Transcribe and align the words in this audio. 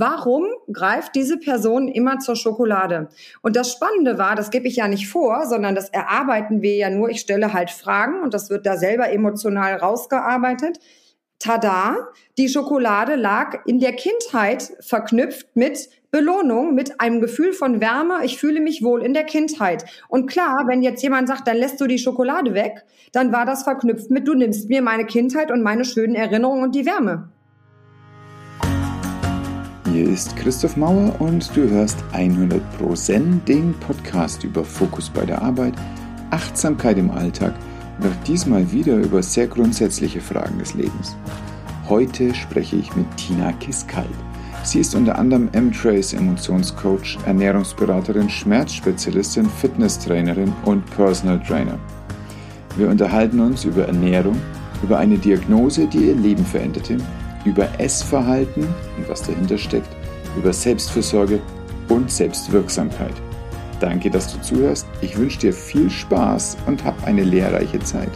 Warum 0.00 0.46
greift 0.72 1.16
diese 1.16 1.38
Person 1.38 1.88
immer 1.88 2.20
zur 2.20 2.36
Schokolade? 2.36 3.08
Und 3.42 3.56
das 3.56 3.72
Spannende 3.72 4.16
war, 4.16 4.36
das 4.36 4.50
gebe 4.50 4.68
ich 4.68 4.76
ja 4.76 4.86
nicht 4.86 5.08
vor, 5.08 5.44
sondern 5.46 5.74
das 5.74 5.88
erarbeiten 5.88 6.62
wir 6.62 6.76
ja 6.76 6.88
nur. 6.88 7.08
Ich 7.08 7.18
stelle 7.18 7.52
halt 7.52 7.70
Fragen 7.70 8.22
und 8.22 8.32
das 8.32 8.48
wird 8.48 8.64
da 8.64 8.76
selber 8.76 9.10
emotional 9.10 9.74
rausgearbeitet. 9.74 10.78
Tada, 11.40 11.96
die 12.36 12.48
Schokolade 12.48 13.16
lag 13.16 13.66
in 13.66 13.80
der 13.80 13.92
Kindheit 13.92 14.72
verknüpft 14.80 15.48
mit 15.54 15.88
Belohnung, 16.12 16.74
mit 16.74 17.00
einem 17.00 17.20
Gefühl 17.20 17.52
von 17.52 17.80
Wärme. 17.80 18.24
Ich 18.24 18.38
fühle 18.38 18.60
mich 18.60 18.84
wohl 18.84 19.02
in 19.02 19.14
der 19.14 19.24
Kindheit. 19.24 19.84
Und 20.08 20.28
klar, 20.28 20.64
wenn 20.68 20.82
jetzt 20.82 21.02
jemand 21.02 21.26
sagt, 21.26 21.48
dann 21.48 21.56
lässt 21.56 21.80
du 21.80 21.88
die 21.88 21.98
Schokolade 21.98 22.54
weg, 22.54 22.84
dann 23.10 23.32
war 23.32 23.44
das 23.44 23.64
verknüpft 23.64 24.10
mit, 24.10 24.28
du 24.28 24.34
nimmst 24.34 24.68
mir 24.68 24.80
meine 24.80 25.06
Kindheit 25.06 25.50
und 25.50 25.62
meine 25.62 25.84
schönen 25.84 26.14
Erinnerungen 26.14 26.62
und 26.62 26.74
die 26.76 26.86
Wärme. 26.86 27.30
Hier 29.98 30.10
ist 30.10 30.36
Christoph 30.36 30.76
Mauer 30.76 31.12
und 31.18 31.50
du 31.56 31.68
hörst 31.68 32.04
100 32.12 32.62
Pro 32.78 32.94
Zen, 32.94 33.44
den 33.46 33.74
Podcast 33.80 34.44
über 34.44 34.62
Fokus 34.62 35.10
bei 35.10 35.26
der 35.26 35.42
Arbeit, 35.42 35.74
Achtsamkeit 36.30 36.98
im 36.98 37.10
Alltag 37.10 37.52
und 37.98 38.06
auch 38.06 38.24
diesmal 38.24 38.70
wieder 38.70 38.94
über 38.94 39.24
sehr 39.24 39.48
grundsätzliche 39.48 40.20
Fragen 40.20 40.56
des 40.60 40.74
Lebens. 40.74 41.16
Heute 41.88 42.32
spreche 42.32 42.76
ich 42.76 42.94
mit 42.94 43.06
Tina 43.16 43.50
Kiskalt. 43.54 44.06
Sie 44.62 44.78
ist 44.78 44.94
unter 44.94 45.18
anderem 45.18 45.48
M-Trace 45.50 46.12
Emotionscoach, 46.12 47.18
Ernährungsberaterin, 47.26 48.30
Schmerzspezialistin, 48.30 49.50
Fitnesstrainerin 49.50 50.52
und 50.64 50.88
Personal 50.90 51.42
Trainer. 51.42 51.76
Wir 52.76 52.88
unterhalten 52.88 53.40
uns 53.40 53.64
über 53.64 53.88
Ernährung, 53.88 54.36
über 54.80 54.98
eine 54.98 55.18
Diagnose, 55.18 55.88
die 55.88 56.06
ihr 56.10 56.14
Leben 56.14 56.46
veränderte 56.46 56.98
über 57.44 57.68
Essverhalten 57.78 58.64
und 58.96 59.08
was 59.08 59.22
dahinter 59.22 59.58
steckt, 59.58 59.88
über 60.36 60.52
Selbstfürsorge 60.52 61.40
und 61.88 62.10
Selbstwirksamkeit. 62.10 63.14
Danke, 63.80 64.10
dass 64.10 64.32
du 64.32 64.40
zuhörst. 64.40 64.86
Ich 65.00 65.16
wünsche 65.16 65.38
dir 65.38 65.52
viel 65.52 65.88
Spaß 65.88 66.56
und 66.66 66.84
hab 66.84 67.04
eine 67.04 67.22
lehrreiche 67.22 67.78
Zeit. 67.80 68.10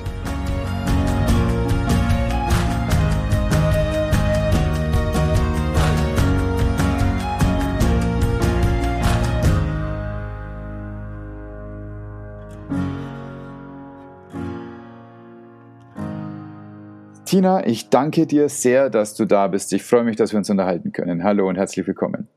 Tina, 17.32 17.66
ich 17.66 17.88
danke 17.88 18.26
dir 18.26 18.50
sehr, 18.50 18.90
dass 18.90 19.14
du 19.14 19.24
da 19.24 19.46
bist. 19.46 19.72
Ich 19.72 19.82
freue 19.84 20.04
mich, 20.04 20.16
dass 20.16 20.32
wir 20.32 20.36
uns 20.36 20.50
unterhalten 20.50 20.92
können. 20.92 21.24
Hallo 21.24 21.48
und 21.48 21.56
herzlich 21.56 21.86
willkommen. 21.86 22.28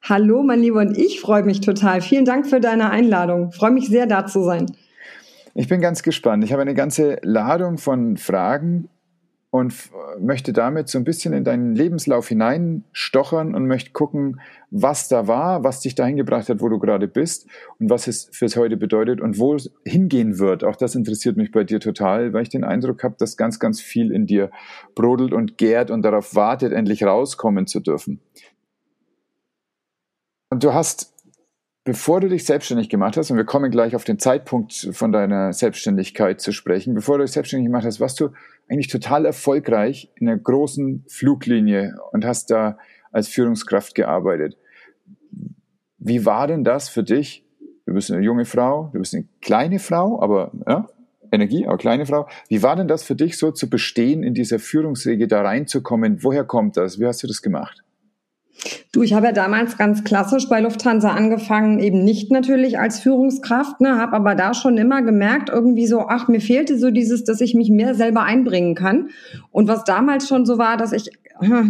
Hallo, 0.00 0.42
mein 0.42 0.60
Lieber, 0.60 0.80
und 0.80 0.96
ich 0.96 1.20
freue 1.20 1.42
mich 1.42 1.60
total. 1.60 2.00
Vielen 2.00 2.24
Dank 2.24 2.46
für 2.46 2.58
deine 2.58 2.88
Einladung. 2.88 3.50
Ich 3.50 3.56
freue 3.56 3.72
mich 3.72 3.88
sehr, 3.88 4.06
da 4.06 4.24
zu 4.24 4.42
sein. 4.42 4.64
Ich 5.52 5.68
bin 5.68 5.82
ganz 5.82 6.02
gespannt. 6.02 6.42
Ich 6.42 6.54
habe 6.54 6.62
eine 6.62 6.72
ganze 6.72 7.18
Ladung 7.20 7.76
von 7.76 8.16
Fragen 8.16 8.88
und 9.50 9.90
möchte 10.20 10.52
damit 10.52 10.88
so 10.88 10.98
ein 10.98 11.04
bisschen 11.04 11.32
in 11.32 11.42
deinen 11.42 11.74
Lebenslauf 11.74 12.28
hineinstochern 12.28 13.54
und 13.54 13.66
möchte 13.66 13.90
gucken, 13.90 14.40
was 14.70 15.08
da 15.08 15.26
war, 15.26 15.64
was 15.64 15.80
dich 15.80 15.96
dahin 15.96 16.16
gebracht 16.16 16.48
hat, 16.48 16.60
wo 16.60 16.68
du 16.68 16.78
gerade 16.78 17.08
bist 17.08 17.48
und 17.80 17.90
was 17.90 18.06
es 18.06 18.28
fürs 18.30 18.54
heute 18.54 18.76
bedeutet 18.76 19.20
und 19.20 19.38
wo 19.38 19.56
es 19.56 19.72
hingehen 19.84 20.38
wird. 20.38 20.62
Auch 20.62 20.76
das 20.76 20.94
interessiert 20.94 21.36
mich 21.36 21.50
bei 21.50 21.64
dir 21.64 21.80
total, 21.80 22.32
weil 22.32 22.42
ich 22.42 22.48
den 22.48 22.62
Eindruck 22.62 23.02
habe, 23.02 23.16
dass 23.18 23.36
ganz, 23.36 23.58
ganz 23.58 23.80
viel 23.80 24.12
in 24.12 24.26
dir 24.26 24.52
brodelt 24.94 25.32
und 25.32 25.58
gärt 25.58 25.90
und 25.90 26.02
darauf 26.02 26.36
wartet, 26.36 26.72
endlich 26.72 27.02
rauskommen 27.02 27.66
zu 27.66 27.80
dürfen. 27.80 28.20
Und 30.50 30.62
du 30.62 30.74
hast 30.74 31.09
bevor 31.84 32.20
du 32.20 32.28
dich 32.28 32.44
selbstständig 32.44 32.88
gemacht 32.88 33.16
hast, 33.16 33.30
und 33.30 33.36
wir 33.36 33.44
kommen 33.44 33.70
gleich 33.70 33.96
auf 33.96 34.04
den 34.04 34.18
Zeitpunkt 34.18 34.90
von 34.92 35.12
deiner 35.12 35.52
Selbstständigkeit 35.52 36.40
zu 36.40 36.52
sprechen, 36.52 36.94
bevor 36.94 37.18
du 37.18 37.24
dich 37.24 37.32
selbstständig 37.32 37.66
gemacht 37.66 37.84
hast, 37.84 38.00
warst 38.00 38.20
du 38.20 38.30
eigentlich 38.68 38.88
total 38.88 39.26
erfolgreich 39.26 40.10
in 40.16 40.28
einer 40.28 40.38
großen 40.38 41.04
Fluglinie 41.08 41.96
und 42.12 42.24
hast 42.24 42.50
da 42.50 42.78
als 43.12 43.28
Führungskraft 43.28 43.94
gearbeitet. 43.94 44.56
Wie 45.98 46.24
war 46.24 46.46
denn 46.46 46.64
das 46.64 46.88
für 46.88 47.02
dich? 47.02 47.44
Du 47.86 47.94
bist 47.94 48.10
eine 48.10 48.22
junge 48.22 48.44
Frau, 48.44 48.90
du 48.92 49.00
bist 49.00 49.14
eine 49.14 49.26
kleine 49.40 49.78
Frau, 49.78 50.22
aber 50.22 50.52
ja, 50.66 50.88
Energie, 51.32 51.66
aber 51.66 51.76
kleine 51.76 52.06
Frau. 52.06 52.28
Wie 52.48 52.62
war 52.62 52.76
denn 52.76 52.88
das 52.88 53.02
für 53.02 53.16
dich 53.16 53.38
so 53.38 53.50
zu 53.50 53.68
bestehen, 53.68 54.22
in 54.22 54.34
dieser 54.34 54.58
Führungsriege 54.58 55.26
da 55.26 55.42
reinzukommen? 55.42 56.22
Woher 56.22 56.44
kommt 56.44 56.76
das? 56.76 56.98
Wie 56.98 57.06
hast 57.06 57.22
du 57.22 57.26
das 57.26 57.42
gemacht? 57.42 57.82
Du, 58.92 59.02
ich 59.02 59.14
habe 59.14 59.26
ja 59.26 59.32
damals 59.32 59.78
ganz 59.78 60.04
klassisch 60.04 60.48
bei 60.48 60.60
Lufthansa 60.60 61.10
angefangen, 61.10 61.78
eben 61.78 62.02
nicht 62.04 62.30
natürlich 62.32 62.78
als 62.78 63.00
Führungskraft, 63.00 63.80
ne, 63.80 63.96
habe 63.96 64.14
aber 64.14 64.34
da 64.34 64.52
schon 64.52 64.76
immer 64.78 65.02
gemerkt, 65.02 65.48
irgendwie 65.48 65.86
so, 65.86 66.06
ach, 66.08 66.28
mir 66.28 66.40
fehlte 66.40 66.78
so 66.78 66.90
dieses, 66.90 67.24
dass 67.24 67.40
ich 67.40 67.54
mich 67.54 67.70
mehr 67.70 67.94
selber 67.94 68.22
einbringen 68.24 68.74
kann. 68.74 69.10
Und 69.52 69.68
was 69.68 69.84
damals 69.84 70.28
schon 70.28 70.44
so 70.44 70.58
war, 70.58 70.76
dass 70.76 70.92
ich 70.92 71.10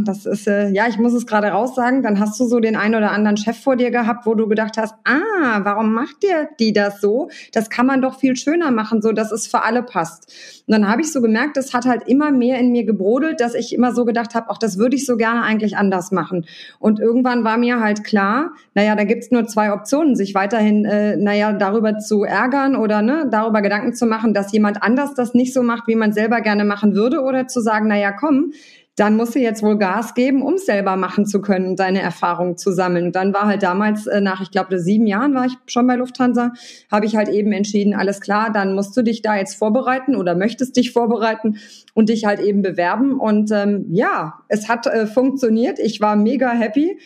das 0.04 0.26
ist, 0.26 0.48
äh, 0.48 0.68
ja, 0.70 0.88
ich 0.88 0.98
muss 0.98 1.12
es 1.12 1.26
gerade 1.26 1.48
raussagen, 1.48 2.02
dann 2.02 2.18
hast 2.18 2.38
du 2.40 2.46
so 2.46 2.60
den 2.60 2.76
einen 2.76 2.94
oder 2.94 3.12
anderen 3.12 3.36
Chef 3.36 3.58
vor 3.58 3.76
dir 3.76 3.90
gehabt, 3.90 4.26
wo 4.26 4.34
du 4.34 4.48
gedacht 4.48 4.76
hast, 4.76 4.94
ah, 5.04 5.60
warum 5.62 5.92
macht 5.92 6.22
der 6.22 6.48
die 6.58 6.72
das 6.72 7.00
so? 7.00 7.30
Das 7.52 7.70
kann 7.70 7.86
man 7.86 8.02
doch 8.02 8.18
viel 8.18 8.36
schöner 8.36 8.70
machen, 8.70 9.02
so 9.02 9.12
dass 9.12 9.32
es 9.32 9.46
für 9.46 9.62
alle 9.62 9.82
passt. 9.82 10.32
Und 10.66 10.72
dann 10.72 10.88
habe 10.88 11.02
ich 11.02 11.12
so 11.12 11.20
gemerkt, 11.20 11.56
das 11.56 11.74
hat 11.74 11.84
halt 11.84 12.06
immer 12.06 12.30
mehr 12.30 12.58
in 12.58 12.72
mir 12.72 12.84
gebrodelt, 12.84 13.40
dass 13.40 13.54
ich 13.54 13.74
immer 13.74 13.92
so 13.92 14.04
gedacht 14.04 14.34
habe, 14.34 14.46
ach, 14.50 14.58
das 14.58 14.78
würde 14.78 14.96
ich 14.96 15.06
so 15.06 15.16
gerne 15.16 15.42
eigentlich 15.42 15.76
anders 15.76 16.12
machen. 16.12 16.46
Und 16.78 17.00
irgendwann 17.00 17.44
war 17.44 17.56
mir 17.56 17.80
halt 17.80 18.04
klar, 18.04 18.52
naja, 18.74 18.94
da 18.94 19.04
gibt's 19.04 19.30
nur 19.30 19.46
zwei 19.46 19.72
Optionen, 19.72 20.16
sich 20.16 20.34
weiterhin, 20.34 20.84
äh, 20.84 21.16
naja, 21.16 21.52
darüber 21.52 21.98
zu 21.98 22.24
ärgern 22.24 22.76
oder 22.76 23.02
ne, 23.02 23.28
darüber 23.30 23.62
Gedanken 23.62 23.94
zu 23.94 24.06
machen, 24.06 24.34
dass 24.34 24.52
jemand 24.52 24.82
anders 24.82 25.14
das 25.14 25.34
nicht 25.34 25.52
so 25.52 25.62
macht, 25.62 25.86
wie 25.86 25.96
man 25.96 26.12
selber 26.12 26.40
gerne 26.40 26.64
machen 26.64 26.94
würde, 26.94 27.20
oder 27.22 27.46
zu 27.46 27.60
sagen, 27.60 27.88
naja, 27.88 28.12
komm, 28.12 28.52
dann 28.96 29.16
musst 29.16 29.34
du 29.34 29.38
jetzt 29.38 29.62
wohl 29.62 29.78
Gas 29.78 30.14
geben, 30.14 30.42
um 30.42 30.58
selber 30.58 30.96
machen 30.96 31.24
zu 31.24 31.40
können, 31.40 31.76
deine 31.76 32.00
Erfahrungen 32.00 32.56
zu 32.56 32.72
sammeln. 32.72 33.12
Dann 33.12 33.32
war 33.32 33.46
halt 33.46 33.62
damals, 33.62 34.06
äh, 34.06 34.20
nach, 34.20 34.40
ich 34.40 34.50
glaube, 34.50 34.78
sieben 34.78 35.06
Jahren 35.06 35.34
war 35.34 35.46
ich 35.46 35.54
schon 35.66 35.86
bei 35.86 35.96
Lufthansa, 35.96 36.52
habe 36.90 37.06
ich 37.06 37.16
halt 37.16 37.28
eben 37.28 37.52
entschieden, 37.52 37.94
alles 37.94 38.20
klar, 38.20 38.52
dann 38.52 38.74
musst 38.74 38.96
du 38.96 39.02
dich 39.02 39.22
da 39.22 39.36
jetzt 39.36 39.54
vorbereiten 39.54 40.16
oder 40.16 40.34
möchtest 40.34 40.76
dich 40.76 40.92
vorbereiten 40.92 41.58
und 41.94 42.08
dich 42.08 42.24
halt 42.24 42.40
eben 42.40 42.62
bewerben. 42.62 43.18
Und 43.18 43.50
ähm, 43.52 43.86
ja, 43.90 44.40
es 44.48 44.68
hat 44.68 44.86
äh, 44.86 45.06
funktioniert. 45.06 45.78
Ich 45.78 46.00
war 46.00 46.16
mega 46.16 46.50
happy 46.50 46.98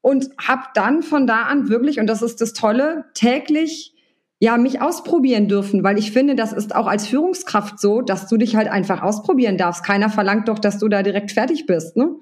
und 0.00 0.30
habe 0.38 0.62
dann 0.74 1.02
von 1.02 1.26
da 1.26 1.42
an 1.42 1.68
wirklich, 1.68 2.00
und 2.00 2.06
das 2.06 2.22
ist 2.22 2.40
das 2.40 2.52
Tolle, 2.52 3.04
täglich 3.14 3.95
ja, 4.38 4.56
mich 4.58 4.82
ausprobieren 4.82 5.48
dürfen, 5.48 5.82
weil 5.82 5.98
ich 5.98 6.12
finde, 6.12 6.34
das 6.34 6.52
ist 6.52 6.74
auch 6.74 6.86
als 6.86 7.06
Führungskraft 7.06 7.80
so, 7.80 8.02
dass 8.02 8.28
du 8.28 8.36
dich 8.36 8.54
halt 8.54 8.68
einfach 8.68 9.02
ausprobieren 9.02 9.56
darfst. 9.56 9.82
Keiner 9.82 10.10
verlangt 10.10 10.48
doch, 10.48 10.58
dass 10.58 10.78
du 10.78 10.88
da 10.88 11.02
direkt 11.02 11.32
fertig 11.32 11.66
bist. 11.66 11.96
Ne? 11.96 12.14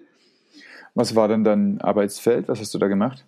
Was 0.94 1.16
war 1.16 1.26
denn 1.26 1.42
dein 1.42 1.80
Arbeitsfeld? 1.80 2.48
Was 2.48 2.60
hast 2.60 2.72
du 2.72 2.78
da 2.78 2.86
gemacht? 2.86 3.24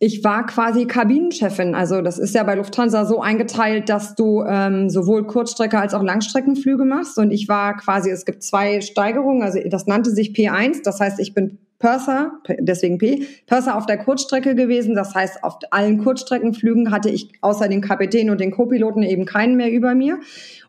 Ich 0.00 0.24
war 0.24 0.46
quasi 0.46 0.86
Kabinenchefin. 0.86 1.74
Also 1.74 2.00
das 2.00 2.18
ist 2.18 2.34
ja 2.34 2.42
bei 2.42 2.54
Lufthansa 2.54 3.04
so 3.04 3.20
eingeteilt, 3.20 3.88
dass 3.88 4.14
du 4.14 4.42
ähm, 4.42 4.88
sowohl 4.88 5.26
Kurzstrecke 5.26 5.78
als 5.78 5.94
auch 5.94 6.02
Langstreckenflüge 6.02 6.84
machst. 6.84 7.18
Und 7.18 7.30
ich 7.30 7.48
war 7.48 7.76
quasi, 7.76 8.10
es 8.10 8.24
gibt 8.24 8.42
zwei 8.42 8.80
Steigerungen. 8.80 9.42
Also 9.42 9.60
das 9.68 9.86
nannte 9.86 10.10
sich 10.10 10.30
P1. 10.30 10.82
Das 10.82 11.00
heißt, 11.00 11.20
ich 11.20 11.34
bin 11.34 11.58
Purser, 11.78 12.32
deswegen 12.58 12.98
P, 12.98 13.24
Purser 13.46 13.76
auf 13.76 13.86
der 13.86 13.98
Kurzstrecke 13.98 14.56
gewesen. 14.56 14.96
Das 14.96 15.14
heißt, 15.14 15.44
auf 15.44 15.58
allen 15.70 16.02
Kurzstreckenflügen 16.02 16.90
hatte 16.90 17.08
ich 17.08 17.30
außer 17.40 17.68
den 17.68 17.80
Kapitän 17.80 18.30
und 18.30 18.40
den 18.40 18.50
Co-Piloten 18.50 19.04
eben 19.04 19.24
keinen 19.26 19.56
mehr 19.56 19.70
über 19.70 19.94
mir. 19.94 20.18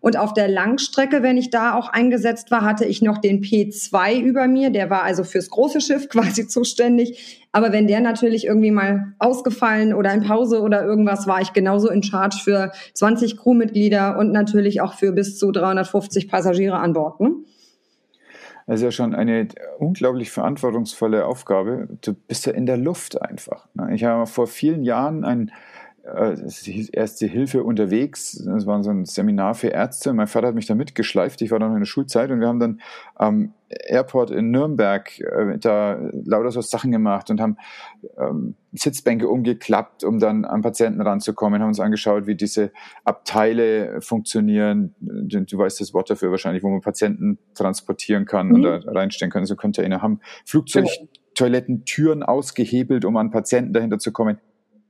Und 0.02 0.18
auf 0.18 0.34
der 0.34 0.48
Langstrecke, 0.48 1.24
wenn 1.24 1.36
ich 1.36 1.50
da 1.50 1.74
auch 1.74 1.90
eingesetzt 1.90 2.52
war, 2.52 2.62
hatte 2.62 2.86
ich 2.86 3.02
noch 3.02 3.18
den 3.18 3.42
P2 3.42 4.22
über 4.22 4.48
mir. 4.48 4.70
Der 4.70 4.92
war 4.92 5.02
also 5.02 5.24
fürs 5.24 5.50
große 5.50 5.82
Schiff 5.82 6.10
quasi 6.10 6.48
zuständig. 6.48 7.48
Aber 7.52 7.72
wenn 7.72 7.88
der 7.88 8.02
natürlich 8.02 8.46
irgendwie 8.46 8.70
mal 8.70 9.14
ausgefallen 9.18 9.96
oder 9.96 10.14
in 10.14 10.22
Pause 10.22 10.62
oder 10.62 10.86
irgendwas, 10.86 11.26
war 11.26 11.42
ich 11.42 11.54
genauso 11.54 11.90
in 11.90 12.04
Charge 12.04 12.38
für 12.44 12.72
20 12.94 13.38
Crewmitglieder 13.38 14.20
und 14.20 14.32
natürlich 14.32 14.82
auch 14.82 14.94
für 14.94 15.12
bis 15.12 15.40
zu 15.40 15.52
350 15.52 16.28
Passagiere 16.28 16.78
an 16.78 16.94
Bord. 16.94 17.20
Ne? 17.20 17.32
Das 18.70 18.82
ist 18.82 18.84
ja 18.84 18.92
schon 18.92 19.16
eine 19.16 19.48
unglaublich 19.80 20.30
verantwortungsvolle 20.30 21.26
Aufgabe. 21.26 21.88
Du 22.02 22.14
bist 22.14 22.46
ja 22.46 22.54
in 22.54 22.68
der 22.68 22.78
Luft 22.78 23.20
einfach. 23.20 23.68
Ne? 23.74 23.96
Ich 23.96 24.04
habe 24.04 24.28
vor 24.28 24.46
vielen 24.46 24.84
Jahren 24.84 25.26
ein 25.26 25.48
äh, 25.48 25.52
Erste 26.04 27.26
Hilfe 27.26 27.64
unterwegs. 27.64 28.42
Das 28.46 28.66
war 28.66 28.82
so 28.84 28.90
ein 28.90 29.06
Seminar 29.06 29.54
für 29.54 29.68
Ärzte. 29.68 30.14
Mein 30.14 30.28
Vater 30.28 30.48
hat 30.48 30.56
mich 30.56 30.66
da 30.66 30.76
mitgeschleift. 30.76 31.42
Ich 31.42 31.52
war 31.52 31.60
dann 31.60 31.70
noch 31.70 31.76
in 31.76 31.82
der 31.82 31.88
Schulzeit 31.88 32.32
und 32.32 32.40
wir 32.40 32.48
haben 32.48 32.60
dann 32.60 32.82
am 33.16 33.54
Airport 33.70 34.32
in 34.32 34.52
Nürnberg 34.52 35.20
äh, 35.20 35.58
da 35.60 36.00
lauter 36.12 36.52
so 36.52 36.62
Sachen 36.62 36.92
gemacht 36.92 37.30
und 37.30 37.40
haben 37.40 37.58
ähm, 38.18 38.56
Sitzbänke 38.74 39.28
umgeklappt, 39.28 40.04
um 40.04 40.20
dann 40.20 40.46
an 40.46 40.62
Patienten 40.62 41.02
ranzukommen, 41.02 41.62
haben 41.62 41.70
uns 41.70 41.80
angeschaut, 41.80 42.28
wie 42.28 42.36
diese 42.36 42.72
Abteile 43.04 44.02
funktionieren. 44.02 44.96
Du, 45.00 45.42
du 45.42 45.58
weißt 45.58 45.80
das 45.82 45.94
Wort 45.94 46.10
dafür 46.10 46.32
wahrscheinlich, 46.32 46.64
wo 46.64 46.70
man 46.70 46.82
Patienten 46.82 47.38
transportieren 47.54 48.26
kann 48.26 48.48
mhm. 48.50 48.56
oder 48.56 48.82
reinstellen 48.88 49.32
kann, 49.32 49.46
so 49.46 49.56
Container 49.56 50.02
haben. 50.02 50.20
Flugzeug 50.46 50.88
Toilettentüren 51.40 52.22
ausgehebelt, 52.22 53.06
um 53.06 53.16
an 53.16 53.32
Patienten 53.32 53.72
dahinter 53.72 53.98
zu 53.98 54.12
kommen. 54.12 54.40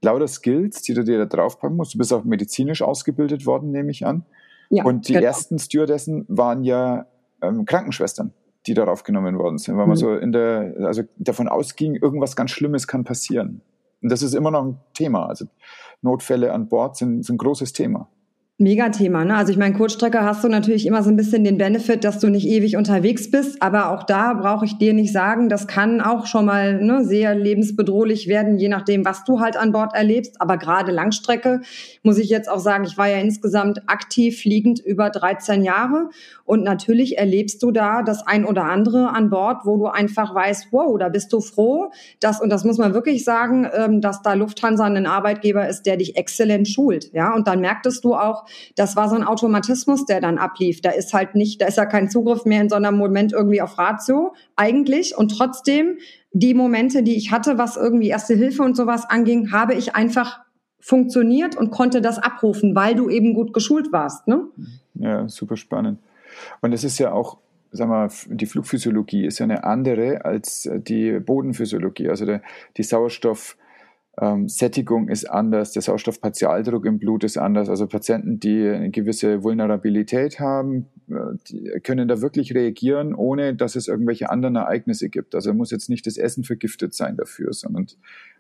Lauter 0.02 0.28
Skills, 0.28 0.82
die 0.82 0.94
du 0.94 1.04
dir 1.04 1.18
da 1.18 1.26
draufpacken 1.26 1.76
musst. 1.76 1.94
Du 1.94 1.98
bist 1.98 2.14
auch 2.14 2.24
medizinisch 2.24 2.82
ausgebildet 2.82 3.46
worden, 3.46 3.72
nehme 3.72 3.92
ich 3.92 4.06
an. 4.06 4.24
Ja, 4.70 4.86
und 4.86 5.08
die 5.08 5.14
genau. 5.14 5.26
ersten 5.26 5.60
Stewardessen 5.60 6.26
waren 6.28 6.64
ja 6.64 7.08
ähm, 7.42 7.66
Krankenschwestern, 7.66 8.34
die 8.68 8.74
darauf 8.74 9.04
genommen 9.04 9.38
worden 9.38 9.58
sind, 9.58 9.78
weil 9.78 9.88
man 9.88 9.96
mhm. 9.96 10.00
so 10.00 10.16
in 10.16 10.32
der, 10.32 10.74
also 10.82 11.04
davon 11.18 11.48
ausging, 11.48 11.96
irgendwas 11.96 12.36
ganz 12.36 12.52
Schlimmes 12.52 12.88
kann 12.88 13.04
passieren. 13.04 13.62
Und 14.02 14.12
das 14.12 14.22
ist 14.22 14.34
immer 14.34 14.52
noch 14.52 14.64
ein 14.64 14.78
Thema. 14.94 15.26
Also 15.26 15.46
Notfälle 16.02 16.54
an 16.54 16.70
Bord 16.70 16.96
sind, 16.98 17.24
sind 17.26 17.36
ein 17.36 17.40
großes 17.40 17.74
Thema. 17.74 18.08
Megathema, 18.62 19.24
ne? 19.24 19.38
Also 19.38 19.54
ich 19.54 19.58
meine, 19.58 19.74
Kurzstrecke 19.74 20.22
hast 20.22 20.44
du 20.44 20.50
natürlich 20.50 20.86
immer 20.86 21.02
so 21.02 21.10
ein 21.10 21.16
bisschen 21.16 21.46
den 21.46 21.58
Benefit, 21.58 22.04
dass 22.04 22.20
du 22.20 22.28
nicht 22.28 22.46
ewig 22.46 22.76
unterwegs 22.76 23.32
bist, 23.32 23.62
aber 23.62 23.90
auch 23.90 24.04
da 24.04 24.34
brauche 24.34 24.66
ich 24.66 24.78
dir 24.78 24.94
nicht 24.94 25.14
sagen, 25.14 25.48
das 25.48 25.66
kann 25.66 26.02
auch 26.02 26.26
schon 26.26 26.44
mal 26.44 26.84
ne, 26.84 27.06
sehr 27.06 27.36
lebensbedrohlich 27.36 28.28
werden, 28.28 28.58
je 28.58 28.68
nachdem, 28.68 29.06
was 29.06 29.24
du 29.24 29.40
halt 29.40 29.56
an 29.56 29.72
Bord 29.72 29.96
erlebst. 29.96 30.42
Aber 30.42 30.58
gerade 30.58 30.92
Langstrecke 30.92 31.62
muss 32.04 32.18
ich 32.18 32.30
jetzt 32.30 32.50
auch 32.50 32.60
sagen, 32.60 32.84
ich 32.84 32.98
war 32.98 33.08
ja 33.08 33.20
insgesamt 33.20 33.84
aktiv 33.88 34.42
fliegend 34.42 34.82
über 34.82 35.10
13 35.10 35.64
Jahre 35.64 36.10
und 36.44 36.66
natürlich 36.66 37.18
erlebst 37.18 37.64
du 37.64 37.72
da 37.72 38.04
das 38.04 38.28
ein 38.28 38.44
oder 38.44 38.66
andere 38.66 39.12
an 39.12 39.30
Bord, 39.30 39.62
wo 39.64 39.78
du 39.78 39.86
einfach 39.86 40.36
weißt, 40.36 40.68
wow, 40.72 41.00
da 41.00 41.08
bist 41.08 41.32
du 41.32 41.40
froh, 41.40 41.92
dass 42.20 42.42
und 42.42 42.50
das 42.50 42.66
muss 42.66 42.78
man 42.78 42.94
wirklich 42.94 43.24
sagen, 43.24 43.70
ähm, 43.74 44.02
dass 44.02 44.22
da 44.22 44.34
Lufthansa 44.34 44.84
ein 44.84 45.06
Arbeitgeber 45.06 45.70
ist, 45.70 45.84
der 45.84 45.96
dich 45.96 46.18
exzellent 46.18 46.68
schult, 46.68 47.14
ja. 47.14 47.34
Und 47.34 47.48
dann 47.48 47.62
merktest 47.62 48.04
du 48.04 48.16
auch 48.16 48.49
das 48.76 48.96
war 48.96 49.10
so 49.10 49.16
ein 49.16 49.24
Automatismus, 49.24 50.06
der 50.06 50.22
dann 50.22 50.38
ablief. 50.38 50.82
Da 50.82 50.92
ist 50.92 51.14
halt 51.14 51.36
nicht, 51.36 51.62
da 51.62 51.68
ist 51.68 51.78
ja 51.78 51.86
kein 51.86 52.10
Zugriff 52.10 52.46
mehr 52.46 52.62
in 52.62 52.70
so 52.70 52.76
einem 52.76 52.98
Moment 52.98 53.34
irgendwie 53.34 53.62
auf 53.62 53.78
Ratio 53.78 54.34
eigentlich. 54.56 55.18
Und 55.18 55.38
trotzdem, 55.38 55.98
die 56.32 56.54
Momente, 56.54 57.04
die 57.04 57.16
ich 57.16 57.32
hatte, 57.32 57.58
was 57.58 57.78
irgendwie 57.78 58.10
Erste 58.10 58.36
Hilfe 58.36 58.64
und 58.64 58.76
sowas 58.76 59.06
anging, 59.10 59.52
habe 59.52 59.74
ich 59.74 59.96
einfach 59.96 60.40
funktioniert 60.80 61.56
und 61.56 61.72
konnte 61.72 62.02
das 62.02 62.20
abrufen, 62.20 62.76
weil 62.76 62.96
du 62.96 63.10
eben 63.10 63.34
gut 63.34 63.54
geschult 63.54 63.92
warst. 63.92 64.28
Ne? 64.28 64.46
Ja, 64.96 65.28
super 65.28 65.58
spannend. 65.58 66.00
Und 66.62 66.74
es 66.74 66.84
ist 66.84 67.00
ja 67.00 67.12
auch, 67.12 67.38
sag 67.72 67.90
mal, 67.90 68.10
die 68.28 68.46
Flugphysiologie 68.46 69.26
ist 69.26 69.40
ja 69.40 69.44
eine 69.44 69.64
andere 69.64 70.26
als 70.26 70.70
die 70.74 71.20
Bodenphysiologie. 71.20 72.10
Also 72.10 72.26
der, 72.26 72.42
die 72.78 72.84
Sauerstoff- 72.84 73.56
ähm, 74.22 74.50
Sättigung 74.50 75.08
ist 75.08 75.30
anders, 75.30 75.72
der 75.72 75.82
Sauerstoffpartialdruck 75.82 76.86
im 76.86 77.00
Blut 77.00 77.24
ist 77.24 77.38
anders. 77.38 77.70
Also 77.70 77.88
Patienten, 77.88 78.40
die 78.40 78.68
eine 78.68 78.92
gewisse 78.92 79.44
Vulnerabilität 79.44 80.40
haben, 80.40 80.88
äh, 81.10 81.80
können 81.80 82.08
da 82.08 82.22
wirklich 82.22 82.54
reagieren, 82.54 83.16
ohne 83.16 83.56
dass 83.56 83.76
es 83.76 83.88
irgendwelche 83.88 84.30
anderen 84.30 84.58
Ereignisse 84.58 85.10
gibt. 85.10 85.36
Also 85.36 85.54
muss 85.54 85.72
jetzt 85.72 85.90
nicht 85.90 86.06
das 86.06 86.18
Essen 86.18 86.44
vergiftet 86.44 86.94
sein 86.94 87.16
dafür, 87.16 87.54
sondern 87.54 87.88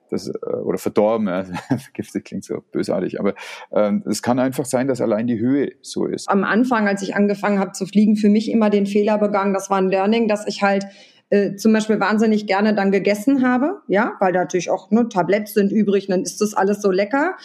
das, 0.09 0.27
äh, 0.27 0.55
oder 0.63 0.77
verdorben, 0.77 1.27
ja. 1.27 1.43
vergiftet 1.77 2.25
klingt 2.25 2.43
so 2.43 2.61
bösartig, 2.71 3.19
aber 3.19 3.35
ähm, 3.71 4.03
es 4.05 4.21
kann 4.21 4.39
einfach 4.39 4.65
sein, 4.65 4.87
dass 4.87 5.01
allein 5.01 5.27
die 5.27 5.39
Höhe 5.39 5.73
so 5.81 6.05
ist. 6.05 6.27
Am 6.29 6.43
Anfang, 6.43 6.87
als 6.87 7.01
ich 7.03 7.15
angefangen 7.15 7.59
habe 7.59 7.71
zu 7.71 7.85
fliegen, 7.85 8.15
für 8.15 8.29
mich 8.29 8.51
immer 8.51 8.69
den 8.69 8.85
Fehler 8.85 9.17
begangen, 9.17 9.53
das 9.53 9.69
war 9.69 9.77
ein 9.77 9.89
Learning, 9.89 10.27
dass 10.27 10.47
ich 10.47 10.61
halt 10.61 10.85
äh, 11.29 11.55
zum 11.55 11.73
Beispiel 11.73 11.99
wahnsinnig 11.99 12.47
gerne 12.47 12.73
dann 12.73 12.91
gegessen 12.91 13.47
habe, 13.47 13.81
ja, 13.87 14.13
weil 14.19 14.33
da 14.33 14.39
natürlich 14.39 14.69
auch 14.69 14.89
ne, 14.89 15.09
Tabletts 15.09 15.53
sind 15.53 15.71
übrig, 15.71 16.07
dann 16.07 16.23
ist 16.23 16.41
das 16.41 16.53
alles 16.53 16.81
so 16.81 16.91
lecker. 16.91 17.35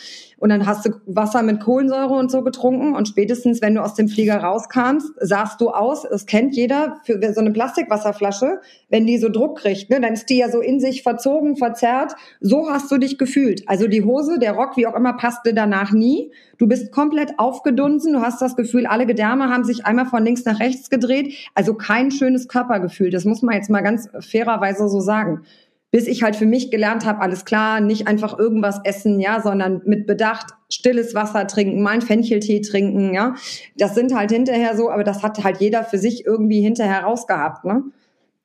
Und 0.44 0.50
dann 0.50 0.67
hast 0.67 0.85
du 0.85 0.91
Wasser 1.06 1.43
mit 1.43 1.61
Kohlensäure 1.61 2.12
und 2.12 2.31
so 2.31 2.43
getrunken 2.43 2.94
und 2.94 3.08
spätestens, 3.08 3.62
wenn 3.62 3.76
du 3.76 3.82
aus 3.82 3.94
dem 3.94 4.08
Flieger 4.08 4.37
rauskamst, 4.37 5.14
sahst 5.19 5.58
du 5.58 5.70
aus, 5.70 6.02
das 6.02 6.26
kennt 6.26 6.55
jeder, 6.55 6.99
für 7.05 7.19
so 7.32 7.41
eine 7.41 7.50
Plastikwasserflasche, 7.50 8.61
wenn 8.91 9.06
die 9.06 9.17
so 9.17 9.31
Druck 9.31 9.61
kriegt, 9.61 9.88
ne, 9.88 10.02
dann 10.02 10.12
ist 10.12 10.29
die 10.29 10.37
ja 10.37 10.50
so 10.50 10.61
in 10.61 10.81
sich 10.81 11.02
verzogen, 11.02 11.56
verzerrt. 11.56 12.12
So 12.43 12.69
hast 12.69 12.93
du 12.93 12.99
dich 12.99 13.17
gefühlt. 13.17 13.67
Also 13.70 13.88
die 13.88 14.05
Hose, 14.05 14.38
der 14.38 14.52
Rock, 14.52 14.76
wie 14.76 14.87
auch 14.87 14.94
immer, 14.94 15.14
passte 15.14 15.55
danach 15.55 15.93
nie. 15.93 16.31
Du 16.58 16.67
bist 16.67 16.93
komplett 16.93 17.38
aufgedunsen, 17.38 18.12
du 18.12 18.20
hast 18.20 18.43
das 18.43 18.55
Gefühl, 18.55 18.85
alle 18.85 19.06
Gedärme 19.06 19.49
haben 19.49 19.64
sich 19.64 19.87
einmal 19.87 20.05
von 20.05 20.23
links 20.23 20.44
nach 20.44 20.61
rechts 20.61 20.91
gedreht. 20.91 21.32
Also 21.55 21.73
kein 21.73 22.11
schönes 22.11 22.49
Körpergefühl. 22.49 23.08
Das 23.08 23.25
muss 23.25 23.41
man 23.41 23.55
jetzt 23.55 23.70
mal 23.70 23.81
ganz 23.81 24.11
fairerweise 24.20 24.91
so 24.91 25.00
sagen 25.00 25.41
bis 25.94 26.08
ich 26.08 26.25
halt 26.25 26.35
für 26.35 26.44
mich 26.44 26.73
gelernt 26.73 27.06
habe, 27.06 27.20
alles 27.20 27.44
klar, 27.44 27.81
nicht 27.81 28.08
einfach 28.08 28.37
irgendwas 28.37 28.81
essen, 28.82 29.20
ja, 29.20 29.41
sondern 29.41 29.81
mit 29.85 30.08
Bedacht 30.08 30.46
stilles 30.69 31.14
Wasser 31.14 31.46
trinken, 31.46 31.82
mal 31.82 31.93
einen 31.93 32.02
Fencheltee 32.02 32.62
trinken, 32.62 33.14
ja. 33.14 33.37
Das 33.76 33.94
sind 33.94 34.12
halt 34.12 34.32
hinterher 34.32 34.76
so, 34.76 34.91
aber 34.91 35.05
das 35.05 35.23
hat 35.23 35.44
halt 35.44 35.58
jeder 35.58 35.85
für 35.85 35.99
sich 35.99 36.26
irgendwie 36.26 36.61
hinterher 36.61 37.05
rausgehabt, 37.05 37.64
ne? 37.64 37.85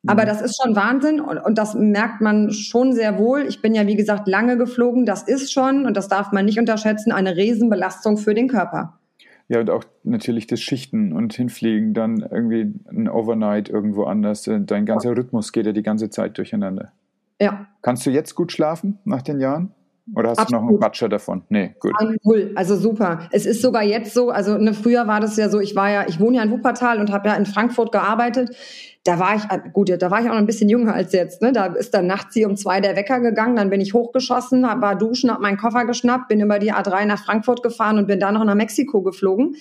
Aber 0.06 0.22
mhm. 0.22 0.26
das 0.28 0.42
ist 0.42 0.62
schon 0.62 0.76
Wahnsinn 0.76 1.20
und, 1.20 1.38
und 1.38 1.58
das 1.58 1.74
merkt 1.74 2.20
man 2.20 2.52
schon 2.52 2.92
sehr 2.92 3.18
wohl. 3.18 3.44
Ich 3.48 3.60
bin 3.60 3.74
ja, 3.74 3.84
wie 3.88 3.96
gesagt, 3.96 4.28
lange 4.28 4.56
geflogen. 4.56 5.04
Das 5.04 5.24
ist 5.24 5.52
schon, 5.52 5.86
und 5.86 5.96
das 5.96 6.06
darf 6.06 6.30
man 6.30 6.44
nicht 6.44 6.60
unterschätzen, 6.60 7.10
eine 7.10 7.36
Riesenbelastung 7.36 8.16
für 8.16 8.32
den 8.32 8.46
Körper. 8.46 9.00
Ja, 9.48 9.58
und 9.58 9.70
auch 9.70 9.82
natürlich 10.04 10.46
das 10.46 10.60
Schichten 10.60 11.12
und 11.12 11.34
hinfliegen, 11.34 11.94
dann 11.94 12.20
irgendwie 12.20 12.72
ein 12.88 13.08
Overnight 13.08 13.68
irgendwo 13.68 14.04
anders. 14.04 14.48
Dein 14.48 14.86
ganzer 14.86 15.16
Rhythmus 15.16 15.50
geht 15.50 15.66
ja 15.66 15.72
die 15.72 15.82
ganze 15.82 16.10
Zeit 16.10 16.38
durcheinander. 16.38 16.92
Ja. 17.40 17.66
Kannst 17.82 18.04
du 18.06 18.10
jetzt 18.10 18.34
gut 18.34 18.52
schlafen 18.52 18.98
nach 19.04 19.22
den 19.22 19.40
Jahren? 19.40 19.74
Oder 20.14 20.30
hast 20.30 20.38
Absolut. 20.40 20.60
du 20.60 20.64
noch 20.64 20.70
einen 20.70 20.80
Batscher 20.80 21.08
davon? 21.08 21.42
Nee, 21.50 21.74
gut. 21.78 21.92
Null, 22.24 22.52
also 22.56 22.76
super. 22.76 23.28
Es 23.30 23.46
ist 23.46 23.62
sogar 23.62 23.84
jetzt 23.84 24.12
so, 24.12 24.30
also 24.30 24.58
ne, 24.58 24.74
früher 24.74 25.06
war 25.06 25.20
das 25.20 25.36
ja 25.36 25.48
so, 25.48 25.60
ich 25.60 25.76
war 25.76 25.90
ja, 25.90 26.08
ich 26.08 26.18
wohne 26.18 26.38
ja 26.38 26.42
in 26.42 26.50
Wuppertal 26.50 26.98
und 26.98 27.12
habe 27.12 27.28
ja 27.28 27.36
in 27.36 27.46
Frankfurt 27.46 27.92
gearbeitet. 27.92 28.56
Da 29.04 29.18
war 29.18 29.36
ich, 29.36 29.44
äh, 29.44 29.60
gut, 29.72 29.88
da 29.88 30.10
war 30.10 30.20
ich 30.20 30.26
auch 30.26 30.32
noch 30.32 30.40
ein 30.40 30.46
bisschen 30.46 30.68
jünger 30.68 30.94
als 30.94 31.12
jetzt. 31.12 31.42
Ne? 31.42 31.52
Da 31.52 31.66
ist 31.66 31.94
dann 31.94 32.06
nachts 32.06 32.34
hier 32.34 32.48
um 32.48 32.56
zwei 32.56 32.80
der 32.80 32.96
Wecker 32.96 33.20
gegangen, 33.20 33.56
dann 33.56 33.70
bin 33.70 33.80
ich 33.80 33.94
hochgeschossen, 33.94 34.68
hab, 34.68 34.80
war 34.82 34.96
duschen, 34.96 35.30
hab 35.30 35.40
meinen 35.40 35.58
Koffer 35.58 35.84
geschnappt, 35.84 36.28
bin 36.28 36.40
über 36.40 36.58
die 36.58 36.72
A3 36.72 37.04
nach 37.04 37.24
Frankfurt 37.24 37.62
gefahren 37.62 37.98
und 37.98 38.06
bin 38.06 38.18
dann 38.18 38.34
noch 38.34 38.44
nach 38.44 38.56
Mexiko 38.56 39.02
geflogen. 39.02 39.54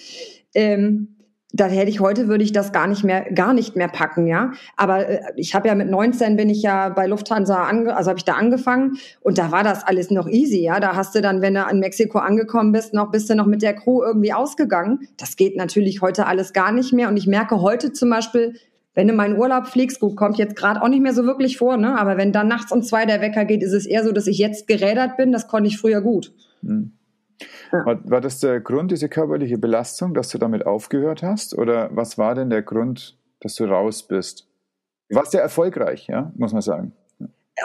Ähm, 0.55 1.18
da 1.51 1.65
hätte 1.65 1.89
ich 1.89 1.99
heute 1.99 2.27
würde 2.27 2.43
ich 2.43 2.51
das 2.51 2.71
gar 2.71 2.87
nicht 2.87 3.03
mehr 3.03 3.31
gar 3.31 3.53
nicht 3.53 3.75
mehr 3.75 3.87
packen, 3.87 4.27
ja. 4.27 4.51
Aber 4.75 5.07
äh, 5.07 5.21
ich 5.35 5.55
habe 5.55 5.67
ja 5.67 5.75
mit 5.75 5.89
19 5.89 6.35
bin 6.35 6.49
ich 6.49 6.61
ja 6.61 6.89
bei 6.89 7.07
Lufthansa 7.07 7.63
ange, 7.63 7.95
also 7.95 8.09
habe 8.09 8.19
ich 8.19 8.25
da 8.25 8.33
angefangen 8.33 8.97
und 9.21 9.37
da 9.37 9.51
war 9.51 9.63
das 9.63 9.83
alles 9.83 10.11
noch 10.11 10.27
easy, 10.27 10.61
ja. 10.61 10.79
Da 10.79 10.95
hast 10.95 11.15
du 11.15 11.21
dann, 11.21 11.41
wenn 11.41 11.55
du 11.55 11.65
in 11.69 11.79
Mexiko 11.79 12.19
angekommen 12.19 12.71
bist, 12.71 12.93
noch 12.93 13.09
bist 13.09 13.29
du 13.29 13.35
noch 13.35 13.47
mit 13.47 13.63
der 13.63 13.73
Crew 13.73 14.03
irgendwie 14.03 14.33
ausgegangen. 14.33 15.07
Das 15.17 15.35
geht 15.37 15.57
natürlich 15.57 16.01
heute 16.01 16.27
alles 16.27 16.53
gar 16.53 16.71
nicht 16.71 16.93
mehr 16.93 17.09
und 17.09 17.17
ich 17.17 17.25
merke 17.25 17.61
heute 17.61 17.93
zum 17.93 18.11
Beispiel, 18.11 18.55
wenn 18.93 19.07
du 19.07 19.13
meinen 19.13 19.37
Urlaub 19.37 19.67
fliegst, 19.67 19.99
gut, 19.99 20.15
kommt 20.15 20.37
jetzt 20.37 20.55
gerade 20.55 20.81
auch 20.81 20.87
nicht 20.87 21.01
mehr 21.01 21.13
so 21.13 21.23
wirklich 21.23 21.57
vor, 21.57 21.77
ne? 21.77 21.97
Aber 21.97 22.17
wenn 22.17 22.31
dann 22.31 22.47
nachts 22.47 22.71
um 22.71 22.83
zwei 22.83 23.05
der 23.05 23.21
Wecker 23.21 23.45
geht, 23.45 23.63
ist 23.63 23.73
es 23.73 23.85
eher 23.85 24.03
so, 24.03 24.11
dass 24.11 24.27
ich 24.27 24.37
jetzt 24.37 24.67
gerädert 24.67 25.17
bin. 25.17 25.31
Das 25.31 25.47
konnte 25.47 25.67
ich 25.67 25.79
früher 25.79 26.01
gut. 26.01 26.33
Hm. 26.63 26.91
War, 27.71 27.99
war 28.09 28.21
das 28.21 28.39
der 28.39 28.59
Grund, 28.59 28.91
diese 28.91 29.09
körperliche 29.09 29.57
Belastung, 29.57 30.13
dass 30.13 30.29
du 30.29 30.37
damit 30.37 30.65
aufgehört 30.65 31.23
hast? 31.23 31.57
Oder 31.57 31.89
was 31.91 32.17
war 32.17 32.35
denn 32.35 32.49
der 32.49 32.61
Grund, 32.61 33.17
dass 33.39 33.55
du 33.55 33.65
raus 33.65 34.03
bist? 34.03 34.47
Du 35.09 35.15
warst 35.15 35.33
ja 35.33 35.39
erfolgreich, 35.39 36.07
ja, 36.07 36.31
muss 36.35 36.53
man 36.53 36.61
sagen. 36.61 36.93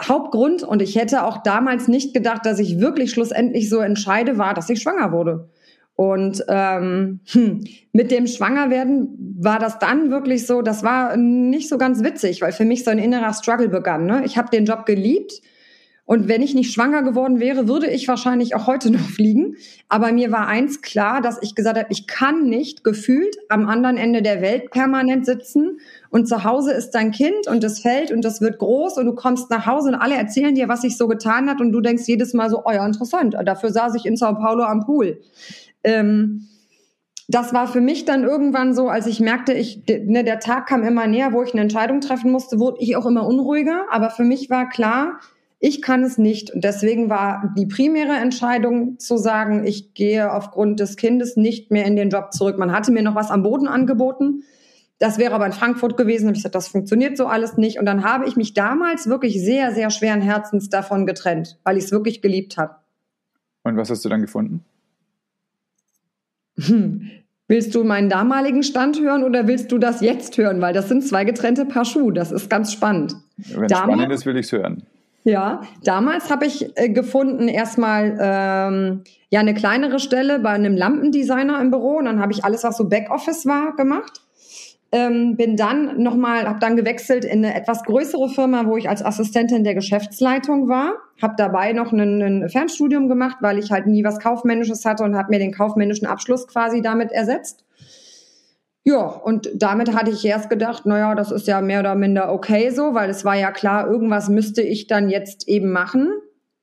Hauptgrund, 0.03 0.63
und 0.63 0.81
ich 0.81 0.95
hätte 0.95 1.23
auch 1.23 1.37
damals 1.43 1.87
nicht 1.87 2.13
gedacht, 2.13 2.45
dass 2.45 2.59
ich 2.59 2.79
wirklich 2.79 3.11
schlussendlich 3.11 3.69
so 3.69 3.79
entscheide, 3.79 4.37
war, 4.37 4.53
dass 4.53 4.69
ich 4.69 4.81
schwanger 4.81 5.11
wurde. 5.11 5.49
Und 5.95 6.43
ähm, 6.49 7.21
hm, 7.27 7.63
mit 7.93 8.11
dem 8.11 8.27
Schwangerwerden 8.27 9.37
war 9.39 9.59
das 9.59 9.79
dann 9.79 10.11
wirklich 10.11 10.45
so, 10.45 10.61
das 10.61 10.83
war 10.83 11.15
nicht 11.15 11.69
so 11.69 11.77
ganz 11.77 12.03
witzig, 12.03 12.41
weil 12.41 12.51
für 12.51 12.65
mich 12.65 12.83
so 12.83 12.91
ein 12.91 12.99
innerer 12.99 13.33
Struggle 13.33 13.69
begann. 13.69 14.05
Ne? 14.05 14.23
Ich 14.25 14.37
habe 14.37 14.49
den 14.49 14.65
Job 14.65 14.85
geliebt, 14.85 15.41
und 16.05 16.27
wenn 16.27 16.43
ich 16.43 16.53
nicht 16.53 16.71
schwanger 16.71 17.01
geworden 17.01 17.39
wäre, 17.39 17.67
würde 17.67 17.87
ich 17.87 18.07
wahrscheinlich 18.07 18.55
auch 18.55 18.67
heute 18.67 18.91
noch 18.91 19.09
fliegen. 19.09 19.55
Aber 19.89 20.11
mir 20.11 20.31
war 20.31 20.47
eins 20.47 20.81
klar, 20.81 21.21
dass 21.21 21.41
ich 21.41 21.55
gesagt 21.55 21.77
habe, 21.77 21.87
ich 21.89 22.07
kann 22.07 22.47
nicht 22.47 22.83
gefühlt 22.83 23.35
am 23.49 23.67
anderen 23.67 23.97
Ende 23.97 24.21
der 24.21 24.41
Welt 24.41 24.69
permanent 24.71 25.25
sitzen 25.25 25.79
und 26.09 26.27
zu 26.27 26.43
Hause 26.43 26.71
ist 26.73 26.91
dein 26.91 27.11
Kind 27.11 27.47
und 27.47 27.63
es 27.63 27.79
fällt 27.79 28.11
und 28.11 28.23
das 28.23 28.39
wird 28.39 28.59
groß 28.59 28.97
und 28.97 29.05
du 29.05 29.15
kommst 29.15 29.49
nach 29.49 29.65
Hause 29.65 29.89
und 29.89 29.95
alle 29.95 30.15
erzählen 30.15 30.55
dir, 30.55 30.69
was 30.69 30.81
sich 30.81 30.97
so 30.97 31.07
getan 31.07 31.49
hat 31.49 31.59
und 31.59 31.71
du 31.71 31.81
denkst 31.81 32.03
jedes 32.05 32.33
Mal 32.33 32.49
so, 32.49 32.61
oh 32.65 32.71
ja, 32.71 32.85
interessant, 32.85 33.35
dafür 33.43 33.71
saß 33.71 33.95
ich 33.95 34.05
in 34.05 34.15
Sao 34.15 34.35
Paulo 34.35 34.63
am 34.63 34.85
Pool. 34.85 35.21
Ähm, 35.83 36.47
das 37.27 37.53
war 37.53 37.67
für 37.67 37.81
mich 37.81 38.05
dann 38.05 38.23
irgendwann 38.23 38.75
so, 38.75 38.87
als 38.87 39.07
ich 39.07 39.19
merkte, 39.19 39.53
ich, 39.53 39.81
ne, 39.87 40.23
der 40.23 40.39
Tag 40.39 40.67
kam 40.67 40.83
immer 40.83 41.07
näher, 41.07 41.33
wo 41.33 41.41
ich 41.41 41.53
eine 41.53 41.63
Entscheidung 41.63 42.01
treffen 42.01 42.31
musste, 42.31 42.59
wurde 42.59 42.77
ich 42.81 42.95
auch 42.95 43.07
immer 43.07 43.25
unruhiger. 43.25 43.85
Aber 43.89 44.11
für 44.11 44.23
mich 44.23 44.51
war 44.51 44.69
klar, 44.69 45.19
ich 45.59 45.81
kann 45.81 46.03
es 46.03 46.17
nicht. 46.17 46.51
Und 46.51 46.63
deswegen 46.63 47.09
war 47.09 47.53
die 47.57 47.65
primäre 47.65 48.13
Entscheidung 48.13 48.99
zu 48.99 49.17
sagen, 49.17 49.65
ich 49.65 49.93
gehe 49.93 50.31
aufgrund 50.31 50.79
des 50.79 50.95
Kindes 50.95 51.37
nicht 51.37 51.71
mehr 51.71 51.85
in 51.85 51.95
den 51.95 52.09
Job 52.09 52.33
zurück. 52.33 52.57
Man 52.57 52.71
hatte 52.71 52.91
mir 52.91 53.01
noch 53.01 53.15
was 53.15 53.31
am 53.31 53.43
Boden 53.43 53.67
angeboten. 53.67 54.43
Das 54.99 55.17
wäre 55.17 55.33
aber 55.33 55.45
in 55.45 55.53
Frankfurt 55.53 55.97
gewesen. 55.97 56.27
Und 56.27 56.33
ich 56.33 56.39
gesagt, 56.39 56.55
das 56.55 56.67
funktioniert 56.67 57.17
so 57.17 57.27
alles 57.27 57.57
nicht. 57.57 57.79
Und 57.79 57.85
dann 57.85 58.03
habe 58.03 58.27
ich 58.27 58.35
mich 58.35 58.53
damals 58.53 59.07
wirklich 59.07 59.41
sehr, 59.41 59.73
sehr 59.73 59.89
schweren 59.89 60.21
Herzens 60.21 60.69
davon 60.69 61.05
getrennt, 61.05 61.57
weil 61.63 61.77
ich 61.77 61.85
es 61.85 61.91
wirklich 61.91 62.21
geliebt 62.21 62.57
habe. 62.57 62.75
Und 63.63 63.77
was 63.77 63.89
hast 63.89 64.05
du 64.05 64.09
dann 64.09 64.21
gefunden? 64.21 64.63
Hm. 66.59 67.09
Willst 67.47 67.75
du 67.75 67.83
meinen 67.83 68.09
damaligen 68.09 68.63
Stand 68.63 68.99
hören 68.99 69.23
oder 69.23 69.47
willst 69.47 69.71
du 69.71 69.77
das 69.77 70.01
jetzt 70.01 70.37
hören? 70.37 70.61
Weil 70.61 70.73
das 70.73 70.89
sind 70.89 71.03
zwei 71.03 71.25
getrennte 71.25 71.65
Paar 71.65 71.85
Schuhe. 71.85 72.11
Das 72.11 72.31
ist 72.31 72.49
ganz 72.49 72.73
spannend. 72.73 73.15
Wenn 73.37 73.65
es 73.65 73.77
spannend 73.77 74.11
ist, 74.11 74.25
will 74.25 74.37
ich 74.37 74.47
es 74.47 74.51
hören. 74.51 74.83
Ja, 75.27 75.61
damals 75.83 76.29
habe 76.29 76.45
ich 76.45 76.77
äh, 76.77 76.87
gefunden 76.87 77.47
erstmal 77.47 78.15
ähm, 78.21 79.03
ja 79.31 79.39
eine 79.39 79.55
kleinere 79.55 79.97
Stelle 79.97 80.37
bei 80.37 80.51
einem 80.51 80.77
Lampendesigner 80.77 81.59
im 81.61 81.71
Büro 81.71 81.97
und 81.97 82.05
dann 82.05 82.21
habe 82.21 82.31
ich 82.31 82.45
alles, 82.45 82.63
was 82.63 82.77
so 82.77 82.87
Backoffice 82.87 83.47
war, 83.47 83.75
gemacht. 83.75 84.21
Ähm, 84.91 85.35
bin 85.35 85.57
dann 85.57 86.01
nochmal, 86.03 86.47
habe 86.47 86.59
dann 86.59 86.75
gewechselt 86.75 87.25
in 87.25 87.43
eine 87.43 87.55
etwas 87.55 87.83
größere 87.85 88.29
Firma, 88.29 88.67
wo 88.67 88.77
ich 88.77 88.87
als 88.87 89.03
Assistentin 89.03 89.63
der 89.63 89.73
Geschäftsleitung 89.73 90.69
war. 90.69 90.93
Habe 91.19 91.33
dabei 91.37 91.73
noch 91.73 91.91
ein 91.91 92.47
Fernstudium 92.47 93.09
gemacht, 93.09 93.37
weil 93.41 93.57
ich 93.57 93.71
halt 93.71 93.87
nie 93.87 94.03
was 94.03 94.19
Kaufmännisches 94.19 94.85
hatte 94.85 95.03
und 95.03 95.17
habe 95.17 95.31
mir 95.31 95.39
den 95.39 95.51
kaufmännischen 95.51 96.05
Abschluss 96.05 96.47
quasi 96.47 96.83
damit 96.83 97.11
ersetzt. 97.11 97.64
Ja, 98.87 99.07
und 99.07 99.49
damit 99.55 99.95
hatte 99.95 100.11
ich 100.11 100.23
erst 100.23 100.47
gedacht, 100.47 100.85
naja, 100.85 101.15
das 101.15 101.31
ist 101.31 101.47
ja 101.47 101.59
mehr 101.59 101.79
oder 101.79 101.95
minder 101.95 102.31
okay 102.31 102.69
so, 102.69 102.93
weil 102.93 103.09
es 103.09 103.25
war 103.25 103.35
ja 103.35 103.51
klar, 103.51 103.89
irgendwas 103.89 104.29
müsste 104.29 104.61
ich 104.61 104.85
dann 104.85 105.09
jetzt 105.09 105.47
eben 105.47 105.71
machen. 105.71 106.09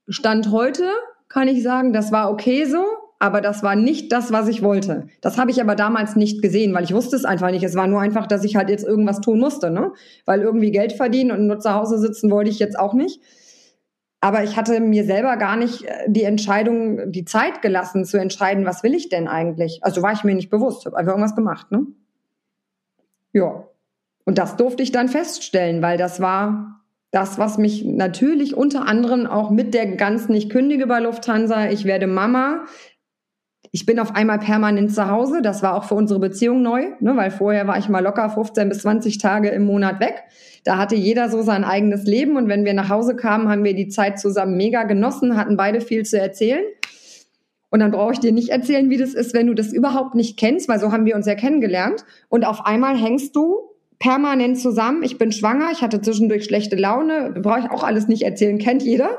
Stand 0.08 0.52
heute 0.52 0.84
kann 1.28 1.48
ich 1.48 1.64
sagen, 1.64 1.92
das 1.92 2.12
war 2.12 2.30
okay 2.30 2.64
so, 2.64 2.84
aber 3.18 3.40
das 3.40 3.64
war 3.64 3.74
nicht 3.74 4.12
das, 4.12 4.30
was 4.30 4.46
ich 4.46 4.62
wollte. 4.62 5.08
Das 5.20 5.36
habe 5.36 5.50
ich 5.50 5.60
aber 5.60 5.74
damals 5.74 6.14
nicht 6.14 6.42
gesehen, 6.42 6.72
weil 6.74 6.84
ich 6.84 6.94
wusste 6.94 7.16
es 7.16 7.24
einfach 7.24 7.50
nicht. 7.50 7.64
Es 7.64 7.74
war 7.74 7.88
nur 7.88 8.00
einfach, 8.00 8.28
dass 8.28 8.44
ich 8.44 8.54
halt 8.54 8.70
jetzt 8.70 8.84
irgendwas 8.86 9.20
tun 9.20 9.40
musste, 9.40 9.72
ne? 9.72 9.92
Weil 10.24 10.42
irgendwie 10.42 10.70
Geld 10.70 10.92
verdienen 10.92 11.32
und 11.32 11.48
nur 11.48 11.58
zu 11.58 11.74
Hause 11.74 11.98
sitzen 11.98 12.30
wollte 12.30 12.50
ich 12.50 12.60
jetzt 12.60 12.78
auch 12.78 12.94
nicht. 12.94 13.20
Aber 14.20 14.44
ich 14.44 14.56
hatte 14.56 14.78
mir 14.78 15.04
selber 15.04 15.36
gar 15.36 15.56
nicht 15.56 15.82
äh, 15.84 16.04
die 16.06 16.22
Entscheidung, 16.22 17.10
die 17.10 17.24
Zeit 17.24 17.62
gelassen 17.62 18.04
zu 18.04 18.16
entscheiden, 18.16 18.64
was 18.64 18.84
will 18.84 18.94
ich 18.94 19.08
denn 19.08 19.26
eigentlich? 19.26 19.80
Also 19.82 20.02
war 20.02 20.12
ich 20.12 20.22
mir 20.22 20.36
nicht 20.36 20.50
bewusst, 20.50 20.86
habe 20.86 20.96
einfach 20.96 21.12
irgendwas 21.12 21.34
gemacht, 21.34 21.72
ne? 21.72 21.86
Ja. 23.32 23.64
Und 24.24 24.38
das 24.38 24.56
durfte 24.56 24.82
ich 24.82 24.92
dann 24.92 25.08
feststellen, 25.08 25.82
weil 25.82 25.98
das 25.98 26.20
war 26.20 26.82
das, 27.10 27.38
was 27.38 27.58
mich 27.58 27.84
natürlich 27.84 28.56
unter 28.56 28.86
anderem 28.86 29.26
auch 29.26 29.50
mit 29.50 29.74
der 29.74 29.86
ganzen, 29.86 30.34
ich 30.34 30.48
kündige 30.48 30.86
bei 30.86 31.00
Lufthansa, 31.00 31.68
ich 31.68 31.84
werde 31.84 32.06
Mama. 32.06 32.64
Ich 33.70 33.86
bin 33.86 33.98
auf 33.98 34.14
einmal 34.14 34.38
permanent 34.38 34.94
zu 34.94 35.08
Hause. 35.08 35.40
Das 35.40 35.62
war 35.62 35.74
auch 35.74 35.84
für 35.84 35.94
unsere 35.94 36.20
Beziehung 36.20 36.62
neu, 36.62 36.88
ne, 37.00 37.16
weil 37.16 37.30
vorher 37.30 37.66
war 37.66 37.78
ich 37.78 37.88
mal 37.88 38.02
locker 38.02 38.28
15 38.28 38.68
bis 38.68 38.80
20 38.80 39.18
Tage 39.18 39.48
im 39.48 39.64
Monat 39.64 40.00
weg. 40.00 40.24
Da 40.64 40.78
hatte 40.78 40.94
jeder 40.94 41.28
so 41.28 41.42
sein 41.42 41.64
eigenes 41.64 42.04
Leben 42.04 42.36
und 42.36 42.48
wenn 42.48 42.64
wir 42.64 42.74
nach 42.74 42.88
Hause 42.88 43.16
kamen, 43.16 43.48
haben 43.48 43.64
wir 43.64 43.74
die 43.74 43.88
Zeit 43.88 44.18
zusammen 44.18 44.56
mega 44.56 44.84
genossen, 44.84 45.36
hatten 45.36 45.56
beide 45.56 45.80
viel 45.80 46.04
zu 46.04 46.18
erzählen. 46.18 46.64
Und 47.72 47.80
dann 47.80 47.90
brauche 47.90 48.12
ich 48.12 48.20
dir 48.20 48.32
nicht 48.32 48.50
erzählen, 48.50 48.90
wie 48.90 48.98
das 48.98 49.14
ist, 49.14 49.32
wenn 49.32 49.46
du 49.46 49.54
das 49.54 49.72
überhaupt 49.72 50.14
nicht 50.14 50.38
kennst, 50.38 50.68
weil 50.68 50.78
so 50.78 50.92
haben 50.92 51.06
wir 51.06 51.16
uns 51.16 51.24
ja 51.24 51.34
kennengelernt. 51.34 52.04
Und 52.28 52.44
auf 52.44 52.66
einmal 52.66 52.98
hängst 52.98 53.34
du 53.34 53.70
permanent 53.98 54.58
zusammen. 54.58 55.02
Ich 55.02 55.16
bin 55.16 55.32
schwanger, 55.32 55.70
ich 55.72 55.80
hatte 55.80 56.02
zwischendurch 56.02 56.44
schlechte 56.44 56.76
Laune, 56.76 57.32
brauche 57.40 57.60
ich 57.60 57.70
auch 57.70 57.82
alles 57.82 58.08
nicht 58.08 58.24
erzählen, 58.24 58.58
kennt 58.58 58.82
jeder. 58.82 59.18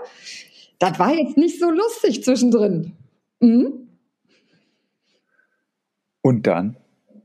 Das 0.78 1.00
war 1.00 1.16
jetzt 1.16 1.36
nicht 1.36 1.60
so 1.60 1.72
lustig 1.72 2.24
zwischendrin. 2.24 2.92
Mhm. 3.40 3.88
Und 6.22 6.46
dann? 6.46 6.78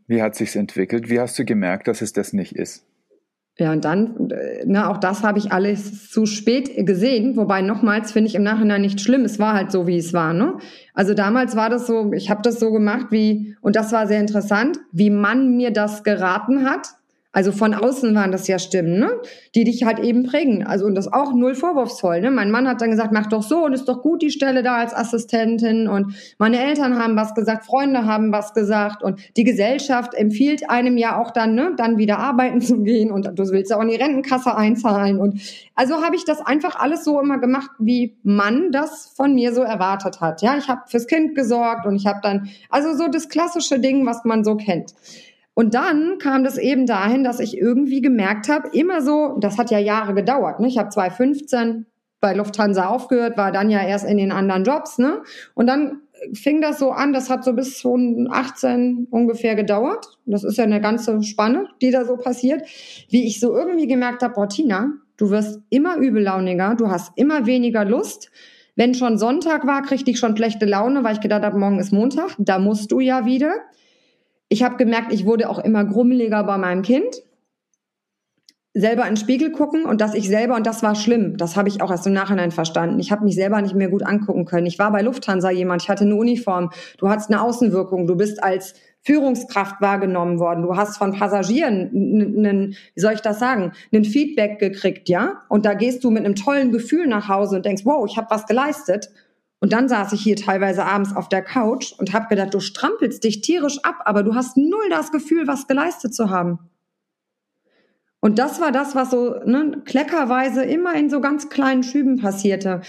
Wie 0.06 0.22
hat 0.22 0.34
sich's 0.34 0.56
entwickelt? 0.56 1.10
Wie 1.10 1.20
hast 1.20 1.38
du 1.38 1.44
gemerkt, 1.44 1.88
dass 1.88 2.00
es 2.00 2.14
das 2.14 2.32
nicht 2.32 2.56
ist? 2.56 2.86
Ja, 3.60 3.72
und 3.72 3.84
dann, 3.84 4.30
äh, 4.30 4.62
na, 4.66 4.88
auch 4.88 4.98
das 4.98 5.24
habe 5.24 5.38
ich 5.38 5.50
alles 5.50 6.10
zu 6.10 6.26
spät 6.26 6.86
gesehen. 6.86 7.36
Wobei 7.36 7.60
nochmals 7.60 8.12
finde 8.12 8.28
ich 8.28 8.36
im 8.36 8.44
Nachhinein 8.44 8.82
nicht 8.82 9.00
schlimm. 9.00 9.24
Es 9.24 9.40
war 9.40 9.54
halt 9.54 9.72
so, 9.72 9.88
wie 9.88 9.98
es 9.98 10.12
war. 10.12 10.32
Ne? 10.32 10.58
Also 10.94 11.12
damals 11.12 11.56
war 11.56 11.68
das 11.68 11.88
so, 11.88 12.12
ich 12.12 12.30
habe 12.30 12.40
das 12.42 12.60
so 12.60 12.70
gemacht, 12.70 13.06
wie, 13.10 13.56
und 13.60 13.74
das 13.74 13.90
war 13.90 14.06
sehr 14.06 14.20
interessant, 14.20 14.78
wie 14.92 15.10
man 15.10 15.56
mir 15.56 15.72
das 15.72 16.04
geraten 16.04 16.70
hat. 16.70 16.88
Also 17.30 17.52
von 17.52 17.74
außen 17.74 18.14
waren 18.14 18.32
das 18.32 18.48
ja 18.48 18.58
Stimmen, 18.58 18.98
ne? 18.98 19.10
die 19.54 19.64
dich 19.64 19.84
halt 19.84 19.98
eben 19.98 20.22
prägen. 20.22 20.66
Also 20.66 20.86
und 20.86 20.94
das 20.94 21.12
auch 21.12 21.34
null 21.34 21.54
vorwurfsvoll. 21.54 22.22
Ne? 22.22 22.30
Mein 22.30 22.50
Mann 22.50 22.66
hat 22.66 22.80
dann 22.80 22.90
gesagt, 22.90 23.12
mach 23.12 23.26
doch 23.26 23.42
so 23.42 23.66
und 23.66 23.74
ist 23.74 23.86
doch 23.86 24.00
gut 24.00 24.22
die 24.22 24.30
Stelle 24.30 24.62
da 24.62 24.76
als 24.76 24.94
Assistentin. 24.94 25.88
Und 25.88 26.14
meine 26.38 26.58
Eltern 26.58 26.98
haben 26.98 27.16
was 27.16 27.34
gesagt, 27.34 27.66
Freunde 27.66 28.06
haben 28.06 28.32
was 28.32 28.54
gesagt 28.54 29.02
und 29.02 29.20
die 29.36 29.44
Gesellschaft 29.44 30.14
empfiehlt 30.14 30.70
einem 30.70 30.96
ja 30.96 31.20
auch 31.20 31.30
dann, 31.30 31.54
ne, 31.54 31.74
dann 31.76 31.98
wieder 31.98 32.18
arbeiten 32.18 32.62
zu 32.62 32.82
gehen 32.82 33.12
und 33.12 33.26
du 33.38 33.48
willst 33.50 33.70
ja 33.70 33.76
auch 33.76 33.82
in 33.82 33.88
die 33.88 33.96
Rentenkasse 33.96 34.56
einzahlen. 34.56 35.18
Und 35.18 35.42
also 35.74 36.02
habe 36.02 36.16
ich 36.16 36.24
das 36.24 36.40
einfach 36.40 36.76
alles 36.76 37.04
so 37.04 37.20
immer 37.20 37.38
gemacht, 37.38 37.70
wie 37.78 38.16
man 38.22 38.72
das 38.72 39.12
von 39.14 39.34
mir 39.34 39.52
so 39.52 39.60
erwartet 39.60 40.22
hat. 40.22 40.40
Ja, 40.40 40.56
ich 40.56 40.68
habe 40.68 40.80
fürs 40.86 41.06
Kind 41.06 41.34
gesorgt 41.34 41.84
und 41.84 41.94
ich 41.94 42.06
habe 42.06 42.20
dann 42.22 42.48
also 42.70 42.96
so 42.96 43.06
das 43.08 43.28
klassische 43.28 43.78
Ding, 43.78 44.06
was 44.06 44.24
man 44.24 44.44
so 44.44 44.56
kennt. 44.56 44.94
Und 45.58 45.74
dann 45.74 46.18
kam 46.18 46.44
das 46.44 46.56
eben 46.56 46.86
dahin, 46.86 47.24
dass 47.24 47.40
ich 47.40 47.58
irgendwie 47.58 48.00
gemerkt 48.00 48.48
habe, 48.48 48.68
immer 48.74 49.02
so, 49.02 49.38
das 49.40 49.58
hat 49.58 49.72
ja 49.72 49.80
Jahre 49.80 50.14
gedauert. 50.14 50.60
Ne? 50.60 50.68
Ich 50.68 50.78
habe 50.78 50.88
2015 50.88 51.84
bei 52.20 52.32
Lufthansa 52.32 52.86
aufgehört, 52.86 53.36
war 53.36 53.50
dann 53.50 53.68
ja 53.68 53.84
erst 53.84 54.08
in 54.08 54.18
den 54.18 54.30
anderen 54.30 54.62
Jobs. 54.62 54.98
Ne? 54.98 55.20
Und 55.54 55.66
dann 55.66 56.02
fing 56.32 56.60
das 56.60 56.78
so 56.78 56.92
an, 56.92 57.12
das 57.12 57.28
hat 57.28 57.42
so 57.42 57.54
bis 57.54 57.76
2018 57.78 59.08
ungefähr 59.10 59.56
gedauert. 59.56 60.06
Das 60.26 60.44
ist 60.44 60.58
ja 60.58 60.62
eine 60.62 60.80
ganze 60.80 61.24
Spanne, 61.24 61.66
die 61.82 61.90
da 61.90 62.04
so 62.04 62.16
passiert. 62.16 62.62
Wie 63.08 63.26
ich 63.26 63.40
so 63.40 63.52
irgendwie 63.52 63.88
gemerkt 63.88 64.22
habe, 64.22 64.46
Tina, 64.46 64.92
du 65.16 65.30
wirst 65.30 65.60
immer 65.70 65.96
übellauniger, 65.96 66.76
du 66.76 66.88
hast 66.88 67.10
immer 67.16 67.46
weniger 67.46 67.84
Lust. 67.84 68.30
Wenn 68.76 68.94
schon 68.94 69.18
Sonntag 69.18 69.66
war, 69.66 69.82
kriegte 69.82 70.12
ich 70.12 70.20
schon 70.20 70.36
schlechte 70.36 70.66
Laune, 70.66 71.02
weil 71.02 71.14
ich 71.14 71.20
gedacht 71.20 71.42
habe, 71.42 71.58
morgen 71.58 71.80
ist 71.80 71.92
Montag, 71.92 72.36
da 72.38 72.60
musst 72.60 72.92
du 72.92 73.00
ja 73.00 73.26
wieder. 73.26 73.56
Ich 74.48 74.62
habe 74.62 74.76
gemerkt, 74.76 75.12
ich 75.12 75.26
wurde 75.26 75.48
auch 75.48 75.58
immer 75.58 75.84
grummeliger 75.84 76.42
bei 76.44 76.58
meinem 76.58 76.82
Kind. 76.82 77.22
Selber 78.74 79.02
in 79.02 79.14
den 79.14 79.16
Spiegel 79.16 79.50
gucken 79.50 79.84
und 79.84 80.00
dass 80.00 80.14
ich 80.14 80.28
selber, 80.28 80.54
und 80.54 80.66
das 80.66 80.82
war 80.82 80.94
schlimm, 80.94 81.36
das 81.36 81.56
habe 81.56 81.68
ich 81.68 81.82
auch 81.82 81.90
erst 81.90 82.06
im 82.06 82.12
Nachhinein 82.12 82.52
verstanden. 82.52 83.00
Ich 83.00 83.10
habe 83.10 83.24
mich 83.24 83.34
selber 83.34 83.60
nicht 83.60 83.74
mehr 83.74 83.88
gut 83.88 84.04
angucken 84.04 84.44
können. 84.44 84.66
Ich 84.66 84.78
war 84.78 84.92
bei 84.92 85.02
Lufthansa 85.02 85.50
jemand, 85.50 85.82
ich 85.82 85.88
hatte 85.88 86.04
eine 86.04 86.14
Uniform, 86.14 86.70
du 86.98 87.08
hattest 87.08 87.30
eine 87.30 87.42
Außenwirkung, 87.42 88.06
du 88.06 88.16
bist 88.16 88.42
als 88.42 88.74
Führungskraft 89.02 89.80
wahrgenommen 89.80 90.38
worden. 90.38 90.62
Du 90.62 90.76
hast 90.76 90.98
von 90.98 91.12
Passagieren 91.12 91.88
einen, 91.92 92.76
wie 92.94 93.00
soll 93.00 93.14
ich 93.14 93.20
das 93.20 93.38
sagen, 93.38 93.72
einen 93.92 94.04
Feedback 94.04 94.58
gekriegt, 94.58 95.08
ja? 95.08 95.42
Und 95.48 95.64
da 95.64 95.74
gehst 95.74 96.04
du 96.04 96.10
mit 96.10 96.24
einem 96.24 96.34
tollen 96.34 96.72
Gefühl 96.72 97.06
nach 97.06 97.28
Hause 97.28 97.56
und 97.56 97.64
denkst, 97.64 97.84
wow, 97.84 98.06
ich 98.08 98.16
habe 98.16 98.28
was 98.30 98.46
geleistet. 98.46 99.10
Und 99.60 99.72
dann 99.72 99.88
saß 99.88 100.12
ich 100.12 100.20
hier 100.20 100.36
teilweise 100.36 100.84
abends 100.84 101.14
auf 101.14 101.28
der 101.28 101.42
Couch 101.42 101.92
und 101.98 102.12
habe 102.12 102.28
gedacht, 102.28 102.54
du 102.54 102.60
strampelst 102.60 103.24
dich 103.24 103.40
tierisch 103.40 103.82
ab, 103.82 104.02
aber 104.04 104.22
du 104.22 104.34
hast 104.34 104.56
null 104.56 104.88
das 104.88 105.10
Gefühl, 105.10 105.46
was 105.46 105.66
geleistet 105.66 106.14
zu 106.14 106.30
haben. 106.30 106.58
Und 108.20 108.38
das 108.38 108.60
war 108.60 108.72
das, 108.72 108.94
was 108.94 109.10
so 109.10 109.36
ne, 109.44 109.82
kleckerweise 109.84 110.64
immer 110.64 110.94
in 110.94 111.10
so 111.10 111.20
ganz 111.20 111.48
kleinen 111.48 111.82
Schüben 111.82 112.18
passierte. 112.18 112.82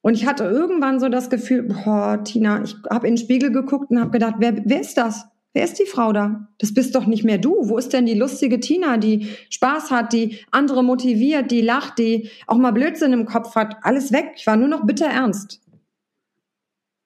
Und 0.00 0.14
ich 0.14 0.26
hatte 0.26 0.44
irgendwann 0.44 1.00
so 1.00 1.08
das 1.08 1.30
Gefühl, 1.30 1.62
boah, 1.62 2.22
Tina, 2.24 2.62
ich 2.62 2.76
habe 2.90 3.06
in 3.06 3.14
den 3.14 3.22
Spiegel 3.22 3.50
geguckt 3.50 3.90
und 3.90 4.00
habe 4.00 4.10
gedacht, 4.10 4.34
wer, 4.38 4.54
wer 4.64 4.80
ist 4.80 4.96
das? 4.98 5.26
Wer 5.54 5.64
ist 5.64 5.78
die 5.78 5.86
Frau 5.86 6.12
da? 6.12 6.48
Das 6.58 6.74
bist 6.74 6.94
doch 6.94 7.06
nicht 7.06 7.24
mehr 7.24 7.38
du. 7.38 7.68
Wo 7.68 7.78
ist 7.78 7.92
denn 7.92 8.06
die 8.06 8.18
lustige 8.18 8.58
Tina, 8.58 8.96
die 8.96 9.28
Spaß 9.50 9.90
hat, 9.90 10.12
die 10.12 10.40
andere 10.50 10.82
motiviert, 10.82 11.50
die 11.50 11.60
lacht, 11.60 11.98
die 11.98 12.28
auch 12.46 12.56
mal 12.56 12.72
Blödsinn 12.72 13.12
im 13.12 13.24
Kopf 13.24 13.54
hat? 13.54 13.76
Alles 13.82 14.12
weg. 14.12 14.32
Ich 14.36 14.46
war 14.46 14.56
nur 14.56 14.68
noch 14.68 14.84
bitter 14.84 15.06
ernst. 15.06 15.63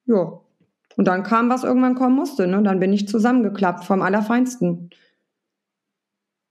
Ja. 0.09 0.41
Und 0.97 1.07
dann 1.07 1.23
kam, 1.23 1.49
was 1.49 1.63
irgendwann 1.63 1.95
kommen 1.95 2.17
musste. 2.17 2.49
Ne? 2.49 2.61
Dann 2.63 2.81
bin 2.81 2.93
ich 2.93 3.07
zusammengeklappt 3.07 3.85
vom 3.85 4.03
Allerfeinsten. 4.03 4.91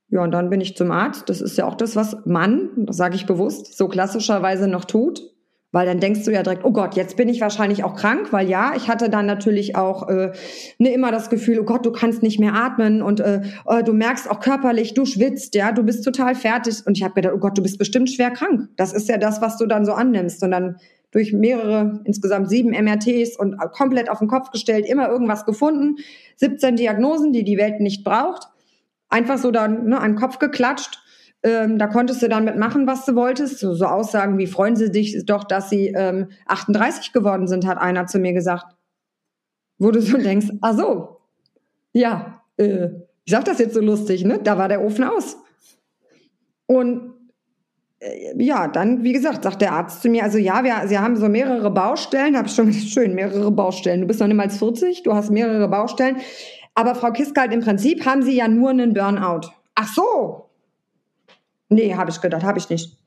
Ja, 0.10 0.24
und 0.24 0.32
dann 0.32 0.50
bin 0.50 0.62
ich 0.62 0.78
zum 0.78 0.92
Arzt. 0.92 1.28
Das 1.28 1.42
ist 1.42 1.58
ja 1.58 1.66
auch 1.66 1.76
das, 1.76 1.98
was 1.98 2.26
man, 2.26 2.70
das 2.78 2.96
sage 2.96 3.16
ich 3.16 3.26
bewusst, 3.26 3.78
so 3.78 3.90
klassischerweise 3.90 4.70
noch 4.70 4.86
tut. 4.86 5.22
Weil 5.74 5.86
dann 5.86 6.00
denkst 6.00 6.24
du 6.24 6.32
ja 6.32 6.44
direkt, 6.44 6.64
oh 6.64 6.72
Gott, 6.72 6.96
jetzt 6.96 7.18
bin 7.18 7.28
ich 7.28 7.42
wahrscheinlich 7.42 7.84
auch 7.84 7.98
krank, 7.98 8.32
weil 8.32 8.50
ja, 8.50 8.72
ich 8.78 8.88
hatte 8.88 9.10
dann 9.10 9.26
natürlich 9.26 9.76
auch 9.76 10.08
äh, 10.08 10.32
ne, 10.78 10.94
immer 10.94 11.12
das 11.12 11.30
Gefühl, 11.30 11.60
oh 11.60 11.66
Gott, 11.66 11.86
du 11.86 11.92
kannst 11.92 12.24
nicht 12.24 12.40
mehr 12.40 12.54
atmen 12.54 13.02
und 13.02 13.20
äh, 13.20 13.42
äh 13.68 13.84
du 13.84 13.92
merkst 13.92 14.32
auch 14.32 14.40
körperlich, 14.40 14.94
du 14.94 15.06
schwitzt, 15.06 15.56
ja, 15.56 15.74
du 15.74 15.84
bist 15.84 16.06
total 16.06 16.36
fertig. 16.36 16.84
Und 16.86 16.98
ich 16.98 17.04
habe 17.04 17.16
gedacht, 17.16 17.34
oh 17.36 17.40
Gott, 17.40 17.58
du 17.58 17.62
bist 17.62 17.78
bestimmt 17.78 18.10
schwer 18.10 18.32
krank. 18.32 18.70
Das 18.78 18.94
ist 18.94 19.10
ja 19.10 19.18
das, 19.18 19.42
was 19.42 19.58
du 19.58 19.66
dann 19.66 19.86
so 19.86 19.92
annimmst. 19.92 20.42
Und 20.42 20.52
dann 20.52 20.78
durch 21.12 21.34
mehrere, 21.34 22.02
insgesamt 22.06 22.50
sieben 22.50 22.72
MRTs 22.72 23.38
und 23.38 23.58
komplett 23.72 24.10
auf 24.10 24.20
den 24.20 24.28
Kopf 24.28 24.52
gestellt, 24.52 24.86
immer 24.86 25.10
irgendwas 25.10 25.46
gefunden, 25.46 25.98
17 26.36 26.76
Diagnosen, 26.76 27.34
die 27.34 27.44
die 27.44 27.58
Welt 27.58 27.80
nicht 27.80 28.04
braucht, 28.04 28.48
einfach 29.10 29.38
so 29.38 29.52
dann 29.52 29.86
ne, 29.86 30.00
an 30.00 30.12
den 30.12 30.20
Kopf 30.20 30.40
geklatscht. 30.40 31.00
Ähm, 31.44 31.78
da 31.78 31.88
konntest 31.88 32.22
du 32.22 32.30
dann 32.30 32.46
mitmachen, 32.46 32.88
was 32.88 33.06
du 33.06 33.16
wolltest. 33.16 33.60
So, 33.60 33.74
so 33.74 33.86
Aussagen 33.86 34.38
wie, 34.38 34.48
freuen 34.48 34.76
Sie 34.76 34.88
sich 34.88 35.26
doch, 35.26 35.44
dass 35.44 35.70
Sie 35.70 35.88
ähm, 35.96 36.30
38 36.48 37.14
geworden 37.14 37.48
sind, 37.48 37.66
hat 37.66 37.78
einer 37.78 38.08
zu 38.08 38.20
mir 38.20 38.34
gesagt. 38.34 38.76
Wo 39.78 39.92
du 39.92 40.02
so 40.02 40.18
denkst, 40.18 40.48
ach 40.62 40.76
so, 40.76 41.18
ja, 41.94 42.42
äh, 42.58 42.90
ich 43.24 43.32
sag 43.32 43.46
das 43.46 43.60
jetzt 43.60 43.76
so 43.76 43.82
lustig, 43.82 44.24
ne? 44.24 44.40
Da 44.44 44.58
war 44.58 44.68
der 44.68 44.84
Ofen 44.84 45.04
aus. 45.04 45.38
Und 46.66 47.14
ja, 48.38 48.68
dann, 48.68 49.04
wie 49.04 49.14
gesagt, 49.14 49.44
sagt 49.44 49.62
der 49.62 49.74
Arzt 49.74 50.02
zu 50.02 50.10
mir, 50.10 50.24
also 50.24 50.38
ja, 50.38 50.64
wir, 50.64 50.88
Sie 50.88 51.00
haben 51.00 51.16
so 51.18 51.28
mehrere 51.30 51.72
Baustellen, 51.72 52.38
habe 52.38 52.48
ich 52.48 52.54
schon 52.54 52.68
gesagt, 52.68 52.88
schön, 52.90 53.16
mehrere 53.16 53.52
Baustellen. 53.52 54.02
Du 54.02 54.08
bist 54.08 54.20
noch 54.20 54.28
niemals 54.28 54.58
40, 54.58 55.04
du 55.04 55.14
hast 55.14 55.32
mehrere 55.32 55.68
Baustellen. 55.68 56.18
Aber 56.76 56.94
Frau 56.94 57.12
Kiskalt, 57.12 57.52
im 57.54 57.62
Prinzip 57.62 58.06
haben 58.06 58.22
Sie 58.22 58.36
ja 58.36 58.48
nur 58.48 58.70
einen 58.70 58.94
Burnout. 58.94 59.50
Ach 59.74 59.88
so. 59.94 60.50
Nee, 61.70 61.96
habe 61.96 62.12
ich 62.12 62.22
gedacht, 62.22 62.44
habe 62.44 62.60
ich 62.60 62.70
nicht. 62.70 62.98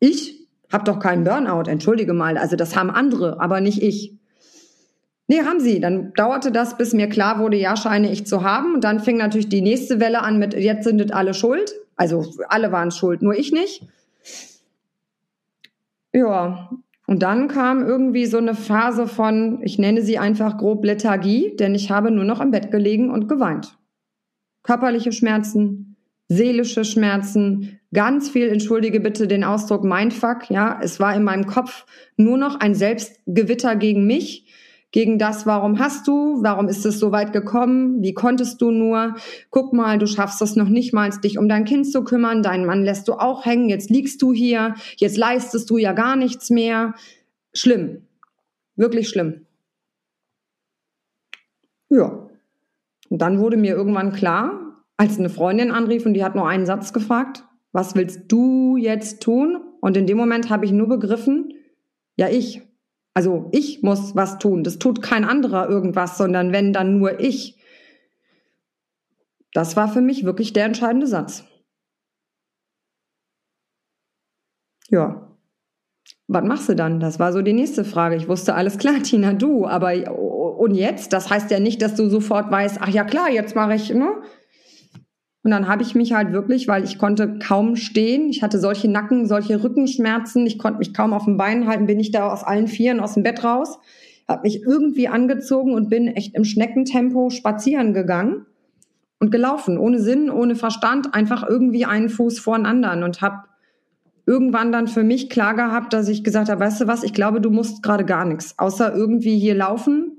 Ich 0.00 0.48
hab 0.72 0.84
doch 0.84 0.98
keinen 0.98 1.24
Burnout, 1.24 1.70
entschuldige 1.70 2.14
mal. 2.14 2.38
Also 2.38 2.56
das 2.56 2.74
haben 2.74 2.90
andere, 2.90 3.40
aber 3.40 3.60
nicht 3.60 3.82
ich. 3.82 4.14
Nee, 5.26 5.42
haben 5.42 5.60
sie. 5.60 5.78
Dann 5.78 6.14
dauerte 6.14 6.50
das, 6.50 6.78
bis 6.78 6.94
mir 6.94 7.08
klar 7.08 7.38
wurde, 7.38 7.58
ja, 7.58 7.76
scheine 7.76 8.10
ich 8.10 8.26
zu 8.26 8.42
haben. 8.42 8.74
Und 8.74 8.84
dann 8.84 9.00
fing 9.00 9.18
natürlich 9.18 9.50
die 9.50 9.60
nächste 9.60 10.00
Welle 10.00 10.22
an 10.22 10.38
mit, 10.38 10.54
jetzt 10.54 10.84
sind 10.84 11.12
alle 11.12 11.34
schuld. 11.34 11.74
Also 11.96 12.24
alle 12.48 12.72
waren 12.72 12.90
schuld, 12.90 13.20
nur 13.20 13.38
ich 13.38 13.52
nicht. 13.52 13.86
Ja, 16.12 16.70
und 17.06 17.22
dann 17.22 17.48
kam 17.48 17.86
irgendwie 17.86 18.26
so 18.26 18.36
eine 18.36 18.54
Phase 18.54 19.06
von, 19.06 19.60
ich 19.62 19.78
nenne 19.78 20.02
sie 20.02 20.18
einfach 20.18 20.58
grob 20.58 20.84
Lethargie, 20.84 21.56
denn 21.56 21.74
ich 21.74 21.90
habe 21.90 22.10
nur 22.10 22.24
noch 22.24 22.40
im 22.40 22.50
Bett 22.50 22.70
gelegen 22.70 23.10
und 23.10 23.28
geweint. 23.28 23.78
Körperliche 24.62 25.12
Schmerzen, 25.12 25.96
seelische 26.28 26.84
Schmerzen, 26.84 27.80
ganz 27.94 28.28
viel, 28.28 28.48
entschuldige 28.48 29.00
bitte 29.00 29.26
den 29.26 29.44
Ausdruck 29.44 29.84
Mindfuck, 29.84 30.50
ja, 30.50 30.78
es 30.82 31.00
war 31.00 31.14
in 31.14 31.24
meinem 31.24 31.46
Kopf 31.46 31.86
nur 32.16 32.36
noch 32.36 32.60
ein 32.60 32.74
Selbstgewitter 32.74 33.76
gegen 33.76 34.06
mich, 34.06 34.47
gegen 34.90 35.18
das, 35.18 35.44
warum 35.44 35.78
hast 35.78 36.08
du, 36.08 36.42
warum 36.42 36.68
ist 36.68 36.86
es 36.86 36.98
so 36.98 37.12
weit 37.12 37.32
gekommen, 37.32 38.02
wie 38.02 38.14
konntest 38.14 38.60
du 38.62 38.70
nur, 38.70 39.14
guck 39.50 39.72
mal, 39.72 39.98
du 39.98 40.06
schaffst 40.06 40.40
es 40.40 40.56
noch 40.56 40.68
nicht 40.68 40.94
mal, 40.94 41.10
dich 41.10 41.38
um 41.38 41.48
dein 41.48 41.64
Kind 41.66 41.90
zu 41.90 42.04
kümmern, 42.04 42.42
deinen 42.42 42.64
Mann 42.64 42.84
lässt 42.84 43.06
du 43.08 43.14
auch 43.14 43.44
hängen, 43.44 43.68
jetzt 43.68 43.90
liegst 43.90 44.22
du 44.22 44.32
hier, 44.32 44.74
jetzt 44.96 45.18
leistest 45.18 45.68
du 45.68 45.76
ja 45.76 45.92
gar 45.92 46.16
nichts 46.16 46.48
mehr. 46.48 46.94
Schlimm, 47.52 48.06
wirklich 48.76 49.08
schlimm. 49.08 49.46
Ja. 51.90 52.26
Und 53.10 53.22
dann 53.22 53.38
wurde 53.40 53.56
mir 53.56 53.74
irgendwann 53.74 54.12
klar, 54.12 54.68
als 54.96 55.18
eine 55.18 55.30
Freundin 55.30 55.70
anrief 55.70 56.04
und 56.06 56.14
die 56.14 56.24
hat 56.24 56.34
nur 56.34 56.48
einen 56.48 56.66
Satz 56.66 56.92
gefragt, 56.92 57.44
was 57.72 57.94
willst 57.94 58.22
du 58.28 58.76
jetzt 58.76 59.22
tun? 59.22 59.60
Und 59.80 59.96
in 59.96 60.06
dem 60.06 60.16
Moment 60.16 60.50
habe 60.50 60.64
ich 60.64 60.72
nur 60.72 60.88
begriffen, 60.88 61.54
ja, 62.16 62.28
ich, 62.28 62.62
also 63.18 63.48
ich 63.50 63.82
muss 63.82 64.14
was 64.14 64.38
tun. 64.38 64.62
Das 64.62 64.78
tut 64.78 65.02
kein 65.02 65.24
anderer 65.24 65.68
irgendwas, 65.68 66.16
sondern 66.16 66.52
wenn 66.52 66.72
dann 66.72 67.00
nur 67.00 67.18
ich. 67.18 67.58
Das 69.52 69.74
war 69.74 69.88
für 69.88 70.00
mich 70.00 70.24
wirklich 70.24 70.52
der 70.52 70.66
entscheidende 70.66 71.08
Satz. 71.08 71.42
Ja. 74.88 75.36
Was 76.28 76.44
machst 76.44 76.68
du 76.68 76.76
dann? 76.76 77.00
Das 77.00 77.18
war 77.18 77.32
so 77.32 77.42
die 77.42 77.54
nächste 77.54 77.84
Frage. 77.84 78.14
Ich 78.14 78.28
wusste, 78.28 78.54
alles 78.54 78.78
klar, 78.78 78.94
Tina, 79.02 79.32
du, 79.32 79.66
aber 79.66 80.14
und 80.14 80.76
jetzt? 80.76 81.12
Das 81.12 81.28
heißt 81.28 81.50
ja 81.50 81.58
nicht, 81.58 81.82
dass 81.82 81.96
du 81.96 82.08
sofort 82.08 82.52
weißt, 82.52 82.78
ach 82.80 82.88
ja 82.88 83.02
klar, 83.02 83.28
jetzt 83.32 83.56
mache 83.56 83.74
ich, 83.74 83.90
ne? 83.90 84.22
Und 85.48 85.52
dann 85.52 85.66
habe 85.66 85.82
ich 85.82 85.94
mich 85.94 86.12
halt 86.12 86.32
wirklich, 86.32 86.68
weil 86.68 86.84
ich 86.84 86.98
konnte 86.98 87.38
kaum 87.38 87.74
stehen, 87.74 88.28
ich 88.28 88.42
hatte 88.42 88.58
solche 88.58 88.86
Nacken, 88.86 89.24
solche 89.24 89.64
Rückenschmerzen, 89.64 90.46
ich 90.46 90.58
konnte 90.58 90.78
mich 90.78 90.92
kaum 90.92 91.14
auf 91.14 91.24
den 91.24 91.38
Beinen 91.38 91.66
halten, 91.66 91.86
bin 91.86 91.98
ich 91.98 92.10
da 92.10 92.30
aus 92.30 92.44
allen 92.44 92.68
Vieren 92.68 93.00
aus 93.00 93.14
dem 93.14 93.22
Bett 93.22 93.42
raus, 93.42 93.78
habe 94.28 94.42
mich 94.42 94.62
irgendwie 94.64 95.08
angezogen 95.08 95.72
und 95.72 95.88
bin 95.88 96.06
echt 96.08 96.34
im 96.34 96.44
Schneckentempo 96.44 97.30
spazieren 97.30 97.94
gegangen 97.94 98.44
und 99.20 99.30
gelaufen, 99.30 99.78
ohne 99.78 100.00
Sinn, 100.00 100.28
ohne 100.30 100.54
Verstand, 100.54 101.14
einfach 101.14 101.48
irgendwie 101.48 101.86
einen 101.86 102.10
Fuß 102.10 102.40
vor 102.40 102.58
den 102.58 102.66
anderen. 102.66 103.02
Und 103.02 103.22
habe 103.22 103.44
irgendwann 104.26 104.70
dann 104.70 104.86
für 104.86 105.02
mich 105.02 105.30
klar 105.30 105.54
gehabt, 105.54 105.94
dass 105.94 106.08
ich 106.08 106.24
gesagt 106.24 106.50
habe, 106.50 106.60
weißt 106.60 106.82
du 106.82 106.86
was, 106.88 107.04
ich 107.04 107.14
glaube, 107.14 107.40
du 107.40 107.48
musst 107.48 107.82
gerade 107.82 108.04
gar 108.04 108.26
nichts, 108.26 108.54
außer 108.58 108.94
irgendwie 108.94 109.38
hier 109.38 109.54
laufen, 109.54 110.17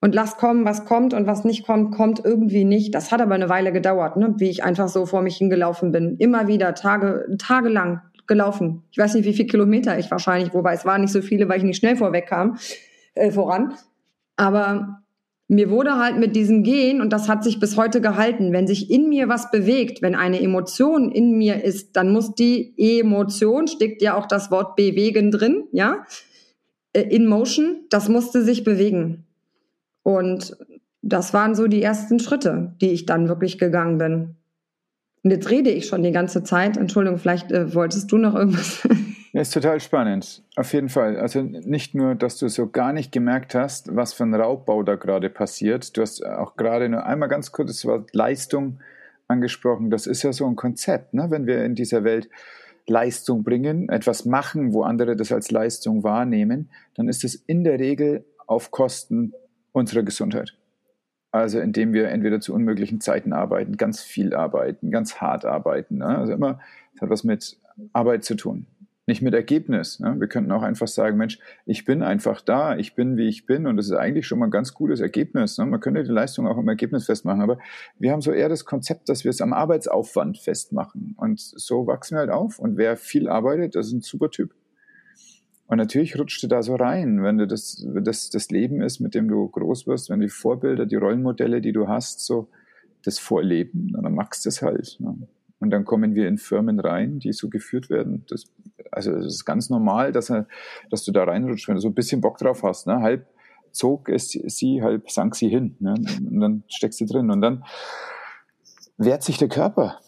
und 0.00 0.14
lass 0.14 0.36
kommen, 0.36 0.64
was 0.64 0.84
kommt 0.84 1.12
und 1.12 1.26
was 1.26 1.44
nicht 1.44 1.66
kommt, 1.66 1.94
kommt 1.94 2.24
irgendwie 2.24 2.64
nicht. 2.64 2.94
Das 2.94 3.10
hat 3.10 3.20
aber 3.20 3.34
eine 3.34 3.48
Weile 3.48 3.72
gedauert, 3.72 4.16
ne? 4.16 4.34
wie 4.38 4.48
ich 4.48 4.62
einfach 4.62 4.88
so 4.88 5.06
vor 5.06 5.22
mich 5.22 5.36
hingelaufen 5.36 5.90
bin. 5.90 6.16
Immer 6.18 6.46
wieder, 6.46 6.74
Tage, 6.74 7.26
tagelang 7.38 8.02
gelaufen. 8.26 8.84
Ich 8.90 8.98
weiß 8.98 9.14
nicht, 9.14 9.24
wie 9.24 9.32
viele 9.32 9.48
Kilometer 9.48 9.98
ich 9.98 10.10
wahrscheinlich, 10.10 10.54
wobei 10.54 10.74
es 10.74 10.84
waren 10.84 11.00
nicht 11.00 11.12
so 11.12 11.22
viele, 11.22 11.48
weil 11.48 11.58
ich 11.58 11.64
nicht 11.64 11.78
schnell 11.78 11.96
vorwegkam, 11.96 12.58
äh, 13.14 13.32
voran. 13.32 13.74
Aber 14.36 15.00
mir 15.48 15.70
wurde 15.70 15.96
halt 15.96 16.18
mit 16.18 16.36
diesem 16.36 16.62
Gehen, 16.62 17.00
und 17.00 17.10
das 17.10 17.28
hat 17.28 17.42
sich 17.42 17.58
bis 17.58 17.76
heute 17.76 18.00
gehalten, 18.00 18.52
wenn 18.52 18.66
sich 18.66 18.90
in 18.90 19.08
mir 19.08 19.28
was 19.28 19.50
bewegt, 19.50 20.02
wenn 20.02 20.14
eine 20.14 20.40
Emotion 20.40 21.10
in 21.10 21.38
mir 21.38 21.64
ist, 21.64 21.96
dann 21.96 22.12
muss 22.12 22.34
die 22.34 22.74
Emotion, 22.76 23.66
steckt 23.66 24.02
ja 24.02 24.16
auch 24.16 24.26
das 24.26 24.50
Wort 24.50 24.76
bewegen 24.76 25.30
drin, 25.30 25.64
ja, 25.72 26.04
äh, 26.92 27.00
in 27.00 27.26
motion, 27.26 27.86
das 27.88 28.08
musste 28.08 28.42
sich 28.42 28.62
bewegen. 28.62 29.24
Und 30.08 30.56
das 31.02 31.34
waren 31.34 31.54
so 31.54 31.66
die 31.66 31.82
ersten 31.82 32.18
Schritte, 32.18 32.72
die 32.80 32.92
ich 32.92 33.04
dann 33.04 33.28
wirklich 33.28 33.58
gegangen 33.58 33.98
bin. 33.98 34.36
Und 35.22 35.32
jetzt 35.32 35.50
rede 35.50 35.68
ich 35.68 35.86
schon 35.86 36.02
die 36.02 36.12
ganze 36.12 36.42
Zeit. 36.42 36.78
Entschuldigung, 36.78 37.18
vielleicht 37.18 37.52
äh, 37.52 37.74
wolltest 37.74 38.10
du 38.10 38.16
noch 38.16 38.34
irgendwas. 38.34 38.88
Ja, 39.34 39.42
ist 39.42 39.52
total 39.52 39.78
spannend. 39.78 40.42
Auf 40.56 40.72
jeden 40.72 40.88
Fall. 40.88 41.18
Also 41.18 41.42
nicht 41.42 41.94
nur, 41.94 42.14
dass 42.14 42.38
du 42.38 42.48
so 42.48 42.70
gar 42.70 42.94
nicht 42.94 43.12
gemerkt 43.12 43.54
hast, 43.54 43.94
was 43.94 44.14
für 44.14 44.22
ein 44.22 44.34
Raubbau 44.34 44.82
da 44.82 44.94
gerade 44.94 45.28
passiert. 45.28 45.94
Du 45.94 46.00
hast 46.00 46.24
auch 46.24 46.56
gerade 46.56 46.88
nur 46.88 47.04
einmal 47.04 47.28
ganz 47.28 47.52
kurz 47.52 47.68
das 47.68 47.84
Wort 47.84 48.14
Leistung 48.14 48.80
angesprochen. 49.28 49.90
Das 49.90 50.06
ist 50.06 50.22
ja 50.22 50.32
so 50.32 50.46
ein 50.46 50.56
Konzept, 50.56 51.12
ne? 51.12 51.26
wenn 51.28 51.46
wir 51.46 51.62
in 51.62 51.74
dieser 51.74 52.04
Welt 52.04 52.30
Leistung 52.86 53.44
bringen, 53.44 53.90
etwas 53.90 54.24
machen, 54.24 54.72
wo 54.72 54.82
andere 54.82 55.14
das 55.14 55.30
als 55.30 55.50
Leistung 55.50 56.02
wahrnehmen, 56.04 56.70
dann 56.94 57.06
ist 57.06 57.22
es 57.22 57.34
in 57.34 57.64
der 57.64 57.78
Regel 57.78 58.24
auf 58.46 58.70
Kosten 58.70 59.34
unserer 59.78 60.02
Gesundheit. 60.02 60.54
Also 61.30 61.60
indem 61.60 61.92
wir 61.92 62.08
entweder 62.08 62.40
zu 62.40 62.54
unmöglichen 62.54 63.00
Zeiten 63.00 63.32
arbeiten, 63.32 63.76
ganz 63.76 64.02
viel 64.02 64.34
arbeiten, 64.34 64.90
ganz 64.90 65.16
hart 65.20 65.44
arbeiten. 65.44 65.98
Ne? 65.98 66.06
Also 66.06 66.32
immer, 66.32 66.60
das 66.92 67.02
hat 67.02 67.10
was 67.10 67.24
mit 67.24 67.58
Arbeit 67.92 68.24
zu 68.24 68.34
tun, 68.34 68.66
nicht 69.06 69.20
mit 69.20 69.34
Ergebnis. 69.34 70.00
Ne? 70.00 70.16
Wir 70.18 70.26
könnten 70.26 70.50
auch 70.52 70.62
einfach 70.62 70.88
sagen, 70.88 71.18
Mensch, 71.18 71.38
ich 71.66 71.84
bin 71.84 72.02
einfach 72.02 72.40
da, 72.40 72.76
ich 72.76 72.94
bin, 72.94 73.18
wie 73.18 73.28
ich 73.28 73.44
bin 73.44 73.66
und 73.66 73.76
das 73.76 73.86
ist 73.86 73.92
eigentlich 73.92 74.26
schon 74.26 74.38
mal 74.38 74.46
ein 74.46 74.50
ganz 74.50 74.72
gutes 74.72 75.00
Ergebnis. 75.00 75.58
Ne? 75.58 75.66
Man 75.66 75.80
könnte 75.80 76.02
die 76.02 76.10
Leistung 76.10 76.46
auch 76.46 76.56
im 76.56 76.68
Ergebnis 76.68 77.04
festmachen, 77.04 77.42
aber 77.42 77.58
wir 77.98 78.10
haben 78.10 78.22
so 78.22 78.32
eher 78.32 78.48
das 78.48 78.64
Konzept, 78.64 79.10
dass 79.10 79.24
wir 79.24 79.30
es 79.30 79.42
am 79.42 79.52
Arbeitsaufwand 79.52 80.38
festmachen 80.38 81.14
und 81.18 81.40
so 81.40 81.86
wachsen 81.86 82.14
wir 82.14 82.20
halt 82.20 82.30
auf 82.30 82.58
und 82.58 82.78
wer 82.78 82.96
viel 82.96 83.28
arbeitet, 83.28 83.74
das 83.74 83.88
ist 83.88 83.92
ein 83.92 84.00
super 84.00 84.30
Typ. 84.30 84.54
Und 85.68 85.76
natürlich 85.76 86.18
rutscht 86.18 86.42
du 86.42 86.48
da 86.48 86.62
so 86.62 86.76
rein, 86.76 87.22
wenn 87.22 87.36
du 87.36 87.46
das, 87.46 87.86
das, 88.02 88.30
das 88.30 88.50
Leben 88.50 88.80
ist, 88.80 89.00
mit 89.00 89.14
dem 89.14 89.28
du 89.28 89.46
groß 89.48 89.86
wirst, 89.86 90.08
wenn 90.08 90.20
die 90.20 90.30
Vorbilder, 90.30 90.86
die 90.86 90.96
Rollenmodelle, 90.96 91.60
die 91.60 91.72
du 91.72 91.88
hast, 91.88 92.24
so 92.24 92.48
das 93.04 93.18
vorleben, 93.18 93.92
dann 93.92 94.14
magst 94.14 94.46
du 94.46 94.48
es 94.48 94.62
halt. 94.62 94.96
Ne? 94.98 95.28
Und 95.60 95.70
dann 95.70 95.84
kommen 95.84 96.14
wir 96.14 96.26
in 96.26 96.38
Firmen 96.38 96.80
rein, 96.80 97.18
die 97.18 97.32
so 97.32 97.50
geführt 97.50 97.90
werden. 97.90 98.24
Das, 98.28 98.44
also 98.90 99.12
das 99.12 99.26
ist 99.26 99.44
ganz 99.44 99.68
normal, 99.68 100.10
dass, 100.10 100.32
dass 100.90 101.04
du 101.04 101.12
da 101.12 101.24
reinrutscht, 101.24 101.68
wenn 101.68 101.74
du 101.74 101.80
so 101.82 101.88
ein 101.88 101.94
bisschen 101.94 102.22
Bock 102.22 102.38
drauf 102.38 102.62
hast. 102.62 102.86
Ne? 102.86 103.00
Halb 103.00 103.26
zog 103.70 104.08
es 104.08 104.30
sie, 104.30 104.82
halb 104.82 105.10
sank 105.10 105.36
sie 105.36 105.48
hin. 105.48 105.76
Ne? 105.80 105.94
Und 106.30 106.40
dann 106.40 106.62
steckst 106.68 107.00
du 107.00 107.04
drin. 107.04 107.30
Und 107.30 107.42
dann 107.42 107.64
wehrt 108.96 109.22
sich 109.22 109.36
der 109.36 109.48
Körper. 109.48 110.00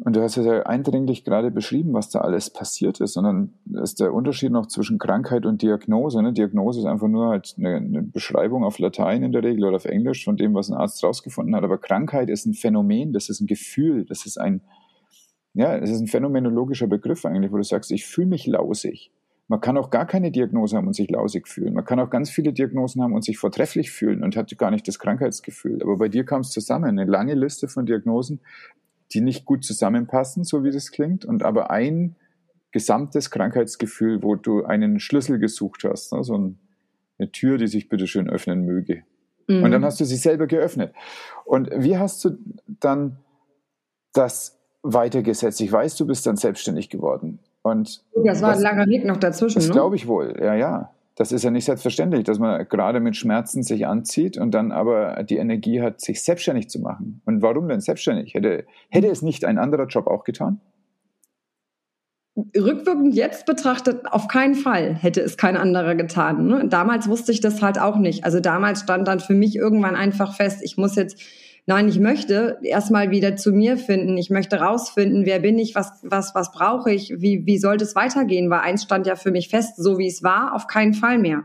Und 0.00 0.16
du 0.16 0.22
hast 0.22 0.34
ja 0.36 0.62
eindringlich 0.64 1.24
gerade 1.24 1.52
beschrieben, 1.52 1.92
was 1.92 2.10
da 2.10 2.20
alles 2.20 2.50
passiert 2.50 3.00
ist. 3.00 3.16
Und 3.16 3.24
dann 3.24 3.82
ist 3.82 4.00
der 4.00 4.12
Unterschied 4.12 4.50
noch 4.50 4.66
zwischen 4.66 4.98
Krankheit 4.98 5.46
und 5.46 5.62
Diagnose. 5.62 6.20
Ne? 6.20 6.32
Diagnose 6.32 6.80
ist 6.80 6.86
einfach 6.86 7.06
nur 7.06 7.28
halt 7.28 7.54
eine, 7.58 7.76
eine, 7.76 8.02
Beschreibung 8.02 8.64
auf 8.64 8.80
Latein 8.80 9.22
in 9.22 9.30
der 9.30 9.44
Regel 9.44 9.64
oder 9.64 9.76
auf 9.76 9.84
Englisch 9.84 10.24
von 10.24 10.36
dem, 10.36 10.52
was 10.54 10.68
ein 10.68 10.76
Arzt 10.76 11.02
rausgefunden 11.04 11.54
hat. 11.54 11.62
Aber 11.62 11.78
Krankheit 11.78 12.28
ist 12.28 12.44
ein 12.44 12.54
Phänomen, 12.54 13.12
das 13.12 13.28
ist 13.28 13.40
ein 13.40 13.46
Gefühl, 13.46 14.04
das 14.04 14.26
ist 14.26 14.36
ein, 14.36 14.62
ja, 15.54 15.78
das 15.78 15.90
ist 15.90 16.00
ein 16.00 16.08
phänomenologischer 16.08 16.88
Begriff 16.88 17.24
eigentlich, 17.24 17.52
wo 17.52 17.56
du 17.56 17.62
sagst, 17.62 17.92
ich 17.92 18.04
fühle 18.04 18.26
mich 18.26 18.46
lausig. 18.48 19.12
Man 19.46 19.60
kann 19.60 19.76
auch 19.76 19.90
gar 19.90 20.06
keine 20.06 20.32
Diagnose 20.32 20.76
haben 20.76 20.86
und 20.88 20.94
sich 20.94 21.10
lausig 21.10 21.46
fühlen. 21.46 21.74
Man 21.74 21.84
kann 21.84 22.00
auch 22.00 22.10
ganz 22.10 22.30
viele 22.30 22.52
Diagnosen 22.52 23.02
haben 23.02 23.12
und 23.12 23.24
sich 23.24 23.38
vortrefflich 23.38 23.92
fühlen 23.92 24.24
und 24.24 24.36
hat 24.36 24.56
gar 24.58 24.70
nicht 24.70 24.88
das 24.88 24.98
Krankheitsgefühl. 24.98 25.82
Aber 25.82 25.98
bei 25.98 26.08
dir 26.08 26.24
kam 26.24 26.40
es 26.40 26.50
zusammen. 26.50 26.86
Eine 26.86 27.04
lange 27.04 27.34
Liste 27.34 27.68
von 27.68 27.84
Diagnosen, 27.84 28.40
die 29.14 29.20
nicht 29.20 29.44
gut 29.44 29.64
zusammenpassen, 29.64 30.44
so 30.44 30.64
wie 30.64 30.70
das 30.70 30.90
klingt, 30.90 31.24
und 31.24 31.42
aber 31.42 31.70
ein 31.70 32.16
gesamtes 32.72 33.30
Krankheitsgefühl, 33.30 34.22
wo 34.22 34.34
du 34.34 34.64
einen 34.64 34.98
Schlüssel 34.98 35.38
gesucht 35.38 35.84
hast, 35.84 36.12
ne? 36.12 36.24
so 36.24 36.34
eine 36.34 37.30
Tür, 37.30 37.56
die 37.56 37.68
sich 37.68 37.88
bitteschön 37.88 38.28
öffnen 38.28 38.64
möge. 38.64 39.04
Mhm. 39.46 39.62
Und 39.62 39.70
dann 39.70 39.82
mhm. 39.82 39.86
hast 39.86 40.00
du 40.00 40.04
sie 40.04 40.16
selber 40.16 40.46
geöffnet. 40.46 40.92
Und 41.44 41.70
wie 41.76 41.96
hast 41.96 42.24
du 42.24 42.38
dann 42.66 43.18
das 44.12 44.58
weitergesetzt? 44.82 45.60
Ich 45.60 45.70
weiß, 45.70 45.96
du 45.96 46.06
bist 46.06 46.26
dann 46.26 46.36
selbstständig 46.36 46.90
geworden. 46.90 47.38
Und 47.62 48.02
das 48.24 48.42
war 48.42 48.50
was, 48.50 48.58
ein 48.58 48.62
langer 48.62 48.86
Weg 48.88 49.04
noch 49.04 49.18
dazwischen. 49.18 49.58
Das 49.58 49.68
ne? 49.68 49.72
glaube 49.72 49.96
ich 49.96 50.08
wohl, 50.08 50.36
ja, 50.40 50.54
ja 50.54 50.90
das 51.16 51.30
ist 51.30 51.44
ja 51.44 51.50
nicht 51.50 51.64
selbstverständlich, 51.64 52.24
dass 52.24 52.38
man 52.38 52.66
gerade 52.68 53.00
mit 53.00 53.16
Schmerzen 53.16 53.62
sich 53.62 53.86
anzieht 53.86 54.36
und 54.36 54.52
dann 54.52 54.72
aber 54.72 55.22
die 55.22 55.36
Energie 55.36 55.80
hat, 55.80 56.00
sich 56.00 56.22
selbstständig 56.22 56.68
zu 56.68 56.80
machen. 56.80 57.22
Und 57.24 57.40
warum 57.40 57.68
denn 57.68 57.80
selbstständig? 57.80 58.34
Hätte, 58.34 58.64
hätte 58.88 59.08
es 59.08 59.22
nicht 59.22 59.44
ein 59.44 59.58
anderer 59.58 59.86
Job 59.86 60.08
auch 60.08 60.24
getan? 60.24 60.60
Rückwirkend 62.36 63.14
jetzt 63.14 63.46
betrachtet, 63.46 64.06
auf 64.10 64.26
keinen 64.26 64.56
Fall 64.56 64.92
hätte 64.96 65.20
es 65.20 65.36
kein 65.36 65.56
anderer 65.56 65.94
getan. 65.94 66.48
Ne? 66.48 66.66
Damals 66.68 67.08
wusste 67.08 67.30
ich 67.30 67.40
das 67.40 67.62
halt 67.62 67.78
auch 67.78 67.96
nicht. 67.96 68.24
Also 68.24 68.40
damals 68.40 68.80
stand 68.80 69.06
dann 69.06 69.20
für 69.20 69.34
mich 69.34 69.54
irgendwann 69.54 69.94
einfach 69.94 70.34
fest, 70.34 70.60
ich 70.64 70.76
muss 70.76 70.96
jetzt 70.96 71.22
Nein, 71.66 71.88
ich 71.88 71.98
möchte 71.98 72.58
erstmal 72.62 73.10
wieder 73.10 73.36
zu 73.36 73.52
mir 73.52 73.78
finden. 73.78 74.18
Ich 74.18 74.28
möchte 74.28 74.56
rausfinden, 74.56 75.24
wer 75.24 75.38
bin 75.38 75.58
ich, 75.58 75.74
was, 75.74 75.92
was, 76.02 76.34
was 76.34 76.52
brauche 76.52 76.92
ich, 76.92 77.14
wie, 77.16 77.46
wie 77.46 77.56
sollte 77.56 77.84
es 77.84 77.94
weitergehen? 77.94 78.50
Weil 78.50 78.60
eins 78.60 78.82
stand 78.82 79.06
ja 79.06 79.16
für 79.16 79.30
mich 79.30 79.48
fest, 79.48 79.76
so 79.76 79.98
wie 79.98 80.06
es 80.06 80.22
war, 80.22 80.54
auf 80.54 80.66
keinen 80.66 80.92
Fall 80.92 81.18
mehr. 81.18 81.44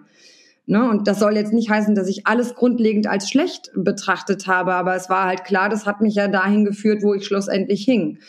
Ne? 0.66 0.90
Und 0.90 1.08
das 1.08 1.20
soll 1.20 1.36
jetzt 1.36 1.54
nicht 1.54 1.70
heißen, 1.70 1.96
dass 1.96 2.10
ich 2.10 2.28
alles 2.28 2.54
grundlegend 2.54 3.08
als 3.08 3.30
schlecht 3.30 3.72
betrachtet 3.76 4.46
habe, 4.46 4.74
aber 4.74 4.94
es 4.94 5.10
war 5.10 5.26
halt 5.26 5.46
klar, 5.46 5.70
das 5.70 5.86
hat 5.86 6.02
mich 6.02 6.16
ja 6.16 6.28
dahin 6.28 6.66
geführt, 6.66 7.02
wo 7.02 7.14
ich 7.14 7.26
schlussendlich 7.26 7.86
hing. 7.86 8.20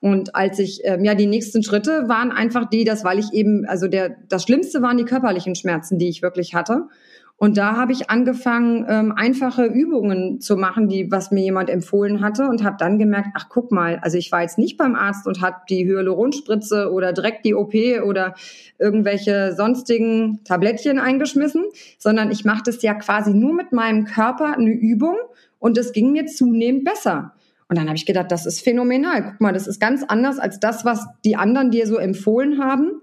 Und 0.00 0.34
als 0.34 0.58
ich, 0.58 0.80
ähm, 0.84 1.04
ja, 1.04 1.14
die 1.14 1.26
nächsten 1.26 1.62
Schritte 1.62 2.08
waren 2.08 2.32
einfach 2.32 2.70
die, 2.70 2.84
dass 2.84 3.04
weil 3.04 3.18
ich 3.18 3.32
eben, 3.32 3.66
also 3.66 3.88
der, 3.88 4.16
das 4.28 4.44
Schlimmste 4.44 4.80
waren 4.80 4.96
die 4.96 5.04
körperlichen 5.04 5.54
Schmerzen, 5.54 5.98
die 5.98 6.08
ich 6.08 6.22
wirklich 6.22 6.54
hatte. 6.54 6.88
Und 7.36 7.56
da 7.56 7.76
habe 7.76 7.90
ich 7.90 8.08
angefangen, 8.08 8.86
ähm, 8.88 9.12
einfache 9.16 9.64
Übungen 9.64 10.40
zu 10.40 10.56
machen, 10.56 10.88
die 10.88 11.10
was 11.10 11.32
mir 11.32 11.42
jemand 11.42 11.70
empfohlen 11.70 12.20
hatte 12.20 12.46
und 12.48 12.62
habe 12.62 12.76
dann 12.78 13.00
gemerkt, 13.00 13.30
ach 13.34 13.48
guck 13.48 13.72
mal, 13.72 13.98
also 14.00 14.16
ich 14.16 14.30
war 14.30 14.42
jetzt 14.42 14.58
nicht 14.58 14.76
beim 14.76 14.94
Arzt 14.94 15.26
und 15.26 15.40
habe 15.40 15.56
die 15.68 15.84
Hyaluronspritze 15.84 16.92
oder 16.92 17.12
direkt 17.12 17.44
die 17.44 17.54
OP 17.54 17.74
oder 18.04 18.34
irgendwelche 18.78 19.54
sonstigen 19.56 20.44
Tablettchen 20.44 21.00
eingeschmissen, 21.00 21.64
sondern 21.98 22.30
ich 22.30 22.44
mache 22.44 22.62
das 22.64 22.80
ja 22.82 22.94
quasi 22.94 23.34
nur 23.34 23.54
mit 23.54 23.72
meinem 23.72 24.04
Körper 24.04 24.56
eine 24.56 24.70
Übung 24.70 25.16
und 25.58 25.76
es 25.78 25.92
ging 25.92 26.12
mir 26.12 26.26
zunehmend 26.26 26.84
besser. 26.84 27.32
Und 27.68 27.78
dann 27.78 27.86
habe 27.86 27.96
ich 27.96 28.04
gedacht, 28.04 28.30
das 28.30 28.44
ist 28.44 28.60
phänomenal. 28.60 29.24
Guck 29.24 29.40
mal, 29.40 29.52
das 29.52 29.66
ist 29.66 29.80
ganz 29.80 30.04
anders 30.04 30.38
als 30.38 30.60
das, 30.60 30.84
was 30.84 31.06
die 31.24 31.36
anderen 31.36 31.70
dir 31.70 31.86
so 31.86 31.96
empfohlen 31.96 32.62
haben. 32.62 33.00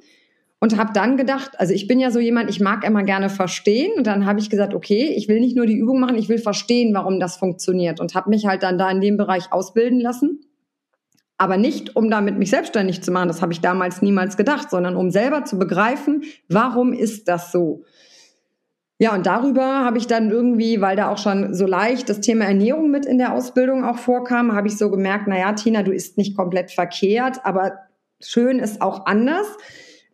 Und 0.61 0.77
habe 0.77 0.91
dann 0.93 1.15
gedacht, 1.15 1.51
also 1.57 1.73
ich 1.73 1.87
bin 1.87 1.99
ja 2.01 2.11
so 2.11 2.19
jemand, 2.19 2.49
ich 2.49 2.59
mag 2.59 2.83
immer 2.83 3.03
gerne 3.03 3.29
verstehen. 3.29 3.93
Und 3.97 4.07
dann 4.07 4.25
habe 4.25 4.39
ich 4.39 4.49
gesagt, 4.49 4.73
okay, 4.73 5.13
ich 5.15 5.29
will 5.29 5.39
nicht 5.39 5.55
nur 5.55 5.65
die 5.65 5.77
Übung 5.77 6.01
machen, 6.01 6.17
ich 6.17 6.27
will 6.27 6.37
verstehen, 6.37 6.93
warum 6.93 7.19
das 7.19 7.37
funktioniert. 7.37 8.01
Und 8.01 8.13
habe 8.13 8.29
mich 8.29 8.45
halt 8.45 8.63
dann 8.63 8.77
da 8.77 8.91
in 8.91 8.99
dem 8.99 9.15
Bereich 9.15 9.53
ausbilden 9.53 10.01
lassen. 10.01 10.41
Aber 11.37 11.55
nicht, 11.55 11.95
um 11.95 12.09
damit 12.09 12.37
mich 12.37 12.49
selbstständig 12.49 13.01
zu 13.01 13.11
machen, 13.11 13.29
das 13.29 13.41
habe 13.41 13.53
ich 13.53 13.61
damals 13.61 14.01
niemals 14.01 14.35
gedacht, 14.35 14.69
sondern 14.69 14.97
um 14.97 15.09
selber 15.09 15.45
zu 15.45 15.57
begreifen, 15.57 16.23
warum 16.49 16.91
ist 16.91 17.29
das 17.29 17.53
so? 17.53 17.85
Ja, 19.01 19.15
und 19.15 19.25
darüber 19.25 19.85
habe 19.85 19.97
ich 19.97 20.07
dann 20.07 20.29
irgendwie, 20.29 20.81
weil 20.81 20.97
da 20.97 21.09
auch 21.09 21.17
schon 21.17 21.53
so 21.53 21.65
leicht 21.65 22.09
das 22.09 22.19
Thema 22.19 22.43
Ernährung 22.43 22.91
mit 22.91 23.05
in 23.05 23.17
der 23.17 23.33
Ausbildung 23.33 23.85
auch 23.85 23.97
vorkam, 23.97 24.53
habe 24.53 24.67
ich 24.67 24.77
so 24.77 24.91
gemerkt, 24.91 25.27
na 25.27 25.39
ja, 25.39 25.53
Tina, 25.53 25.83
du 25.83 25.93
isst 25.93 26.17
nicht 26.17 26.35
komplett 26.35 26.71
verkehrt, 26.71 27.45
aber 27.45 27.71
schön 28.19 28.59
ist 28.59 28.81
auch 28.81 29.05
anders. 29.05 29.47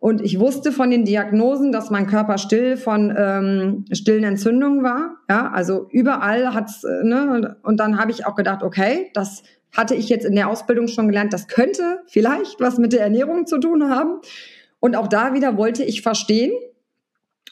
Und 0.06 0.20
ich 0.20 0.38
wusste 0.38 0.70
von 0.70 0.88
den 0.92 1.04
Diagnosen, 1.04 1.72
dass 1.72 1.90
mein 1.90 2.06
Körper 2.06 2.38
still 2.38 2.76
von 2.76 3.12
ähm, 3.18 3.86
stillen 3.90 4.22
Entzündungen 4.22 4.84
war. 4.84 5.16
Ja, 5.28 5.50
also 5.50 5.88
überall 5.90 6.54
hat's, 6.54 6.84
äh, 6.84 7.02
ne, 7.02 7.56
und 7.64 7.80
dann 7.80 7.98
habe 7.98 8.12
ich 8.12 8.24
auch 8.24 8.36
gedacht, 8.36 8.62
okay, 8.62 9.10
das 9.14 9.42
hatte 9.76 9.96
ich 9.96 10.08
jetzt 10.08 10.24
in 10.24 10.36
der 10.36 10.48
Ausbildung 10.48 10.86
schon 10.86 11.08
gelernt, 11.08 11.32
das 11.32 11.48
könnte 11.48 12.02
vielleicht 12.06 12.60
was 12.60 12.78
mit 12.78 12.92
der 12.92 13.00
Ernährung 13.00 13.48
zu 13.48 13.58
tun 13.58 13.90
haben. 13.90 14.20
Und 14.78 14.94
auch 14.94 15.08
da 15.08 15.34
wieder 15.34 15.56
wollte 15.56 15.82
ich 15.82 16.02
verstehen, 16.02 16.52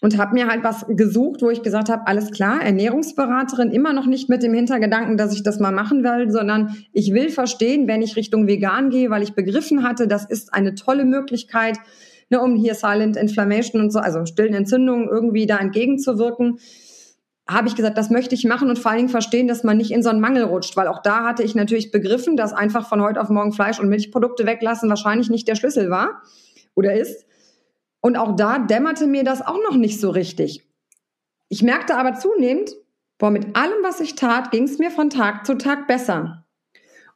und 0.00 0.18
habe 0.18 0.34
mir 0.34 0.48
halt 0.48 0.62
was 0.62 0.84
gesucht, 0.88 1.40
wo 1.40 1.50
ich 1.50 1.62
gesagt 1.62 1.88
habe, 1.88 2.06
alles 2.06 2.30
klar, 2.30 2.62
Ernährungsberaterin, 2.62 3.70
immer 3.70 3.92
noch 3.92 4.06
nicht 4.06 4.28
mit 4.28 4.42
dem 4.42 4.52
Hintergedanken, 4.54 5.16
dass 5.16 5.34
ich 5.34 5.42
das 5.42 5.58
mal 5.58 5.72
machen 5.72 6.04
will, 6.04 6.30
sondern 6.30 6.76
ich 6.92 7.14
will 7.14 7.30
verstehen, 7.30 7.88
wenn 7.88 8.02
ich 8.02 8.14
Richtung 8.14 8.46
vegan 8.46 8.90
gehe, 8.90 9.08
weil 9.10 9.22
ich 9.22 9.32
begriffen 9.32 9.82
hatte, 9.82 10.06
das 10.06 10.24
ist 10.24 10.52
eine 10.52 10.74
tolle 10.74 11.04
Möglichkeit, 11.04 11.78
ne, 12.30 12.40
um 12.40 12.56
hier 12.56 12.74
Silent 12.74 13.16
Inflammation 13.16 13.80
und 13.80 13.90
so, 13.90 13.98
also 13.98 14.24
stillen 14.26 14.54
Entzündungen 14.54 15.08
irgendwie 15.08 15.46
da 15.46 15.58
entgegenzuwirken 15.58 16.58
habe 17.48 17.68
ich 17.68 17.76
gesagt, 17.76 17.98
das 17.98 18.10
möchte 18.10 18.34
ich 18.34 18.44
machen 18.44 18.70
und 18.70 18.78
vor 18.78 18.90
allen 18.90 18.98
Dingen 18.98 19.10
verstehen, 19.10 19.48
dass 19.48 19.64
man 19.64 19.76
nicht 19.76 19.90
in 19.90 20.02
so 20.02 20.08
einen 20.08 20.20
Mangel 20.20 20.44
rutscht, 20.44 20.76
weil 20.76 20.88
auch 20.88 21.02
da 21.02 21.24
hatte 21.24 21.42
ich 21.42 21.54
natürlich 21.54 21.90
begriffen, 21.90 22.36
dass 22.36 22.54
einfach 22.54 22.88
von 22.88 23.02
heute 23.02 23.20
auf 23.20 23.28
morgen 23.28 23.52
Fleisch 23.52 23.78
und 23.78 23.88
Milchprodukte 23.88 24.46
weglassen 24.46 24.88
wahrscheinlich 24.88 25.28
nicht 25.28 25.46
der 25.46 25.54
Schlüssel 25.54 25.90
war 25.90 26.22
oder 26.74 26.94
ist. 26.94 27.26
Und 28.00 28.16
auch 28.16 28.34
da 28.36 28.58
dämmerte 28.58 29.06
mir 29.06 29.24
das 29.24 29.42
auch 29.42 29.58
noch 29.68 29.76
nicht 29.76 30.00
so 30.00 30.10
richtig. 30.10 30.66
Ich 31.48 31.62
merkte 31.62 31.96
aber 31.96 32.14
zunehmend, 32.14 32.74
boah, 33.18 33.30
mit 33.30 33.56
allem, 33.56 33.82
was 33.82 34.00
ich 34.00 34.14
tat, 34.14 34.50
ging 34.50 34.64
es 34.64 34.78
mir 34.78 34.90
von 34.90 35.10
Tag 35.10 35.44
zu 35.46 35.56
Tag 35.56 35.86
besser. 35.86 36.43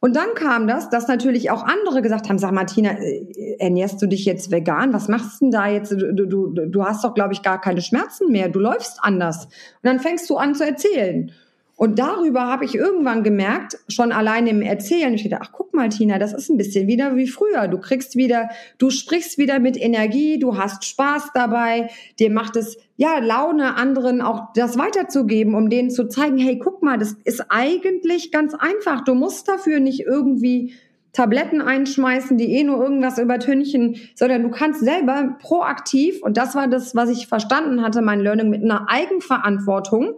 Und 0.00 0.14
dann 0.14 0.34
kam 0.34 0.68
das, 0.68 0.90
dass 0.90 1.08
natürlich 1.08 1.50
auch 1.50 1.64
andere 1.64 2.02
gesagt 2.02 2.28
haben, 2.28 2.38
sag 2.38 2.52
Martina, 2.52 2.92
äh, 2.92 3.56
ernährst 3.58 4.00
du 4.00 4.06
dich 4.06 4.24
jetzt 4.24 4.52
vegan? 4.52 4.92
Was 4.92 5.08
machst 5.08 5.40
du 5.40 5.46
denn 5.46 5.50
da 5.50 5.68
jetzt? 5.68 5.90
Du, 5.90 6.26
du, 6.26 6.48
du 6.48 6.84
hast 6.84 7.02
doch, 7.02 7.14
glaube 7.14 7.32
ich, 7.32 7.42
gar 7.42 7.60
keine 7.60 7.82
Schmerzen 7.82 8.30
mehr. 8.30 8.48
Du 8.48 8.60
läufst 8.60 8.98
anders. 9.02 9.46
Und 9.46 9.52
dann 9.82 9.98
fängst 9.98 10.30
du 10.30 10.36
an 10.36 10.54
zu 10.54 10.64
erzählen. 10.64 11.32
Und 11.78 12.00
darüber 12.00 12.46
habe 12.48 12.64
ich 12.64 12.74
irgendwann 12.74 13.22
gemerkt, 13.22 13.78
schon 13.86 14.10
allein 14.10 14.48
im 14.48 14.62
Erzählen, 14.62 15.14
ich 15.14 15.22
dachte, 15.28 15.44
ach 15.44 15.52
guck 15.52 15.72
mal, 15.74 15.88
Tina, 15.88 16.18
das 16.18 16.32
ist 16.32 16.50
ein 16.50 16.56
bisschen 16.56 16.88
wieder 16.88 17.14
wie 17.14 17.28
früher. 17.28 17.68
Du 17.68 17.78
kriegst 17.78 18.16
wieder, 18.16 18.48
du 18.78 18.90
sprichst 18.90 19.38
wieder 19.38 19.60
mit 19.60 19.80
Energie, 19.80 20.40
du 20.40 20.58
hast 20.58 20.84
Spaß 20.84 21.30
dabei, 21.34 21.88
dir 22.18 22.32
macht 22.32 22.56
es 22.56 22.78
ja 22.96 23.20
Laune, 23.20 23.76
anderen 23.76 24.22
auch 24.22 24.52
das 24.56 24.76
weiterzugeben, 24.76 25.54
um 25.54 25.70
denen 25.70 25.90
zu 25.90 26.08
zeigen, 26.08 26.36
hey, 26.36 26.58
guck 26.58 26.82
mal, 26.82 26.98
das 26.98 27.12
ist 27.22 27.44
eigentlich 27.48 28.32
ganz 28.32 28.54
einfach. 28.54 29.04
Du 29.04 29.14
musst 29.14 29.46
dafür 29.46 29.78
nicht 29.78 30.00
irgendwie 30.00 30.74
Tabletten 31.12 31.60
einschmeißen, 31.60 32.36
die 32.36 32.56
eh 32.56 32.64
nur 32.64 32.82
irgendwas 32.82 33.20
übertünchen, 33.20 33.98
sondern 34.16 34.42
du 34.42 34.50
kannst 34.50 34.80
selber 34.80 35.36
proaktiv, 35.40 36.24
und 36.24 36.36
das 36.36 36.56
war 36.56 36.66
das, 36.66 36.96
was 36.96 37.08
ich 37.08 37.28
verstanden 37.28 37.82
hatte, 37.82 38.02
mein 38.02 38.18
Learning 38.18 38.50
mit 38.50 38.64
einer 38.64 38.88
Eigenverantwortung, 38.88 40.16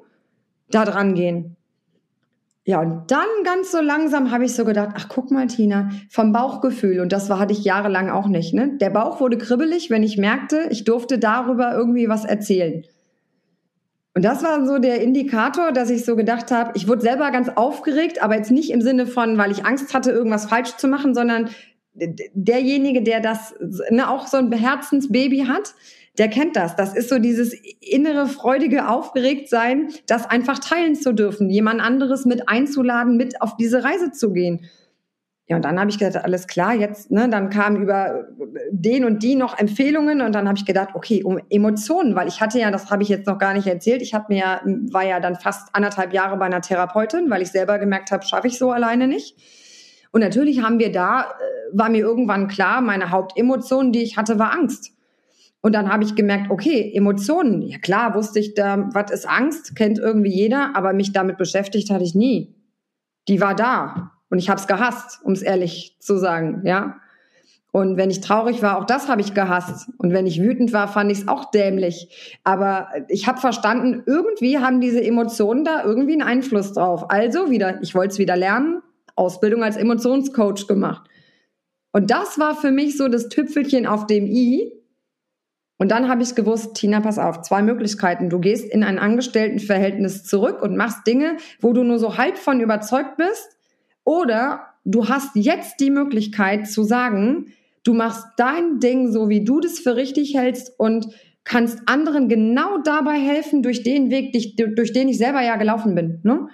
da 0.70 0.84
dran 0.84 1.14
gehen. 1.14 1.56
Ja, 2.64 2.80
und 2.80 3.10
dann 3.10 3.26
ganz 3.42 3.72
so 3.72 3.80
langsam 3.80 4.30
habe 4.30 4.44
ich 4.44 4.54
so 4.54 4.64
gedacht, 4.64 4.90
ach 4.94 5.08
guck 5.08 5.30
mal, 5.30 5.46
Tina, 5.46 5.90
vom 6.10 6.32
Bauchgefühl, 6.32 7.00
und 7.00 7.10
das 7.10 7.30
war, 7.30 7.38
hatte 7.38 7.52
ich 7.52 7.64
jahrelang 7.64 8.10
auch 8.10 8.28
nicht, 8.28 8.52
ne? 8.52 8.76
Der 8.80 8.90
Bauch 8.90 9.20
wurde 9.20 9.38
kribbelig, 9.38 9.90
wenn 9.90 10.02
ich 10.02 10.18
merkte, 10.18 10.68
ich 10.70 10.84
durfte 10.84 11.18
darüber 11.18 11.74
irgendwie 11.74 12.08
was 12.08 12.24
erzählen. 12.24 12.84
Und 14.14 14.24
das 14.24 14.42
war 14.42 14.66
so 14.66 14.78
der 14.78 15.00
Indikator, 15.00 15.72
dass 15.72 15.88
ich 15.88 16.04
so 16.04 16.16
gedacht 16.16 16.50
habe, 16.50 16.72
ich 16.74 16.86
wurde 16.86 17.00
selber 17.00 17.30
ganz 17.30 17.48
aufgeregt, 17.48 18.22
aber 18.22 18.36
jetzt 18.36 18.50
nicht 18.50 18.70
im 18.70 18.82
Sinne 18.82 19.06
von, 19.06 19.38
weil 19.38 19.52
ich 19.52 19.64
Angst 19.64 19.94
hatte, 19.94 20.10
irgendwas 20.10 20.46
falsch 20.46 20.76
zu 20.76 20.88
machen, 20.88 21.14
sondern 21.14 21.48
derjenige, 21.94 23.02
der 23.02 23.20
das 23.20 23.54
ne, 23.90 24.08
auch 24.08 24.26
so 24.26 24.36
ein 24.36 24.52
Herzensbaby 24.52 25.46
hat, 25.48 25.74
der 26.18 26.28
kennt 26.28 26.56
das. 26.56 26.76
Das 26.76 26.94
ist 26.94 27.08
so 27.08 27.18
dieses 27.18 27.54
innere, 27.80 28.26
freudige 28.26 28.88
Aufgeregtsein, 28.88 29.88
das 30.06 30.28
einfach 30.28 30.58
teilen 30.58 30.94
zu 30.94 31.12
dürfen, 31.12 31.50
jemand 31.50 31.80
anderes 31.80 32.24
mit 32.24 32.48
einzuladen, 32.48 33.16
mit 33.16 33.40
auf 33.40 33.56
diese 33.56 33.84
Reise 33.84 34.12
zu 34.12 34.32
gehen. 34.32 34.66
Ja, 35.50 35.56
und 35.56 35.64
dann 35.64 35.80
habe 35.80 35.90
ich 35.90 35.98
gedacht, 35.98 36.24
alles 36.24 36.46
klar, 36.46 36.74
jetzt, 36.74 37.10
ne, 37.10 37.28
dann 37.28 37.50
kamen 37.50 37.82
über 37.82 38.28
den 38.70 39.04
und 39.04 39.20
die 39.24 39.34
noch 39.34 39.58
Empfehlungen 39.58 40.20
und 40.20 40.32
dann 40.32 40.46
habe 40.46 40.56
ich 40.56 40.64
gedacht, 40.64 40.90
okay, 40.94 41.24
um 41.24 41.40
Emotionen, 41.50 42.14
weil 42.14 42.28
ich 42.28 42.40
hatte 42.40 42.60
ja, 42.60 42.70
das 42.70 42.88
habe 42.88 43.02
ich 43.02 43.08
jetzt 43.08 43.26
noch 43.26 43.38
gar 43.38 43.52
nicht 43.52 43.66
erzählt, 43.66 44.00
ich 44.00 44.14
habe 44.14 44.26
mir 44.28 44.60
war 44.92 45.04
ja 45.04 45.18
dann 45.18 45.34
fast 45.34 45.74
anderthalb 45.74 46.12
Jahre 46.12 46.36
bei 46.36 46.44
einer 46.44 46.60
Therapeutin, 46.60 47.30
weil 47.30 47.42
ich 47.42 47.50
selber 47.50 47.80
gemerkt 47.80 48.12
habe, 48.12 48.24
schaffe 48.24 48.46
ich 48.46 48.58
so 48.58 48.70
alleine 48.70 49.08
nicht. 49.08 49.36
Und 50.12 50.20
natürlich 50.20 50.62
haben 50.62 50.78
wir 50.78 50.92
da, 50.92 51.22
äh, 51.22 51.24
war 51.72 51.88
mir 51.88 51.98
irgendwann 51.98 52.46
klar, 52.46 52.80
meine 52.80 53.10
Hauptemotion, 53.10 53.90
die 53.90 54.02
ich 54.02 54.16
hatte, 54.16 54.38
war 54.38 54.52
Angst. 54.52 54.92
Und 55.62 55.74
dann 55.74 55.92
habe 55.92 56.04
ich 56.04 56.14
gemerkt, 56.14 56.50
okay, 56.50 56.90
Emotionen, 56.94 57.62
ja 57.62 57.78
klar, 57.78 58.14
wusste 58.14 58.38
ich 58.38 58.54
da, 58.54 58.88
was 58.92 59.10
ist 59.10 59.28
Angst, 59.28 59.76
kennt 59.76 59.98
irgendwie 59.98 60.32
jeder, 60.32 60.74
aber 60.74 60.92
mich 60.92 61.12
damit 61.12 61.36
beschäftigt 61.36 61.90
hatte 61.90 62.04
ich 62.04 62.14
nie. 62.14 62.54
Die 63.28 63.40
war 63.40 63.54
da 63.54 64.12
und 64.30 64.38
ich 64.38 64.48
habe 64.48 64.60
es 64.60 64.66
gehasst, 64.66 65.20
um 65.22 65.32
es 65.32 65.42
ehrlich 65.42 65.96
zu 66.00 66.16
sagen, 66.16 66.62
ja. 66.64 66.96
Und 67.72 67.96
wenn 67.96 68.10
ich 68.10 68.20
traurig 68.20 68.62
war, 68.62 68.78
auch 68.78 68.84
das 68.84 69.08
habe 69.08 69.20
ich 69.20 69.32
gehasst. 69.32 69.90
Und 69.98 70.12
wenn 70.12 70.26
ich 70.26 70.42
wütend 70.42 70.72
war, 70.72 70.88
fand 70.88 71.12
ich 71.12 71.18
es 71.18 71.28
auch 71.28 71.52
dämlich. 71.52 72.40
Aber 72.42 72.88
ich 73.08 73.28
habe 73.28 73.38
verstanden, 73.38 74.02
irgendwie 74.06 74.58
haben 74.58 74.80
diese 74.80 75.00
Emotionen 75.00 75.64
da 75.64 75.84
irgendwie 75.84 76.14
einen 76.14 76.22
Einfluss 76.22 76.72
drauf. 76.72 77.10
Also 77.10 77.48
wieder, 77.48 77.80
ich 77.80 77.94
wollte 77.94 78.14
es 78.14 78.18
wieder 78.18 78.36
lernen, 78.36 78.82
Ausbildung 79.14 79.62
als 79.62 79.76
Emotionscoach 79.76 80.66
gemacht. 80.66 81.08
Und 81.92 82.10
das 82.10 82.38
war 82.40 82.56
für 82.56 82.72
mich 82.72 82.96
so 82.96 83.06
das 83.06 83.28
Tüpfelchen 83.28 83.86
auf 83.86 84.06
dem 84.06 84.26
i, 84.26 84.72
und 85.80 85.90
dann 85.90 86.10
habe 86.10 86.22
ich 86.22 86.34
gewusst, 86.34 86.74
Tina, 86.74 87.00
pass 87.00 87.18
auf, 87.18 87.40
zwei 87.40 87.62
Möglichkeiten. 87.62 88.28
Du 88.28 88.38
gehst 88.38 88.70
in 88.70 88.84
ein 88.84 88.98
Angestelltenverhältnis 88.98 90.24
zurück 90.24 90.60
und 90.60 90.76
machst 90.76 91.06
Dinge, 91.06 91.38
wo 91.58 91.72
du 91.72 91.84
nur 91.84 91.98
so 91.98 92.18
halb 92.18 92.36
von 92.36 92.60
überzeugt 92.60 93.16
bist. 93.16 93.56
Oder 94.04 94.66
du 94.84 95.08
hast 95.08 95.30
jetzt 95.36 95.80
die 95.80 95.88
Möglichkeit 95.88 96.68
zu 96.68 96.82
sagen, 96.82 97.54
du 97.82 97.94
machst 97.94 98.26
dein 98.36 98.78
Ding 98.80 99.10
so, 99.10 99.30
wie 99.30 99.42
du 99.42 99.58
das 99.58 99.78
für 99.78 99.96
richtig 99.96 100.36
hältst 100.36 100.78
und 100.78 101.06
kannst 101.44 101.80
anderen 101.86 102.28
genau 102.28 102.76
dabei 102.84 103.18
helfen, 103.18 103.62
durch 103.62 103.82
den 103.82 104.10
Weg, 104.10 104.34
durch 104.76 104.92
den 104.92 105.08
ich 105.08 105.16
selber 105.16 105.40
ja 105.40 105.56
gelaufen 105.56 105.94
bin. 105.94 106.20
Ne? 106.24 106.48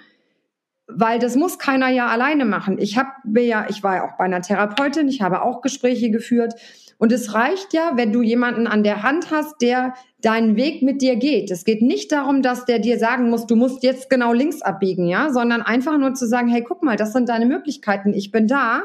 weil 0.89 1.19
das 1.19 1.35
muss 1.35 1.59
keiner 1.59 1.89
ja 1.89 2.07
alleine 2.07 2.45
machen. 2.45 2.77
Ich 2.79 2.97
habe 2.97 3.41
ja, 3.41 3.65
ich 3.69 3.83
war 3.83 3.97
ja 3.97 4.07
auch 4.07 4.17
bei 4.17 4.23
einer 4.23 4.41
Therapeutin, 4.41 5.09
ich 5.09 5.21
habe 5.21 5.41
auch 5.41 5.61
Gespräche 5.61 6.11
geführt 6.11 6.53
und 6.97 7.11
es 7.11 7.33
reicht 7.33 7.73
ja, 7.73 7.91
wenn 7.95 8.11
du 8.11 8.21
jemanden 8.21 8.65
an 8.65 8.83
der 8.83 9.03
Hand 9.03 9.29
hast, 9.29 9.61
der 9.61 9.93
deinen 10.21 10.55
Weg 10.55 10.81
mit 10.81 11.01
dir 11.01 11.15
geht. 11.15 11.51
Es 11.51 11.63
geht 11.63 11.81
nicht 11.81 12.11
darum, 12.11 12.41
dass 12.41 12.65
der 12.65 12.79
dir 12.79 12.97
sagen 12.97 13.29
muss, 13.29 13.45
du 13.45 13.55
musst 13.55 13.83
jetzt 13.83 14.09
genau 14.09 14.33
links 14.33 14.61
abbiegen, 14.63 15.07
ja, 15.07 15.31
sondern 15.31 15.61
einfach 15.61 15.97
nur 15.97 16.15
zu 16.15 16.27
sagen, 16.27 16.47
hey, 16.47 16.63
guck 16.63 16.81
mal, 16.81 16.95
das 16.95 17.13
sind 17.13 17.29
deine 17.29 17.45
Möglichkeiten. 17.45 18.13
Ich 18.13 18.31
bin 18.31 18.47
da. 18.47 18.81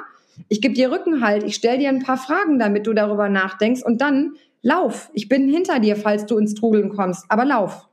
Ich 0.48 0.60
gebe 0.60 0.74
dir 0.74 0.90
Rückenhalt. 0.90 1.42
Ich 1.42 1.54
stelle 1.54 1.78
dir 1.78 1.88
ein 1.88 2.02
paar 2.02 2.18
Fragen, 2.18 2.58
damit 2.58 2.86
du 2.86 2.92
darüber 2.92 3.28
nachdenkst 3.28 3.82
und 3.82 4.00
dann 4.02 4.34
lauf. 4.60 5.10
Ich 5.14 5.28
bin 5.28 5.48
hinter 5.48 5.78
dir, 5.78 5.96
falls 5.96 6.26
du 6.26 6.36
ins 6.36 6.54
Trudeln 6.54 6.90
kommst, 6.90 7.24
aber 7.28 7.44
lauf. 7.46 7.88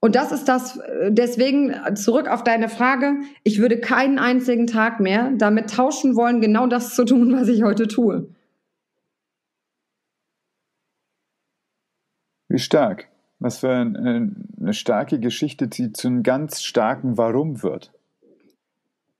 Und 0.00 0.14
das 0.14 0.32
ist 0.32 0.48
das, 0.48 0.78
deswegen 1.08 1.74
zurück 1.96 2.28
auf 2.28 2.44
deine 2.44 2.68
Frage. 2.68 3.16
Ich 3.42 3.58
würde 3.58 3.80
keinen 3.80 4.18
einzigen 4.18 4.66
Tag 4.66 5.00
mehr 5.00 5.32
damit 5.36 5.70
tauschen 5.70 6.14
wollen, 6.14 6.40
genau 6.40 6.66
das 6.68 6.94
zu 6.94 7.04
tun, 7.04 7.32
was 7.32 7.48
ich 7.48 7.64
heute 7.64 7.88
tue. 7.88 8.28
Wie 12.48 12.58
stark. 12.58 13.08
Was 13.40 13.58
für 13.58 13.70
eine, 13.70 14.34
eine 14.60 14.72
starke 14.72 15.20
Geschichte, 15.20 15.68
die 15.68 15.92
zu 15.92 16.08
einem 16.08 16.22
ganz 16.22 16.62
starken 16.62 17.16
Warum 17.16 17.62
wird. 17.62 17.92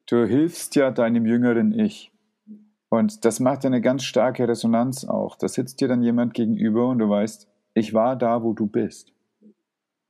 Du 0.06 0.24
hilfst 0.24 0.74
ja 0.74 0.90
deinem 0.90 1.26
jüngeren 1.26 1.78
Ich. 1.78 2.10
Und 2.88 3.24
das 3.24 3.38
macht 3.38 3.66
eine 3.66 3.80
ganz 3.80 4.04
starke 4.04 4.48
Resonanz 4.48 5.04
auch. 5.04 5.36
Da 5.36 5.46
sitzt 5.46 5.80
dir 5.80 5.88
dann 5.88 6.02
jemand 6.02 6.34
gegenüber 6.34 6.88
und 6.88 6.98
du 6.98 7.08
weißt, 7.08 7.46
ich 7.74 7.94
war 7.94 8.16
da, 8.16 8.42
wo 8.42 8.54
du 8.54 8.66
bist. 8.66 9.12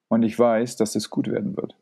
Und 0.08 0.22
ich 0.22 0.38
weiß, 0.38 0.76
dass 0.76 0.94
es 0.94 1.10
gut 1.10 1.28
werden 1.28 1.56
wird. 1.56 1.76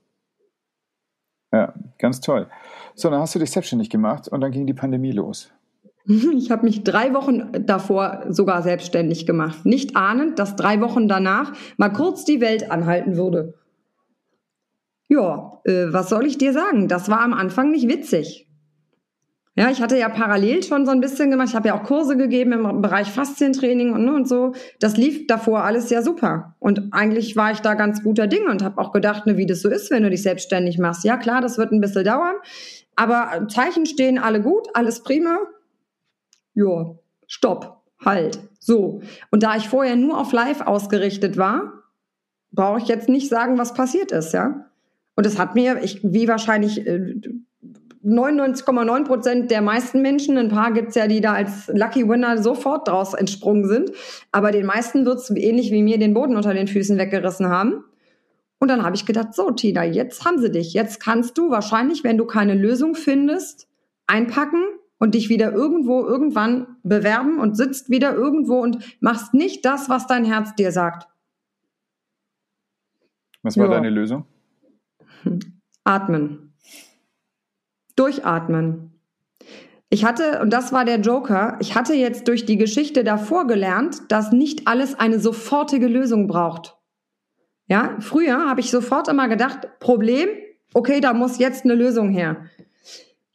Ja, 1.52 1.74
ganz 1.98 2.20
toll. 2.20 2.48
So, 2.94 3.08
dann 3.10 3.20
hast 3.20 3.34
du 3.34 3.38
dich 3.38 3.50
selbstständig 3.50 3.90
gemacht 3.90 4.26
und 4.26 4.40
dann 4.40 4.50
ging 4.50 4.66
die 4.66 4.74
Pandemie 4.74 5.12
los. 5.12 5.52
Ich 6.36 6.50
habe 6.50 6.64
mich 6.64 6.84
drei 6.84 7.14
Wochen 7.14 7.50
davor 7.66 8.26
sogar 8.28 8.62
selbstständig 8.62 9.26
gemacht. 9.26 9.64
Nicht 9.66 9.96
ahnend, 9.96 10.38
dass 10.38 10.56
drei 10.56 10.80
Wochen 10.80 11.08
danach 11.08 11.52
mal 11.76 11.90
kurz 11.90 12.24
die 12.24 12.40
Welt 12.40 12.70
anhalten 12.70 13.16
würde. 13.16 13.54
Ja, 15.08 15.60
äh, 15.64 15.86
was 15.92 16.08
soll 16.08 16.26
ich 16.26 16.38
dir 16.38 16.52
sagen? 16.52 16.88
Das 16.88 17.08
war 17.08 17.20
am 17.20 17.32
Anfang 17.32 17.70
nicht 17.70 17.88
witzig. 17.88 18.48
Ja, 19.58 19.70
ich 19.70 19.80
hatte 19.80 19.96
ja 19.96 20.10
parallel 20.10 20.62
schon 20.62 20.84
so 20.84 20.92
ein 20.92 21.00
bisschen 21.00 21.30
gemacht. 21.30 21.48
Ich 21.48 21.54
habe 21.54 21.68
ja 21.68 21.80
auch 21.80 21.84
Kurse 21.84 22.16
gegeben 22.16 22.52
im 22.52 22.82
Bereich 22.82 23.10
Faszientraining 23.10 23.94
und, 23.94 24.04
ne, 24.04 24.12
und 24.12 24.28
so. 24.28 24.52
Das 24.80 24.98
lief 24.98 25.26
davor 25.28 25.64
alles 25.64 25.88
ja 25.88 26.02
super. 26.02 26.56
Und 26.58 26.92
eigentlich 26.92 27.36
war 27.36 27.52
ich 27.52 27.60
da 27.60 27.72
ganz 27.72 28.02
guter 28.02 28.26
Ding 28.26 28.46
und 28.50 28.62
habe 28.62 28.78
auch 28.78 28.92
gedacht, 28.92 29.24
ne, 29.26 29.38
wie 29.38 29.46
das 29.46 29.62
so 29.62 29.70
ist, 29.70 29.90
wenn 29.90 30.02
du 30.02 30.10
dich 30.10 30.22
selbstständig 30.22 30.78
machst. 30.78 31.04
Ja, 31.04 31.16
klar, 31.16 31.40
das 31.40 31.56
wird 31.56 31.72
ein 31.72 31.80
bisschen 31.80 32.04
dauern. 32.04 32.34
Aber 32.96 33.46
Zeichen 33.48 33.86
stehen 33.86 34.18
alle 34.18 34.42
gut, 34.42 34.68
alles 34.74 35.02
prima 35.02 35.38
ja, 36.56 36.96
stopp, 37.28 37.82
halt, 38.04 38.40
so. 38.58 39.00
Und 39.30 39.44
da 39.44 39.56
ich 39.56 39.68
vorher 39.68 39.94
nur 39.94 40.18
auf 40.18 40.32
Live 40.32 40.62
ausgerichtet 40.62 41.36
war, 41.36 41.84
brauche 42.50 42.80
ich 42.80 42.88
jetzt 42.88 43.08
nicht 43.08 43.28
sagen, 43.28 43.58
was 43.58 43.74
passiert 43.74 44.10
ist, 44.10 44.32
ja. 44.32 44.66
Und 45.14 45.26
es 45.26 45.38
hat 45.38 45.54
mir, 45.54 45.82
ich, 45.82 46.00
wie 46.02 46.28
wahrscheinlich 46.28 46.80
99,9 46.80 49.00
äh, 49.00 49.04
Prozent 49.04 49.50
der 49.50 49.62
meisten 49.62 50.02
Menschen, 50.02 50.36
ein 50.36 50.48
paar 50.48 50.72
gibt's 50.72 50.94
ja, 50.94 51.06
die 51.06 51.20
da 51.20 51.34
als 51.34 51.70
Lucky 51.72 52.08
Winner 52.08 52.42
sofort 52.42 52.88
draus 52.88 53.14
entsprungen 53.14 53.68
sind, 53.68 53.92
aber 54.32 54.50
den 54.50 54.66
meisten 54.66 55.06
wird's 55.06 55.30
ähnlich 55.30 55.70
wie 55.70 55.82
mir 55.82 55.98
den 55.98 56.14
Boden 56.14 56.36
unter 56.36 56.54
den 56.54 56.68
Füßen 56.68 56.98
weggerissen 56.98 57.48
haben. 57.48 57.84
Und 58.58 58.68
dann 58.68 58.82
habe 58.82 58.96
ich 58.96 59.04
gedacht, 59.04 59.34
so 59.34 59.50
Tina, 59.50 59.84
jetzt 59.84 60.24
haben 60.24 60.38
sie 60.38 60.50
dich. 60.50 60.72
Jetzt 60.72 60.98
kannst 60.98 61.36
du 61.36 61.50
wahrscheinlich, 61.50 62.04
wenn 62.04 62.16
du 62.16 62.24
keine 62.24 62.54
Lösung 62.54 62.94
findest, 62.94 63.68
einpacken 64.06 64.64
und 64.98 65.14
dich 65.14 65.28
wieder 65.28 65.52
irgendwo 65.52 66.04
irgendwann 66.04 66.76
bewerben 66.82 67.38
und 67.38 67.56
sitzt 67.56 67.90
wieder 67.90 68.14
irgendwo 68.14 68.60
und 68.60 68.96
machst 69.00 69.34
nicht 69.34 69.64
das, 69.64 69.88
was 69.88 70.06
dein 70.06 70.24
Herz 70.24 70.54
dir 70.54 70.72
sagt. 70.72 71.08
Was 73.42 73.56
war 73.56 73.66
ja. 73.66 73.72
deine 73.72 73.90
Lösung? 73.90 74.24
Atmen. 75.84 76.54
Durchatmen. 77.94 78.92
Ich 79.88 80.04
hatte, 80.04 80.40
und 80.42 80.52
das 80.52 80.72
war 80.72 80.84
der 80.84 81.00
Joker, 81.00 81.56
ich 81.60 81.76
hatte 81.76 81.94
jetzt 81.94 82.26
durch 82.26 82.44
die 82.44 82.56
Geschichte 82.56 83.04
davor 83.04 83.46
gelernt, 83.46 84.02
dass 84.08 84.32
nicht 84.32 84.66
alles 84.66 84.98
eine 84.98 85.20
sofortige 85.20 85.86
Lösung 85.86 86.26
braucht. 86.26 86.76
Ja, 87.68 87.96
früher 88.00 88.48
habe 88.48 88.60
ich 88.60 88.70
sofort 88.70 89.08
immer 89.08 89.28
gedacht, 89.28 89.68
Problem, 89.78 90.28
okay, 90.74 91.00
da 91.00 91.12
muss 91.12 91.38
jetzt 91.38 91.64
eine 91.64 91.74
Lösung 91.74 92.10
her. 92.10 92.46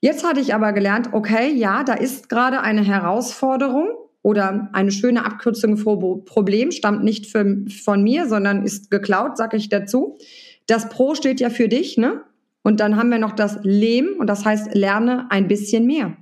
Jetzt 0.04 0.26
hatte 0.26 0.40
ich 0.40 0.56
aber 0.56 0.74
gelernt, 0.74 1.10
okay, 1.12 1.54
ja, 1.54 1.84
da 1.84 1.94
ist 1.94 2.28
gerade 2.28 2.62
eine 2.62 2.84
Herausforderung 2.84 3.90
oder 4.24 4.70
eine 4.74 4.92
schöne 4.92 5.24
Abkürzung 5.24 5.78
für 5.78 6.24
Problem, 6.26 6.72
stammt 6.72 7.04
nicht 7.04 7.28
für, 7.28 7.64
von 7.84 8.02
mir, 8.02 8.28
sondern 8.28 8.64
ist 8.64 8.90
geklaut, 8.90 9.38
sage 9.38 9.58
ich 9.58 9.70
dazu. 9.70 10.18
Das 10.66 10.90
Pro 10.90 11.14
steht 11.14 11.40
ja 11.40 11.52
für 11.52 11.68
dich, 11.68 11.98
ne? 11.98 12.24
Und 12.64 12.80
dann 12.80 12.96
haben 12.96 13.10
wir 13.10 13.20
noch 13.20 13.34
das 13.34 13.60
Lehm 13.64 14.16
und 14.20 14.28
das 14.28 14.44
heißt, 14.44 14.74
lerne 14.74 15.28
ein 15.30 15.48
bisschen 15.48 15.86
mehr. 15.86 16.18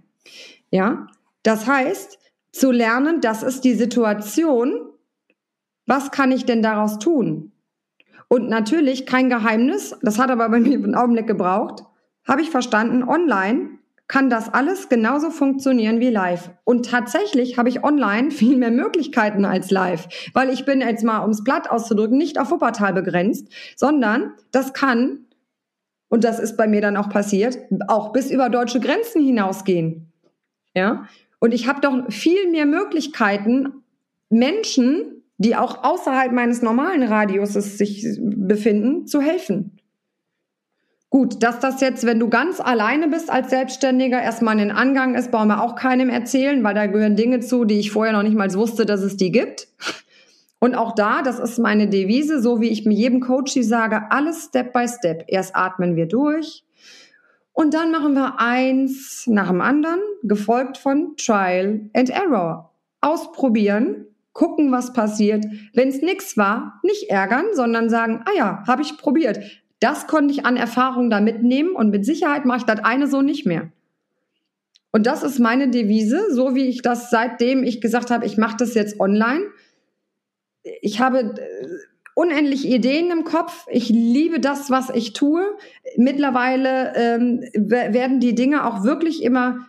Ja, 0.71 1.07
das 1.43 1.65
heißt, 1.65 2.19
zu 2.51 2.71
lernen, 2.71 3.21
das 3.21 3.43
ist 3.43 3.61
die 3.63 3.75
Situation. 3.75 4.89
Was 5.85 6.11
kann 6.11 6.31
ich 6.31 6.45
denn 6.45 6.61
daraus 6.61 6.99
tun? 6.99 7.53
Und 8.27 8.49
natürlich 8.49 9.05
kein 9.05 9.29
Geheimnis, 9.29 9.95
das 10.01 10.19
hat 10.19 10.31
aber 10.31 10.49
bei 10.49 10.59
mir 10.59 10.77
einen 10.77 10.95
Augenblick 10.95 11.27
gebraucht 11.27 11.83
habe 12.29 12.41
ich 12.41 12.51
verstanden, 12.51 13.03
online 13.03 13.71
kann 14.07 14.29
das 14.29 14.51
alles 14.51 14.89
genauso 14.89 15.29
funktionieren 15.29 15.99
wie 15.99 16.09
live. 16.09 16.49
Und 16.63 16.89
tatsächlich 16.89 17.57
habe 17.57 17.69
ich 17.69 17.83
online 17.83 18.31
viel 18.31 18.57
mehr 18.57 18.71
Möglichkeiten 18.71 19.45
als 19.45 19.71
live, 19.71 20.07
weil 20.33 20.49
ich 20.49 20.65
bin 20.65 20.81
jetzt 20.81 21.03
mal, 21.03 21.21
ums 21.21 21.43
Blatt 21.43 21.69
auszudrücken, 21.69 22.17
nicht 22.17 22.39
auf 22.39 22.51
Wuppertal 22.51 22.93
begrenzt, 22.93 23.47
sondern 23.75 24.33
das 24.51 24.73
kann, 24.73 25.25
und 26.09 26.23
das 26.23 26.39
ist 26.39 26.57
bei 26.57 26.67
mir 26.67 26.81
dann 26.81 26.97
auch 26.97 27.09
passiert, 27.09 27.57
auch 27.87 28.11
bis 28.11 28.31
über 28.31 28.49
deutsche 28.49 28.79
Grenzen 28.79 29.23
hinausgehen. 29.23 30.11
Ja? 30.75 31.07
Und 31.39 31.53
ich 31.53 31.67
habe 31.67 31.81
doch 31.81 32.11
viel 32.11 32.49
mehr 32.49 32.65
Möglichkeiten, 32.65 33.83
Menschen, 34.29 35.23
die 35.37 35.55
auch 35.55 35.83
außerhalb 35.83 36.31
meines 36.31 36.61
normalen 36.61 37.03
Radiuses 37.03 37.77
sich 37.77 38.05
befinden, 38.19 39.07
zu 39.07 39.21
helfen. 39.21 39.78
Gut, 41.11 41.41
dass 41.41 41.59
das 41.59 41.81
jetzt, 41.81 42.05
wenn 42.05 42.19
du 42.19 42.29
ganz 42.29 42.59
alleine 42.59 43.07
bist 43.07 43.31
als 43.31 43.49
Selbstständiger, 43.49 44.21
erstmal 44.21 44.59
ein 44.59 44.69
Angang 44.69 45.15
ist, 45.15 45.31
brauchen 45.31 45.47
wir 45.47 45.63
auch 45.63 45.75
keinem 45.75 46.09
erzählen, 46.09 46.63
weil 46.63 46.75
da 46.75 46.85
gehören 46.85 47.15
Dinge 47.15 47.39
zu, 47.39 47.65
die 47.65 47.79
ich 47.79 47.91
vorher 47.91 48.13
noch 48.13 48.21
nicht 48.21 48.35
mal 48.35 48.53
wusste, 48.53 48.85
dass 48.85 49.01
es 49.01 49.17
die 49.17 49.31
gibt. 49.31 49.67
Und 50.59 50.75
auch 50.75 50.93
da, 50.93 51.21
das 51.23 51.39
ist 51.39 51.57
meine 51.57 51.87
Devise, 51.87 52.41
so 52.41 52.61
wie 52.61 52.69
ich 52.69 52.85
mir 52.85 52.93
jedem 52.93 53.21
Coach 53.21 53.57
sage, 53.61 54.11
alles 54.11 54.45
Step 54.45 54.73
by 54.73 54.87
Step. 54.87 55.23
Erst 55.27 55.55
atmen 55.55 55.95
wir 55.95 56.05
durch 56.05 56.63
und 57.59 57.73
dann 57.73 57.91
machen 57.91 58.13
wir 58.13 58.39
eins 58.39 59.25
nach 59.27 59.49
dem 59.49 59.59
anderen, 59.59 59.99
gefolgt 60.23 60.77
von 60.77 61.15
Trial 61.17 61.89
and 61.93 62.09
Error. 62.09 62.71
Ausprobieren, 63.01 64.05
gucken, 64.31 64.71
was 64.71 64.93
passiert. 64.93 65.45
Wenn 65.73 65.89
es 65.89 66.01
nichts 66.01 66.37
war, 66.37 66.79
nicht 66.83 67.09
ärgern, 67.09 67.45
sondern 67.53 67.89
sagen, 67.89 68.21
ah 68.25 68.37
ja, 68.37 68.63
habe 68.65 68.81
ich 68.81 68.97
probiert. 68.97 69.39
Das 69.79 70.07
konnte 70.07 70.33
ich 70.33 70.45
an 70.45 70.57
Erfahrung 70.57 71.09
da 71.09 71.21
mitnehmen 71.21 71.75
und 71.75 71.89
mit 71.89 72.05
Sicherheit 72.05 72.45
mache 72.45 72.59
ich 72.59 72.65
das 72.65 72.83
eine 72.83 73.07
so 73.07 73.21
nicht 73.21 73.45
mehr. 73.45 73.71
Und 74.91 75.05
das 75.05 75.23
ist 75.23 75.39
meine 75.39 75.69
Devise, 75.69 76.31
so 76.31 76.55
wie 76.55 76.67
ich 76.67 76.81
das 76.81 77.09
seitdem 77.09 77.63
ich 77.63 77.79
gesagt 77.79 78.09
habe, 78.09 78.25
ich 78.25 78.37
mache 78.37 78.57
das 78.57 78.73
jetzt 78.73 78.99
online. 78.99 79.45
Ich 80.81 80.99
habe 80.99 81.19
äh, 81.19 81.67
unendlich 82.15 82.67
Ideen 82.67 83.11
im 83.11 83.23
Kopf. 83.23 83.65
Ich 83.69 83.89
liebe 83.89 84.39
das, 84.39 84.69
was 84.69 84.89
ich 84.89 85.13
tue. 85.13 85.45
Mittlerweile 85.95 86.93
ähm, 86.95 87.41
werden 87.53 88.19
die 88.19 88.35
Dinge 88.35 88.65
auch 88.65 88.83
wirklich 88.83 89.23
immer 89.23 89.67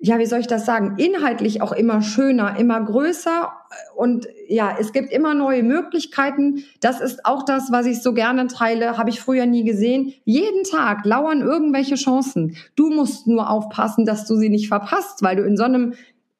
ja, 0.00 0.18
wie 0.18 0.26
soll 0.26 0.38
ich 0.38 0.46
das 0.46 0.64
sagen, 0.64 0.94
inhaltlich 0.96 1.60
auch 1.60 1.72
immer 1.72 2.02
schöner, 2.02 2.56
immer 2.56 2.80
größer 2.80 3.52
und 3.96 4.28
ja, 4.46 4.76
es 4.78 4.92
gibt 4.92 5.12
immer 5.12 5.34
neue 5.34 5.64
Möglichkeiten. 5.64 6.64
Das 6.80 7.00
ist 7.00 7.24
auch 7.26 7.44
das, 7.44 7.72
was 7.72 7.84
ich 7.86 8.00
so 8.00 8.14
gerne 8.14 8.46
teile, 8.46 8.96
habe 8.96 9.10
ich 9.10 9.20
früher 9.20 9.44
nie 9.44 9.64
gesehen. 9.64 10.14
Jeden 10.24 10.62
Tag 10.62 11.04
lauern 11.04 11.40
irgendwelche 11.40 11.96
Chancen. 11.96 12.56
Du 12.76 12.90
musst 12.90 13.26
nur 13.26 13.50
aufpassen, 13.50 14.06
dass 14.06 14.24
du 14.24 14.36
sie 14.36 14.50
nicht 14.50 14.68
verpasst, 14.68 15.22
weil 15.22 15.34
du 15.34 15.42
in 15.42 15.56
so 15.56 15.64
einem 15.64 15.94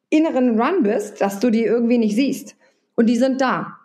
inneren 0.08 0.60
Run 0.60 0.84
bist, 0.84 1.20
dass 1.20 1.40
du 1.40 1.50
die 1.50 1.64
irgendwie 1.64 1.98
nicht 1.98 2.14
siehst. 2.14 2.54
Und 2.94 3.06
die 3.06 3.16
sind 3.16 3.40
da. 3.40 3.78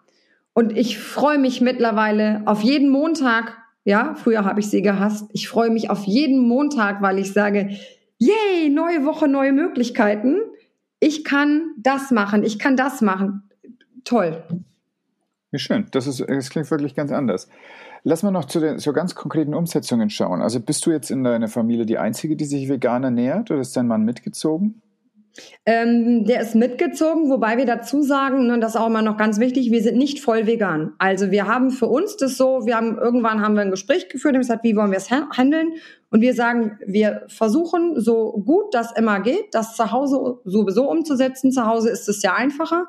Und 0.53 0.77
ich 0.77 0.99
freue 0.99 1.39
mich 1.39 1.61
mittlerweile 1.61 2.43
auf 2.45 2.61
jeden 2.61 2.89
Montag. 2.89 3.57
Ja, 3.85 4.13
früher 4.15 4.45
habe 4.45 4.59
ich 4.59 4.67
sie 4.69 4.83
gehasst. 4.83 5.29
Ich 5.33 5.49
freue 5.49 5.71
mich 5.71 5.89
auf 5.89 6.05
jeden 6.05 6.47
Montag, 6.47 7.01
weil 7.01 7.17
ich 7.17 7.33
sage, 7.33 7.71
yay, 8.17 8.69
neue 8.69 9.05
Woche, 9.05 9.27
neue 9.27 9.51
Möglichkeiten. 9.53 10.37
Ich 10.99 11.23
kann 11.23 11.71
das 11.77 12.11
machen, 12.11 12.43
ich 12.43 12.59
kann 12.59 12.77
das 12.77 13.01
machen. 13.01 13.49
Toll. 14.03 14.43
Wie 15.51 15.59
schön. 15.59 15.87
Das, 15.91 16.07
ist, 16.07 16.19
das 16.27 16.49
klingt 16.49 16.71
wirklich 16.71 16.95
ganz 16.95 17.11
anders. 17.11 17.47
Lass 18.03 18.23
mal 18.23 18.31
noch 18.31 18.45
zu 18.45 18.59
den 18.59 18.79
so 18.79 18.91
ganz 18.91 19.15
konkreten 19.15 19.53
Umsetzungen 19.53 20.09
schauen. 20.09 20.41
Also 20.41 20.59
bist 20.59 20.85
du 20.85 20.91
jetzt 20.91 21.11
in 21.11 21.23
deiner 21.23 21.47
Familie 21.47 21.85
die 21.85 21.97
Einzige, 21.97 22.35
die 22.35 22.45
sich 22.45 22.67
vegan 22.67 23.03
ernährt 23.03 23.51
oder 23.51 23.61
ist 23.61 23.77
dein 23.77 23.87
Mann 23.87 24.03
mitgezogen? 24.03 24.81
Ähm, 25.65 26.25
der 26.25 26.41
ist 26.41 26.53
mitgezogen, 26.53 27.29
wobei 27.29 27.57
wir 27.57 27.65
dazu 27.65 28.03
sagen, 28.03 28.51
und 28.51 28.61
das 28.61 28.75
ist 28.75 28.81
auch 28.81 28.87
immer 28.87 29.01
noch 29.01 29.17
ganz 29.17 29.39
wichtig, 29.39 29.71
wir 29.71 29.81
sind 29.81 29.97
nicht 29.97 30.19
voll 30.19 30.45
vegan. 30.45 30.93
Also 30.99 31.31
wir 31.31 31.47
haben 31.47 31.71
für 31.71 31.87
uns 31.87 32.17
das 32.17 32.37
so, 32.37 32.65
wir 32.65 32.75
haben 32.75 32.97
irgendwann 32.97 33.41
haben 33.41 33.55
wir 33.55 33.61
ein 33.61 33.71
Gespräch 33.71 34.09
geführt 34.09 34.35
und 34.35 34.41
gesagt, 34.41 34.63
wie 34.63 34.75
wollen 34.75 34.91
wir 34.91 34.97
es 34.97 35.09
handeln? 35.09 35.73
Und 36.13 36.21
wir 36.21 36.35
sagen, 36.35 36.77
wir 36.85 37.23
versuchen 37.25 37.99
so 37.99 38.33
gut 38.45 38.71
das 38.75 38.95
immer 38.95 39.19
geht, 39.19 39.55
das 39.55 39.75
zu 39.75 39.91
Hause 39.91 40.37
sowieso 40.45 40.87
umzusetzen. 40.87 41.51
Zu 41.51 41.65
Hause 41.65 41.89
ist 41.89 42.07
es 42.07 42.21
ja 42.21 42.35
einfacher. 42.35 42.85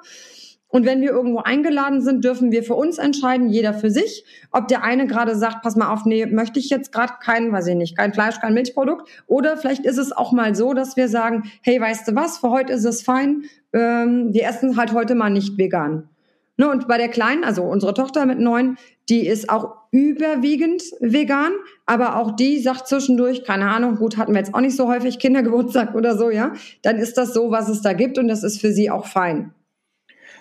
Und 0.69 0.85
wenn 0.85 1.01
wir 1.01 1.13
irgendwo 1.13 1.39
eingeladen 1.39 2.03
sind, 2.03 2.23
dürfen 2.23 2.53
wir 2.53 2.63
für 2.63 2.75
uns 2.75 2.99
entscheiden, 2.99 3.49
jeder 3.49 3.73
für 3.73 3.91
sich, 3.91 4.27
ob 4.51 4.69
der 4.69 4.85
eine 4.85 5.07
gerade 5.07 5.37
sagt, 5.37 5.63
pass 5.63 5.75
mal 5.75 5.91
auf, 5.91 6.05
nee, 6.05 6.27
möchte 6.27 6.59
ich 6.59 6.69
jetzt 6.69 6.93
gerade 6.93 7.15
kein, 7.23 7.51
weiß 7.51 7.69
ich 7.69 7.77
nicht, 7.77 7.97
kein 7.97 8.13
Fleisch, 8.13 8.39
kein 8.41 8.53
Milchprodukt. 8.53 9.09
Oder 9.27 9.57
vielleicht 9.57 9.87
ist 9.87 9.97
es 9.97 10.13
auch 10.13 10.33
mal 10.33 10.55
so, 10.55 10.75
dass 10.75 10.99
wir 10.99 11.09
sagen, 11.09 11.45
hey, 11.63 11.81
weißt 11.81 12.07
du 12.07 12.15
was, 12.15 12.37
für 12.37 12.51
heute 12.51 12.75
ist 12.75 12.85
es 12.85 13.01
fein, 13.03 13.45
ähm, 13.73 14.35
wir 14.35 14.45
essen 14.45 14.77
halt 14.77 14.93
heute 14.93 15.15
mal 15.15 15.31
nicht 15.31 15.57
vegan. 15.57 16.11
Ne, 16.57 16.69
und 16.69 16.87
bei 16.87 16.99
der 16.99 17.09
Kleinen, 17.09 17.43
also 17.43 17.65
unsere 17.65 17.95
Tochter 17.95 18.27
mit 18.27 18.39
neun, 18.39 18.77
die 19.09 19.27
ist 19.27 19.51
auch 19.51 19.75
überwiegend 19.91 20.83
vegan, 21.01 21.53
aber 21.87 22.17
auch 22.17 22.35
die 22.35 22.59
sagt 22.59 22.89
zwischendurch, 22.89 23.45
keine 23.45 23.69
Ahnung, 23.69 23.97
gut, 23.97 24.17
hatten 24.17 24.33
wir 24.33 24.39
jetzt 24.39 24.55
auch 24.55 24.61
nicht 24.61 24.77
so 24.77 24.89
häufig 24.89 25.19
Kindergeburtstag 25.19 25.95
oder 25.95 26.17
so, 26.17 26.31
ja, 26.31 26.53
dann 26.83 26.97
ist 26.97 27.19
das 27.19 27.35
so, 27.35 27.51
was 27.51 27.69
es 27.69 27.83
da 27.83 27.93
gibt 27.93 28.19
und 28.19 28.29
das 28.29 28.43
ist 28.43 28.61
für 28.61 28.73
sie 28.73 28.91
auch 28.91 29.07
fein. 29.07 29.53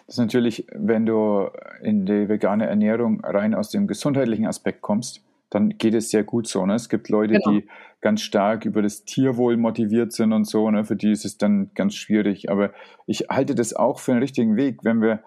Das 0.07 0.15
ist 0.15 0.19
natürlich, 0.19 0.67
wenn 0.73 1.05
du 1.05 1.49
in 1.81 2.05
die 2.05 2.27
vegane 2.27 2.67
Ernährung 2.67 3.21
rein 3.23 3.53
aus 3.53 3.69
dem 3.69 3.87
gesundheitlichen 3.87 4.47
Aspekt 4.47 4.81
kommst, 4.81 5.23
dann 5.49 5.77
geht 5.77 5.93
es 5.93 6.09
sehr 6.09 6.23
gut 6.23 6.47
so. 6.47 6.65
Ne? 6.65 6.75
Es 6.75 6.89
gibt 6.89 7.09
Leute, 7.09 7.35
genau. 7.35 7.51
die 7.51 7.67
ganz 8.01 8.21
stark 8.21 8.65
über 8.65 8.81
das 8.81 9.05
Tierwohl 9.05 9.55
motiviert 9.55 10.11
sind 10.11 10.33
und 10.33 10.45
so. 10.45 10.69
Ne? 10.71 10.83
Für 10.83 10.95
die 10.95 11.11
ist 11.11 11.25
es 11.25 11.37
dann 11.37 11.71
ganz 11.75 11.93
schwierig. 11.93 12.49
Aber 12.49 12.71
ich 13.05 13.27
halte 13.29 13.55
das 13.55 13.73
auch 13.73 13.99
für 13.99 14.11
einen 14.11 14.21
richtigen 14.21 14.55
Weg, 14.55 14.83
wenn 14.83 15.01
wir 15.01 15.23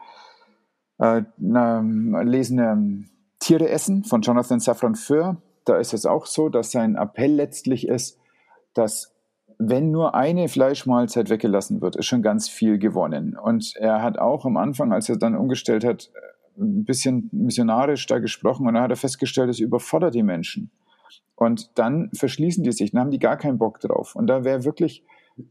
äh, 0.98 1.22
na, 1.38 1.80
lesen 2.22 2.58
ähm, 2.58 3.08
Tiere 3.46 3.68
essen 3.68 4.02
von 4.02 4.22
Jonathan 4.22 4.58
Safran 4.58 4.96
Foer. 4.96 5.40
Da 5.64 5.76
ist 5.76 5.94
es 5.94 6.04
auch 6.04 6.26
so, 6.26 6.48
dass 6.48 6.72
sein 6.72 6.96
Appell 6.96 7.30
letztlich 7.32 7.86
ist, 7.86 8.18
dass 8.74 9.14
wenn 9.56 9.92
nur 9.92 10.16
eine 10.16 10.48
Fleischmahlzeit 10.48 11.30
weggelassen 11.30 11.80
wird, 11.80 11.94
ist 11.94 12.06
schon 12.06 12.22
ganz 12.22 12.48
viel 12.48 12.78
gewonnen. 12.78 13.38
Und 13.38 13.76
er 13.76 14.02
hat 14.02 14.18
auch 14.18 14.46
am 14.46 14.56
Anfang, 14.56 14.92
als 14.92 15.08
er 15.08 15.16
dann 15.16 15.36
umgestellt 15.36 15.84
hat, 15.84 16.10
ein 16.58 16.84
bisschen 16.84 17.28
missionarisch 17.30 18.04
da 18.06 18.18
gesprochen 18.18 18.66
und 18.66 18.74
da 18.74 18.82
hat 18.82 18.90
er 18.90 18.96
festgestellt, 18.96 19.48
es 19.48 19.60
überfordert 19.60 20.16
die 20.16 20.24
Menschen. 20.24 20.72
Und 21.36 21.78
dann 21.78 22.10
verschließen 22.14 22.64
die 22.64 22.72
sich, 22.72 22.90
dann 22.90 23.02
haben 23.02 23.10
die 23.12 23.20
gar 23.20 23.36
keinen 23.36 23.58
Bock 23.58 23.78
drauf. 23.78 24.16
Und 24.16 24.26
da 24.26 24.42
wäre 24.42 24.64
wirklich 24.64 25.04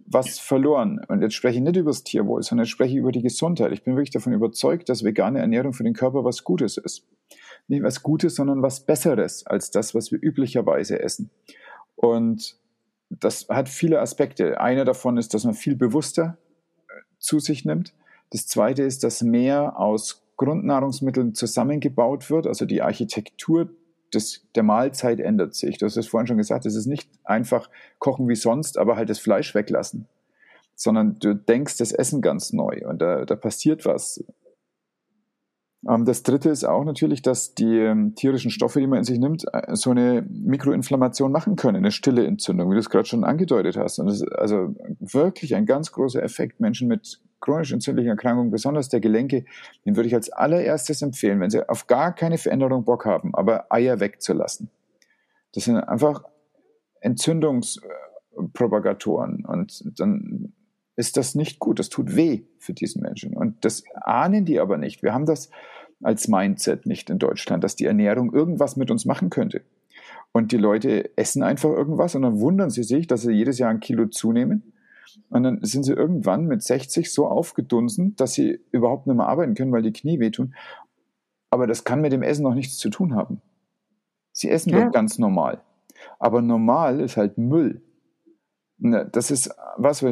was 0.05 0.37
verloren. 0.37 0.99
Und 1.07 1.21
jetzt 1.21 1.35
spreche 1.35 1.59
ich 1.59 1.63
nicht 1.63 1.77
über 1.77 1.91
das 1.91 2.03
Tierwohl, 2.03 2.43
sondern 2.43 2.65
jetzt 2.65 2.71
spreche 2.71 2.91
ich 2.91 2.99
über 2.99 3.13
die 3.13 3.21
Gesundheit. 3.21 3.71
Ich 3.71 3.83
bin 3.83 3.95
wirklich 3.95 4.11
davon 4.11 4.33
überzeugt, 4.33 4.89
dass 4.89 5.05
vegane 5.05 5.39
Ernährung 5.39 5.71
für 5.71 5.85
den 5.85 5.93
Körper 5.93 6.25
was 6.25 6.43
Gutes 6.43 6.75
ist. 6.75 7.07
Nicht 7.67 7.83
was 7.83 8.03
Gutes, 8.03 8.35
sondern 8.35 8.61
was 8.61 8.85
Besseres 8.85 9.45
als 9.45 9.71
das, 9.71 9.95
was 9.95 10.11
wir 10.11 10.19
üblicherweise 10.21 10.99
essen. 10.99 11.29
Und 11.95 12.57
das 13.09 13.47
hat 13.49 13.69
viele 13.69 13.99
Aspekte. 14.01 14.59
Einer 14.59 14.85
davon 14.85 15.17
ist, 15.17 15.33
dass 15.33 15.45
man 15.45 15.53
viel 15.53 15.75
bewusster 15.75 16.37
äh, 16.87 17.01
zu 17.19 17.39
sich 17.39 17.65
nimmt. 17.65 17.93
Das 18.31 18.47
zweite 18.47 18.83
ist, 18.83 19.03
dass 19.03 19.21
mehr 19.21 19.79
aus 19.79 20.23
Grundnahrungsmitteln 20.37 21.33
zusammengebaut 21.33 22.29
wird. 22.29 22.47
Also 22.47 22.65
die 22.65 22.81
Architektur 22.81 23.69
des, 24.13 24.45
der 24.55 24.63
Mahlzeit 24.63 25.19
ändert 25.19 25.55
sich. 25.55 25.77
Du 25.77 25.85
hast 25.85 25.97
es 25.97 26.07
vorhin 26.07 26.27
schon 26.27 26.37
gesagt, 26.37 26.65
es 26.65 26.75
ist 26.75 26.85
nicht 26.85 27.09
einfach 27.23 27.69
kochen 27.99 28.27
wie 28.27 28.35
sonst, 28.35 28.77
aber 28.77 28.95
halt 28.95 29.09
das 29.09 29.19
Fleisch 29.19 29.55
weglassen. 29.55 30.07
Sondern 30.75 31.17
du 31.19 31.35
denkst 31.35 31.77
das 31.77 31.91
Essen 31.91 32.21
ganz 32.21 32.51
neu 32.51 32.81
und 32.85 33.01
da, 33.01 33.25
da 33.25 33.35
passiert 33.35 33.85
was. 33.85 34.23
Ähm, 35.87 36.05
das 36.05 36.23
dritte 36.23 36.49
ist 36.49 36.63
auch 36.63 36.83
natürlich, 36.83 37.21
dass 37.21 37.53
die 37.53 37.77
ähm, 37.77 38.15
tierischen 38.15 38.49
Stoffe, 38.51 38.79
die 38.79 38.87
man 38.87 38.99
in 38.99 39.05
sich 39.05 39.19
nimmt, 39.19 39.45
äh, 39.53 39.75
so 39.75 39.91
eine 39.91 40.25
Mikroinflammation 40.27 41.31
machen 41.31 41.55
können, 41.55 41.77
eine 41.77 41.91
stille 41.91 42.25
Entzündung, 42.25 42.69
wie 42.69 42.75
du 42.75 42.79
es 42.79 42.89
gerade 42.89 43.07
schon 43.07 43.23
angedeutet 43.23 43.77
hast. 43.77 43.99
Und 43.99 44.07
das 44.07 44.21
ist 44.21 44.31
also 44.33 44.75
wirklich 44.99 45.55
ein 45.55 45.65
ganz 45.65 45.91
großer 45.91 46.21
Effekt. 46.23 46.59
Menschen 46.59 46.87
mit 46.87 47.21
chronisch 47.41 47.71
entzündlichen 47.71 48.09
Erkrankungen, 48.09 48.51
besonders 48.51 48.89
der 48.89 48.99
Gelenke, 48.99 49.45
den 49.85 49.95
würde 49.95 50.07
ich 50.07 50.15
als 50.15 50.31
allererstes 50.31 51.03
empfehlen, 51.03 51.39
wenn 51.39 51.51
sie 51.51 51.69
auf 51.69 51.87
gar 51.87 52.13
keine 52.13 52.39
Veränderung 52.39 52.83
Bock 52.85 53.05
haben, 53.05 53.35
aber 53.35 53.71
Eier 53.71 53.99
wegzulassen. 53.99 54.69
Das 55.53 55.65
sind 55.65 55.77
einfach 55.77 56.23
Entzündungspropagatoren 57.01 59.45
und 59.45 59.99
dann 59.99 60.53
ist 60.95 61.17
das 61.17 61.35
nicht 61.35 61.59
gut. 61.59 61.79
Das 61.79 61.89
tut 61.89 62.15
weh 62.15 62.43
für 62.57 62.73
diesen 62.73 63.01
Menschen. 63.01 63.35
Und 63.35 63.63
das 63.65 63.83
ahnen 63.95 64.45
die 64.45 64.59
aber 64.59 64.77
nicht. 64.77 65.03
Wir 65.03 65.13
haben 65.13 65.25
das 65.25 65.49
als 66.01 66.27
Mindset 66.27 66.85
nicht 66.85 67.09
in 67.09 67.19
Deutschland, 67.19 67.63
dass 67.63 67.75
die 67.75 67.85
Ernährung 67.85 68.33
irgendwas 68.33 68.75
mit 68.75 68.91
uns 68.91 69.05
machen 69.05 69.29
könnte. 69.29 69.61
Und 70.31 70.51
die 70.51 70.57
Leute 70.57 71.17
essen 71.17 71.43
einfach 71.43 71.69
irgendwas 71.69 72.15
und 72.15 72.23
dann 72.23 72.39
wundern 72.39 72.69
sie 72.69 72.83
sich, 72.83 73.07
dass 73.07 73.21
sie 73.21 73.31
jedes 73.31 73.57
Jahr 73.57 73.69
ein 73.69 73.79
Kilo 73.79 74.07
zunehmen. 74.07 74.73
Und 75.29 75.43
dann 75.43 75.63
sind 75.63 75.83
sie 75.83 75.93
irgendwann 75.93 76.45
mit 76.45 76.61
60 76.61 77.11
so 77.11 77.27
aufgedunsen, 77.27 78.15
dass 78.17 78.33
sie 78.33 78.59
überhaupt 78.71 79.07
nicht 79.07 79.15
mehr 79.15 79.27
arbeiten 79.27 79.55
können, 79.55 79.71
weil 79.71 79.81
die 79.81 79.93
Knie 79.93 80.19
wehtun. 80.19 80.53
Aber 81.49 81.67
das 81.67 81.85
kann 81.85 82.01
mit 82.01 82.11
dem 82.11 82.21
Essen 82.21 82.43
noch 82.43 82.53
nichts 82.53 82.77
zu 82.77 82.89
tun 82.89 83.15
haben. 83.15 83.41
Sie 84.33 84.49
essen 84.49 84.71
ja. 84.71 84.85
doch 84.85 84.91
ganz 84.91 85.17
normal. 85.17 85.61
Aber 86.19 86.41
normal 86.41 86.99
ist 86.99 87.15
halt 87.15 87.37
Müll. 87.37 87.81
Das 88.77 89.31
ist 89.31 89.55
was, 89.77 90.03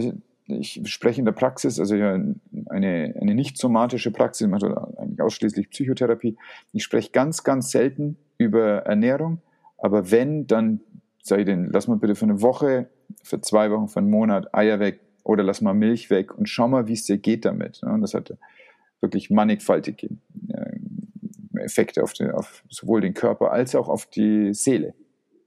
ich 0.47 0.81
spreche 0.85 1.19
in 1.19 1.25
der 1.25 1.31
Praxis, 1.31 1.79
also 1.79 1.95
eine, 1.95 2.35
eine 2.69 3.35
nicht 3.35 3.57
somatische 3.57 4.11
Praxis, 4.11 4.47
mache 4.47 4.91
eigentlich 4.97 5.21
ausschließlich 5.21 5.69
Psychotherapie. 5.69 6.35
Ich 6.73 6.83
spreche 6.83 7.11
ganz, 7.11 7.43
ganz 7.43 7.71
selten 7.71 8.17
über 8.37 8.79
Ernährung, 8.85 9.41
aber 9.77 10.11
wenn, 10.11 10.47
dann 10.47 10.81
sage 11.21 11.41
ich 11.41 11.45
denen, 11.45 11.71
lass 11.71 11.87
mal 11.87 11.97
bitte 11.97 12.15
für 12.15 12.25
eine 12.25 12.41
Woche, 12.41 12.87
für 13.21 13.39
zwei 13.41 13.71
Wochen, 13.71 13.87
für 13.87 13.99
einen 13.99 14.09
Monat 14.09 14.53
Eier 14.53 14.79
weg 14.79 14.99
oder 15.23 15.43
lass 15.43 15.61
mal 15.61 15.73
Milch 15.73 16.09
weg 16.09 16.37
und 16.37 16.47
schau 16.49 16.67
mal, 16.67 16.87
wie 16.87 16.93
es 16.93 17.05
dir 17.05 17.17
geht 17.17 17.45
damit. 17.45 17.81
Und 17.83 18.01
das 18.01 18.13
hat 18.13 18.35
wirklich 18.99 19.29
mannigfaltige 19.29 20.09
äh, 20.49 21.59
Effekte 21.59 22.03
auf, 22.03 22.13
den, 22.13 22.31
auf 22.31 22.63
sowohl 22.69 23.01
den 23.01 23.13
Körper 23.13 23.51
als 23.51 23.75
auch 23.75 23.87
auf 23.87 24.05
die 24.05 24.53
Seele. 24.53 24.93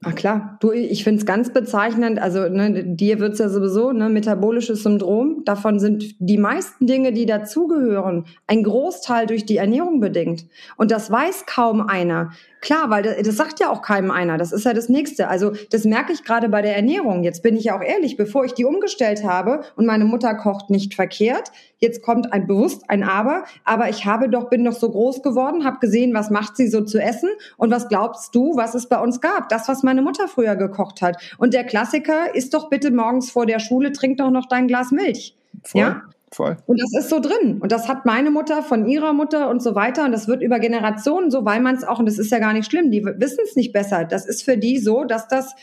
Ach 0.03 0.13
klar, 0.13 0.57
du, 0.59 0.71
ich 0.71 1.03
finde 1.03 1.19
es 1.19 1.25
ganz 1.25 1.51
bezeichnend, 1.51 2.19
also 2.19 2.47
ne, 2.47 2.83
dir 2.83 3.19
wird's 3.19 3.39
ja 3.39 3.49
sowieso, 3.49 3.91
ne, 3.93 4.09
metabolisches 4.09 4.83
Syndrom, 4.83 5.41
davon 5.43 5.79
sind 5.79 6.13
die 6.19 6.37
meisten 6.37 6.85
Dinge, 6.85 7.13
die 7.13 7.25
dazugehören, 7.25 8.25
ein 8.45 8.61
Großteil 8.61 9.25
durch 9.25 9.47
die 9.47 9.57
Ernährung 9.57 9.99
bedingt. 9.99 10.45
Und 10.77 10.91
das 10.91 11.09
weiß 11.09 11.47
kaum 11.47 11.81
einer. 11.81 12.29
Klar, 12.59 12.89
weil 12.89 13.03
das, 13.03 13.15
das 13.23 13.37
sagt 13.37 13.59
ja 13.59 13.69
auch 13.69 13.81
keinem 13.81 14.09
einer. 14.09 14.37
Das 14.37 14.51
ist 14.51 14.65
ja 14.65 14.73
das 14.73 14.89
Nächste. 14.89 15.27
Also 15.27 15.53
das 15.69 15.85
merke 15.85 16.11
ich 16.11 16.23
gerade 16.23 16.49
bei 16.49 16.61
der 16.61 16.75
Ernährung. 16.75 17.23
Jetzt 17.23 17.43
bin 17.43 17.55
ich 17.55 17.65
ja 17.65 17.77
auch 17.77 17.83
ehrlich, 17.83 18.17
bevor 18.17 18.45
ich 18.45 18.53
die 18.53 18.65
umgestellt 18.65 19.23
habe 19.23 19.61
und 19.75 19.85
meine 19.85 20.05
Mutter 20.05 20.33
kocht 20.33 20.69
nicht 20.69 20.95
verkehrt, 20.95 21.51
jetzt 21.77 22.01
kommt 22.01 22.33
ein 22.33 22.47
bewusst 22.47 22.89
ein 22.89 23.03
Aber. 23.03 23.43
Aber 23.63 23.89
ich 23.89 24.05
habe 24.05 24.27
doch 24.29 24.49
bin 24.49 24.65
doch 24.65 24.73
so 24.73 24.89
groß 24.89 25.21
geworden, 25.21 25.65
habe 25.65 25.77
gesehen, 25.79 26.13
was 26.15 26.31
macht 26.31 26.57
sie 26.57 26.67
so 26.67 26.81
zu 26.81 26.99
essen 26.99 27.29
und 27.57 27.69
was 27.69 27.89
glaubst 27.89 28.33
du, 28.33 28.55
was 28.55 28.73
es 28.73 28.89
bei 28.89 28.99
uns 28.99 29.21
gab? 29.21 29.49
Das, 29.49 29.67
was 29.67 29.83
meine 29.87 30.01
Mutter 30.01 30.27
früher 30.27 30.55
gekocht 30.55 31.01
hat. 31.01 31.35
Und 31.37 31.53
der 31.53 31.63
Klassiker 31.63 32.35
ist 32.35 32.53
doch 32.53 32.69
bitte 32.69 32.91
morgens 32.91 33.31
vor 33.31 33.45
der 33.45 33.59
Schule, 33.59 33.91
trink 33.93 34.17
doch 34.17 34.29
noch 34.29 34.47
dein 34.47 34.67
Glas 34.67 34.91
Milch. 34.91 35.35
Voll. 35.63 35.81
Ja? 35.81 36.01
Voll. 36.31 36.57
Und 36.65 36.81
das 36.81 36.91
ist 36.99 37.09
so 37.09 37.19
drin. 37.21 37.59
Und 37.61 37.71
das 37.71 37.87
hat 37.87 38.05
meine 38.05 38.31
Mutter 38.31 38.61
von 38.61 38.85
ihrer 38.85 39.13
Mutter 39.13 39.49
und 39.49 39.63
so 39.63 39.75
weiter. 39.75 40.03
Und 40.03 40.11
das 40.11 40.27
wird 40.27 40.43
über 40.43 40.59
Generationen 40.59 41.31
so, 41.31 41.45
weil 41.45 41.61
man 41.61 41.75
es 41.75 41.85
auch, 41.85 41.99
und 41.99 42.05
das 42.05 42.19
ist 42.19 42.31
ja 42.31 42.39
gar 42.39 42.51
nicht 42.51 42.69
schlimm, 42.69 42.91
die 42.91 43.03
wissen 43.03 43.39
es 43.45 43.55
nicht 43.55 43.71
besser. 43.71 44.03
Das 44.03 44.25
ist 44.25 44.43
für 44.43 44.57
die 44.57 44.77
so, 44.77 45.05
dass 45.05 45.29
das, 45.29 45.55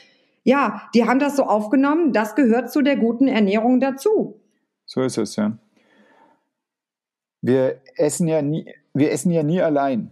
ja, 0.43 0.89
die 0.95 1.07
haben 1.07 1.19
das 1.19 1.37
so 1.37 1.45
aufgenommen, 1.45 2.13
das 2.13 2.35
gehört 2.35 2.73
zu 2.73 2.81
der 2.81 2.97
guten 2.97 3.29
Ernährung 3.29 3.79
dazu. 3.79 4.41
So 4.87 5.03
ist 5.03 5.19
es, 5.19 5.37
ja. 5.37 5.59
Wir 7.43 7.81
essen 7.97 8.27
ja 8.27 8.41
nie, 8.41 8.67
wir 8.95 9.13
essen 9.13 9.31
ja 9.31 9.43
nie 9.43 9.61
allein. 9.61 10.11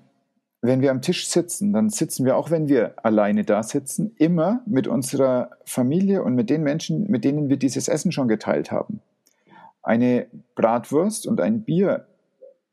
Wenn 0.64 0.80
wir 0.80 0.92
am 0.92 1.02
Tisch 1.02 1.26
sitzen, 1.26 1.72
dann 1.72 1.90
sitzen 1.90 2.24
wir, 2.24 2.36
auch 2.36 2.52
wenn 2.52 2.68
wir 2.68 2.94
alleine 3.04 3.42
da 3.42 3.64
sitzen, 3.64 4.14
immer 4.16 4.62
mit 4.64 4.86
unserer 4.86 5.50
Familie 5.64 6.22
und 6.22 6.36
mit 6.36 6.50
den 6.50 6.62
Menschen, 6.62 7.10
mit 7.10 7.24
denen 7.24 7.48
wir 7.48 7.56
dieses 7.56 7.88
Essen 7.88 8.12
schon 8.12 8.28
geteilt 8.28 8.70
haben. 8.70 9.00
Eine 9.82 10.28
Bratwurst 10.54 11.26
und 11.26 11.40
ein 11.40 11.62
Bier 11.62 12.06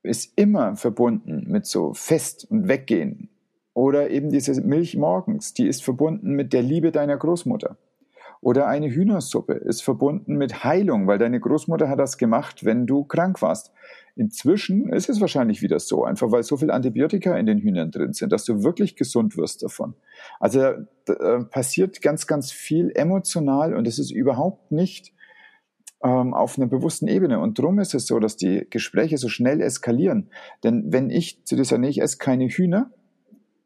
ist 0.03 0.33
immer 0.35 0.75
verbunden 0.75 1.45
mit 1.47 1.65
so 1.65 1.95
Fest 1.95 2.45
und 2.51 2.67
Weggehen. 2.67 3.27
Oder 3.73 4.11
eben 4.11 4.29
diese 4.29 4.61
Milch 4.61 4.95
morgens, 4.95 5.55
die 5.55 5.67
ist 5.67 5.83
verbunden 5.83 6.35
mit 6.35 6.53
der 6.53 6.61
Liebe 6.61 6.91
deiner 6.91 7.17
Großmutter. 7.17 7.75
Oder 8.41 8.67
eine 8.67 8.89
Hühnersuppe 8.89 9.53
ist 9.53 9.83
verbunden 9.83 10.37
mit 10.37 10.63
Heilung, 10.63 11.07
weil 11.07 11.17
deine 11.17 11.39
Großmutter 11.39 11.89
hat 11.89 11.99
das 11.99 12.17
gemacht, 12.17 12.63
wenn 12.63 12.87
du 12.87 13.03
krank 13.03 13.41
warst. 13.41 13.73
Inzwischen 14.15 14.91
ist 14.93 15.09
es 15.09 15.19
wahrscheinlich 15.19 15.61
wieder 15.61 15.79
so, 15.79 16.05
einfach 16.05 16.31
weil 16.31 16.43
so 16.43 16.55
viel 16.55 16.71
Antibiotika 16.71 17.37
in 17.37 17.45
den 17.45 17.59
Hühnern 17.59 17.91
drin 17.91 18.13
sind, 18.13 18.31
dass 18.31 18.45
du 18.45 18.63
wirklich 18.63 18.95
gesund 18.95 19.35
wirst 19.35 19.63
davon. 19.63 19.93
Also 20.39 20.61
äh, 20.61 21.43
passiert 21.49 22.01
ganz, 22.01 22.27
ganz 22.27 22.51
viel 22.51 22.91
emotional 22.95 23.75
und 23.75 23.87
es 23.87 23.99
ist 23.99 24.11
überhaupt 24.11 24.71
nicht 24.71 25.13
ähm, 26.03 26.33
auf 26.33 26.57
einer 26.57 26.67
bewussten 26.67 27.07
Ebene. 27.07 27.39
Und 27.39 27.59
darum 27.59 27.79
ist 27.79 27.93
es 27.93 28.07
so, 28.07 28.19
dass 28.19 28.37
die 28.37 28.65
Gespräche 28.69 29.17
so 29.17 29.27
schnell 29.27 29.61
eskalieren. 29.61 30.29
Denn 30.63 30.93
wenn 30.93 31.09
ich 31.09 31.43
zu 31.45 31.57
dir 31.57 31.65
sage, 31.65 31.81
nee, 31.81 31.89
ich 31.89 32.01
esse 32.01 32.17
keine 32.17 32.47
Hühner, 32.47 32.91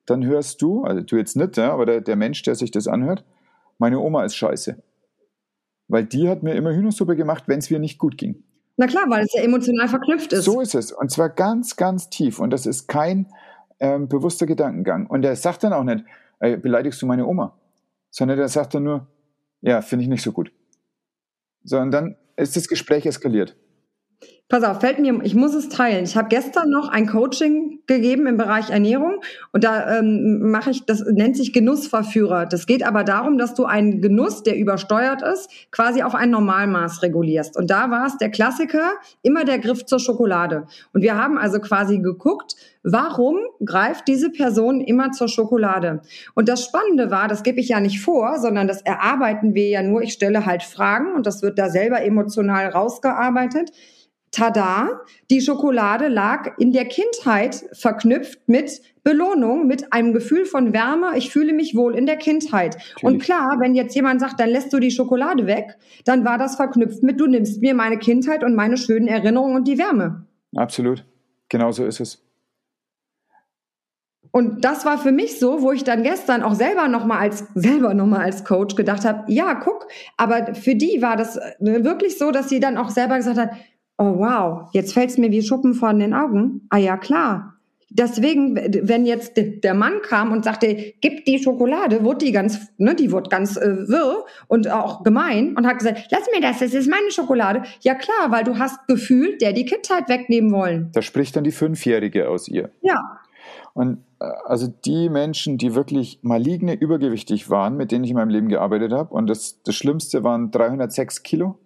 dann 0.05 0.26
hörst 0.26 0.61
du, 0.61 0.84
also 0.84 1.01
du 1.01 1.15
jetzt 1.15 1.36
nicht, 1.36 1.57
ja, 1.57 1.71
aber 1.71 1.86
der, 1.86 2.01
der 2.01 2.15
Mensch, 2.15 2.41
der 2.41 2.55
sich 2.55 2.71
das 2.71 2.88
anhört, 2.88 3.24
meine 3.78 3.99
Oma 3.99 4.24
ist 4.24 4.36
scheiße. 4.36 4.82
Weil 5.88 6.05
die 6.05 6.30
hat 6.30 6.43
mir 6.43 6.53
immer 6.55 6.74
Hühnersuppe 6.74 7.15
gemacht, 7.15 7.43
wenn 7.47 7.59
es 7.59 7.69
mir 7.69 7.80
nicht 7.80 7.99
gut 7.99 8.17
ging. 8.17 8.43
Na 8.78 8.88
klar, 8.88 9.05
weil 9.09 9.24
es 9.24 9.34
ja 9.34 9.43
emotional 9.43 9.88
verknüpft 9.88 10.34
ist. 10.34 10.45
So 10.45 10.61
ist 10.61 10.74
es. 10.74 10.91
Und 10.91 11.11
zwar 11.11 11.30
ganz, 11.30 11.76
ganz 11.76 12.09
tief. 12.09 12.39
Und 12.39 12.49
das 12.49 12.65
ist 12.65 12.88
kein 12.88 13.28
ähm, 13.80 14.07
bewusster 14.07 14.45
Gedankengang. 14.45 15.07
Und 15.07 15.24
er 15.24 15.36
sagt 15.36 15.63
dann 15.63 15.74
auch 15.74 15.84
nicht, 15.84 16.05
äh, 16.39 16.57
beleidigst 16.57 17.01
du 17.01 17.05
meine 17.05 17.28
Oma? 17.28 17.57
Sondern 18.09 18.39
er 18.39 18.47
sagt 18.47 18.74
dann 18.74 18.84
nur, 18.84 19.07
ja, 19.61 19.82
finde 19.82 20.03
ich 20.03 20.09
nicht 20.09 20.24
so 20.24 20.32
gut. 20.32 20.51
Sondern 21.63 21.91
dann 21.91 22.15
ist 22.36 22.55
das 22.55 22.67
Gespräch 22.67 23.05
eskaliert. 23.05 23.55
Pass 24.50 24.64
auf, 24.64 24.82
fällt 24.82 25.00
mir, 25.00 25.20
ich 25.24 25.34
muss 25.34 25.56
es 25.56 25.70
teilen. 25.70 26.04
Ich 26.04 26.16
habe 26.16 26.28
gestern 26.28 26.70
noch 26.70 26.89
ein 26.89 27.08
Coaching 27.08 27.80
gegeben 27.88 28.28
im 28.28 28.38
Bereich 28.38 28.70
Ernährung 28.70 29.22
und 29.52 29.64
da 29.64 29.98
ähm, 29.98 30.52
mache 30.52 30.70
ich, 30.70 30.86
das 30.86 31.04
nennt 31.06 31.38
sich 31.38 31.54
Genussverführer. 31.54 32.46
Das 32.46 32.68
geht 32.68 32.86
aber 32.86 33.04
darum, 33.04 33.38
dass 33.38 33.56
du 33.56 33.66
einen 33.66 34.02
Genuss, 34.02 34.44
der 34.44 34.58
übersteuert 34.58 35.24
ist, 35.24 35.50
quasi 35.72 36.04
auf 36.04 36.14
ein 36.14 36.30
Normalmaß 36.30 37.02
regulierst. 37.02 37.58
Und 37.58 37.72
da 37.72 37.89
war 37.89 38.06
es 38.06 38.18
der 38.18 38.30
Klassiker, 38.30 38.91
immer 39.24 39.44
der 39.44 39.60
Griff 39.60 39.86
zur 39.86 40.00
Schokolade. 40.00 40.68
Und 40.94 41.02
wir 41.02 41.18
haben 41.18 41.38
also 41.39 41.60
quasi 41.60 41.98
geguckt, 42.00 42.56
warum 42.84 43.38
greift 43.66 44.08
diese 44.08 44.30
Person 44.30 44.82
immer 44.82 45.12
zur 45.12 45.30
Schokolade? 45.30 46.02
Und 46.36 46.48
das 46.48 46.64
Spannende 46.64 47.10
war, 47.10 47.28
das 47.28 47.41
gebe 47.41 47.60
ich 47.60 47.70
ja 47.70 47.80
nicht 47.80 48.02
vor, 48.02 48.38
sondern 48.39 48.68
das 48.68 48.82
erarbeiten 48.82 49.56
wir 49.56 49.70
ja 49.70 49.82
nur. 49.82 50.04
Ich 50.04 50.14
stelle 50.14 50.46
halt 50.46 50.62
Fragen 50.62 51.16
und 51.16 51.26
das 51.26 51.41
wird 51.41 51.58
da 51.58 51.70
selber 51.70 52.04
emotional 52.04 52.68
rausgearbeitet 52.68 53.72
tada, 54.34 55.02
die 55.30 55.40
Schokolade 55.40 56.10
lag 56.10 56.58
in 56.58 56.74
der 56.74 56.86
Kindheit 56.86 57.64
verknüpft 57.72 58.40
mit 58.48 58.82
Belohnung, 59.04 59.68
mit 59.68 59.94
einem 59.94 60.14
Gefühl 60.14 60.46
von 60.46 60.74
Wärme. 60.74 61.18
Ich 61.18 61.30
fühle 61.30 61.54
mich 61.54 61.76
wohl 61.76 61.96
in 61.96 62.06
der 62.06 62.18
Kindheit. 62.18 62.76
Natürlich. 62.76 63.04
Und 63.04 63.20
klar, 63.20 63.58
wenn 63.60 63.76
jetzt 63.76 63.96
jemand 63.96 64.20
sagt, 64.20 64.40
dann 64.40 64.50
lässt 64.50 64.74
du 64.74 64.80
die 64.80 64.92
Schokolade 64.92 65.46
weg, 65.46 65.78
dann 66.04 66.26
war 66.26 66.38
das 66.38 66.56
verknüpft 66.56 67.04
mit, 67.04 67.20
du 67.20 67.28
nimmst 67.28 67.62
mir 67.62 67.74
meine 67.74 67.98
Kindheit 67.98 68.44
und 68.44 68.56
meine 68.56 68.78
schönen 68.78 69.08
Erinnerungen 69.08 69.56
und 69.56 69.68
die 69.68 69.78
Wärme. 69.78 70.26
Absolut. 70.56 71.06
Genauso 71.50 71.86
ist 71.86 72.00
es. 72.00 72.24
Und 74.36 74.66
das 74.66 74.84
war 74.84 74.98
für 74.98 75.12
mich 75.12 75.38
so, 75.38 75.62
wo 75.62 75.72
ich 75.72 75.84
dann 75.84 76.02
gestern 76.02 76.42
auch 76.42 76.56
selber 76.56 76.88
nochmal 76.88 77.20
als, 77.20 77.46
selber 77.54 77.94
noch 77.94 78.18
als 78.18 78.44
Coach 78.44 78.76
gedacht 78.76 79.06
habe, 79.06 79.32
ja, 79.32 79.54
guck, 79.54 79.88
aber 80.18 80.56
für 80.56 80.74
die 80.74 81.04
war 81.04 81.18
das 81.18 81.40
wirklich 81.60 82.18
so, 82.18 82.32
dass 82.32 82.50
sie 82.50 82.60
dann 82.60 82.78
auch 82.78 82.90
selber 82.90 83.18
gesagt 83.18 83.38
hat, 83.38 83.52
oh 83.98 84.18
wow, 84.18 84.70
jetzt 84.74 84.94
fällt 84.94 85.10
es 85.10 85.18
mir 85.18 85.32
wie 85.32 85.41
Schuppen 85.41 85.74
von 85.74 86.00
den 86.00 86.14
Augen. 86.14 86.68
Ah 86.70 86.78
ja, 86.78 86.98
klar. 86.98 87.54
Deswegen, 87.96 88.56
wenn 88.56 89.06
jetzt 89.06 89.34
der 89.38 89.74
Mann 89.76 90.02
kam 90.02 90.32
und 90.32 90.44
sagte, 90.44 90.94
gib 91.00 91.26
die 91.26 91.38
Schokolade, 91.38 92.04
wurde 92.04 92.26
die 92.26 92.32
ganz, 92.32 92.72
ne, 92.78 92.96
die 92.96 93.12
wurde 93.12 93.30
ganz 93.30 93.56
äh, 93.56 93.88
wirr 93.88 94.26
und 94.48 94.68
auch 94.72 95.04
gemein 95.04 95.56
und 95.56 95.68
hat 95.68 95.78
gesagt, 95.78 96.08
lass 96.10 96.24
mir 96.34 96.41
das, 96.41 96.58
das 96.58 96.74
ist 96.74 96.89
meine 96.89 97.12
Schokolade. 97.12 97.62
Ja 97.82 97.94
klar, 97.94 98.32
weil 98.32 98.44
du 98.44 98.58
hast 98.58 98.88
gefühlt, 98.88 99.41
der 99.41 99.54
die 99.54 99.66
Kindheit 99.66 100.10
wegnehmen 100.10 100.52
wollen. 100.52 100.89
Da 100.94 101.04
spricht 101.04 101.36
dann 101.36 101.44
die 101.44 101.52
Fünfjährige 101.52 102.30
aus 102.30 102.48
ihr. 102.48 102.72
Ja. 102.82 103.00
Und 103.76 104.00
äh, 104.20 104.26
also 104.46 104.68
die 104.68 105.10
Menschen, 105.10 105.60
die 105.60 105.76
wirklich 105.76 106.18
maligne 106.24 106.74
übergewichtig 106.74 107.52
waren, 107.52 107.78
mit 107.78 107.91
denen 107.91 108.04
ich 108.06 108.10
in 108.10 108.16
meinem 108.16 108.30
Leben 108.30 108.50
gearbeitet 108.50 108.91
habe, 108.91 109.14
und 109.14 109.30
das, 109.30 109.62
das 109.62 109.76
Schlimmste 109.76 110.24
waren 110.24 110.50
306 110.50 111.22
Kilo. 111.22 111.60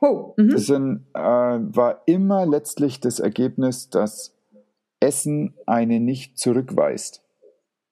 Oh, 0.00 0.34
mhm. 0.36 0.50
Das 0.50 0.66
sind, 0.66 1.06
äh, 1.14 1.18
war 1.20 2.02
immer 2.06 2.46
letztlich 2.46 3.00
das 3.00 3.20
Ergebnis, 3.20 3.90
dass 3.90 4.36
Essen 5.00 5.54
eine 5.66 6.00
nicht 6.00 6.38
zurückweist. 6.38 7.22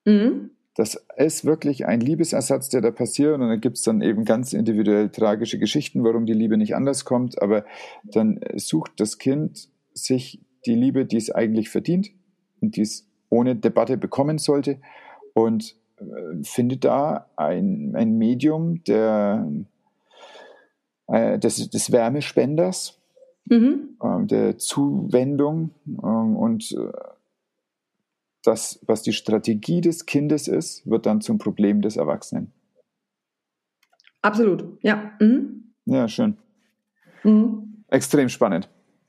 Mhm. 0.04 0.50
Das 0.74 1.02
ist 1.16 1.46
wirklich 1.46 1.86
ein 1.86 2.00
Liebesersatz, 2.00 2.68
der 2.68 2.82
da 2.82 2.90
passiert. 2.90 3.34
Und 3.34 3.40
dann 3.40 3.60
gibt 3.60 3.78
es 3.78 3.82
dann 3.82 4.02
eben 4.02 4.24
ganz 4.24 4.52
individuell 4.52 5.08
tragische 5.08 5.58
Geschichten, 5.58 6.04
warum 6.04 6.26
die 6.26 6.34
Liebe 6.34 6.58
nicht 6.58 6.76
anders 6.76 7.06
kommt. 7.06 7.40
Aber 7.40 7.64
dann 8.04 8.40
sucht 8.56 8.92
das 9.00 9.18
Kind 9.18 9.70
sich 9.94 10.40
die 10.66 10.74
Liebe, 10.74 11.06
die 11.06 11.16
es 11.16 11.30
eigentlich 11.30 11.70
verdient 11.70 12.10
und 12.60 12.76
die 12.76 12.82
es 12.82 13.08
ohne 13.30 13.56
Debatte 13.56 13.96
bekommen 13.96 14.38
sollte 14.38 14.78
und 15.34 15.76
äh, 15.98 16.04
findet 16.42 16.84
da 16.84 17.30
ein, 17.36 17.94
ein 17.94 18.18
Medium 18.18 18.84
der 18.84 19.48
äh, 21.08 21.38
des, 21.38 21.70
des 21.70 21.92
Wärmespenders, 21.92 22.98
mhm. 23.46 23.96
äh, 24.02 24.26
der 24.26 24.58
Zuwendung 24.58 25.70
ähm, 25.86 26.36
und 26.36 26.72
äh, 26.72 26.92
das, 28.42 28.78
was 28.86 29.02
die 29.02 29.12
Strategie 29.12 29.80
des 29.80 30.06
Kindes 30.06 30.48
ist, 30.48 30.88
wird 30.88 31.06
dann 31.06 31.20
zum 31.20 31.38
Problem 31.38 31.82
des 31.82 31.96
Erwachsenen. 31.96 32.52
Absolut, 34.22 34.64
ja. 34.82 35.12
Mhm. 35.20 35.72
Ja, 35.84 36.08
schön. 36.08 36.36
Mhm. 37.22 37.84
Extrem 37.88 38.28
spannend. 38.28 38.68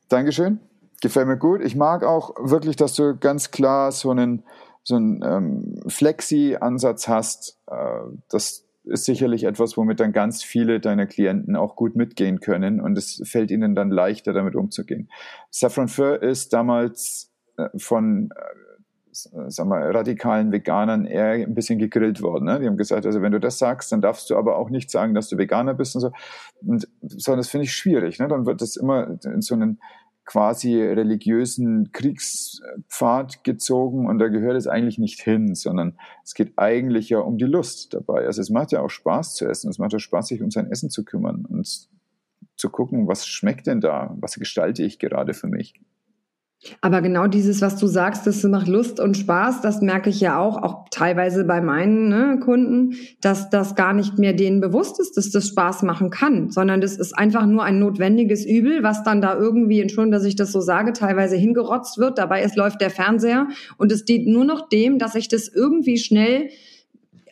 Dankeschön. 0.09 0.59
Gefällt 1.01 1.27
mir 1.27 1.37
gut. 1.37 1.61
Ich 1.61 1.75
mag 1.75 2.03
auch 2.03 2.35
wirklich, 2.39 2.75
dass 2.75 2.93
du 2.93 3.15
ganz 3.17 3.51
klar 3.51 3.91
so 3.91 4.11
einen, 4.11 4.43
so 4.83 4.95
einen 4.95 5.21
ähm, 5.23 5.79
Flexi-Ansatz 5.87 7.07
hast, 7.07 7.59
äh, 7.67 8.01
dass 8.29 8.66
ist 8.89 9.05
sicherlich 9.05 9.43
etwas, 9.43 9.77
womit 9.77 9.99
dann 9.99 10.13
ganz 10.13 10.43
viele 10.43 10.79
deiner 10.79 11.05
Klienten 11.05 11.55
auch 11.55 11.75
gut 11.75 11.95
mitgehen 11.95 12.39
können 12.39 12.81
und 12.81 12.97
es 12.97 13.21
fällt 13.25 13.51
ihnen 13.51 13.75
dann 13.75 13.91
leichter, 13.91 14.33
damit 14.33 14.55
umzugehen. 14.55 15.09
Saffron 15.51 15.87
Fur 15.87 16.21
ist 16.21 16.53
damals 16.53 17.31
äh, 17.57 17.69
von 17.77 18.29
äh, 18.35 19.49
sagen 19.49 19.69
wir, 19.69 19.79
radikalen 19.95 20.51
Veganern 20.51 21.05
eher 21.05 21.31
ein 21.31 21.55
bisschen 21.55 21.79
gegrillt 21.79 22.21
worden. 22.21 22.45
Ne? 22.45 22.59
Die 22.59 22.67
haben 22.67 22.77
gesagt, 22.77 23.05
also 23.05 23.21
wenn 23.21 23.31
du 23.31 23.39
das 23.39 23.57
sagst, 23.57 23.91
dann 23.91 24.01
darfst 24.01 24.29
du 24.29 24.37
aber 24.37 24.57
auch 24.57 24.69
nicht 24.69 24.91
sagen, 24.91 25.13
dass 25.13 25.29
du 25.29 25.37
Veganer 25.37 25.73
bist 25.73 25.95
und 25.95 26.01
so. 26.01 26.11
Und 26.61 26.87
so, 27.01 27.35
das 27.35 27.49
finde 27.49 27.65
ich 27.65 27.73
schwierig. 27.73 28.19
Ne? 28.19 28.27
Dann 28.27 28.45
wird 28.45 28.61
das 28.61 28.75
immer 28.75 29.17
in 29.25 29.41
so 29.41 29.55
einen 29.55 29.79
quasi 30.27 30.79
religiösen 30.79 31.91
Kriegspfad 31.93 33.45
gezogen 33.45 34.07
und 34.07 34.19
da 34.19 34.27
gehört 34.27 34.57
es 34.57 34.67
eigentlich 34.67 34.99
nicht 34.99 35.21
hin, 35.21 35.55
sondern 35.55 35.97
es 36.23 36.33
geht 36.35 36.53
eigentlich 36.57 37.09
ja 37.09 37.19
um 37.19 37.37
die 37.37 37.45
Lust 37.45 37.93
dabei. 37.93 38.25
Also 38.25 38.41
es 38.41 38.49
macht 38.49 38.73
ja 38.73 38.81
auch 38.81 38.89
Spaß 38.89 39.35
zu 39.35 39.47
essen, 39.47 39.69
es 39.69 39.79
macht 39.79 39.93
ja 39.93 39.99
Spaß, 39.99 40.27
sich 40.27 40.43
um 40.43 40.51
sein 40.51 40.69
Essen 40.69 40.89
zu 40.89 41.05
kümmern 41.05 41.45
und 41.45 41.87
zu 42.57 42.69
gucken, 42.69 43.07
was 43.07 43.25
schmeckt 43.25 43.67
denn 43.67 43.79
da, 43.79 44.15
was 44.19 44.35
gestalte 44.35 44.83
ich 44.83 44.99
gerade 44.99 45.33
für 45.33 45.47
mich. 45.47 45.79
Aber 46.81 47.01
genau 47.01 47.27
dieses, 47.27 47.61
was 47.61 47.77
du 47.77 47.85
sagst, 47.85 48.25
das 48.25 48.43
macht 48.43 48.67
Lust 48.67 48.99
und 48.99 49.15
Spaß, 49.15 49.61
das 49.61 49.81
merke 49.81 50.09
ich 50.09 50.19
ja 50.19 50.39
auch, 50.39 50.61
auch 50.61 50.85
teilweise 50.89 51.45
bei 51.45 51.61
meinen 51.61 52.09
ne, 52.09 52.39
Kunden, 52.43 52.95
dass 53.21 53.49
das 53.51 53.75
gar 53.75 53.93
nicht 53.93 54.17
mehr 54.17 54.33
denen 54.33 54.59
bewusst 54.59 54.99
ist, 54.99 55.17
dass 55.17 55.29
das 55.29 55.47
Spaß 55.49 55.83
machen 55.83 56.09
kann, 56.09 56.49
sondern 56.49 56.81
das 56.81 56.97
ist 56.97 57.17
einfach 57.17 57.45
nur 57.45 57.63
ein 57.63 57.77
notwendiges 57.79 58.43
Übel, 58.43 58.81
was 58.81 59.03
dann 59.03 59.21
da 59.21 59.37
irgendwie, 59.37 59.81
Entschuldigung, 59.81 60.11
dass 60.11 60.25
ich 60.25 60.35
das 60.35 60.51
so 60.51 60.59
sage, 60.59 60.93
teilweise 60.93 61.35
hingerotzt 61.35 61.99
wird. 61.99 62.17
Dabei 62.17 62.43
ist, 62.43 62.55
läuft 62.55 62.81
der 62.81 62.89
Fernseher 62.89 63.47
und 63.77 63.91
es 63.91 64.03
dient 64.03 64.27
nur 64.27 64.43
noch 64.43 64.67
dem, 64.67 64.97
dass 64.97 65.13
ich 65.13 65.27
das 65.27 65.47
irgendwie 65.47 65.97
schnell 65.97 66.49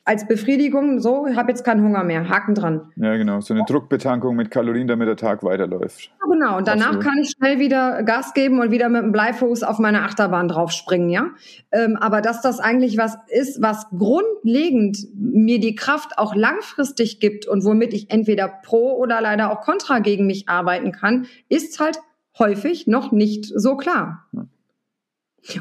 als 0.05 0.27
Befriedigung, 0.27 0.99
so, 0.99 1.25
ich 1.25 1.35
habe 1.35 1.49
jetzt 1.49 1.63
keinen 1.63 1.83
Hunger 1.83 2.03
mehr, 2.03 2.29
Haken 2.29 2.53
dran. 2.53 2.91
Ja, 2.95 3.17
genau, 3.17 3.41
so 3.41 3.55
eine 3.55 3.63
Druckbetankung 3.65 4.35
mit 4.35 4.51
Kalorien, 4.51 4.87
damit 4.87 5.07
der 5.07 5.17
Tag 5.17 5.43
weiterläuft. 5.43 6.11
Ja, 6.21 6.27
genau, 6.31 6.57
und 6.57 6.67
danach 6.67 6.97
Absolut. 6.97 7.05
kann 7.05 7.17
ich 7.17 7.31
schnell 7.31 7.59
wieder 7.59 8.03
Gas 8.03 8.35
geben 8.35 8.59
und 8.59 8.69
wieder 8.69 8.87
mit 8.87 9.01
dem 9.01 9.11
Bleifuß 9.11 9.63
auf 9.63 9.79
meine 9.79 10.03
Achterbahn 10.03 10.47
draufspringen, 10.47 11.09
ja. 11.09 11.31
Ähm, 11.71 11.97
aber 11.97 12.21
dass 12.21 12.41
das 12.41 12.59
eigentlich 12.59 12.99
was 12.99 13.17
ist, 13.29 13.63
was 13.63 13.87
grundlegend 13.89 14.99
mir 15.15 15.59
die 15.59 15.73
Kraft 15.73 16.19
auch 16.19 16.35
langfristig 16.35 17.19
gibt 17.19 17.47
und 17.47 17.65
womit 17.65 17.93
ich 17.93 18.11
entweder 18.11 18.47
pro 18.47 18.93
oder 18.97 19.21
leider 19.21 19.51
auch 19.51 19.61
kontra 19.61 19.99
gegen 19.99 20.27
mich 20.27 20.47
arbeiten 20.47 20.91
kann, 20.91 21.25
ist 21.49 21.79
halt 21.79 21.99
häufig 22.37 22.85
noch 22.85 23.11
nicht 23.11 23.45
so 23.45 23.75
klar. 23.75 24.27
Ja. 24.33 24.45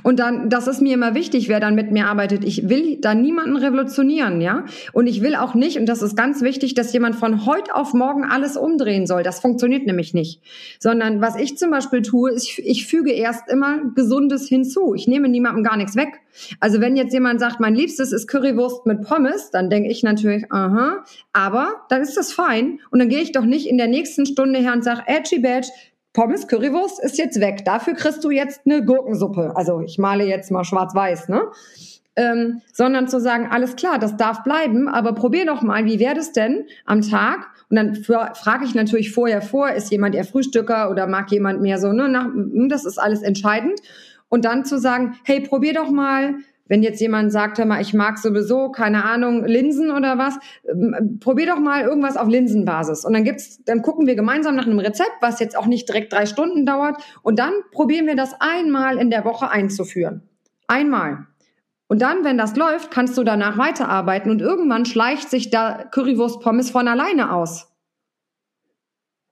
Und 0.03 0.19
dann, 0.19 0.49
das 0.49 0.67
ist 0.67 0.81
mir 0.81 0.95
immer 0.95 1.15
wichtig, 1.15 1.49
wer 1.49 1.61
dann 1.61 1.75
mit 1.75 1.91
mir 1.91 2.07
arbeitet. 2.07 2.45
Ich 2.45 2.69
will 2.69 2.99
da 3.01 3.15
niemanden 3.15 3.57
revolutionieren, 3.57 4.41
ja. 4.41 4.65
Und 4.93 5.07
ich 5.07 5.23
will 5.23 5.35
auch 5.35 5.55
nicht, 5.55 5.79
und 5.79 5.87
das 5.87 6.03
ist 6.03 6.17
ganz 6.17 6.43
wichtig, 6.43 6.75
dass 6.75 6.93
jemand 6.93 7.17
von 7.17 7.47
heute 7.47 7.75
auf 7.75 7.93
morgen 7.93 8.25
alles 8.25 8.57
umdrehen 8.57 9.07
soll. 9.07 9.23
Das 9.23 9.41
funktioniert 9.41 9.87
nämlich 9.87 10.15
nicht. 10.15 10.41
Sondern 10.79 11.21
was 11.21 11.37
ich 11.37 11.59
zum 11.59 11.71
Beispiel 11.71 12.03
tue, 12.03 12.33
ist, 12.33 12.45
ich, 12.45 12.63
ich 12.65 12.87
füge 12.87 13.13
erst 13.13 13.51
immer 13.51 13.81
Gesundes 13.95 14.49
hinzu. 14.49 14.95
Ich 14.95 15.07
nehme 15.07 15.29
niemandem 15.29 15.63
gar 15.63 15.77
nichts 15.77 15.97
weg. 15.97 16.21
Also 16.61 16.81
wenn 16.81 16.97
jetzt 16.97 17.13
jemand 17.13 17.41
sagt, 17.41 17.61
mein 17.61 17.75
Liebstes 17.75 18.13
ist 18.13 18.27
Currywurst 18.27 18.87
mit 18.87 19.03
Pommes, 19.03 19.51
dann 19.51 19.71
denke 19.71 19.91
ich 19.91 20.03
natürlich, 20.03 20.51
aha, 20.51 21.05
aber 21.33 21.85
dann 21.89 22.03
ist 22.03 22.17
das 22.17 22.33
fein. 22.33 22.81
Und 22.91 22.99
dann 22.99 23.09
gehe 23.09 23.21
ich 23.21 23.33
doch 23.33 23.45
nicht 23.45 23.67
in 23.67 23.79
der 23.79 23.89
nächsten 23.89 24.27
Stunde 24.27 24.59
her 24.59 24.73
und 24.73 24.83
sage, 24.83 25.03
Edgy 25.07 25.41
Badge, 25.41 25.69
Pommes 26.15 26.47
Currywurst 26.47 27.03
ist 27.03 27.19
jetzt 27.19 27.41
weg. 27.41 27.65
Dafür 27.65 27.95
kriegst 27.95 28.23
du 28.25 28.31
jetzt 28.31 28.63
eine 28.65 28.85
Gurkensuppe. 28.85 29.53
Also 29.57 29.81
ich 29.81 29.99
male 29.99 30.25
jetzt 30.25 30.51
mal 30.51 30.65
schwarz-weiß, 30.65 31.29
ne? 31.29 31.43
Ähm, 32.17 32.63
sondern 32.73 33.09
zu 33.09 33.19
sagen, 33.21 33.49
alles 33.51 33.75
klar, 33.75 33.99
das 33.99 34.17
darf 34.17 34.45
bleiben, 34.45 34.87
aber 34.87 35.15
probier 35.15 35.45
doch 35.47 35.63
mal, 35.63 35.85
wie 35.85 35.99
wäre 35.99 36.15
das 36.15 36.31
denn 36.31 36.67
am 36.87 37.03
Tag? 37.03 37.49
Und 37.69 37.77
dann 37.77 37.97
frage 37.97 38.65
ich 38.65 38.77
natürlich 38.77 39.11
vorher 39.11 39.43
vor, 39.43 39.71
ist 39.71 39.91
jemand 39.91 40.15
eher 40.15 40.25
Frühstücker 40.25 40.93
oder 40.93 41.09
mag 41.09 41.33
jemand 41.33 41.61
mehr 41.61 41.79
so, 41.79 41.93
ne? 41.93 42.09
Nach, 42.09 42.27
hm, 42.27 42.69
das 42.69 42.85
ist 42.85 42.99
alles 42.99 43.23
entscheidend. 43.23 43.81
Und 44.29 44.45
dann 44.45 44.65
zu 44.65 44.79
sagen, 44.79 45.17
hey, 45.25 45.41
probier 45.41 45.75
doch 45.75 45.91
mal 45.91 46.37
wenn 46.67 46.83
jetzt 46.83 47.01
jemand 47.01 47.31
sagt, 47.31 47.59
hör 47.59 47.67
mal, 47.67 47.81
ich 47.81 47.93
mag 47.93 48.19
sowieso, 48.19 48.71
keine 48.71 49.05
Ahnung, 49.05 49.45
Linsen 49.45 49.91
oder 49.91 50.19
was, 50.19 50.39
ähm, 50.69 51.19
probier 51.21 51.47
doch 51.47 51.59
mal 51.59 51.83
irgendwas 51.83 52.17
auf 52.17 52.29
Linsenbasis. 52.29 53.05
Und 53.05 53.13
dann 53.13 53.25
gibt's, 53.25 53.63
dann 53.65 53.83
gucken 53.83 54.07
wir 54.07 54.15
gemeinsam 54.15 54.57
nach 54.57 54.67
einem 54.67 54.79
Rezept, 54.79 55.17
was 55.21 55.41
jetzt 55.41 55.57
auch 55.57 55.67
nicht 55.67 55.89
direkt 55.89 56.13
drei 56.13 56.27
Stunden 56.27 56.65
dauert. 56.65 56.97
Und 57.23 57.39
dann 57.39 57.53
probieren 57.73 58.07
wir 58.07 58.17
das 58.17 58.35
einmal 58.41 58.99
in 58.99 59.11
der 59.11 59.25
Woche 59.25 59.51
einzuführen. 59.51 60.23
Einmal. 60.67 61.27
Und 61.87 62.01
dann, 62.01 62.25
wenn 62.25 62.39
das 62.39 62.57
läuft, 62.57 62.91
kannst 62.91 63.19
du 63.19 63.25
danach 63.25 63.59
weiterarbeiten 63.59 64.31
und 64.31 64.41
irgendwann 64.41 64.87
schleicht 64.87 65.29
sich 65.29 65.51
da 65.51 65.85
Currywurst 65.91 66.41
Pommes 66.41 66.71
von 66.71 66.89
alleine 66.89 67.33
aus. 67.33 67.74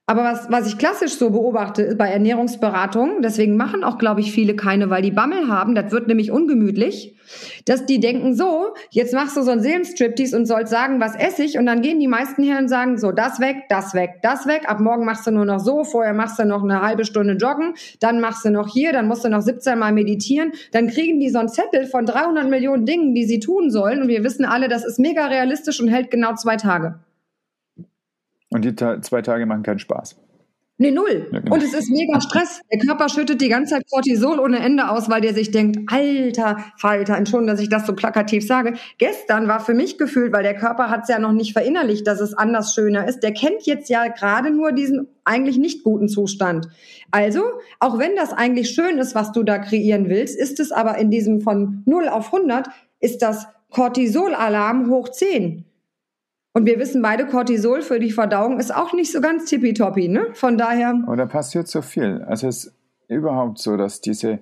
Aber 0.05 0.25
was, 0.25 0.51
was 0.51 0.67
ich 0.67 0.77
klassisch 0.77 1.13
so 1.13 1.29
beobachte 1.29 1.95
bei 1.95 2.09
Ernährungsberatungen, 2.09 3.21
deswegen 3.21 3.55
machen 3.55 3.85
auch, 3.85 3.97
glaube 3.97 4.19
ich, 4.19 4.33
viele 4.33 4.53
keine, 4.53 4.89
weil 4.89 5.01
die 5.01 5.11
Bammel 5.11 5.47
haben, 5.47 5.75
das 5.75 5.93
wird 5.93 6.09
nämlich 6.09 6.29
ungemütlich, 6.29 7.15
dass 7.63 7.85
die 7.85 8.01
denken 8.01 8.35
so, 8.35 8.73
jetzt 8.89 9.13
machst 9.13 9.37
du 9.37 9.43
so 9.43 9.51
einen 9.51 9.61
Seelenstriptease 9.61 10.35
und 10.35 10.45
sollst 10.45 10.73
sagen, 10.73 10.99
was 10.99 11.15
esse 11.15 11.45
ich? 11.45 11.57
Und 11.57 11.65
dann 11.67 11.81
gehen 11.81 12.01
die 12.01 12.09
meisten 12.09 12.43
her 12.43 12.57
und 12.59 12.67
sagen, 12.67 12.97
so, 12.97 13.13
das 13.13 13.39
weg, 13.39 13.63
das 13.69 13.93
weg, 13.93 14.19
das 14.21 14.45
weg, 14.45 14.63
ab 14.67 14.81
morgen 14.81 15.05
machst 15.05 15.25
du 15.25 15.31
nur 15.31 15.45
noch 15.45 15.61
so, 15.61 15.85
vorher 15.85 16.13
machst 16.13 16.37
du 16.37 16.43
noch 16.43 16.63
eine 16.63 16.81
halbe 16.81 17.05
Stunde 17.05 17.35
joggen, 17.35 17.73
dann 18.01 18.19
machst 18.19 18.43
du 18.43 18.49
noch 18.49 18.67
hier, 18.67 18.91
dann 18.91 19.07
musst 19.07 19.23
du 19.23 19.29
noch 19.29 19.41
17 19.41 19.79
Mal 19.79 19.93
meditieren, 19.93 20.51
dann 20.73 20.87
kriegen 20.89 21.21
die 21.21 21.29
so 21.29 21.39
einen 21.39 21.47
Zettel 21.47 21.85
von 21.85 22.05
300 22.05 22.49
Millionen 22.49 22.85
Dingen, 22.85 23.15
die 23.15 23.23
sie 23.23 23.39
tun 23.39 23.71
sollen. 23.71 24.01
Und 24.01 24.09
wir 24.09 24.25
wissen 24.25 24.43
alle, 24.43 24.67
das 24.67 24.83
ist 24.83 24.99
mega 24.99 25.27
realistisch 25.27 25.79
und 25.79 25.87
hält 25.87 26.11
genau 26.11 26.35
zwei 26.35 26.57
Tage. 26.57 26.99
Und 28.53 28.63
die 28.63 28.75
ta 28.75 29.01
zwei 29.01 29.21
Tage 29.21 29.45
machen 29.45 29.63
keinen 29.63 29.79
Spaß. 29.79 30.15
Nee, 30.79 30.89
null. 30.89 31.29
Ja, 31.31 31.39
genau. 31.39 31.55
Und 31.55 31.63
es 31.63 31.73
ist 31.73 31.91
mega 31.91 32.19
Stress. 32.19 32.61
Der 32.71 32.79
Körper 32.79 33.07
schüttet 33.07 33.39
die 33.41 33.47
ganze 33.47 33.75
Zeit 33.75 33.83
Cortisol 33.91 34.39
ohne 34.39 34.57
Ende 34.57 34.89
aus, 34.89 35.07
weil 35.07 35.21
der 35.21 35.35
sich 35.35 35.51
denkt, 35.51 35.79
alter 35.91 36.57
Falter, 36.77 37.15
Entschuldigung, 37.15 37.53
dass 37.53 37.61
ich 37.61 37.69
das 37.69 37.85
so 37.85 37.93
plakativ 37.93 38.45
sage. 38.45 38.73
Gestern 38.97 39.47
war 39.47 39.59
für 39.59 39.75
mich 39.75 39.99
gefühlt, 39.99 40.33
weil 40.33 40.41
der 40.41 40.55
Körper 40.55 40.89
hat 40.89 41.03
es 41.03 41.09
ja 41.09 41.19
noch 41.19 41.31
nicht 41.31 41.53
verinnerlicht, 41.53 42.07
dass 42.07 42.19
es 42.19 42.33
anders 42.33 42.73
schöner 42.73 43.07
ist. 43.07 43.21
Der 43.21 43.33
kennt 43.33 43.67
jetzt 43.67 43.87
ja 43.89 44.07
gerade 44.07 44.49
nur 44.49 44.71
diesen 44.71 45.07
eigentlich 45.25 45.57
nicht 45.57 45.83
guten 45.83 46.09
Zustand. 46.09 46.67
Also, 47.11 47.43
auch 47.79 47.99
wenn 47.99 48.15
das 48.15 48.33
eigentlich 48.33 48.71
schön 48.71 48.97
ist, 48.97 49.13
was 49.13 49.31
du 49.31 49.43
da 49.43 49.59
kreieren 49.59 50.09
willst, 50.09 50.37
ist 50.37 50.59
es 50.59 50.71
aber 50.71 50.97
in 50.97 51.11
diesem 51.11 51.41
von 51.41 51.83
0 51.85 52.09
auf 52.09 52.33
100, 52.33 52.67
ist 52.99 53.21
das 53.21 53.47
Cortisol-Alarm 53.69 54.89
hoch 54.89 55.09
10. 55.09 55.65
Und 56.53 56.67
wir 56.67 56.79
wissen 56.79 57.01
beide, 57.01 57.25
Cortisol 57.25 57.81
für 57.81 57.99
die 57.99 58.11
Verdauung 58.11 58.59
ist 58.59 58.73
auch 58.73 58.93
nicht 58.93 59.11
so 59.11 59.21
ganz 59.21 59.45
tippitoppi, 59.45 60.07
ne? 60.07 60.27
Von 60.33 60.57
daher. 60.57 61.03
Oder 61.07 61.25
passiert 61.25 61.67
so 61.67 61.81
viel. 61.81 62.23
Also 62.27 62.47
es 62.47 62.65
ist 62.65 62.75
überhaupt 63.07 63.57
so, 63.57 63.75
dass 63.75 64.01
diese 64.01 64.39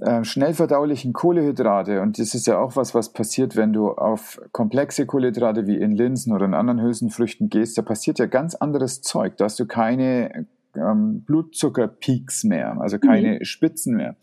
äh, 0.00 0.24
schnell 0.24 0.54
verdaulichen 0.54 1.12
Kohlehydrate, 1.12 2.02
und 2.02 2.18
das 2.18 2.34
ist 2.34 2.46
ja 2.46 2.58
auch 2.58 2.74
was, 2.74 2.94
was 2.94 3.12
passiert, 3.12 3.56
wenn 3.56 3.72
du 3.72 3.90
auf 3.90 4.40
komplexe 4.50 5.06
Kohlehydrate 5.06 5.66
wie 5.66 5.76
in 5.76 5.92
Linsen 5.92 6.32
oder 6.32 6.46
in 6.46 6.54
anderen 6.54 6.82
Hülsenfrüchten 6.82 7.48
gehst, 7.48 7.78
da 7.78 7.82
passiert 7.82 8.18
ja 8.18 8.26
ganz 8.26 8.56
anderes 8.56 9.00
Zeug. 9.00 9.36
Da 9.36 9.44
hast 9.44 9.60
du 9.60 9.66
keine 9.66 10.46
ähm, 10.76 11.22
Blutzuckerpeaks 11.22 12.44
mehr, 12.44 12.80
also 12.80 12.98
keine 12.98 13.34
mhm. 13.34 13.44
Spitzen 13.44 13.96
mehr. 13.96 14.16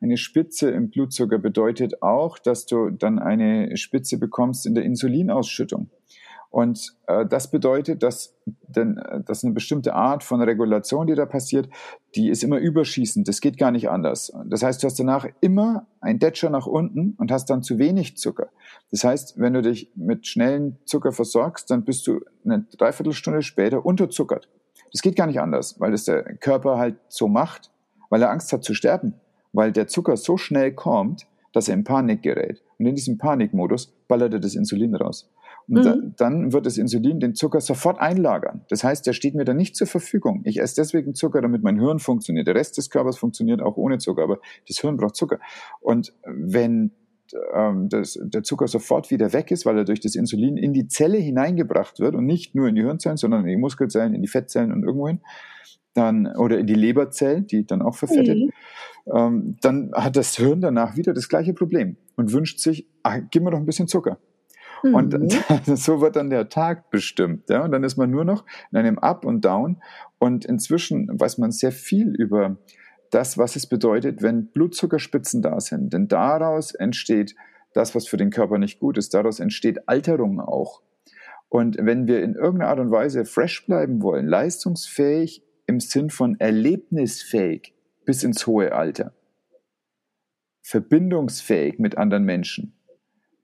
Eine 0.00 0.16
Spitze 0.16 0.70
im 0.70 0.90
Blutzucker 0.90 1.38
bedeutet 1.38 2.02
auch, 2.02 2.38
dass 2.38 2.66
du 2.66 2.90
dann 2.90 3.18
eine 3.18 3.76
Spitze 3.76 4.18
bekommst 4.18 4.66
in 4.66 4.74
der 4.74 4.84
Insulinausschüttung. 4.84 5.90
Und 6.52 6.94
äh, 7.06 7.24
das 7.24 7.50
bedeutet, 7.50 8.02
dass, 8.02 8.34
denn, 8.44 8.98
äh, 8.98 9.22
dass 9.24 9.42
eine 9.42 9.54
bestimmte 9.54 9.94
Art 9.94 10.22
von 10.22 10.42
Regulation, 10.42 11.06
die 11.06 11.14
da 11.14 11.24
passiert, 11.24 11.70
die 12.14 12.28
ist 12.28 12.44
immer 12.44 12.58
überschießend. 12.58 13.26
Das 13.26 13.40
geht 13.40 13.56
gar 13.56 13.70
nicht 13.70 13.88
anders. 13.88 14.30
Das 14.44 14.62
heißt, 14.62 14.82
du 14.82 14.86
hast 14.86 14.98
danach 15.00 15.26
immer 15.40 15.86
ein 16.02 16.18
Detscher 16.18 16.50
nach 16.50 16.66
unten 16.66 17.14
und 17.16 17.32
hast 17.32 17.46
dann 17.46 17.62
zu 17.62 17.78
wenig 17.78 18.18
Zucker. 18.18 18.50
Das 18.90 19.02
heißt, 19.02 19.40
wenn 19.40 19.54
du 19.54 19.62
dich 19.62 19.90
mit 19.96 20.26
schnellen 20.26 20.76
Zucker 20.84 21.12
versorgst, 21.12 21.70
dann 21.70 21.86
bist 21.86 22.06
du 22.06 22.20
eine 22.44 22.66
Dreiviertelstunde 22.76 23.40
später 23.40 23.86
unterzuckert. 23.86 24.50
Das 24.92 25.00
geht 25.00 25.16
gar 25.16 25.26
nicht 25.26 25.40
anders, 25.40 25.80
weil 25.80 25.94
es 25.94 26.04
der 26.04 26.22
Körper 26.36 26.76
halt 26.76 26.96
so 27.08 27.28
macht, 27.28 27.70
weil 28.10 28.20
er 28.20 28.30
Angst 28.30 28.52
hat 28.52 28.62
zu 28.62 28.74
sterben, 28.74 29.14
weil 29.54 29.72
der 29.72 29.86
Zucker 29.86 30.18
so 30.18 30.36
schnell 30.36 30.74
kommt, 30.74 31.26
dass 31.54 31.68
er 31.68 31.74
in 31.74 31.84
Panik 31.84 32.20
gerät. 32.20 32.62
Und 32.78 32.84
in 32.84 32.94
diesem 32.94 33.16
Panikmodus 33.16 33.94
ballert 34.06 34.34
er 34.34 34.40
das 34.40 34.54
Insulin 34.54 34.94
raus. 34.94 35.31
Und 35.68 35.78
mhm. 35.78 35.82
da, 35.82 35.96
dann 36.16 36.52
wird 36.52 36.66
das 36.66 36.78
Insulin 36.78 37.20
den 37.20 37.34
Zucker 37.34 37.60
sofort 37.60 38.00
einlagern. 38.00 38.62
Das 38.68 38.84
heißt, 38.84 39.06
der 39.06 39.12
steht 39.12 39.34
mir 39.34 39.44
dann 39.44 39.56
nicht 39.56 39.76
zur 39.76 39.86
Verfügung. 39.86 40.42
Ich 40.44 40.60
esse 40.60 40.76
deswegen 40.76 41.14
Zucker, 41.14 41.40
damit 41.40 41.62
mein 41.62 41.78
Hirn 41.78 41.98
funktioniert. 41.98 42.46
Der 42.46 42.54
Rest 42.54 42.76
des 42.78 42.90
Körpers 42.90 43.18
funktioniert 43.18 43.62
auch 43.62 43.76
ohne 43.76 43.98
Zucker, 43.98 44.22
aber 44.22 44.38
das 44.68 44.78
Hirn 44.78 44.96
braucht 44.96 45.16
Zucker. 45.16 45.38
Und 45.80 46.14
wenn 46.24 46.92
ähm, 47.54 47.88
das, 47.88 48.18
der 48.22 48.42
Zucker 48.42 48.68
sofort 48.68 49.10
wieder 49.10 49.32
weg 49.32 49.50
ist, 49.50 49.64
weil 49.66 49.78
er 49.78 49.84
durch 49.84 50.00
das 50.00 50.14
Insulin 50.14 50.56
in 50.56 50.72
die 50.72 50.88
Zelle 50.88 51.18
hineingebracht 51.18 52.00
wird 52.00 52.14
und 52.14 52.26
nicht 52.26 52.54
nur 52.54 52.68
in 52.68 52.74
die 52.74 52.82
Hirnzellen, 52.82 53.16
sondern 53.16 53.42
in 53.42 53.48
die 53.48 53.56
Muskelzellen, 53.56 54.14
in 54.14 54.22
die 54.22 54.28
Fettzellen 54.28 54.72
und 54.72 54.82
irgendwohin, 54.82 55.20
dann, 55.94 56.26
oder 56.36 56.58
in 56.58 56.66
die 56.66 56.74
Leberzellen, 56.74 57.46
die 57.46 57.66
dann 57.66 57.82
auch 57.82 57.94
verfettet, 57.94 58.38
mhm. 58.38 58.50
ähm, 59.14 59.56
dann 59.60 59.92
hat 59.94 60.16
das 60.16 60.36
Hirn 60.36 60.60
danach 60.60 60.96
wieder 60.96 61.12
das 61.12 61.28
gleiche 61.28 61.54
Problem 61.54 61.96
und 62.16 62.32
wünscht 62.32 62.58
sich, 62.60 62.86
ah, 63.02 63.18
gib 63.18 63.42
mir 63.42 63.50
doch 63.50 63.58
ein 63.58 63.66
bisschen 63.66 63.88
Zucker. 63.88 64.18
Mhm. 64.82 64.94
Und 64.94 65.78
so 65.78 66.00
wird 66.00 66.16
dann 66.16 66.30
der 66.30 66.48
Tag 66.48 66.90
bestimmt. 66.90 67.48
Ja? 67.50 67.64
Und 67.64 67.72
dann 67.72 67.84
ist 67.84 67.96
man 67.96 68.10
nur 68.10 68.24
noch 68.24 68.44
in 68.70 68.78
einem 68.78 68.98
Up 68.98 69.24
und 69.24 69.44
Down. 69.44 69.82
Und 70.18 70.44
inzwischen 70.44 71.08
weiß 71.12 71.38
man 71.38 71.50
sehr 71.50 71.72
viel 71.72 72.14
über 72.14 72.56
das, 73.10 73.38
was 73.38 73.56
es 73.56 73.66
bedeutet, 73.66 74.22
wenn 74.22 74.46
Blutzuckerspitzen 74.46 75.42
da 75.42 75.60
sind. 75.60 75.92
Denn 75.92 76.08
daraus 76.08 76.74
entsteht 76.74 77.34
das, 77.74 77.94
was 77.94 78.06
für 78.06 78.16
den 78.16 78.30
Körper 78.30 78.58
nicht 78.58 78.80
gut 78.80 78.98
ist. 78.98 79.14
Daraus 79.14 79.40
entsteht 79.40 79.88
Alterung 79.88 80.40
auch. 80.40 80.82
Und 81.48 81.76
wenn 81.78 82.06
wir 82.06 82.22
in 82.22 82.34
irgendeiner 82.34 82.70
Art 82.70 82.80
und 82.80 82.90
Weise 82.90 83.26
fresh 83.26 83.66
bleiben 83.66 84.02
wollen, 84.02 84.26
leistungsfähig 84.26 85.44
im 85.66 85.80
Sinn 85.80 86.08
von 86.08 86.40
erlebnisfähig 86.40 87.74
bis 88.06 88.24
ins 88.24 88.46
hohe 88.46 88.72
Alter, 88.72 89.12
verbindungsfähig 90.62 91.78
mit 91.78 91.98
anderen 91.98 92.24
Menschen, 92.24 92.74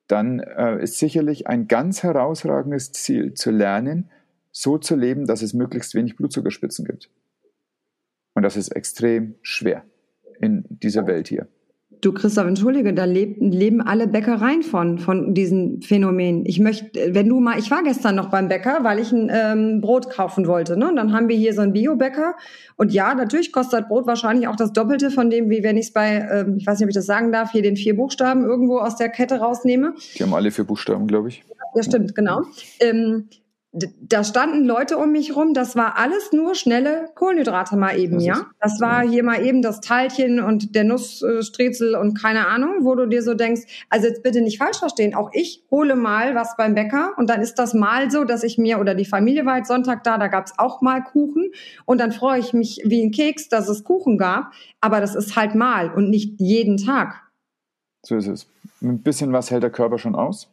dann 0.09 0.40
äh, 0.40 0.82
ist 0.82 0.98
sicherlich 0.98 1.46
ein 1.46 1.68
ganz 1.68 2.02
herausragendes 2.02 2.92
Ziel 2.92 3.34
zu 3.34 3.50
lernen, 3.50 4.11
so 4.50 4.78
zu 4.78 4.96
leben, 4.96 5.26
dass 5.26 5.42
es 5.42 5.54
möglichst 5.54 5.94
wenig 5.94 6.16
Blutzuckerspitzen 6.16 6.84
gibt. 6.84 7.11
Und 8.34 8.42
das 8.42 8.56
ist 8.56 8.68
extrem 8.68 9.36
schwer 9.42 9.84
in 10.40 10.64
dieser 10.68 11.06
Welt 11.06 11.28
hier. 11.28 11.46
Du 12.01 12.12
Christoph, 12.12 12.46
entschuldige, 12.46 12.94
da 12.94 13.05
leben, 13.05 13.51
leben 13.51 13.80
alle 13.80 14.07
Bäckereien 14.07 14.62
von, 14.62 14.99
von 14.99 15.34
diesen 15.34 15.82
Phänomenen. 15.82 16.46
Ich 16.46 16.61
möchte, 16.61 17.14
wenn 17.14 17.28
du 17.28 17.40
mal, 17.40 17.59
ich 17.59 17.70
war 17.70 17.82
gestern 17.82 18.14
noch 18.14 18.30
beim 18.30 18.49
Bäcker, 18.49 18.78
weil 18.82 18.99
ich 19.01 19.11
ein 19.11 19.30
ähm, 19.32 19.80
Brot 19.80 20.11
kaufen 20.11 20.46
wollte. 20.46 20.76
Ne? 20.76 20.88
Und 20.88 20.96
dann 20.96 21.12
haben 21.12 21.28
wir 21.28 21.36
hier 21.36 21.55
so 21.55 21.62
einen 21.62 21.72
Biobäcker. 21.72 22.34
Und 22.76 22.92
ja, 22.92 23.14
natürlich 23.14 23.53
kostet 23.53 23.88
Brot 23.88 24.07
wahrscheinlich 24.07 24.46
auch 24.46 24.57
das 24.57 24.72
Doppelte 24.72 25.11
von 25.11 25.28
dem, 25.30 25.51
wie 25.51 25.62
wenn 25.62 25.76
ich 25.76 25.86
es 25.86 25.92
bei, 25.92 26.28
ähm, 26.30 26.57
ich 26.59 26.66
weiß 26.66 26.78
nicht, 26.78 26.86
ob 26.86 26.90
ich 26.90 26.94
das 26.94 27.07
sagen 27.07 27.32
darf, 27.32 27.51
hier 27.51 27.62
den 27.62 27.76
vier 27.76 27.96
Buchstaben 27.96 28.44
irgendwo 28.44 28.78
aus 28.78 28.96
der 28.96 29.09
Kette 29.09 29.38
rausnehme. 29.38 29.94
Die 30.16 30.22
haben 30.22 30.34
alle 30.34 30.51
vier 30.51 30.64
Buchstaben, 30.64 31.07
glaube 31.07 31.28
ich. 31.30 31.42
Ja, 31.74 31.82
stimmt, 31.82 32.14
genau. 32.14 32.42
Ähm, 32.80 33.28
da 34.01 34.24
standen 34.24 34.64
Leute 34.64 34.99
um 34.99 35.12
mich 35.12 35.37
rum, 35.37 35.55
das 35.55 35.76
war 35.76 35.97
alles 35.99 36.33
nur 36.33 36.55
schnelle 36.55 37.09
Kohlenhydrate 37.14 37.76
mal 37.76 37.99
eben, 37.99 38.14
das 38.14 38.24
ja. 38.24 38.47
Das 38.61 38.81
war 38.81 39.03
hier 39.03 39.22
mal 39.22 39.45
eben 39.45 39.62
das 39.62 39.81
Teilchen 39.81 40.41
und 40.41 40.74
der 40.74 40.85
Nussstrezel 40.85 41.95
und 41.95 42.20
keine 42.20 42.47
Ahnung, 42.47 42.85
wo 42.85 42.95
du 42.95 43.07
dir 43.07 43.22
so 43.22 43.35
denkst, 43.35 43.87
also 43.89 44.07
jetzt 44.07 44.22
bitte 44.22 44.41
nicht 44.41 44.59
falsch 44.59 44.79
verstehen, 44.79 45.14
auch 45.14 45.31
ich 45.33 45.64
hole 45.70 45.97
mal 45.97 46.35
was 46.35 46.57
beim 46.57 46.74
Bäcker 46.74 47.12
und 47.16 47.31
dann 47.31 47.41
ist 47.41 47.55
das 47.59 47.74
mal 47.74 48.11
so, 48.11 48.24
dass 48.24 48.43
ich 48.43 48.59
mir, 48.59 48.81
oder 48.81 48.95
die 48.95 49.05
Familie 49.05 49.47
war 49.47 49.59
jetzt 49.59 49.68
Sonntag 49.68 50.05
da, 50.05 50.18
da 50.18 50.29
gab's 50.29 50.53
auch 50.59 50.81
mal 50.81 51.03
Kuchen 51.03 51.51
und 51.85 52.01
dann 52.01 52.12
freue 52.12 52.39
ich 52.41 52.53
mich 52.53 52.83
wie 52.85 53.03
ein 53.03 53.11
Keks, 53.11 53.49
dass 53.49 53.68
es 53.68 53.85
Kuchen 53.85 54.18
gab, 54.18 54.53
aber 54.81 55.01
das 55.01 55.14
ist 55.14 55.37
halt 55.37 55.55
mal 55.55 55.93
und 55.93 56.11
nicht 56.11 56.41
jeden 56.41 56.76
Tag. 56.76 57.22
So 58.05 58.16
ist 58.16 58.29
es. 58.29 58.47
Ein 58.81 59.03
bisschen 59.03 59.33
was 59.33 59.51
hält 59.51 59.62
der 59.62 59.70
Körper 59.70 59.99
schon 59.99 60.14
aus. 60.14 60.49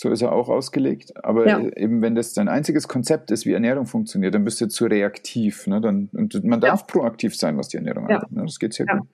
So 0.00 0.10
ist 0.10 0.22
er 0.22 0.30
auch 0.30 0.48
ausgelegt. 0.48 1.24
Aber 1.24 1.48
ja. 1.48 1.60
eben, 1.74 2.02
wenn 2.02 2.14
das 2.14 2.32
dein 2.32 2.46
einziges 2.46 2.86
Konzept 2.86 3.32
ist, 3.32 3.46
wie 3.46 3.52
Ernährung 3.52 3.84
funktioniert, 3.84 4.32
dann 4.32 4.44
bist 4.44 4.60
du 4.60 4.68
zu 4.68 4.86
reaktiv. 4.86 5.66
Ne? 5.66 5.80
Dann, 5.80 6.08
und 6.12 6.44
man 6.44 6.60
darf 6.60 6.82
ja. 6.82 6.86
proaktiv 6.86 7.34
sein, 7.34 7.58
was 7.58 7.66
die 7.66 7.78
Ernährung 7.78 8.08
ja. 8.08 8.18
angeht. 8.18 8.30
Ne? 8.30 8.42
Das 8.44 8.60
geht 8.60 8.74
sehr 8.74 8.86
gut. 8.86 9.08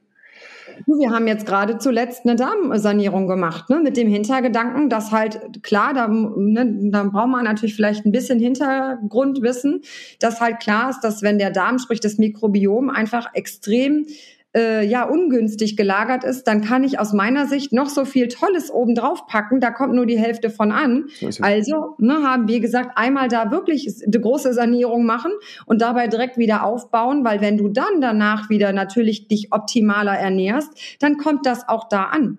Wir 0.87 1.11
haben 1.11 1.27
jetzt 1.27 1.47
gerade 1.47 1.79
zuletzt 1.79 2.27
eine 2.27 2.37
Darmsanierung 2.37 3.29
gemacht, 3.29 3.71
ne, 3.71 3.81
mit 3.81 3.97
dem 3.97 4.09
Hintergedanken, 4.09 4.91
dass 4.91 5.11
halt 5.13 5.63
klar, 5.63 5.95
da, 5.95 6.09
ne, 6.09 6.91
da 6.91 7.05
braucht 7.05 7.29
man 7.29 7.45
natürlich 7.45 7.77
vielleicht 7.77 8.05
ein 8.05 8.13
bisschen 8.13 8.41
Hintergrundwissen, 8.41 9.83
dass 10.19 10.41
halt 10.41 10.61
klar 10.61 10.91
ist, 10.91 11.01
dass 11.01 11.23
wenn 11.23 11.39
der 11.39 11.51
Darm, 11.51 11.79
sprich 11.79 12.01
das 12.01 12.19
Mikrobiom, 12.19 12.91
einfach 12.91 13.29
extrem 13.35 14.07
äh, 14.55 14.87
ja 14.87 15.05
ungünstig 15.05 15.77
gelagert 15.77 16.25
ist, 16.25 16.45
dann 16.45 16.63
kann 16.63 16.85
ich 16.85 16.99
aus 16.99 17.13
meiner 17.13 17.47
Sicht 17.47 17.73
noch 17.73 17.89
so 17.89 18.05
viel 18.05 18.29
Tolles 18.29 18.71
oben 18.71 18.95
drauf 18.95 19.27
packen, 19.27 19.61
da 19.61 19.71
kommt 19.71 19.95
nur 19.95 20.07
die 20.07 20.19
Hälfte 20.19 20.51
von 20.51 20.73
an. 20.73 21.07
Also 21.41 21.97
ne, 21.99 22.23
haben 22.23 22.49
wir 22.49 22.61
gesagt, 22.61 22.93
einmal 22.97 23.29
da 23.29 23.51
wirklich 23.51 23.89
eine 24.05 24.21
große 24.21 24.53
Sanierung 24.55 25.05
machen 25.05 25.33
und 25.67 25.83
dabei 25.83 26.09
direkt 26.09 26.39
wieder 26.39 26.65
aufbauen, 26.65 27.25
weil 27.25 27.41
wenn 27.41 27.57
du 27.57 27.69
dann 27.69 28.01
danach 28.01 28.49
wieder 28.51 28.73
natürlich 28.73 29.29
dich 29.29 29.53
optimaler 29.53 30.17
ernährst, 30.17 30.71
dann 31.01 31.19
kommt 31.19 31.47
das 31.47 31.69
auch 31.69 31.89
da 31.89 32.05
an. 32.05 32.39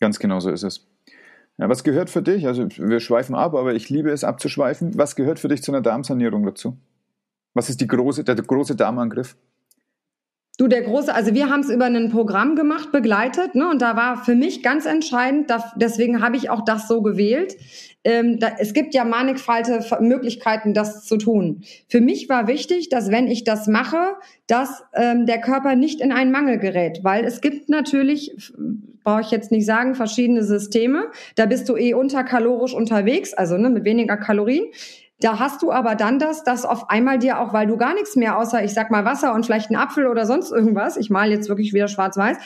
Ganz 0.00 0.18
genau 0.18 0.40
so 0.40 0.50
ist 0.50 0.62
es. 0.62 0.86
Ja, 1.58 1.68
was 1.68 1.82
gehört 1.82 2.08
für 2.08 2.22
dich? 2.22 2.46
Also 2.46 2.68
wir 2.68 3.00
schweifen 3.00 3.34
ab, 3.34 3.54
aber 3.54 3.74
ich 3.74 3.90
liebe 3.90 4.10
es 4.10 4.22
abzuschweifen. 4.22 4.96
Was 4.96 5.16
gehört 5.16 5.40
für 5.40 5.48
dich 5.48 5.62
zu 5.62 5.72
einer 5.72 5.80
Darmsanierung 5.80 6.46
dazu? 6.46 6.76
Was 7.54 7.68
ist 7.68 7.80
die 7.80 7.88
große, 7.88 8.22
der 8.22 8.36
große 8.36 8.76
Darmangriff? 8.76 9.36
Du, 10.58 10.66
der 10.66 10.82
große, 10.82 11.14
also 11.14 11.34
wir 11.34 11.50
haben 11.50 11.60
es 11.60 11.70
über 11.70 11.84
ein 11.84 12.10
Programm 12.10 12.56
gemacht, 12.56 12.90
begleitet, 12.90 13.54
ne? 13.54 13.68
Und 13.68 13.80
da 13.80 13.94
war 13.94 14.24
für 14.24 14.34
mich 14.34 14.64
ganz 14.64 14.86
entscheidend, 14.86 15.48
da, 15.50 15.72
deswegen 15.76 16.20
habe 16.20 16.36
ich 16.36 16.50
auch 16.50 16.64
das 16.64 16.88
so 16.88 17.00
gewählt. 17.00 17.56
Ähm, 18.02 18.40
da, 18.40 18.50
es 18.58 18.74
gibt 18.74 18.92
ja 18.92 19.04
mannigfalte 19.04 19.84
Möglichkeiten, 20.00 20.74
das 20.74 21.04
zu 21.04 21.16
tun. 21.16 21.62
Für 21.88 22.00
mich 22.00 22.28
war 22.28 22.48
wichtig, 22.48 22.88
dass 22.88 23.08
wenn 23.12 23.28
ich 23.28 23.44
das 23.44 23.68
mache, 23.68 24.16
dass 24.48 24.82
ähm, 24.94 25.26
der 25.26 25.40
Körper 25.40 25.76
nicht 25.76 26.00
in 26.00 26.10
einen 26.10 26.32
Mangel 26.32 26.58
gerät, 26.58 27.04
weil 27.04 27.24
es 27.24 27.40
gibt 27.40 27.68
natürlich, 27.68 28.52
brauche 29.04 29.20
ich 29.20 29.30
jetzt 29.30 29.52
nicht 29.52 29.64
sagen, 29.64 29.94
verschiedene 29.94 30.42
Systeme. 30.42 31.06
Da 31.36 31.46
bist 31.46 31.68
du 31.68 31.76
eh 31.76 31.94
unterkalorisch 31.94 32.74
unterwegs, 32.74 33.32
also 33.32 33.56
ne, 33.56 33.70
mit 33.70 33.84
weniger 33.84 34.16
Kalorien. 34.16 34.64
Da 35.20 35.40
hast 35.40 35.62
du 35.62 35.72
aber 35.72 35.96
dann 35.96 36.20
das, 36.20 36.44
dass 36.44 36.64
auf 36.64 36.90
einmal 36.90 37.18
dir 37.18 37.40
auch, 37.40 37.52
weil 37.52 37.66
du 37.66 37.76
gar 37.76 37.94
nichts 37.94 38.14
mehr 38.14 38.38
außer, 38.38 38.62
ich 38.62 38.72
sag 38.72 38.90
mal, 38.90 39.04
Wasser 39.04 39.34
und 39.34 39.44
vielleicht 39.44 39.68
einen 39.68 39.80
Apfel 39.80 40.06
oder 40.06 40.26
sonst 40.26 40.52
irgendwas, 40.52 40.96
ich 40.96 41.10
mal 41.10 41.30
jetzt 41.30 41.48
wirklich 41.48 41.72
wieder 41.72 41.88
schwarz-weiß, 41.88 42.38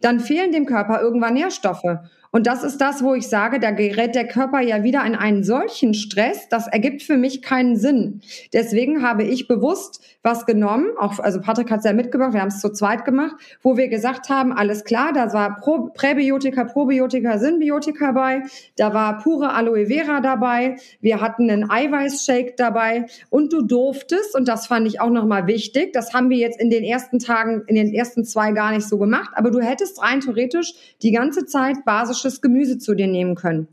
dann 0.00 0.20
fehlen 0.20 0.52
dem 0.52 0.66
Körper 0.66 1.00
irgendwann 1.00 1.34
Nährstoffe. 1.34 1.98
Und 2.34 2.46
das 2.46 2.64
ist 2.64 2.78
das, 2.80 3.04
wo 3.04 3.14
ich 3.14 3.28
sage, 3.28 3.60
da 3.60 3.72
gerät 3.72 4.14
der 4.14 4.26
Körper 4.26 4.60
ja 4.60 4.82
wieder 4.82 5.04
in 5.04 5.14
einen 5.14 5.44
solchen 5.44 5.92
Stress, 5.92 6.48
das 6.48 6.66
ergibt 6.66 7.02
für 7.02 7.18
mich 7.18 7.42
keinen 7.42 7.76
Sinn. 7.76 8.22
Deswegen 8.54 9.02
habe 9.02 9.22
ich 9.22 9.48
bewusst 9.48 10.02
was 10.22 10.46
genommen, 10.46 10.86
auch, 10.98 11.18
also 11.18 11.40
Patrick 11.42 11.70
hat 11.70 11.80
es 11.80 11.84
ja 11.84 11.92
mitgebracht, 11.92 12.32
wir 12.32 12.40
haben 12.40 12.48
es 12.48 12.60
zu 12.60 12.72
zweit 12.72 13.04
gemacht, 13.04 13.36
wo 13.60 13.76
wir 13.76 13.88
gesagt 13.88 14.30
haben, 14.30 14.52
alles 14.52 14.84
klar, 14.84 15.12
da 15.12 15.32
war 15.34 15.56
Pro, 15.56 15.90
Präbiotika, 15.92 16.64
Probiotika, 16.64 17.38
Symbiotika 17.38 18.12
bei, 18.12 18.42
da 18.76 18.94
war 18.94 19.18
pure 19.18 19.52
Aloe 19.52 19.88
Vera 19.88 20.20
dabei, 20.20 20.76
wir 21.00 21.20
hatten 21.20 21.50
einen 21.50 21.70
Eiweißshake 21.70 22.54
dabei 22.56 23.06
und 23.28 23.52
du 23.52 23.62
durftest, 23.62 24.34
und 24.34 24.48
das 24.48 24.68
fand 24.68 24.86
ich 24.86 25.00
auch 25.00 25.10
nochmal 25.10 25.46
wichtig, 25.48 25.92
das 25.92 26.14
haben 26.14 26.30
wir 26.30 26.38
jetzt 26.38 26.58
in 26.58 26.70
den 26.70 26.84
ersten 26.84 27.18
Tagen, 27.18 27.64
in 27.66 27.74
den 27.74 27.92
ersten 27.92 28.24
zwei 28.24 28.52
gar 28.52 28.70
nicht 28.70 28.88
so 28.88 28.96
gemacht, 28.96 29.32
aber 29.34 29.50
du 29.50 29.60
hättest 29.60 30.00
rein 30.00 30.20
theoretisch 30.20 30.72
die 31.02 31.12
ganze 31.12 31.44
Zeit 31.44 31.84
basisch 31.84 32.21
frisches 32.22 32.40
Gemüse 32.40 32.78
zu 32.78 32.94
dir 32.94 33.06
nehmen 33.06 33.34
können. 33.34 33.68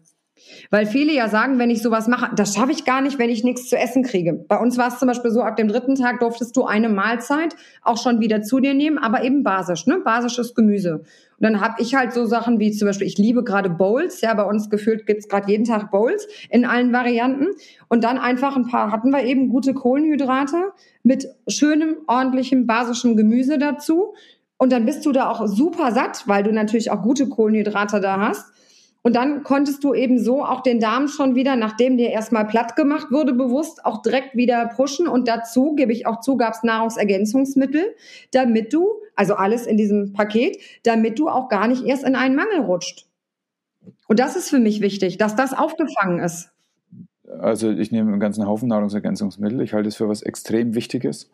Weil 0.72 0.86
viele 0.86 1.14
ja 1.14 1.28
sagen, 1.28 1.60
wenn 1.60 1.70
ich 1.70 1.82
sowas 1.82 2.08
mache, 2.08 2.34
das 2.34 2.56
schaffe 2.56 2.72
ich 2.72 2.86
gar 2.86 3.02
nicht, 3.02 3.20
wenn 3.20 3.30
ich 3.30 3.44
nichts 3.44 3.68
zu 3.68 3.78
essen 3.78 4.04
kriege. 4.04 4.34
Bei 4.34 4.58
uns 4.58 4.78
war 4.78 4.88
es 4.88 4.98
zum 4.98 5.08
Beispiel 5.08 5.32
so, 5.32 5.42
ab 5.42 5.58
dem 5.58 5.68
dritten 5.68 5.96
Tag 5.96 6.22
durftest 6.22 6.56
du 6.56 6.64
eine 6.64 6.88
Mahlzeit 6.88 7.56
auch 7.84 8.02
schon 8.02 8.22
wieder 8.22 8.42
zu 8.42 8.60
dir 8.60 8.74
nehmen, 8.74 8.98
aber 8.98 9.24
eben 9.24 9.44
basisch, 9.44 9.86
ne? 9.86 10.00
basisches 10.04 10.56
Gemüse. 10.56 11.00
Und 11.00 11.44
dann 11.44 11.60
habe 11.60 11.82
ich 11.82 11.94
halt 11.94 12.14
so 12.14 12.26
Sachen 12.26 12.60
wie 12.60 12.72
zum 12.72 12.88
Beispiel, 12.88 13.08
ich 13.08 13.18
liebe 13.18 13.44
gerade 13.44 13.70
Bowls, 13.70 14.22
ja, 14.22 14.34
bei 14.34 14.44
uns 14.44 14.70
gefühlt 14.70 15.06
gibt's 15.06 15.28
gerade 15.28 15.52
jeden 15.52 15.66
Tag 15.66 15.92
Bowls 15.92 16.28
in 16.50 16.66
allen 16.66 16.94
Varianten. 16.94 17.48
Und 17.90 18.06
dann 18.06 18.18
einfach 18.18 18.56
ein 18.56 18.68
paar, 18.68 18.92
hatten 18.92 19.12
wir 19.12 19.24
eben 19.24 19.50
gute 19.50 19.74
Kohlenhydrate 19.74 20.72
mit 21.04 21.28
schönem, 21.48 21.98
ordentlichem, 22.08 22.66
basischem 22.66 23.18
Gemüse 23.18 23.58
dazu 23.58 24.14
und 24.60 24.74
dann 24.74 24.86
bist 24.86 25.06
du 25.06 25.14
da 25.14 25.30
auch 25.30 25.48
super 25.48 25.94
satt, 25.94 26.28
weil 26.28 26.44
du 26.44 26.52
natürlich 26.52 26.92
auch 26.92 27.02
gute 27.02 27.30
Kohlenhydrate 27.30 28.02
da 28.02 28.20
hast. 28.20 28.46
Und 29.02 29.16
dann 29.16 29.44
konntest 29.44 29.86
du 29.86 29.94
eben 29.94 30.20
so 30.20 30.44
auch 30.44 30.60
den 30.62 30.82
Darm 30.82 31.08
schon 31.08 31.34
wieder, 31.34 31.56
nachdem 31.56 31.96
dir 31.96 32.10
erstmal 32.10 32.46
platt 32.46 32.76
gemacht 32.76 33.08
wurde, 33.10 33.32
bewusst 33.32 33.86
auch 33.86 34.02
direkt 34.02 34.36
wieder 34.36 34.68
pushen. 34.76 35.08
Und 35.08 35.30
dazu, 35.30 35.76
gebe 35.76 35.94
ich 35.94 36.06
auch 36.06 36.20
zu, 36.20 36.36
gab 36.36 36.54
es 36.54 36.64
Nahrungsergänzungsmittel, 36.64 37.96
damit 38.32 38.74
du, 38.74 38.90
also 39.16 39.36
alles 39.36 39.66
in 39.66 39.78
diesem 39.78 40.12
Paket, 40.12 40.58
damit 40.84 41.18
du 41.18 41.30
auch 41.30 41.48
gar 41.48 41.70
nicht 41.70 41.86
erst 41.86 42.04
in 42.04 42.16
einen 42.16 42.36
Mangel 42.36 42.60
rutscht. 42.60 43.08
Und 44.10 44.20
das 44.20 44.36
ist 44.36 44.50
für 44.50 44.60
mich 44.60 44.82
wichtig, 44.82 45.18
dass 45.18 45.38
das 45.38 45.54
aufgefangen 45.54 46.20
ist. 46.20 46.50
Also 47.40 47.72
ich 47.72 47.94
nehme 47.94 48.12
einen 48.12 48.20
ganzen 48.20 48.46
Haufen 48.46 48.68
Nahrungsergänzungsmittel. 48.68 49.62
Ich 49.62 49.74
halte 49.74 49.88
es 49.88 49.96
für 49.96 50.10
was 50.10 50.22
extrem 50.22 50.76
Wichtiges 50.76 51.30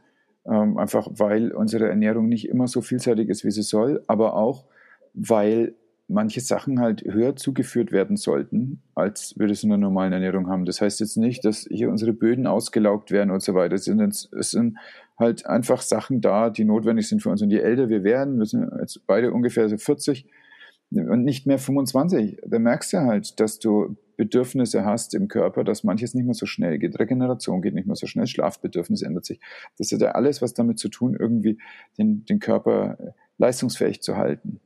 ähm, 0.45 0.77
einfach 0.77 1.07
weil 1.11 1.51
unsere 1.51 1.89
Ernährung 1.89 2.27
nicht 2.27 2.47
immer 2.47 2.67
so 2.67 2.81
vielseitig 2.81 3.29
ist, 3.29 3.43
wie 3.43 3.51
sie 3.51 3.63
soll, 3.63 4.03
aber 4.07 4.35
auch 4.35 4.65
weil 5.13 5.73
manche 6.07 6.41
Sachen 6.41 6.79
halt 6.79 7.03
höher 7.03 7.35
zugeführt 7.35 7.91
werden 7.91 8.15
sollten, 8.15 8.81
als 8.93 9.33
wir 9.37 9.47
das 9.47 9.63
in 9.63 9.69
der 9.69 9.79
normalen 9.79 10.13
Ernährung 10.13 10.49
haben. 10.49 10.65
Das 10.65 10.81
heißt 10.81 10.99
jetzt 10.99 11.17
nicht, 11.17 11.43
dass 11.45 11.67
hier 11.69 11.89
unsere 11.89 12.13
Böden 12.13 12.45
ausgelaugt 12.45 13.11
werden 13.11 13.31
und 13.31 13.41
so 13.41 13.55
weiter. 13.55 13.75
Es 13.75 13.85
sind, 13.85 14.01
es 14.01 14.51
sind 14.51 14.77
halt 15.17 15.45
einfach 15.47 15.81
Sachen 15.81 16.21
da, 16.21 16.49
die 16.49 16.63
notwendig 16.63 17.07
sind 17.07 17.23
für 17.23 17.29
uns. 17.29 17.41
Und 17.41 17.49
je 17.49 17.59
älter 17.59 17.89
wir 17.89 18.03
werden, 18.03 18.37
wir 18.37 18.45
sind 18.45 18.69
jetzt 18.79 19.05
beide 19.07 19.31
ungefähr 19.31 19.67
so 19.67 19.77
40 19.77 20.27
und 20.91 21.23
nicht 21.23 21.45
mehr 21.47 21.59
25, 21.59 22.41
da 22.45 22.59
merkst 22.59 22.93
du 22.93 22.97
halt, 22.99 23.39
dass 23.39 23.59
du 23.59 23.97
Bedürfnisse 24.17 24.85
hast 24.85 25.13
im 25.13 25.27
Körper, 25.27 25.63
dass 25.63 25.83
manches 25.83 26.13
nicht 26.13 26.25
mehr 26.25 26.33
so 26.33 26.45
schnell 26.45 26.79
geht. 26.79 26.99
Regeneration 26.99 27.61
geht 27.61 27.73
nicht 27.73 27.87
mehr 27.87 27.95
so 27.95 28.07
schnell, 28.07 28.27
Schlafbedürfnis 28.27 29.01
ändert 29.01 29.25
sich. 29.25 29.39
Das 29.77 29.91
hat 29.91 30.01
ja 30.01 30.11
alles 30.11 30.41
was 30.41 30.53
damit 30.53 30.79
zu 30.79 30.89
tun, 30.89 31.15
irgendwie 31.19 31.57
den, 31.97 32.25
den 32.25 32.39
Körper 32.39 32.97
leistungsfähig 33.37 34.01
zu 34.01 34.15
halten. 34.15 34.61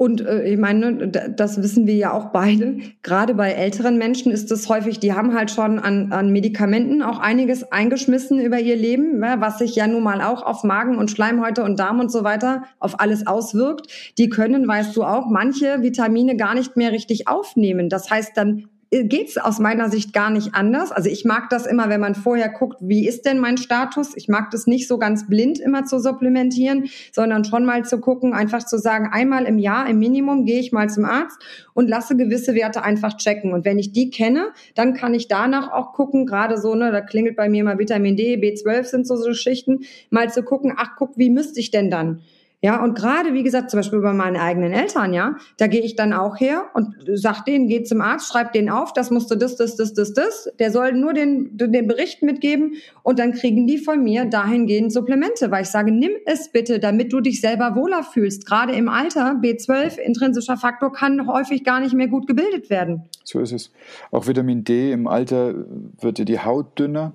Und 0.00 0.26
äh, 0.26 0.44
ich 0.44 0.58
meine, 0.58 1.08
das 1.08 1.62
wissen 1.62 1.86
wir 1.86 1.94
ja 1.94 2.14
auch 2.14 2.32
beide. 2.32 2.78
Gerade 3.02 3.34
bei 3.34 3.50
älteren 3.50 3.98
Menschen 3.98 4.32
ist 4.32 4.50
es 4.50 4.66
häufig, 4.70 4.98
die 4.98 5.12
haben 5.12 5.34
halt 5.34 5.50
schon 5.50 5.78
an, 5.78 6.10
an 6.10 6.32
Medikamenten 6.32 7.02
auch 7.02 7.18
einiges 7.18 7.70
eingeschmissen 7.70 8.40
über 8.40 8.58
ihr 8.58 8.76
Leben, 8.76 9.22
ja, 9.22 9.42
was 9.42 9.58
sich 9.58 9.76
ja 9.76 9.86
nun 9.86 10.02
mal 10.02 10.22
auch 10.22 10.42
auf 10.42 10.64
Magen 10.64 10.96
und 10.96 11.10
Schleimhäute 11.10 11.62
und 11.62 11.78
Darm 11.78 12.00
und 12.00 12.10
so 12.10 12.24
weiter 12.24 12.62
auf 12.78 12.98
alles 12.98 13.26
auswirkt. 13.26 13.88
Die 14.16 14.30
können, 14.30 14.66
weißt 14.66 14.96
du 14.96 15.04
auch, 15.04 15.26
manche 15.28 15.82
Vitamine 15.82 16.34
gar 16.34 16.54
nicht 16.54 16.78
mehr 16.78 16.92
richtig 16.92 17.28
aufnehmen. 17.28 17.90
Das 17.90 18.10
heißt, 18.10 18.34
dann 18.38 18.69
geht's 18.90 19.38
aus 19.38 19.60
meiner 19.60 19.88
Sicht 19.88 20.12
gar 20.12 20.30
nicht 20.30 20.54
anders. 20.54 20.90
Also 20.90 21.08
ich 21.08 21.24
mag 21.24 21.48
das 21.48 21.66
immer, 21.66 21.88
wenn 21.88 22.00
man 22.00 22.16
vorher 22.16 22.48
guckt, 22.48 22.78
wie 22.80 23.06
ist 23.06 23.24
denn 23.24 23.38
mein 23.38 23.56
Status? 23.56 24.16
Ich 24.16 24.28
mag 24.28 24.50
das 24.50 24.66
nicht 24.66 24.88
so 24.88 24.98
ganz 24.98 25.28
blind 25.28 25.60
immer 25.60 25.84
zu 25.84 26.00
supplementieren, 26.00 26.88
sondern 27.12 27.44
schon 27.44 27.64
mal 27.64 27.84
zu 27.84 28.00
gucken, 28.00 28.34
einfach 28.34 28.64
zu 28.64 28.78
sagen, 28.78 29.10
einmal 29.12 29.44
im 29.44 29.58
Jahr 29.58 29.88
im 29.88 30.00
Minimum 30.00 30.44
gehe 30.44 30.58
ich 30.58 30.72
mal 30.72 30.90
zum 30.90 31.04
Arzt 31.04 31.38
und 31.72 31.88
lasse 31.88 32.16
gewisse 32.16 32.54
Werte 32.54 32.82
einfach 32.82 33.16
checken. 33.16 33.52
Und 33.52 33.64
wenn 33.64 33.78
ich 33.78 33.92
die 33.92 34.10
kenne, 34.10 34.48
dann 34.74 34.94
kann 34.94 35.14
ich 35.14 35.28
danach 35.28 35.70
auch 35.70 35.92
gucken, 35.92 36.26
gerade 36.26 36.58
so, 36.60 36.74
ne, 36.74 36.90
da 36.90 37.00
klingelt 37.00 37.36
bei 37.36 37.48
mir 37.48 37.62
mal 37.62 37.78
Vitamin 37.78 38.16
D, 38.16 38.36
B12 38.36 38.84
sind 38.84 39.06
so, 39.06 39.14
so 39.16 39.28
Geschichten, 39.28 39.80
mal 40.10 40.32
zu 40.32 40.42
gucken, 40.42 40.74
ach 40.76 40.96
guck, 40.96 41.16
wie 41.16 41.30
müsste 41.30 41.60
ich 41.60 41.70
denn 41.70 41.90
dann? 41.90 42.22
Ja, 42.62 42.84
und 42.84 42.94
gerade, 42.94 43.32
wie 43.32 43.42
gesagt, 43.42 43.70
zum 43.70 43.78
Beispiel 43.78 44.00
bei 44.00 44.12
meinen 44.12 44.36
eigenen 44.36 44.72
Eltern, 44.72 45.14
ja, 45.14 45.36
da 45.56 45.66
gehe 45.66 45.80
ich 45.80 45.96
dann 45.96 46.12
auch 46.12 46.38
her 46.38 46.64
und 46.74 46.94
sag 47.14 47.44
denen, 47.46 47.68
geht 47.68 47.88
zum 47.88 48.02
Arzt, 48.02 48.30
schreibt 48.30 48.54
denen 48.54 48.68
auf, 48.68 48.92
das 48.92 49.10
musst 49.10 49.30
du 49.30 49.34
das, 49.34 49.56
das, 49.56 49.76
das, 49.76 49.94
das, 49.94 50.12
das. 50.12 50.52
Der 50.58 50.70
soll 50.70 50.92
nur 50.92 51.14
den, 51.14 51.56
den 51.56 51.86
Bericht 51.86 52.22
mitgeben 52.22 52.74
und 53.02 53.18
dann 53.18 53.32
kriegen 53.32 53.66
die 53.66 53.78
von 53.78 54.02
mir 54.02 54.26
dahingehend 54.26 54.92
Supplemente, 54.92 55.50
weil 55.50 55.62
ich 55.62 55.70
sage, 55.70 55.90
nimm 55.90 56.12
es 56.26 56.50
bitte, 56.52 56.80
damit 56.80 57.14
du 57.14 57.20
dich 57.20 57.40
selber 57.40 57.74
wohler 57.76 58.02
fühlst. 58.02 58.44
Gerade 58.44 58.74
im 58.74 58.90
Alter, 58.90 59.40
B12, 59.40 59.98
intrinsischer 59.98 60.58
Faktor, 60.58 60.92
kann 60.92 61.26
häufig 61.26 61.64
gar 61.64 61.80
nicht 61.80 61.94
mehr 61.94 62.08
gut 62.08 62.26
gebildet 62.26 62.68
werden. 62.68 63.04
So 63.24 63.40
ist 63.40 63.52
es. 63.52 63.72
Auch 64.10 64.26
Vitamin 64.26 64.64
D 64.64 64.92
im 64.92 65.06
Alter 65.06 65.54
wird 65.98 66.18
dir 66.18 66.26
die 66.26 66.40
Haut 66.40 66.78
dünner 66.78 67.14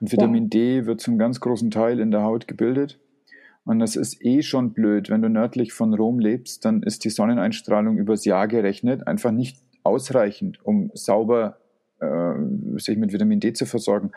und 0.00 0.10
Vitamin 0.10 0.44
ja. 0.44 0.48
D 0.48 0.86
wird 0.86 1.02
zum 1.02 1.18
ganz 1.18 1.40
großen 1.40 1.70
Teil 1.70 2.00
in 2.00 2.10
der 2.10 2.22
Haut 2.22 2.48
gebildet. 2.48 2.98
Und 3.66 3.80
das 3.80 3.96
ist 3.96 4.24
eh 4.24 4.42
schon 4.42 4.72
blöd. 4.72 5.10
Wenn 5.10 5.22
du 5.22 5.28
nördlich 5.28 5.72
von 5.72 5.92
Rom 5.92 6.20
lebst, 6.20 6.64
dann 6.64 6.82
ist 6.82 7.04
die 7.04 7.10
Sonneneinstrahlung 7.10 7.98
übers 7.98 8.24
Jahr 8.24 8.46
gerechnet 8.46 9.06
einfach 9.06 9.32
nicht 9.32 9.60
ausreichend, 9.82 10.64
um 10.64 10.90
sauber 10.94 11.58
äh, 12.00 12.34
sich 12.76 12.96
mit 12.96 13.12
Vitamin 13.12 13.40
D 13.40 13.52
zu 13.52 13.66
versorgen. 13.66 14.12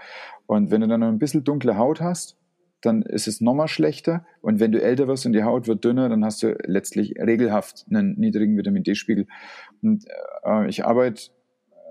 Und 0.45 0.69
wenn 0.69 0.81
du 0.81 0.87
dann 0.87 0.99
noch 0.99 1.07
ein 1.07 1.17
bisschen 1.17 1.43
dunkle 1.43 1.77
Haut 1.77 1.99
hast, 1.99 2.37
dann 2.81 3.01
ist 3.01 3.27
es 3.27 3.41
nochmal 3.41 3.67
schlechter. 3.67 4.23
Und 4.41 4.59
wenn 4.59 4.71
du 4.71 4.81
älter 4.81 5.07
wirst 5.07 5.25
und 5.25 5.33
die 5.33 5.43
Haut 5.43 5.67
wird 5.67 5.83
dünner, 5.83 6.09
dann 6.09 6.23
hast 6.23 6.43
du 6.43 6.55
letztlich 6.65 7.15
regelhaft 7.19 7.85
einen 7.89 8.19
niedrigen 8.19 8.55
Vitamin 8.55 8.83
D-Spiegel. 8.83 9.25
Und 9.81 10.05
äh, 10.45 10.69
ich 10.69 10.85
arbeite 10.85 11.31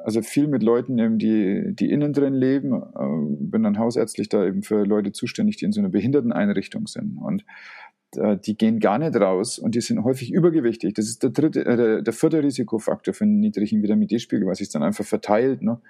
also 0.05 0.23
viel 0.23 0.47
mit 0.47 0.63
Leuten, 0.63 1.19
die, 1.19 1.75
die 1.75 1.91
innen 1.91 2.13
drin 2.13 2.35
leben, 2.35 2.73
äh, 2.73 3.37
bin 3.41 3.63
dann 3.63 3.79
hausärztlich 3.79 4.29
da 4.29 4.45
eben 4.47 4.63
für 4.63 4.85
Leute 4.85 5.13
zuständig, 5.13 5.57
die 5.57 5.65
in 5.65 5.73
so 5.73 5.81
einer 5.81 5.91
Behinderteneinrichtung 5.91 6.87
sind. 6.87 7.19
Und 7.19 7.45
äh, 8.17 8.37
die 8.39 8.57
gehen 8.57 8.81
gar 8.81 8.99
nicht 8.99 9.15
raus 9.17 9.59
und 9.59 9.75
die 9.75 9.81
sind 9.81 10.03
häufig 10.05 10.33
übergewichtig. 10.33 10.95
Das 10.95 11.07
ist 11.07 11.23
der 11.23 11.31
dritte, 11.31 11.65
äh, 11.65 11.77
der, 11.77 12.03
der 12.03 12.13
vierte 12.13 12.43
Risikofaktor 12.43 13.13
für 13.13 13.25
einen 13.25 13.41
niedrigen 13.41 13.83
Vitamin 13.83 14.09
D-Spiegel, 14.09 14.47
was 14.47 14.59
sich 14.59 14.71
dann 14.71 14.83
einfach 14.83 15.05
verteilt. 15.05 15.63
Ne? 15.63 15.81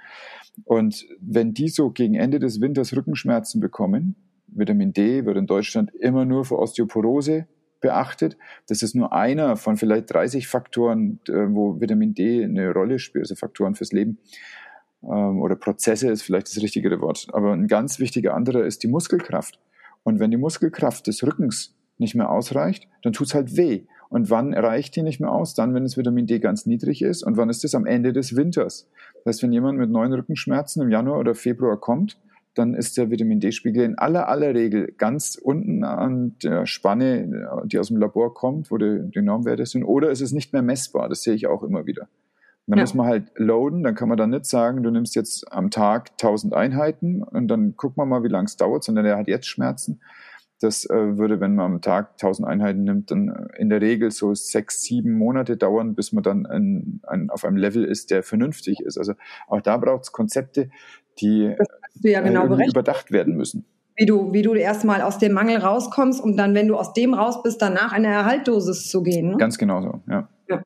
Und 0.65 1.07
wenn 1.21 1.55
die 1.55 1.69
so 1.69 1.91
gegen 1.91 2.15
Ende 2.15 2.39
des 2.39 2.61
Winters 2.61 2.97
Rückenschmerzen 2.97 3.61
bekommen, 3.61 4.17
Vitamin 4.49 4.93
D 4.93 5.25
wird 5.27 5.37
in 5.37 5.47
Deutschland 5.47 5.95
immer 5.95 6.25
nur 6.25 6.45
für 6.45 6.59
Osteoporose 6.59 7.47
beachtet. 7.81 8.37
Das 8.67 8.83
ist 8.83 8.95
nur 8.95 9.13
einer 9.13 9.57
von 9.57 9.77
vielleicht 9.77 10.13
30 10.13 10.49
Faktoren, 10.49 11.21
äh, 11.29 11.33
wo 11.49 11.81
Vitamin 11.81 12.15
D 12.15 12.45
eine 12.45 12.73
Rolle 12.73 12.99
spielt, 12.99 13.25
also 13.25 13.35
Faktoren 13.35 13.75
fürs 13.75 13.93
Leben 13.93 14.19
ähm, 15.03 15.41
oder 15.41 15.57
Prozesse 15.57 16.11
ist 16.11 16.23
vielleicht 16.23 16.49
das 16.49 16.63
richtigere 16.63 17.01
Wort. 17.01 17.29
Aber 17.33 17.53
ein 17.53 17.69
ganz 17.69 17.99
wichtiger 17.99 18.35
anderer 18.35 18.65
ist 18.65 18.83
die 18.83 18.89
Muskelkraft. 18.89 19.61
Und 20.03 20.21
wenn 20.21 20.31
die 20.31 20.37
Muskelkraft 20.37 21.07
des 21.07 21.23
Rückens 21.23 21.75
nicht 21.99 22.15
mehr 22.15 22.31
ausreicht, 22.31 22.89
dann 23.03 23.13
tut 23.13 23.29
es 23.29 23.35
halt 23.35 23.57
weh. 23.57 23.83
Und 24.09 24.31
wann 24.31 24.55
reicht 24.55 24.97
die 24.97 25.03
nicht 25.03 25.21
mehr 25.21 25.31
aus? 25.31 25.55
Dann, 25.55 25.75
wenn 25.75 25.83
das 25.83 25.97
Vitamin 25.97 26.27
D 26.27 26.39
ganz 26.39 26.65
niedrig 26.65 27.03
ist. 27.03 27.23
Und 27.23 27.37
wann 27.37 27.51
ist 27.51 27.63
das? 27.63 27.75
Am 27.75 27.85
Ende 27.85 28.13
des 28.13 28.37
Winters. 28.37 28.89
Das 29.25 29.35
heißt, 29.35 29.43
wenn 29.43 29.53
jemand 29.53 29.79
mit 29.79 29.91
neuen 29.91 30.13
Rückenschmerzen 30.13 30.83
im 30.83 30.91
Januar 30.91 31.19
oder 31.19 31.35
Februar 31.35 31.79
kommt, 31.79 32.19
dann 32.59 32.75
ist 32.75 32.97
der 32.97 33.11
Vitamin 33.11 33.41
D-Spiegel 33.41 33.85
in 33.85 33.99
aller 33.99 34.29
aller 34.29 34.55
Regel 34.55 34.93
ganz 34.99 35.37
unten 35.41 35.85
an 35.85 36.37
der 36.43 36.67
Spanne, 36.67 37.49
die 37.67 37.79
aus 37.79 37.89
dem 37.89 37.99
Labor 37.99 38.35
kommt, 38.35 38.71
wo 38.71 38.79
die, 38.79 39.09
die 39.15 39.23
Normwerte 39.23 39.65
sind, 39.65 39.85
oder 39.85 40.11
ist 40.11 40.21
es 40.21 40.33
nicht 40.33 40.53
mehr 40.53 40.63
messbar. 40.63 41.09
Das 41.09 41.23
sehe 41.23 41.35
ich 41.35 41.47
auch 41.47 41.63
immer 41.63 41.87
wieder. 41.87 42.03
Und 42.03 42.73
dann 42.73 42.79
ja. 42.79 42.83
muss 42.83 42.95
man 42.95 43.07
halt 43.07 43.31
loaden, 43.37 43.83
dann 43.83 43.95
kann 43.95 44.09
man 44.09 44.19
dann 44.19 44.31
nicht 44.31 44.45
sagen, 44.45 44.83
du 44.83 44.91
nimmst 44.91 45.15
jetzt 45.15 45.51
am 45.53 45.71
Tag 45.71 46.11
1000 46.21 46.53
Einheiten 46.53 47.23
und 47.23 47.49
dann 47.49 47.75
guck 47.77 47.97
man 47.97 48.09
mal, 48.09 48.23
wie 48.25 48.29
lange 48.29 48.47
es 48.47 48.57
dauert, 48.57 48.85
sondern 48.85 49.05
der 49.05 49.17
hat 49.17 49.29
jetzt 49.29 49.47
Schmerzen. 49.47 50.01
Das 50.61 50.85
äh, 50.91 51.17
würde, 51.17 51.41
wenn 51.41 51.55
man 51.55 51.75
am 51.75 51.81
Tag 51.81 52.11
1000 52.15 52.47
Einheiten 52.47 52.83
nimmt, 52.83 53.13
dann 53.13 53.49
in 53.57 53.71
der 53.71 53.81
Regel 53.81 54.11
so 54.11 54.35
sechs, 54.35 54.83
sieben 54.83 55.13
Monate 55.13 55.57
dauern, 55.57 55.95
bis 55.95 56.13
man 56.13 56.25
dann 56.25 56.47
ein, 56.47 57.01
ein, 57.07 57.31
auf 57.31 57.45
einem 57.45 57.57
Level 57.57 57.85
ist, 57.85 58.11
der 58.11 58.25
vernünftig 58.25 58.81
ist. 58.81 58.99
Also 58.99 59.15
auch 59.47 59.61
da 59.61 59.77
braucht 59.77 60.03
es 60.03 60.13
Konzepte, 60.13 60.69
die 61.21 61.55
ja 62.03 62.21
genau 62.21 62.47
äh, 62.55 62.67
überdacht 62.67 63.11
werden 63.13 63.37
müssen. 63.37 63.65
Wie 63.97 64.07
du, 64.07 64.33
wie 64.33 64.43
du 64.43 64.55
erstmal 64.55 65.03
aus 65.03 65.19
dem 65.19 65.33
Mangel 65.33 65.59
rauskommst, 65.59 66.23
um 66.23 66.37
dann, 66.37 66.55
wenn 66.55 66.69
du 66.69 66.77
aus 66.77 66.93
dem 66.93 67.15
raus 67.15 67.43
bist, 67.43 67.61
danach 67.61 67.93
eine 67.93 68.07
Erhaltdosis 68.07 68.89
zu 68.89 69.03
gehen. 69.03 69.31
Ne? 69.31 69.37
Ganz 69.39 69.59
genau 69.59 69.83
so, 69.83 70.01
ja. 70.09 70.29
ja. 70.49 70.63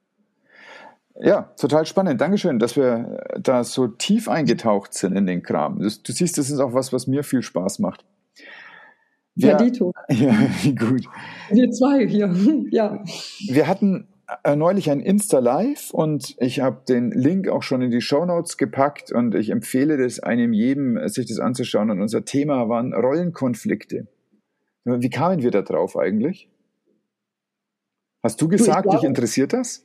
Ja, 1.19 1.43
total 1.57 1.87
spannend. 1.87 2.21
Dankeschön, 2.21 2.59
dass 2.59 2.77
wir 2.77 3.25
da 3.41 3.65
so 3.65 3.87
tief 3.87 4.29
eingetaucht 4.29 4.93
sind 4.93 5.17
in 5.17 5.27
den 5.27 5.43
Kram. 5.43 5.81
Das, 5.81 6.03
du 6.03 6.13
siehst, 6.13 6.37
das 6.37 6.51
ist 6.51 6.59
auch 6.59 6.75
was, 6.75 6.93
was 6.93 7.07
mir 7.07 7.23
viel 7.23 7.43
Spaß 7.43 7.79
macht. 7.79 8.05
Wir, 9.35 9.51
ja, 9.51 9.57
Dito. 9.57 9.93
Ja, 10.11 10.35
gut. 10.79 11.05
Wir 11.51 11.71
zwei 11.71 12.07
hier, 12.07 12.35
ja. 12.71 13.03
Wir 13.49 13.67
hatten 13.67 14.09
äh, 14.11 14.12
neulich 14.57 14.91
ein 14.91 15.01
Insta-Live 15.01 15.91
und 15.93 16.35
ich 16.39 16.61
habe 16.61 16.83
den 16.89 17.11
Link 17.11 17.49
auch 17.49 17.63
schon 17.63 17.83
in 17.83 17.91
die 17.91 18.01
Show 18.01 18.25
Notes 18.25 18.57
gepackt 18.57 19.13
und 19.13 19.35
ich 19.35 19.51
empfehle 19.51 19.97
das 19.97 20.21
einem 20.21 20.53
jedem, 20.53 21.09
sich 21.09 21.27
das 21.27 21.39
anzuschauen. 21.39 21.91
Und 21.91 22.01
unser 22.01 22.25
Thema 22.25 22.69
waren 22.69 22.93
Rollenkonflikte. 22.93 24.07
Wie 24.85 25.11
kamen 25.11 25.43
wir 25.43 25.51
da 25.51 25.63
drauf 25.63 25.97
eigentlich? 25.97 26.49
Hast 28.25 28.41
du 28.41 28.49
gesagt, 28.49 28.87
du, 28.87 28.91
dich 28.91 29.03
interessiert 29.03 29.53
das? 29.53 29.85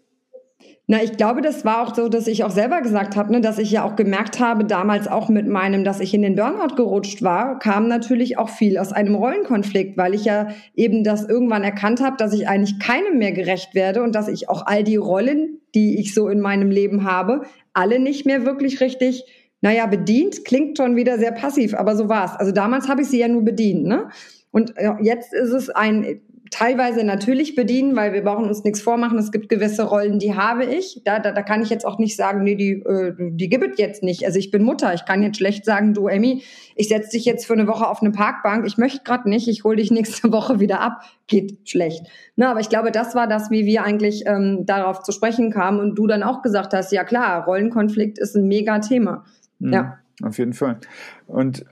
Na, 0.89 1.03
ich 1.03 1.17
glaube, 1.17 1.41
das 1.41 1.65
war 1.65 1.81
auch 1.81 1.93
so, 1.93 2.07
dass 2.07 2.27
ich 2.27 2.45
auch 2.45 2.49
selber 2.49 2.81
gesagt 2.81 3.17
habe, 3.17 3.33
ne, 3.33 3.41
dass 3.41 3.59
ich 3.59 3.71
ja 3.71 3.83
auch 3.83 3.97
gemerkt 3.97 4.39
habe, 4.39 4.63
damals 4.63 5.09
auch 5.09 5.27
mit 5.27 5.45
meinem, 5.45 5.83
dass 5.83 5.99
ich 5.99 6.13
in 6.13 6.21
den 6.21 6.35
Burnout 6.35 6.75
gerutscht 6.75 7.21
war, 7.21 7.59
kam 7.59 7.89
natürlich 7.89 8.37
auch 8.37 8.47
viel 8.47 8.77
aus 8.77 8.93
einem 8.93 9.15
Rollenkonflikt, 9.15 9.97
weil 9.97 10.13
ich 10.13 10.23
ja 10.23 10.47
eben 10.75 11.03
das 11.03 11.27
irgendwann 11.27 11.65
erkannt 11.65 12.01
habe, 12.01 12.15
dass 12.15 12.31
ich 12.31 12.47
eigentlich 12.47 12.79
keinem 12.79 13.17
mehr 13.17 13.33
gerecht 13.33 13.75
werde 13.75 14.01
und 14.01 14.15
dass 14.15 14.29
ich 14.29 14.47
auch 14.47 14.65
all 14.65 14.85
die 14.85 14.95
Rollen, 14.95 15.59
die 15.75 15.99
ich 15.99 16.13
so 16.13 16.29
in 16.29 16.39
meinem 16.39 16.71
Leben 16.71 17.03
habe, 17.03 17.41
alle 17.73 17.99
nicht 17.99 18.25
mehr 18.25 18.45
wirklich 18.45 18.79
richtig, 18.79 19.25
naja, 19.59 19.87
bedient, 19.87 20.45
klingt 20.45 20.77
schon 20.77 20.95
wieder 20.95 21.19
sehr 21.19 21.33
passiv, 21.33 21.73
aber 21.73 21.97
so 21.97 22.07
war's. 22.07 22.33
Also 22.37 22.53
damals 22.53 22.87
habe 22.87 23.01
ich 23.01 23.09
sie 23.09 23.19
ja 23.19 23.27
nur 23.27 23.43
bedient, 23.43 23.85
ne? 23.85 24.07
Und 24.51 24.73
jetzt 25.01 25.33
ist 25.33 25.51
es 25.51 25.69
ein 25.69 26.21
teilweise 26.51 27.03
natürlich 27.03 27.55
bedienen, 27.55 27.95
weil 27.95 28.13
wir 28.13 28.23
brauchen 28.23 28.45
uns 28.45 28.63
nichts 28.63 28.81
vormachen. 28.81 29.17
Es 29.17 29.31
gibt 29.31 29.49
gewisse 29.49 29.83
Rollen, 29.83 30.19
die 30.19 30.35
habe 30.35 30.65
ich. 30.65 31.01
Da, 31.03 31.19
da, 31.19 31.31
da 31.31 31.41
kann 31.41 31.61
ich 31.61 31.69
jetzt 31.69 31.85
auch 31.85 31.99
nicht 31.99 32.15
sagen, 32.15 32.43
nee, 32.43 32.55
die, 32.55 32.73
äh, 32.73 33.13
die 33.17 33.49
gibt 33.49 33.73
es 33.73 33.77
jetzt 33.77 34.03
nicht. 34.03 34.25
Also 34.25 34.39
ich 34.39 34.51
bin 34.51 34.63
Mutter. 34.63 34.93
Ich 34.93 35.05
kann 35.05 35.23
jetzt 35.23 35.37
schlecht 35.37 35.65
sagen, 35.65 35.93
du 35.93 36.07
Emmy, 36.07 36.43
ich 36.75 36.87
setze 36.87 37.11
dich 37.11 37.25
jetzt 37.25 37.45
für 37.45 37.53
eine 37.53 37.67
Woche 37.67 37.87
auf 37.87 38.01
eine 38.01 38.11
Parkbank. 38.11 38.65
Ich 38.65 38.77
möchte 38.77 39.03
gerade 39.03 39.29
nicht. 39.29 39.47
Ich 39.47 39.63
hole 39.63 39.77
dich 39.77 39.91
nächste 39.91 40.31
Woche 40.31 40.59
wieder 40.59 40.81
ab. 40.81 41.01
Geht 41.27 41.69
schlecht. 41.69 42.05
Na, 42.35 42.51
aber 42.51 42.59
ich 42.59 42.69
glaube, 42.69 42.91
das 42.91 43.15
war 43.15 43.27
das, 43.27 43.51
wie 43.51 43.65
wir 43.65 43.83
eigentlich 43.83 44.23
ähm, 44.25 44.65
darauf 44.65 45.03
zu 45.03 45.11
sprechen 45.11 45.51
kamen 45.51 45.79
und 45.79 45.95
du 45.95 46.07
dann 46.07 46.23
auch 46.23 46.41
gesagt 46.41 46.73
hast, 46.73 46.91
ja 46.91 47.03
klar, 47.03 47.45
Rollenkonflikt 47.45 48.19
ist 48.19 48.35
ein 48.35 48.47
mega 48.47 48.79
Thema. 48.79 49.25
Mhm, 49.59 49.73
ja. 49.73 49.99
Auf 50.23 50.37
jeden 50.37 50.53
Fall. 50.53 50.79
Und 51.27 51.65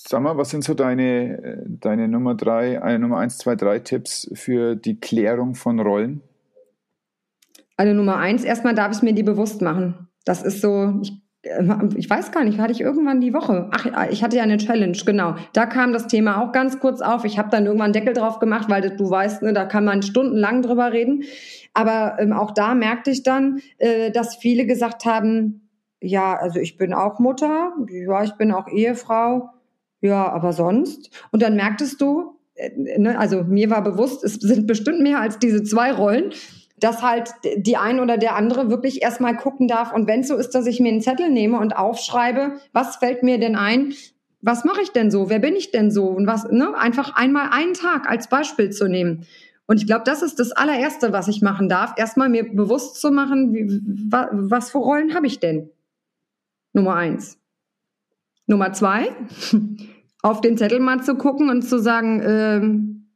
Sag 0.00 0.22
mal, 0.22 0.36
was 0.36 0.50
sind 0.50 0.62
so 0.62 0.74
deine, 0.74 1.64
deine 1.66 2.06
Nummer 2.06 2.36
drei, 2.36 2.74
äh, 2.74 2.98
Nummer 2.98 3.18
eins, 3.18 3.36
zwei, 3.36 3.56
drei 3.56 3.80
Tipps 3.80 4.30
für 4.32 4.76
die 4.76 5.00
Klärung 5.00 5.56
von 5.56 5.80
Rollen? 5.80 6.22
Also 7.76 7.94
Nummer 7.94 8.16
eins, 8.18 8.44
erstmal 8.44 8.76
darf 8.76 8.94
ich 8.94 9.02
mir 9.02 9.12
die 9.12 9.24
bewusst 9.24 9.60
machen. 9.60 10.06
Das 10.24 10.44
ist 10.44 10.60
so, 10.60 11.00
ich, 11.02 11.20
äh, 11.42 11.64
ich 11.96 12.08
weiß 12.08 12.30
gar 12.30 12.44
nicht, 12.44 12.60
hatte 12.60 12.70
ich 12.70 12.80
irgendwann 12.80 13.20
die 13.20 13.34
Woche. 13.34 13.70
Ach, 13.72 14.08
ich 14.08 14.22
hatte 14.22 14.36
ja 14.36 14.44
eine 14.44 14.58
Challenge, 14.58 14.96
genau. 15.04 15.34
Da 15.52 15.66
kam 15.66 15.92
das 15.92 16.06
Thema 16.06 16.40
auch 16.40 16.52
ganz 16.52 16.78
kurz 16.78 17.00
auf. 17.00 17.24
Ich 17.24 17.36
habe 17.36 17.50
dann 17.50 17.66
irgendwann 17.66 17.86
einen 17.86 17.94
Deckel 17.94 18.14
drauf 18.14 18.38
gemacht, 18.38 18.70
weil 18.70 18.96
du 18.96 19.10
weißt, 19.10 19.42
ne, 19.42 19.52
da 19.52 19.64
kann 19.64 19.84
man 19.84 20.02
stundenlang 20.02 20.62
drüber 20.62 20.92
reden. 20.92 21.24
Aber 21.74 22.18
ähm, 22.20 22.32
auch 22.32 22.52
da 22.52 22.76
merkte 22.76 23.10
ich 23.10 23.24
dann, 23.24 23.62
äh, 23.78 24.12
dass 24.12 24.36
viele 24.36 24.64
gesagt 24.64 25.06
haben, 25.06 25.68
ja, 26.00 26.36
also 26.36 26.60
ich 26.60 26.76
bin 26.76 26.94
auch 26.94 27.18
Mutter, 27.18 27.72
ja, 27.88 28.22
ich 28.22 28.34
bin 28.34 28.52
auch 28.52 28.68
Ehefrau 28.68 29.50
ja, 30.00 30.30
aber 30.30 30.52
sonst. 30.52 31.10
Und 31.32 31.42
dann 31.42 31.56
merktest 31.56 32.00
du, 32.00 32.38
äh, 32.54 32.70
ne, 32.98 33.18
also 33.18 33.44
mir 33.44 33.70
war 33.70 33.82
bewusst, 33.82 34.24
es 34.24 34.34
sind 34.34 34.66
bestimmt 34.66 35.00
mehr 35.00 35.20
als 35.20 35.38
diese 35.38 35.62
zwei 35.62 35.92
Rollen, 35.92 36.32
dass 36.78 37.02
halt 37.02 37.30
die 37.56 37.76
ein 37.76 37.98
oder 38.00 38.18
der 38.18 38.36
andere 38.36 38.70
wirklich 38.70 39.02
erstmal 39.02 39.36
gucken 39.36 39.66
darf. 39.66 39.92
Und 39.92 40.06
wenn 40.06 40.20
es 40.20 40.28
so 40.28 40.36
ist, 40.36 40.50
dass 40.50 40.66
ich 40.66 40.80
mir 40.80 40.90
einen 40.90 41.00
Zettel 41.00 41.28
nehme 41.28 41.58
und 41.58 41.76
aufschreibe, 41.76 42.52
was 42.72 42.96
fällt 42.96 43.22
mir 43.22 43.38
denn 43.38 43.56
ein? 43.56 43.94
Was 44.40 44.64
mache 44.64 44.82
ich 44.82 44.90
denn 44.90 45.10
so? 45.10 45.28
Wer 45.28 45.40
bin 45.40 45.56
ich 45.56 45.72
denn 45.72 45.90
so? 45.90 46.06
Und 46.06 46.28
was, 46.28 46.44
ne? 46.44 46.76
Einfach 46.78 47.16
einmal 47.16 47.48
einen 47.50 47.74
Tag 47.74 48.08
als 48.08 48.28
Beispiel 48.28 48.70
zu 48.70 48.86
nehmen. 48.86 49.26
Und 49.66 49.78
ich 49.78 49.86
glaube, 49.86 50.04
das 50.04 50.22
ist 50.22 50.38
das 50.38 50.52
allererste, 50.52 51.12
was 51.12 51.28
ich 51.28 51.42
machen 51.42 51.68
darf. 51.68 51.94
Erstmal 51.96 52.28
mir 52.28 52.44
bewusst 52.44 53.00
zu 53.00 53.10
machen, 53.10 53.52
wie, 53.52 53.66
was 54.10 54.70
für 54.70 54.78
Rollen 54.78 55.14
habe 55.14 55.26
ich 55.26 55.40
denn? 55.40 55.70
Nummer 56.72 56.94
eins. 56.94 57.37
Nummer 58.48 58.72
zwei, 58.72 59.08
auf 60.22 60.40
den 60.40 60.56
Zettel 60.56 60.80
mal 60.80 61.02
zu 61.02 61.14
gucken 61.14 61.50
und 61.50 61.62
zu 61.62 61.78
sagen, 61.78 62.22
ähm, 62.24 63.10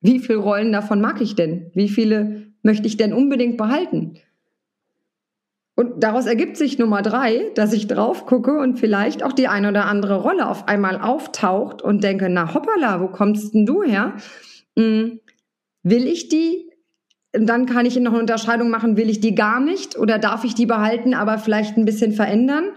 wie 0.00 0.18
viele 0.18 0.38
Rollen 0.38 0.72
davon 0.72 1.00
mag 1.00 1.20
ich 1.20 1.36
denn? 1.36 1.70
Wie 1.74 1.88
viele 1.88 2.52
möchte 2.62 2.86
ich 2.86 2.96
denn 2.96 3.12
unbedingt 3.12 3.56
behalten? 3.56 4.18
Und 5.76 6.02
daraus 6.02 6.26
ergibt 6.26 6.56
sich 6.56 6.78
Nummer 6.78 7.02
drei, 7.02 7.52
dass 7.54 7.72
ich 7.72 7.86
drauf 7.86 8.26
gucke 8.26 8.58
und 8.58 8.80
vielleicht 8.80 9.22
auch 9.22 9.32
die 9.32 9.46
eine 9.46 9.68
oder 9.68 9.84
andere 9.84 10.16
Rolle 10.16 10.48
auf 10.48 10.66
einmal 10.66 11.00
auftaucht 11.00 11.82
und 11.82 12.02
denke, 12.02 12.28
na 12.28 12.52
hoppala, 12.52 13.00
wo 13.00 13.08
kommst 13.08 13.54
denn 13.54 13.64
du 13.64 13.84
her? 13.84 14.14
Hm, 14.76 15.20
will 15.84 16.08
ich 16.08 16.28
die? 16.28 16.72
Und 17.36 17.46
dann 17.46 17.66
kann 17.66 17.86
ich 17.86 17.96
noch 18.00 18.12
eine 18.12 18.20
Unterscheidung 18.20 18.70
machen, 18.70 18.96
will 18.96 19.08
ich 19.08 19.20
die 19.20 19.34
gar 19.34 19.60
nicht 19.60 19.96
oder 19.96 20.18
darf 20.18 20.42
ich 20.44 20.54
die 20.54 20.66
behalten, 20.66 21.14
aber 21.14 21.38
vielleicht 21.38 21.76
ein 21.76 21.84
bisschen 21.84 22.12
verändern? 22.12 22.70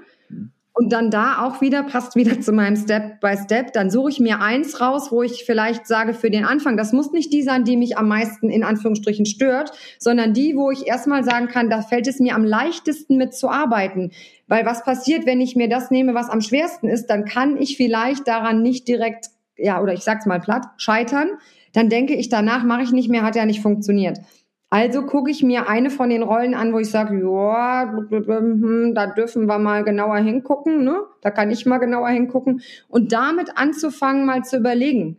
Und 0.73 0.93
dann 0.93 1.11
da 1.11 1.45
auch 1.45 1.59
wieder, 1.59 1.83
passt 1.83 2.15
wieder 2.15 2.39
zu 2.39 2.53
meinem 2.53 2.77
Step 2.77 3.19
by 3.19 3.35
Step, 3.37 3.73
dann 3.73 3.91
suche 3.91 4.09
ich 4.09 4.19
mir 4.19 4.39
eins 4.39 4.79
raus, 4.79 5.11
wo 5.11 5.21
ich 5.21 5.43
vielleicht 5.43 5.85
sage 5.85 6.13
für 6.13 6.31
den 6.31 6.45
Anfang, 6.45 6.77
das 6.77 6.93
muss 6.93 7.11
nicht 7.11 7.33
die 7.33 7.43
sein, 7.43 7.65
die 7.65 7.75
mich 7.75 7.97
am 7.97 8.07
meisten 8.07 8.49
in 8.49 8.63
Anführungsstrichen 8.63 9.25
stört, 9.25 9.71
sondern 9.99 10.33
die, 10.33 10.55
wo 10.55 10.71
ich 10.71 10.87
erstmal 10.87 11.25
sagen 11.25 11.47
kann, 11.47 11.69
da 11.69 11.81
fällt 11.81 12.07
es 12.07 12.19
mir 12.19 12.35
am 12.35 12.45
leichtesten 12.45 13.17
mit 13.17 13.33
zu 13.33 13.49
arbeiten. 13.49 14.11
Weil 14.47 14.65
was 14.65 14.83
passiert, 14.83 15.25
wenn 15.25 15.41
ich 15.41 15.57
mir 15.57 15.67
das 15.67 15.91
nehme, 15.91 16.13
was 16.13 16.29
am 16.29 16.41
schwersten 16.41 16.87
ist, 16.87 17.07
dann 17.07 17.25
kann 17.25 17.57
ich 17.57 17.75
vielleicht 17.75 18.27
daran 18.27 18.61
nicht 18.61 18.87
direkt, 18.87 19.27
ja, 19.57 19.81
oder 19.81 19.93
ich 19.93 20.01
sag's 20.01 20.25
mal 20.25 20.39
platt, 20.39 20.67
scheitern. 20.77 21.31
Dann 21.73 21.89
denke 21.89 22.15
ich, 22.15 22.29
danach 22.29 22.63
mache 22.63 22.83
ich 22.83 22.91
nicht 22.91 23.09
mehr, 23.09 23.23
hat 23.23 23.35
ja 23.35 23.45
nicht 23.45 23.61
funktioniert. 23.61 24.19
Also 24.73 25.05
gucke 25.05 25.29
ich 25.29 25.43
mir 25.43 25.67
eine 25.67 25.89
von 25.89 26.09
den 26.09 26.23
Rollen 26.23 26.55
an, 26.55 26.71
wo 26.71 26.79
ich 26.79 26.89
sage, 26.89 27.19
ja, 27.21 27.91
hm, 27.91 28.93
da 28.95 29.05
dürfen 29.07 29.45
wir 29.45 29.59
mal 29.59 29.83
genauer 29.83 30.15
hingucken, 30.19 30.85
ne? 30.85 31.01
Da 31.19 31.29
kann 31.29 31.51
ich 31.51 31.65
mal 31.65 31.77
genauer 31.77 32.07
hingucken 32.07 32.61
und 32.87 33.11
damit 33.11 33.57
anzufangen, 33.57 34.25
mal 34.25 34.45
zu 34.45 34.55
überlegen 34.57 35.17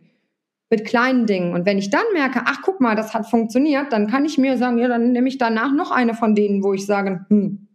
mit 0.71 0.85
kleinen 0.85 1.27
Dingen. 1.27 1.53
Und 1.53 1.67
wenn 1.67 1.77
ich 1.77 1.91
dann 1.91 2.01
merke, 2.13 2.41
ach 2.45 2.63
guck 2.63 2.81
mal, 2.81 2.95
das 2.95 3.13
hat 3.13 3.29
funktioniert, 3.29 3.93
dann 3.93 4.07
kann 4.07 4.25
ich 4.25 4.39
mir 4.39 4.57
sagen, 4.57 4.79
ja, 4.79 4.87
dann 4.87 5.11
nehme 5.11 5.27
ich 5.27 5.37
danach 5.37 5.71
noch 5.71 5.91
eine 5.91 6.15
von 6.15 6.33
denen, 6.33 6.63
wo 6.63 6.73
ich 6.73 6.87
sage, 6.87 7.23
hm. 7.29 7.67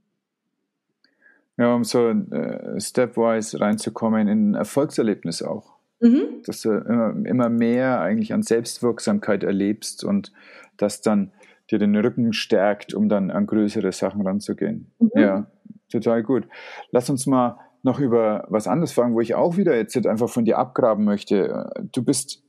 Ja, 1.58 1.74
um 1.74 1.84
so 1.84 2.08
äh, 2.08 2.80
stepwise 2.80 3.60
reinzukommen 3.60 4.26
in 4.26 4.50
ein 4.50 4.54
Erfolgserlebnis 4.56 5.42
auch. 5.42 5.76
Mhm. 6.00 6.42
Dass 6.44 6.62
du 6.62 6.72
immer, 6.72 7.14
immer 7.24 7.48
mehr 7.48 8.00
eigentlich 8.00 8.32
an 8.32 8.42
Selbstwirksamkeit 8.42 9.44
erlebst 9.44 10.02
und 10.02 10.32
das 10.76 11.00
dann 11.02 11.30
dir 11.70 11.78
den 11.78 11.96
Rücken 11.96 12.32
stärkt, 12.32 12.94
um 12.94 13.08
dann 13.08 13.30
an 13.30 13.46
größere 13.46 13.92
Sachen 13.92 14.26
ranzugehen. 14.26 14.90
Mhm. 14.98 15.10
Ja, 15.14 15.46
total 15.90 16.22
gut. 16.22 16.48
Lass 16.90 17.10
uns 17.10 17.26
mal 17.26 17.58
noch 17.82 18.00
über 18.00 18.46
was 18.48 18.66
anderes 18.66 18.92
fragen, 18.92 19.14
wo 19.14 19.20
ich 19.20 19.34
auch 19.34 19.56
wieder 19.56 19.76
jetzt 19.76 19.96
einfach 20.06 20.28
von 20.28 20.44
dir 20.44 20.58
abgraben 20.58 21.04
möchte. 21.04 21.70
Du 21.92 22.02
bist, 22.02 22.42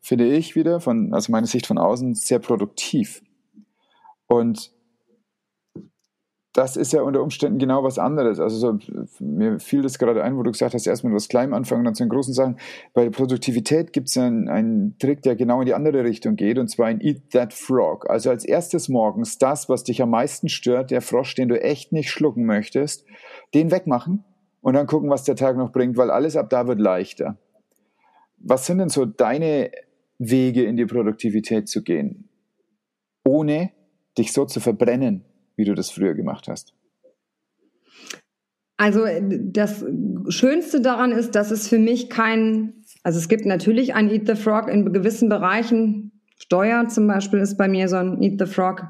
finde 0.00 0.26
ich, 0.26 0.54
wieder 0.54 0.80
von, 0.80 1.12
also 1.12 1.32
meiner 1.32 1.46
Sicht 1.46 1.66
von 1.66 1.78
außen, 1.78 2.14
sehr 2.14 2.38
produktiv. 2.38 3.22
Und 4.26 4.72
das 6.52 6.76
ist 6.76 6.92
ja 6.92 7.00
unter 7.00 7.22
Umständen 7.22 7.58
genau 7.58 7.82
was 7.82 7.98
anderes. 7.98 8.38
Also 8.38 8.56
so, 8.58 8.94
mir 9.20 9.58
fiel 9.58 9.80
das 9.80 9.98
gerade 9.98 10.22
ein, 10.22 10.36
wo 10.36 10.42
du 10.42 10.50
gesagt 10.50 10.74
hast, 10.74 10.86
erstmal 10.86 11.14
was 11.14 11.28
Kleinem 11.28 11.54
anfangen, 11.54 11.84
dann 11.84 11.94
zu 11.94 12.04
den 12.04 12.10
großen 12.10 12.34
Sachen. 12.34 12.58
Bei 12.92 13.04
der 13.04 13.10
Produktivität 13.10 13.92
gibt 13.92 14.08
es 14.08 14.18
einen, 14.18 14.48
einen 14.48 14.98
Trick, 14.98 15.22
der 15.22 15.34
genau 15.34 15.60
in 15.60 15.66
die 15.66 15.74
andere 15.74 16.04
Richtung 16.04 16.36
geht, 16.36 16.58
und 16.58 16.68
zwar 16.68 16.86
ein 16.86 17.00
Eat 17.00 17.30
That 17.30 17.54
Frog. 17.54 18.08
Also 18.10 18.28
als 18.28 18.44
erstes 18.44 18.90
morgens 18.90 19.38
das, 19.38 19.70
was 19.70 19.84
dich 19.84 20.02
am 20.02 20.10
meisten 20.10 20.50
stört, 20.50 20.90
der 20.90 21.00
Frosch, 21.00 21.34
den 21.34 21.48
du 21.48 21.60
echt 21.60 21.92
nicht 21.92 22.10
schlucken 22.10 22.44
möchtest, 22.44 23.06
den 23.54 23.70
wegmachen 23.70 24.24
und 24.60 24.74
dann 24.74 24.86
gucken, 24.86 25.08
was 25.08 25.24
der 25.24 25.36
Tag 25.36 25.56
noch 25.56 25.72
bringt, 25.72 25.96
weil 25.96 26.10
alles 26.10 26.36
ab 26.36 26.50
da 26.50 26.66
wird 26.66 26.80
leichter. 26.80 27.38
Was 28.36 28.66
sind 28.66 28.78
denn 28.78 28.90
so 28.90 29.06
deine 29.06 29.70
Wege 30.18 30.64
in 30.64 30.76
die 30.76 30.86
Produktivität 30.86 31.68
zu 31.68 31.82
gehen, 31.82 32.28
ohne 33.24 33.70
dich 34.18 34.32
so 34.32 34.44
zu 34.44 34.60
verbrennen? 34.60 35.24
Wie 35.56 35.64
du 35.64 35.74
das 35.74 35.90
früher 35.90 36.14
gemacht 36.14 36.48
hast? 36.48 36.74
Also 38.76 39.04
das 39.30 39.84
Schönste 40.28 40.80
daran 40.80 41.12
ist, 41.12 41.36
dass 41.36 41.50
es 41.50 41.68
für 41.68 41.78
mich 41.78 42.10
kein, 42.10 42.82
also 43.04 43.18
es 43.18 43.28
gibt 43.28 43.46
natürlich 43.46 43.94
ein 43.94 44.10
Eat 44.10 44.26
the 44.26 44.34
Frog 44.34 44.68
in 44.68 44.92
gewissen 44.92 45.28
Bereichen. 45.28 46.20
Steuer 46.36 46.88
zum 46.88 47.06
Beispiel 47.06 47.38
ist 47.38 47.56
bei 47.56 47.68
mir 47.68 47.88
so 47.88 47.96
ein 47.96 48.20
Eat 48.20 48.40
the 48.40 48.46
Frog. 48.46 48.82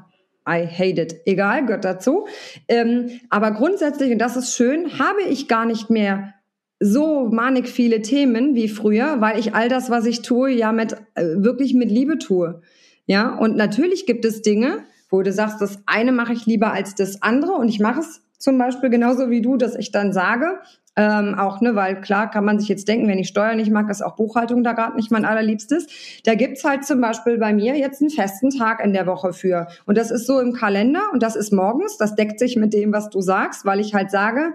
I 0.49 0.65
hate 0.67 0.99
it. 0.99 1.15
Egal, 1.25 1.65
gehört 1.65 1.85
dazu. 1.85 2.27
Ähm, 2.67 3.19
aber 3.29 3.51
grundsätzlich, 3.51 4.11
und 4.11 4.17
das 4.17 4.35
ist 4.35 4.55
schön, 4.55 4.99
habe 4.99 5.21
ich 5.29 5.47
gar 5.47 5.65
nicht 5.65 5.89
mehr 5.89 6.33
so 6.79 7.29
manig 7.29 7.69
viele 7.69 8.01
Themen 8.01 8.55
wie 8.55 8.67
früher, 8.67 9.21
weil 9.21 9.39
ich 9.39 9.53
all 9.53 9.69
das, 9.69 9.89
was 9.89 10.05
ich 10.05 10.21
tue, 10.21 10.51
ja 10.51 10.71
mit 10.71 10.93
äh, 11.15 11.23
wirklich 11.37 11.73
mit 11.73 11.89
Liebe 11.89 12.17
tue. 12.17 12.61
Ja, 13.05 13.37
und 13.37 13.55
natürlich 13.55 14.05
gibt 14.05 14.25
es 14.25 14.41
Dinge, 14.41 14.83
wo 15.13 15.21
du 15.21 15.31
sagst, 15.31 15.61
das 15.61 15.77
eine 15.85 16.11
mache 16.11 16.33
ich 16.33 16.47
lieber 16.47 16.73
als 16.73 16.95
das 16.95 17.21
andere 17.21 17.53
und 17.53 17.69
ich 17.69 17.79
mache 17.79 17.99
es 17.99 18.21
zum 18.39 18.57
Beispiel 18.57 18.89
genauso 18.89 19.29
wie 19.29 19.41
du, 19.41 19.57
dass 19.57 19.75
ich 19.75 19.91
dann 19.91 20.11
sage, 20.11 20.59
ähm, 20.95 21.35
auch, 21.37 21.61
ne, 21.61 21.75
weil 21.75 22.01
klar 22.01 22.31
kann 22.31 22.45
man 22.45 22.59
sich 22.59 22.67
jetzt 22.67 22.87
denken, 22.87 23.07
wenn 23.07 23.19
ich 23.19 23.27
Steuer 23.27 23.53
nicht 23.53 23.69
mag, 23.71 23.89
ist 23.91 24.03
auch 24.03 24.15
Buchhaltung 24.15 24.63
da 24.63 24.73
gerade 24.73 24.95
nicht 24.95 25.11
mein 25.11 25.23
allerliebstes. 25.23 25.85
Da 26.25 26.33
gibt's 26.33 26.63
halt 26.63 26.83
zum 26.83 26.99
Beispiel 26.99 27.37
bei 27.37 27.53
mir 27.53 27.77
jetzt 27.77 28.01
einen 28.01 28.09
festen 28.09 28.49
Tag 28.49 28.83
in 28.83 28.91
der 28.91 29.05
Woche 29.05 29.33
für. 29.33 29.67
Und 29.85 29.99
das 29.99 30.09
ist 30.09 30.25
so 30.25 30.39
im 30.39 30.51
Kalender 30.51 31.01
und 31.13 31.21
das 31.21 31.35
ist 31.35 31.53
morgens. 31.53 31.97
Das 31.97 32.15
deckt 32.15 32.39
sich 32.39 32.55
mit 32.55 32.73
dem, 32.73 32.91
was 32.91 33.11
du 33.11 33.21
sagst, 33.21 33.65
weil 33.65 33.79
ich 33.79 33.93
halt 33.93 34.09
sage, 34.09 34.53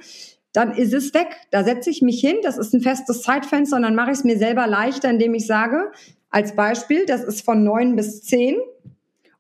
dann 0.53 0.73
ist 0.73 0.93
es 0.93 1.15
weg. 1.15 1.37
Da 1.53 1.63
setze 1.63 1.89
ich 1.91 2.03
mich 2.03 2.21
hin, 2.21 2.37
das 2.43 2.59
ist 2.59 2.75
ein 2.75 2.81
festes 2.81 3.23
Zeitfenster 3.23 3.77
und 3.77 3.83
dann 3.83 3.95
mache 3.95 4.11
ich 4.11 4.19
es 4.19 4.25
mir 4.25 4.39
selber 4.39 4.67
leichter, 4.67 5.09
indem 5.09 5.35
ich 5.35 5.47
sage, 5.47 5.93
als 6.31 6.55
Beispiel, 6.55 7.07
das 7.07 7.23
ist 7.23 7.45
von 7.45 7.63
neun 7.65 7.97
bis 7.97 8.23
zehn 8.23 8.57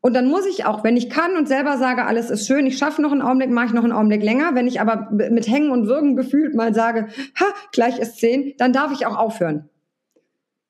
und 0.08 0.14
dann 0.14 0.26
muss 0.26 0.46
ich 0.46 0.64
auch, 0.64 0.84
wenn 0.84 0.96
ich 0.96 1.10
kann 1.10 1.36
und 1.36 1.48
selber 1.48 1.76
sage, 1.76 2.06
alles 2.06 2.30
ist 2.30 2.46
schön, 2.46 2.64
ich 2.64 2.78
schaffe 2.78 3.02
noch 3.02 3.12
einen 3.12 3.20
Augenblick, 3.20 3.50
mache 3.50 3.66
ich 3.66 3.72
noch 3.74 3.84
einen 3.84 3.92
Augenblick 3.92 4.22
länger. 4.22 4.54
Wenn 4.54 4.66
ich 4.66 4.80
aber 4.80 5.10
mit 5.10 5.46
Hängen 5.46 5.70
und 5.70 5.86
Würgen 5.86 6.16
gefühlt 6.16 6.54
mal 6.54 6.72
sage, 6.72 7.08
ha, 7.38 7.44
gleich 7.72 7.98
ist 7.98 8.16
zehn, 8.16 8.54
dann 8.56 8.72
darf 8.72 8.90
ich 8.90 9.04
auch 9.04 9.18
aufhören. 9.18 9.68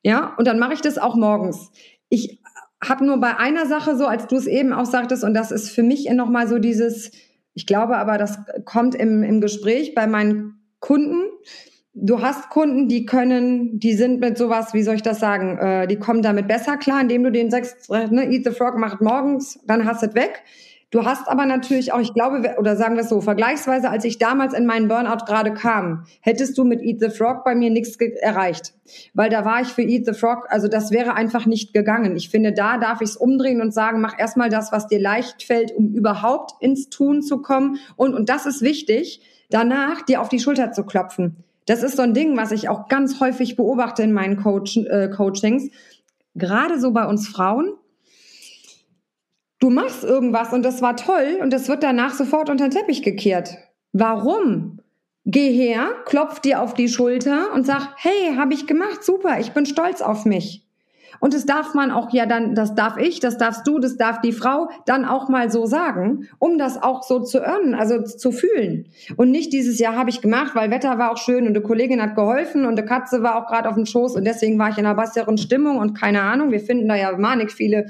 Ja, 0.03 0.35
und 0.39 0.49
dann 0.49 0.59
mache 0.59 0.73
ich 0.73 0.81
das 0.81 0.99
auch 0.99 1.15
morgens. 1.15 1.71
Ich 2.09 2.43
habe 2.85 3.07
nur 3.07 3.19
bei 3.19 3.37
einer 3.37 3.67
Sache 3.67 3.97
so, 3.97 4.07
als 4.07 4.27
du 4.27 4.35
es 4.35 4.49
eben 4.49 4.73
auch 4.73 4.87
sagtest, 4.87 5.23
und 5.23 5.35
das 5.35 5.53
ist 5.53 5.71
für 5.71 5.85
mich 5.85 6.11
nochmal 6.11 6.49
so 6.49 6.59
dieses, 6.59 7.13
ich 7.55 7.65
glaube 7.65 7.97
aber, 7.97 8.19
das 8.19 8.41
kommt 8.65 8.97
im, 8.97 9.23
im 9.23 9.41
Gespräch 9.41 9.95
bei 9.95 10.09
meinen 10.09 10.65
Kunden, 10.81 11.28
du 12.01 12.23
hast 12.23 12.51
Kunden, 12.51 12.89
die 12.89 13.07
können, 13.07 13.79
die 13.79 13.95
sind 13.95 14.21
mit 14.21 14.39
sowas, 14.39 14.75
wie 14.75 14.83
soll 14.83 14.95
ich 14.95 15.03
das 15.03 15.21
sagen, 15.21 15.59
äh, 15.59 15.87
die 15.87 15.97
kommen 15.97 16.23
damit 16.23 16.49
besser 16.49 16.77
klar, 16.77 17.01
indem 17.01 17.25
du 17.25 17.33
denen 17.33 17.51
sagst, 17.51 17.91
äh, 17.91 18.07
ne, 18.09 18.31
Eat 18.31 18.45
the 18.45 18.51
Frog 18.51 18.77
macht 18.79 19.01
morgens, 19.01 19.59
dann 19.67 19.85
hast 19.85 20.03
du 20.03 20.07
es 20.07 20.15
weg. 20.15 20.43
Du 20.91 21.05
hast 21.05 21.29
aber 21.29 21.45
natürlich 21.45 21.93
auch, 21.93 22.01
ich 22.01 22.15
glaube, 22.15 22.55
oder 22.57 22.75
sagen 22.75 22.95
wir 22.95 23.03
es 23.03 23.11
so, 23.11 23.21
vergleichsweise, 23.21 23.91
als 23.91 24.07
ich 24.07 24.19
damals 24.19 24.55
in 24.55 24.65
meinen 24.65 24.89
Burnout 24.89 25.27
gerade 25.27 25.53
kam, 25.53 26.07
hättest 26.23 26.57
du 26.57 26.65
mit 26.65 26.81
Eat 26.81 27.01
the 27.01 27.11
Frog 27.11 27.45
bei 27.45 27.55
mir 27.55 27.69
nichts 27.69 27.97
erreicht. 27.97 28.73
Weil 29.13 29.29
da 29.29 29.45
war 29.45 29.61
ich 29.61 29.69
für 29.69 29.83
Eat 29.83 30.07
the 30.07 30.15
Frog, 30.15 30.47
also 30.49 30.67
das 30.67 30.91
wäre 30.91 31.13
einfach 31.13 31.45
nicht 31.45 31.75
gegangen. 31.75 32.17
Ich 32.17 32.31
finde, 32.31 32.55
da 32.55 32.79
darf 32.79 33.03
ich 33.03 33.11
es 33.11 33.17
umdrehen 33.19 33.61
und 33.61 33.75
sagen, 33.75 34.01
mach 34.01 34.19
erstmal 34.19 34.49
das, 34.49 34.73
was 34.73 34.87
dir 34.87 34.99
leicht 34.99 35.43
fällt, 35.43 35.77
um 35.77 35.93
überhaupt 35.93 36.53
ins 36.63 36.89
Tun 36.89 37.21
zu 37.21 37.43
kommen. 37.43 37.79
Und, 37.97 38.15
und 38.15 38.31
das 38.31 38.47
ist 38.47 38.63
wichtig, 38.63 39.21
danach 39.51 40.01
dir 40.01 40.23
auf 40.23 40.31
die 40.31 40.41
Schulter 40.41 40.73
zu 40.73 40.85
klopfen. 40.85 41.45
Das 41.69 41.83
ist 41.83 41.97
so 41.97 42.03
ein 42.03 42.15
Ding, 42.15 42.37
was 42.39 42.51
ich 42.51 42.71
auch 42.71 42.89
ganz 42.89 43.21
häufig 43.21 43.55
beobachte 43.55 44.03
in 44.03 44.13
meinen 44.13 44.43
Coach, 44.43 44.79
äh, 44.79 45.11
Coachings. 45.11 45.71
Gerade 46.35 46.81
so 46.81 46.93
bei 46.93 47.07
uns 47.07 47.29
Frauen. 47.29 47.75
Du 49.59 49.69
machst 49.69 50.03
irgendwas 50.03 50.55
und 50.55 50.63
das 50.63 50.81
war 50.81 50.97
toll 50.97 51.39
und 51.43 51.53
das 51.53 51.69
wird 51.69 51.83
danach 51.83 52.15
sofort 52.15 52.49
unter 52.49 52.69
den 52.69 52.71
Teppich 52.71 53.03
gekehrt. 53.03 53.59
Warum? 53.93 54.81
Geh 55.27 55.53
her, 55.53 55.91
klopf 56.07 56.41
dir 56.41 56.63
auf 56.63 56.73
die 56.73 56.89
Schulter 56.89 57.53
und 57.53 57.67
sag, 57.67 57.93
hey, 57.97 58.35
habe 58.37 58.55
ich 58.55 58.67
gemacht, 58.67 59.05
super, 59.05 59.39
ich 59.39 59.53
bin 59.53 59.67
stolz 59.67 60.01
auf 60.01 60.25
mich. 60.25 60.67
Und 61.21 61.35
das 61.35 61.47
darf 61.47 61.75
man 61.75 61.91
auch 61.91 62.13
ja 62.13 62.27
dann, 62.27 62.55
das 62.55 62.75
darf 62.75 62.97
ich, 62.97 63.21
das 63.21 63.39
darfst 63.39 63.67
du, 63.67 63.79
das 63.79 63.97
darf 63.97 64.21
die 64.21 64.33
Frau 64.33 64.69
dann 64.87 65.05
auch 65.05 65.29
mal 65.29 65.51
so 65.51 65.67
sagen, 65.67 66.29
um 66.39 66.59
das 66.59 66.83
auch 66.83 67.03
so 67.03 67.21
zu 67.21 67.41
earnen, 67.41 67.75
also 67.75 68.03
zu 68.03 68.33
fühlen. 68.33 68.87
Und 69.17 69.31
nicht 69.31 69.53
dieses 69.53 69.79
Jahr 69.79 69.97
habe 69.97 70.11
ich 70.11 70.21
gemacht, 70.21 70.55
weil 70.55 70.71
Wetter 70.71 70.99
war 70.99 71.13
auch 71.13 71.19
schön 71.19 71.45
und 71.47 71.51
eine 71.51 71.63
Kollegin 71.63 72.01
hat 72.01 72.15
geholfen 72.15 72.65
und 72.65 72.79
eine 72.79 72.85
Katze 72.85 73.23
war 73.23 73.37
auch 73.37 73.49
gerade 73.49 73.69
auf 73.69 73.75
dem 73.75 73.87
Schoß 73.87 74.17
und 74.17 74.25
deswegen 74.25 74.59
war 74.59 74.71
ich 74.71 74.79
in 74.79 74.87
einer 74.87 75.01
besseren 75.01 75.39
Stimmung 75.39 75.79
und 75.79 75.95
keine 75.95 76.23
Ahnung, 76.23 76.51
wir 76.51 76.61
finden 76.61 76.89
da 76.89 76.95
ja 76.95 77.17
manig 77.17 77.51
viele 77.51 77.87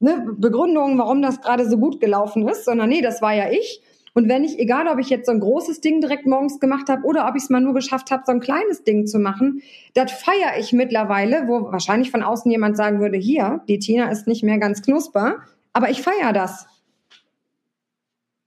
ne, 0.00 0.26
Begründungen, 0.36 0.98
warum 0.98 1.22
das 1.22 1.40
gerade 1.40 1.68
so 1.68 1.78
gut 1.78 2.00
gelaufen 2.00 2.46
ist, 2.48 2.64
sondern 2.64 2.88
nee, 2.88 3.02
das 3.02 3.22
war 3.22 3.34
ja 3.34 3.50
ich. 3.50 3.82
Und 4.16 4.30
wenn 4.30 4.44
ich, 4.44 4.58
egal 4.58 4.88
ob 4.88 4.98
ich 4.98 5.10
jetzt 5.10 5.26
so 5.26 5.32
ein 5.32 5.40
großes 5.40 5.82
Ding 5.82 6.00
direkt 6.00 6.26
morgens 6.26 6.58
gemacht 6.58 6.88
habe 6.88 7.04
oder 7.04 7.28
ob 7.28 7.36
ich 7.36 7.42
es 7.42 7.50
mal 7.50 7.60
nur 7.60 7.74
geschafft 7.74 8.10
habe, 8.10 8.22
so 8.24 8.32
ein 8.32 8.40
kleines 8.40 8.82
Ding 8.82 9.06
zu 9.06 9.18
machen, 9.18 9.60
das 9.92 10.10
feiere 10.10 10.58
ich 10.58 10.72
mittlerweile, 10.72 11.46
wo 11.46 11.70
wahrscheinlich 11.70 12.10
von 12.10 12.22
außen 12.22 12.50
jemand 12.50 12.78
sagen 12.78 12.98
würde, 12.98 13.18
hier, 13.18 13.60
die 13.68 13.78
Tina 13.78 14.10
ist 14.10 14.26
nicht 14.26 14.42
mehr 14.42 14.56
ganz 14.56 14.80
knusper, 14.80 15.40
aber 15.74 15.90
ich 15.90 16.00
feiere 16.00 16.32
das. 16.32 16.66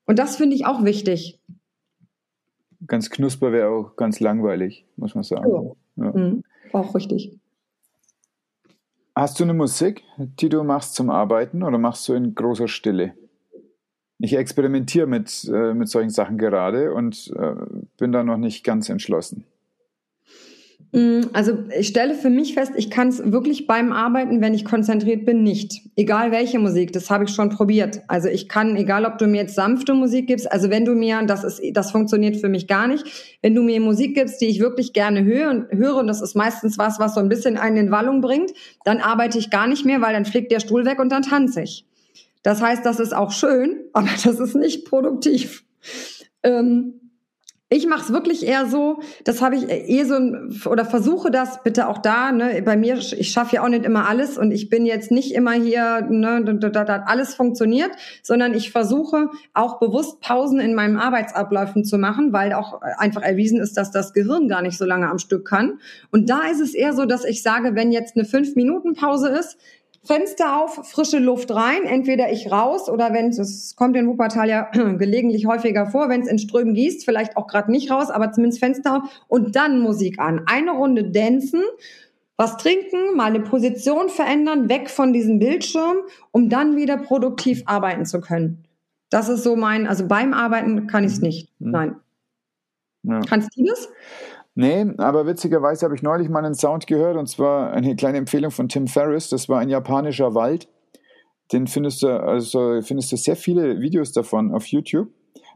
Und 0.08 0.18
das 0.18 0.38
finde 0.38 0.56
ich 0.56 0.66
auch 0.66 0.84
wichtig. 0.84 1.40
Ganz 2.88 3.12
knusper 3.12 3.52
wäre 3.52 3.70
auch 3.70 3.96
ganz 3.96 4.20
langweilig, 4.20 4.88
muss 4.96 5.14
man 5.14 5.24
sagen. 5.24 5.76
Ja. 5.98 6.06
ja. 6.06 6.12
Mhm, 6.18 6.44
auch 6.74 6.96
richtig. 6.96 7.38
Hast 9.16 9.40
du 9.40 9.44
eine 9.44 9.54
Musik, 9.54 10.04
die 10.18 10.50
du 10.50 10.64
machst 10.64 10.96
zum 10.96 11.12
Arbeiten 11.12 11.62
oder 11.62 11.78
machst 11.78 12.10
du 12.10 12.14
in 12.14 12.34
großer 12.34 12.68
Stille? 12.68 13.14
Ich 14.20 14.36
experimentiere 14.36 15.08
mit, 15.08 15.50
äh, 15.52 15.74
mit 15.74 15.90
solchen 15.90 16.10
Sachen 16.10 16.38
gerade 16.38 16.94
und 16.94 17.32
äh, 17.38 17.56
bin 17.98 18.12
da 18.12 18.24
noch 18.24 18.38
nicht 18.38 18.64
ganz 18.64 18.90
entschlossen. 18.90 19.46
Mm, 20.92 21.22
also 21.34 21.54
ich 21.78 21.88
stelle 21.88 22.16
für 22.16 22.30
mich 22.30 22.56
fest, 22.56 22.74
ich 22.76 22.90
kann 22.90 23.10
es 23.10 23.32
wirklich 23.32 23.68
beim 23.68 23.94
Arbeiten, 23.94 24.42
wenn 24.42 24.54
ich 24.54 24.66
konzentriert 24.66 25.24
bin, 25.26 25.44
nicht. 25.44 25.82
Egal 25.96 26.32
welche 26.32 26.60
Musik, 26.60 26.92
das 26.94 27.10
habe 27.10 27.26
ich 27.26 27.30
schon 27.30 27.50
probiert. 27.50 28.02
Also 28.08 28.28
ich 28.28 28.50
kann, 28.50 28.76
egal 28.76 29.06
ob 29.06 29.20
du 29.20 29.28
mir 29.28 29.42
jetzt 29.42 29.56
sanfte 29.56 29.94
Musik 29.94 30.28
gibst, 30.28 30.52
also 30.52 30.70
wenn 30.70 30.86
du 30.86 30.96
mir, 30.96 31.22
das 31.26 31.44
ist, 31.44 31.62
das 31.74 31.92
funktioniert 31.92 32.38
für 32.38 32.50
mich 32.50 32.68
gar 32.68 32.88
nicht, 32.88 33.38
wenn 33.42 33.56
du 33.56 33.62
mir 33.62 33.80
Musik 33.80 34.16
gibst, 34.16 34.42
die 34.42 34.48
ich 34.48 34.60
wirklich 34.60 34.92
gerne 34.92 35.24
höre 35.24 35.50
und 35.52 35.72
höre, 35.72 35.98
und 35.98 36.08
das 36.08 36.22
ist 36.22 36.36
meistens 36.36 36.78
was, 36.78 37.00
was 37.00 37.14
so 37.14 37.22
ein 37.22 37.30
bisschen 37.30 37.56
einen 37.58 37.78
in 37.78 37.92
Wallung 37.92 38.20
bringt, 38.20 38.52
dann 38.84 39.00
arbeite 39.00 39.38
ich 39.38 39.50
gar 39.50 39.68
nicht 39.68 39.86
mehr, 39.86 40.02
weil 40.02 40.14
dann 40.14 40.26
fliegt 40.26 40.52
der 40.52 40.60
Stuhl 40.60 40.86
weg 40.86 41.00
und 41.00 41.12
dann 41.12 41.22
tanze 41.22 41.62
ich. 41.62 41.86
Das 42.44 42.62
heißt, 42.62 42.86
das 42.86 43.00
ist 43.00 43.14
auch 43.14 43.32
schön, 43.32 43.86
aber 43.94 44.10
das 44.24 44.40
ist 44.40 44.56
nicht 44.56 44.86
produktiv. 44.86 45.64
Ähm, 46.44 47.00
ich 47.72 47.86
mache 47.86 48.02
es 48.02 48.12
wirklich 48.12 48.48
eher 48.48 48.66
so, 48.66 49.00
das 49.26 49.44
habe 49.44 49.56
ich 49.56 49.70
eh 49.70 50.04
so 50.04 50.16
oder 50.68 50.86
versuche 50.86 51.30
das 51.30 51.62
bitte 51.62 51.88
auch 51.88 52.00
da. 52.00 52.32
Ne, 52.32 52.64
bei 52.66 52.76
mir, 52.76 52.98
ich 52.98 53.30
schaffe 53.30 53.58
ja 53.58 53.64
auch 53.64 53.70
nicht 53.70 53.86
immer 53.86 54.10
alles 54.10 54.40
und 54.40 54.52
ich 54.52 54.70
bin 54.70 54.88
jetzt 54.88 55.12
nicht 55.12 55.36
immer 55.36 55.52
hier, 55.52 56.02
ne, 56.10 56.44
da, 56.44 56.70
da, 56.70 56.84
da 56.84 57.04
alles 57.06 57.36
funktioniert, 57.36 57.92
sondern 58.24 58.56
ich 58.56 58.72
versuche 58.72 59.30
auch 59.54 59.80
bewusst 59.80 60.20
Pausen 60.20 60.60
in 60.60 60.74
meinen 60.74 60.98
Arbeitsabläufen 60.98 61.86
zu 61.86 62.00
machen, 62.00 62.34
weil 62.34 62.54
auch 62.54 62.82
einfach 62.82 63.22
erwiesen 63.22 63.60
ist, 63.60 63.78
dass 63.78 63.92
das 63.92 64.14
Gehirn 64.14 64.48
gar 64.48 64.64
nicht 64.64 64.80
so 64.80 64.86
lange 64.86 65.08
am 65.08 65.20
Stück 65.20 65.46
kann. 65.46 65.80
Und 66.12 66.28
da 66.28 66.48
ist 66.52 66.62
es 66.62 66.74
eher 66.74 66.94
so, 66.94 67.06
dass 67.06 67.24
ich 67.24 67.44
sage, 67.44 67.76
wenn 67.76 67.92
jetzt 67.92 68.16
eine 68.16 68.26
fünf 68.26 68.56
Minuten 68.56 68.96
Pause 68.96 69.30
ist, 69.30 69.60
Fenster 70.04 70.62
auf, 70.62 70.90
frische 70.90 71.20
Luft 71.20 71.52
rein, 71.52 71.84
entweder 71.84 72.32
ich 72.32 72.52
raus 72.52 72.90
oder 72.90 73.14
wenn 73.14 73.30
es 73.30 73.76
kommt 73.76 73.98
in 73.98 74.08
Wuppertal 74.08 74.50
ja 74.50 74.70
gelegentlich 74.98 75.46
häufiger 75.46 75.88
vor, 75.88 76.10
wenn 76.10 76.22
es 76.22 76.28
in 76.28 76.40
Strömen 76.40 76.74
gießt, 76.74 77.04
vielleicht 77.04 77.36
auch 77.36 77.48
gerade 77.48 77.72
nicht 77.72 77.92
raus, 77.92 78.10
aber 78.10 78.32
zumindest 78.32 78.60
Fenster 78.60 78.98
auf 78.98 79.10
und 79.28 79.56
dann 79.56 79.80
Musik 79.80 80.20
an. 80.20 80.44
Eine 80.46 80.72
Runde 80.72 81.12
dancen, 81.12 81.62
was 82.38 82.56
trinken, 82.58 83.16
mal 83.16 83.26
eine 83.26 83.42
Position 83.42 84.08
verändern, 84.08 84.70
weg 84.70 84.90
von 84.90 85.12
diesem 85.12 85.40
Bildschirm, 85.40 85.98
um 86.32 86.50
dann 86.50 86.78
wieder 86.78 86.98
produktiv 86.98 87.64
arbeiten 87.66 88.06
zu 88.06 88.22
können. 88.22 88.64
Das 89.10 89.28
ist 89.28 89.44
so 89.44 89.56
mein, 89.56 89.88
also 89.88 90.08
beim 90.08 90.34
Arbeiten 90.34 90.88
kann 90.88 91.04
ich 91.04 91.14
es 91.14 91.20
nicht. 91.20 91.50
Mhm. 91.60 91.72
Nein. 91.72 91.96
Ja. 93.04 93.20
Kannst 93.22 93.58
du 93.58 93.66
das? 93.66 93.90
Nee, 94.60 94.88
aber 94.98 95.26
witzigerweise 95.26 95.86
habe 95.86 95.96
ich 95.96 96.02
neulich 96.02 96.28
mal 96.28 96.44
einen 96.44 96.54
Sound 96.54 96.86
gehört 96.86 97.16
und 97.16 97.28
zwar 97.28 97.72
eine 97.72 97.96
kleine 97.96 98.18
Empfehlung 98.18 98.52
von 98.52 98.68
Tim 98.68 98.88
Ferriss. 98.88 99.30
Das 99.30 99.48
war 99.48 99.60
ein 99.60 99.70
japanischer 99.70 100.36
Wald. 100.36 100.68
Den 101.54 101.66
findest 101.66 102.04
du, 102.04 102.08
also 102.10 102.82
findest 102.82 103.10
du 103.14 103.16
sehr 103.16 103.38
viele 103.38 103.80
Videos 103.80 104.12
davon 104.12 104.54
auf 104.54 104.66
YouTube. 104.66 105.08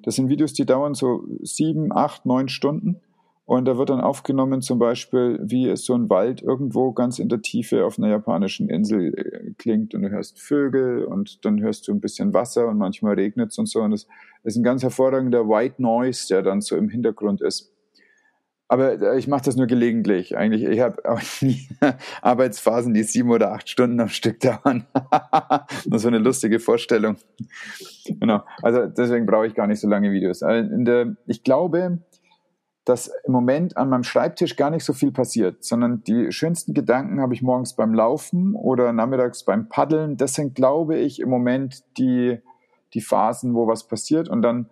Das 0.03 0.15
sind 0.15 0.29
Videos, 0.29 0.53
die 0.53 0.65
dauern 0.65 0.93
so 0.93 1.25
sieben, 1.41 1.91
acht, 1.91 2.25
neun 2.25 2.47
Stunden. 2.47 3.01
Und 3.43 3.65
da 3.65 3.77
wird 3.77 3.89
dann 3.89 3.99
aufgenommen, 3.99 4.61
zum 4.61 4.79
Beispiel, 4.79 5.37
wie 5.43 5.67
es 5.67 5.83
so 5.83 5.95
ein 5.95 6.09
Wald 6.09 6.41
irgendwo 6.41 6.93
ganz 6.93 7.19
in 7.19 7.27
der 7.27 7.41
Tiefe 7.41 7.83
auf 7.83 7.99
einer 7.99 8.07
japanischen 8.07 8.69
Insel 8.69 9.13
äh, 9.13 9.51
klingt. 9.57 9.93
Und 9.93 10.03
du 10.03 10.11
hörst 10.11 10.39
Vögel 10.39 11.03
und 11.03 11.43
dann 11.43 11.59
hörst 11.59 11.89
du 11.89 11.91
ein 11.91 11.99
bisschen 11.99 12.33
Wasser 12.33 12.69
und 12.69 12.77
manchmal 12.77 13.15
regnet 13.15 13.51
es 13.51 13.57
und 13.57 13.67
so. 13.67 13.81
Und 13.81 13.91
das 13.91 14.07
ist 14.45 14.55
ein 14.55 14.63
ganz 14.63 14.81
hervorragender 14.81 15.49
White 15.49 15.81
Noise, 15.81 16.29
der 16.29 16.41
dann 16.41 16.61
so 16.61 16.77
im 16.77 16.87
Hintergrund 16.87 17.41
ist. 17.41 17.72
Aber 18.73 18.99
äh, 18.99 19.19
ich 19.19 19.27
mache 19.27 19.43
das 19.43 19.55
nur 19.55 19.67
gelegentlich. 19.67 20.35
Eigentlich, 20.35 20.63
ich 20.63 20.79
habe 20.79 21.07
auch 21.07 21.21
nie 21.41 21.67
Arbeitsphasen, 22.23 22.95
die 22.95 23.03
sieben 23.03 23.29
oder 23.29 23.51
acht 23.51 23.69
Stunden 23.69 23.99
am 23.99 24.09
Stück 24.09 24.39
dauern. 24.39 24.87
nur 25.85 25.99
so 25.99 26.07
eine 26.07 26.17
lustige 26.17 26.59
Vorstellung. 26.59 27.17
Genau. 28.07 28.41
Also 28.63 28.87
deswegen 28.87 29.27
brauche 29.27 29.45
ich 29.45 29.53
gar 29.53 29.67
nicht 29.67 29.79
so 29.79 29.87
lange 29.87 30.11
Videos. 30.11 30.39
Der, 30.39 31.15
ich 31.27 31.43
glaube, 31.43 31.99
dass 32.83 33.11
im 33.25 33.31
Moment 33.31 33.77
an 33.77 33.89
meinem 33.89 34.03
Schreibtisch 34.03 34.55
gar 34.55 34.71
nicht 34.71 34.85
so 34.85 34.93
viel 34.93 35.11
passiert, 35.11 35.63
sondern 35.63 36.03
die 36.03 36.31
schönsten 36.31 36.73
Gedanken 36.73 37.21
habe 37.21 37.35
ich 37.35 37.43
morgens 37.43 37.75
beim 37.75 37.93
Laufen 37.93 38.55
oder 38.55 38.91
nachmittags 38.91 39.45
beim 39.45 39.69
Paddeln. 39.69 40.17
Das 40.17 40.33
sind, 40.33 40.55
glaube 40.55 40.97
ich, 40.97 41.19
im 41.19 41.29
Moment 41.29 41.83
die, 41.99 42.39
die 42.95 43.01
Phasen, 43.01 43.53
wo 43.53 43.67
was 43.67 43.87
passiert. 43.87 44.29
Und 44.29 44.41
dann 44.41 44.71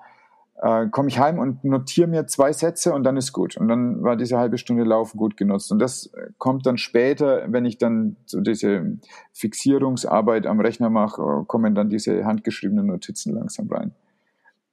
äh, 0.55 0.87
komme 0.89 1.09
ich 1.09 1.19
heim 1.19 1.39
und 1.39 1.63
notiere 1.63 2.07
mir 2.07 2.27
zwei 2.27 2.53
Sätze 2.53 2.93
und 2.93 3.03
dann 3.03 3.17
ist 3.17 3.33
gut. 3.33 3.57
Und 3.57 3.67
dann 3.67 4.03
war 4.03 4.15
diese 4.15 4.37
halbe 4.37 4.57
Stunde 4.57 4.83
Laufen 4.83 5.17
gut 5.17 5.37
genutzt. 5.37 5.71
Und 5.71 5.79
das 5.79 6.11
kommt 6.37 6.65
dann 6.65 6.77
später, 6.77 7.45
wenn 7.47 7.65
ich 7.65 7.77
dann 7.77 8.17
so 8.25 8.41
diese 8.41 8.97
Fixierungsarbeit 9.33 10.45
am 10.45 10.59
Rechner 10.59 10.89
mache, 10.89 11.43
kommen 11.47 11.75
dann 11.75 11.89
diese 11.89 12.25
handgeschriebenen 12.25 12.85
Notizen 12.85 13.33
langsam 13.33 13.67
rein. 13.69 13.93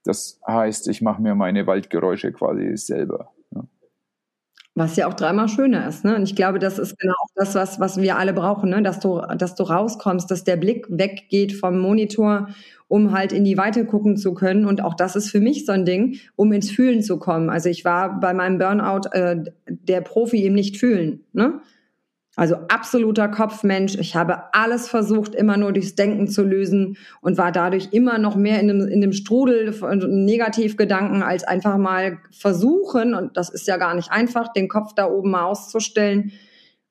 Das 0.04 0.40
heißt, 0.46 0.88
ich 0.88 1.02
mache 1.02 1.20
mir 1.20 1.34
meine 1.34 1.66
Waldgeräusche 1.66 2.32
quasi 2.32 2.76
selber. 2.76 3.32
Was 4.78 4.94
ja 4.94 5.08
auch 5.08 5.14
dreimal 5.14 5.48
schöner 5.48 5.88
ist. 5.88 6.04
Ne? 6.04 6.14
Und 6.14 6.22
ich 6.22 6.36
glaube, 6.36 6.60
das 6.60 6.78
ist 6.78 6.96
genau 6.98 7.16
das, 7.34 7.56
was, 7.56 7.80
was 7.80 8.00
wir 8.00 8.16
alle 8.16 8.32
brauchen, 8.32 8.70
ne? 8.70 8.80
dass, 8.80 9.00
du, 9.00 9.20
dass 9.36 9.56
du 9.56 9.64
rauskommst, 9.64 10.30
dass 10.30 10.44
der 10.44 10.56
Blick 10.56 10.86
weggeht 10.88 11.52
vom 11.52 11.80
Monitor, 11.80 12.50
um 12.88 13.12
halt 13.12 13.32
in 13.32 13.44
die 13.44 13.58
Weite 13.58 13.84
gucken 13.84 14.16
zu 14.16 14.34
können. 14.34 14.64
Und 14.64 14.82
auch 14.82 14.94
das 14.94 15.14
ist 15.14 15.30
für 15.30 15.40
mich 15.40 15.66
so 15.66 15.72
ein 15.72 15.84
Ding, 15.84 16.18
um 16.36 16.52
ins 16.52 16.70
Fühlen 16.70 17.02
zu 17.02 17.18
kommen. 17.18 17.50
Also 17.50 17.68
ich 17.68 17.84
war 17.84 18.18
bei 18.18 18.34
meinem 18.34 18.58
Burnout 18.58 19.08
äh, 19.12 19.44
der 19.66 20.00
Profi 20.00 20.44
im 20.46 20.54
Nicht-Fühlen. 20.54 21.20
Ne? 21.32 21.60
Also 22.38 22.54
absoluter 22.68 23.28
Kopfmensch. 23.28 23.96
Ich 23.96 24.14
habe 24.14 24.54
alles 24.54 24.88
versucht, 24.88 25.34
immer 25.34 25.56
nur 25.56 25.72
durchs 25.72 25.96
Denken 25.96 26.28
zu 26.28 26.44
lösen 26.44 26.96
und 27.20 27.36
war 27.36 27.50
dadurch 27.50 27.88
immer 27.90 28.18
noch 28.18 28.36
mehr 28.36 28.60
in 28.60 28.68
dem, 28.68 28.86
in 28.86 29.00
dem 29.00 29.12
Strudel 29.12 29.72
von 29.72 30.24
Negativgedanken 30.24 31.24
als 31.24 31.42
einfach 31.42 31.76
mal 31.78 32.18
versuchen, 32.30 33.14
und 33.14 33.36
das 33.36 33.50
ist 33.50 33.66
ja 33.66 33.76
gar 33.76 33.94
nicht 33.96 34.12
einfach, 34.12 34.52
den 34.52 34.68
Kopf 34.68 34.92
da 34.94 35.10
oben 35.10 35.32
mal 35.32 35.46
auszustellen 35.46 36.30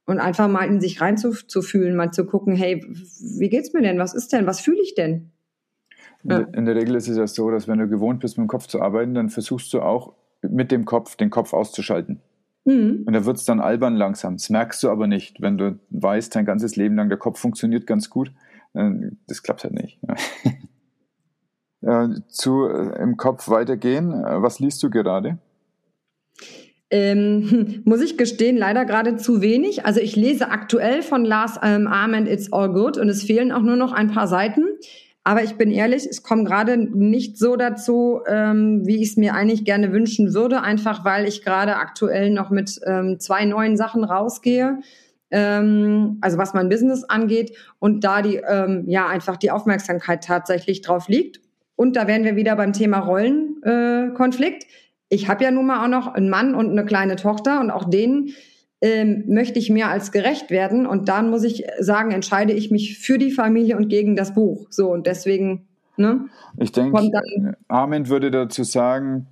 und 0.06 0.20
einfach 0.20 0.50
mal 0.50 0.66
in 0.66 0.82
sich 0.82 1.00
reinzufühlen, 1.00 1.96
mal 1.96 2.12
zu 2.12 2.26
gucken, 2.26 2.54
hey, 2.54 2.86
wie 3.38 3.48
geht's 3.48 3.72
mir 3.72 3.82
denn? 3.82 4.00
Was 4.00 4.14
ist 4.14 4.34
denn? 4.34 4.48
Was 4.48 4.60
fühle 4.60 4.82
ich 4.82 4.96
denn? 4.96 5.32
Ja. 6.30 6.40
In 6.40 6.66
der 6.66 6.76
Regel 6.76 6.96
ist 6.96 7.08
es 7.08 7.18
ja 7.18 7.28
so, 7.28 7.50
dass 7.52 7.68
wenn 7.68 7.80
du 7.80 7.88
gewohnt 7.88 8.20
bist, 8.20 8.38
mit 8.38 8.46
dem 8.46 8.50
Kopf 8.50 8.68
zu 8.68 8.82
arbeiten, 8.82 9.14
dann 9.14 9.30
versuchst 9.30 9.74
du 9.74 9.82
auch 9.82 10.14
mit 10.42 10.72
dem 10.72 10.86
Kopf 10.86 11.16
den 11.16 11.30
Kopf 11.30 11.54
auszuschalten. 11.54 12.22
Mhm. 12.66 13.04
Und 13.06 13.14
da 13.14 13.26
wird 13.26 13.38
es 13.38 13.46
dann 13.46 13.60
albern 13.60 13.96
langsam. 13.96 14.36
Das 14.36 14.50
merkst 14.50 14.84
du 14.84 14.90
aber 14.90 15.08
nicht, 15.08 15.42
wenn 15.42 15.58
du 15.58 15.80
weißt, 15.90 16.36
dein 16.36 16.46
ganzes 16.46 16.76
Leben 16.76 16.96
lang, 16.96 17.10
der 17.10 17.18
Kopf 17.18 17.40
funktioniert 17.40 17.88
ganz 17.88 18.10
gut. 18.10 18.32
Das 18.74 19.42
klappt 19.42 19.64
halt 19.64 19.74
nicht. 19.74 20.00
zu 22.28 22.68
äh, 22.68 23.02
im 23.02 23.18
Kopf 23.18 23.50
weitergehen. 23.50 24.12
Äh, 24.12 24.42
was 24.42 24.60
liest 24.60 24.84
du 24.84 24.90
gerade? 24.90 25.38
Ähm, 26.90 27.82
muss 27.86 28.02
ich 28.02 28.18
gestehen, 28.18 28.58
leider 28.58 28.86
gerade 28.86 29.18
zu 29.18 29.42
wenig. 29.42 29.86
Also 29.86 30.00
ich 30.00 30.16
lese 30.16 30.50
aktuell 30.50 31.02
von 31.02 31.26
Lars 31.26 31.60
ähm, 31.64 31.88
Arment 31.88 32.28
It's 32.28 32.52
All 32.52 32.72
Good 32.72 32.98
und 32.98 33.10
es 33.10 33.24
fehlen 33.24 33.52
auch 33.52 33.62
nur 33.62 33.76
noch 33.76 33.94
ein 33.94 34.10
paar 34.10 34.28
Seiten. 34.28 34.64
Aber 35.28 35.44
ich 35.44 35.56
bin 35.56 35.72
ehrlich, 35.72 36.08
es 36.10 36.24
kommt 36.24 36.48
gerade 36.48 36.78
nicht 36.78 37.38
so 37.38 37.58
dazu, 37.58 38.22
ähm, 38.30 38.88
wie 38.88 39.02
ich 39.02 39.10
es 39.10 39.18
mir 39.18 39.34
eigentlich 39.34 39.66
gerne 39.66 39.92
wünschen 39.92 40.34
würde, 40.34 40.62
einfach 40.62 41.04
weil 41.04 41.28
ich 41.28 41.44
gerade 41.44 41.76
aktuell 41.76 42.30
noch 42.30 42.50
mit 42.50 42.80
ähm, 42.86 43.20
zwei 43.20 43.44
neuen 43.44 43.76
Sachen 43.76 44.06
rausgehe. 44.06 44.80
Ähm, 45.30 46.18
also 46.22 46.38
was 46.38 46.54
mein 46.54 46.70
Business 46.70 47.04
angeht 47.04 47.58
und 47.80 48.06
da 48.06 48.22
die 48.22 48.38
ähm, 48.38 48.86
ja 48.88 49.08
einfach 49.08 49.36
die 49.36 49.52
Aufmerksamkeit 49.52 50.24
tatsächlich 50.24 50.80
drauf 50.82 51.10
liegt. 51.10 51.42
Und 51.76 51.98
da 51.98 52.08
wären 52.08 52.24
wir 52.24 52.38
wieder 52.38 52.56
beim 52.56 52.72
Thema 52.72 53.00
Rollenkonflikt. 53.00 54.64
Äh, 54.64 54.68
ich 55.10 55.28
habe 55.28 55.44
ja 55.44 55.52
nun 55.52 55.66
mal 55.66 55.84
auch 55.84 55.90
noch 55.90 56.08
einen 56.08 56.30
Mann 56.30 56.56
und 56.56 56.72
eine 56.72 56.86
kleine 56.86 57.18
Tochter 57.18 57.60
und 57.60 57.70
auch 57.70 57.90
denen 57.90 58.30
ähm, 58.82 59.24
möchte 59.28 59.60
ich 59.60 59.70
mehr 59.70 59.90
als 59.90 60.12
gerecht 60.12 60.52
werden. 60.52 60.86
Und 60.86 61.10
dann 61.10 61.30
muss 61.30 61.44
ich 61.44 61.66
sagen, 61.80 62.12
entscheide 62.12 62.54
ich 62.54 62.72
mich 62.72 63.00
für 63.00 63.18
die 63.18 63.32
Familie 63.32 63.78
und 63.78 63.90
gegen 63.90 64.16
das 64.16 64.34
Buch. 64.34 64.68
So, 64.70 64.92
und 64.92 65.08
deswegen, 65.08 65.68
ne? 65.98 66.28
Ich 66.58 66.72
denke, 66.72 67.58
Armin 67.68 68.10
würde 68.10 68.32
dazu 68.32 68.64
sagen, 68.64 69.28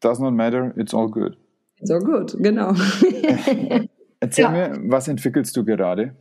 does 0.00 0.18
not 0.18 0.34
matter, 0.34 0.72
it's 0.76 0.94
all 0.94 1.08
good. 1.08 1.36
It's 1.80 1.90
all 1.90 2.00
good, 2.00 2.36
genau. 2.38 2.74
Erzähl 4.20 4.44
ja. 4.44 4.50
mir, 4.50 4.78
was 4.84 5.08
entwickelst 5.08 5.56
du 5.56 5.64
gerade? 5.64 6.14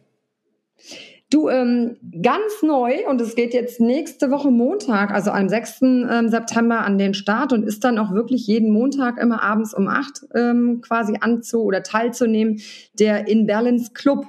Du, 1.32 1.48
ähm, 1.48 1.96
ganz 2.22 2.62
neu, 2.62 3.08
und 3.08 3.22
es 3.22 3.36
geht 3.36 3.54
jetzt 3.54 3.80
nächste 3.80 4.32
Woche 4.32 4.52
Montag, 4.52 5.12
also 5.12 5.32
am 5.32 5.48
6. 5.48 5.82
Ähm, 5.82 6.28
September 6.28 6.80
an 6.82 6.98
den 6.98 7.14
Start 7.14 7.54
und 7.54 7.64
ist 7.64 7.86
dann 7.86 7.98
auch 7.98 8.12
wirklich 8.12 8.48
jeden 8.48 8.70
Montag 8.70 9.18
immer 9.18 9.42
abends 9.42 9.74
um 9.74 9.88
8 9.88 10.26
ähm, 10.36 10.82
quasi 10.82 11.14
anzu- 11.22 11.64
oder 11.64 11.84
teilzunehmen, 11.84 12.60
der 13.00 13.30
In 13.30 13.48
Balance 13.48 13.92
Club. 13.94 14.26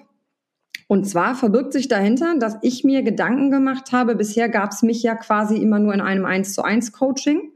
Und 0.87 1.05
zwar 1.09 1.35
verbirgt 1.35 1.73
sich 1.73 1.89
dahinter, 1.89 2.37
dass 2.39 2.59
ich 2.63 2.85
mir 2.85 3.03
Gedanken 3.03 3.51
gemacht 3.51 3.91
habe, 3.91 4.15
bisher 4.15 4.49
gab 4.49 4.71
es 4.71 4.83
mich 4.83 5.03
ja 5.03 5.17
quasi 5.17 5.57
immer 5.57 5.81
nur 5.81 5.95
in 5.95 6.01
einem 6.01 6.25
1 6.25 6.55
zu 6.55 6.63
1 6.63 6.93
Coaching. 6.93 7.51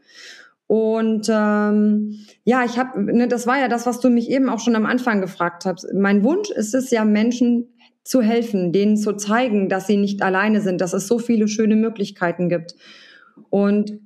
Und 0.66 1.28
ähm, 1.30 2.18
ja, 2.42 2.64
ich 2.64 2.76
habe, 2.78 3.00
ne, 3.00 3.28
das 3.28 3.46
war 3.46 3.60
ja 3.60 3.68
das, 3.68 3.86
was 3.86 4.00
du 4.00 4.10
mich 4.10 4.28
eben 4.28 4.48
auch 4.48 4.58
schon 4.58 4.74
am 4.74 4.86
Anfang 4.86 5.20
gefragt 5.20 5.64
hast. 5.64 5.86
Mein 5.94 6.24
Wunsch 6.24 6.50
ist 6.50 6.74
es 6.74 6.90
ja, 6.90 7.04
Menschen 7.04 7.68
zu 8.06 8.22
helfen, 8.22 8.72
denen 8.72 8.96
zu 8.96 9.14
zeigen, 9.14 9.68
dass 9.68 9.86
sie 9.86 9.96
nicht 9.96 10.22
alleine 10.22 10.60
sind, 10.60 10.80
dass 10.80 10.92
es 10.92 11.08
so 11.08 11.18
viele 11.18 11.48
schöne 11.48 11.74
Möglichkeiten 11.74 12.48
gibt. 12.48 12.74
Und 13.50 13.98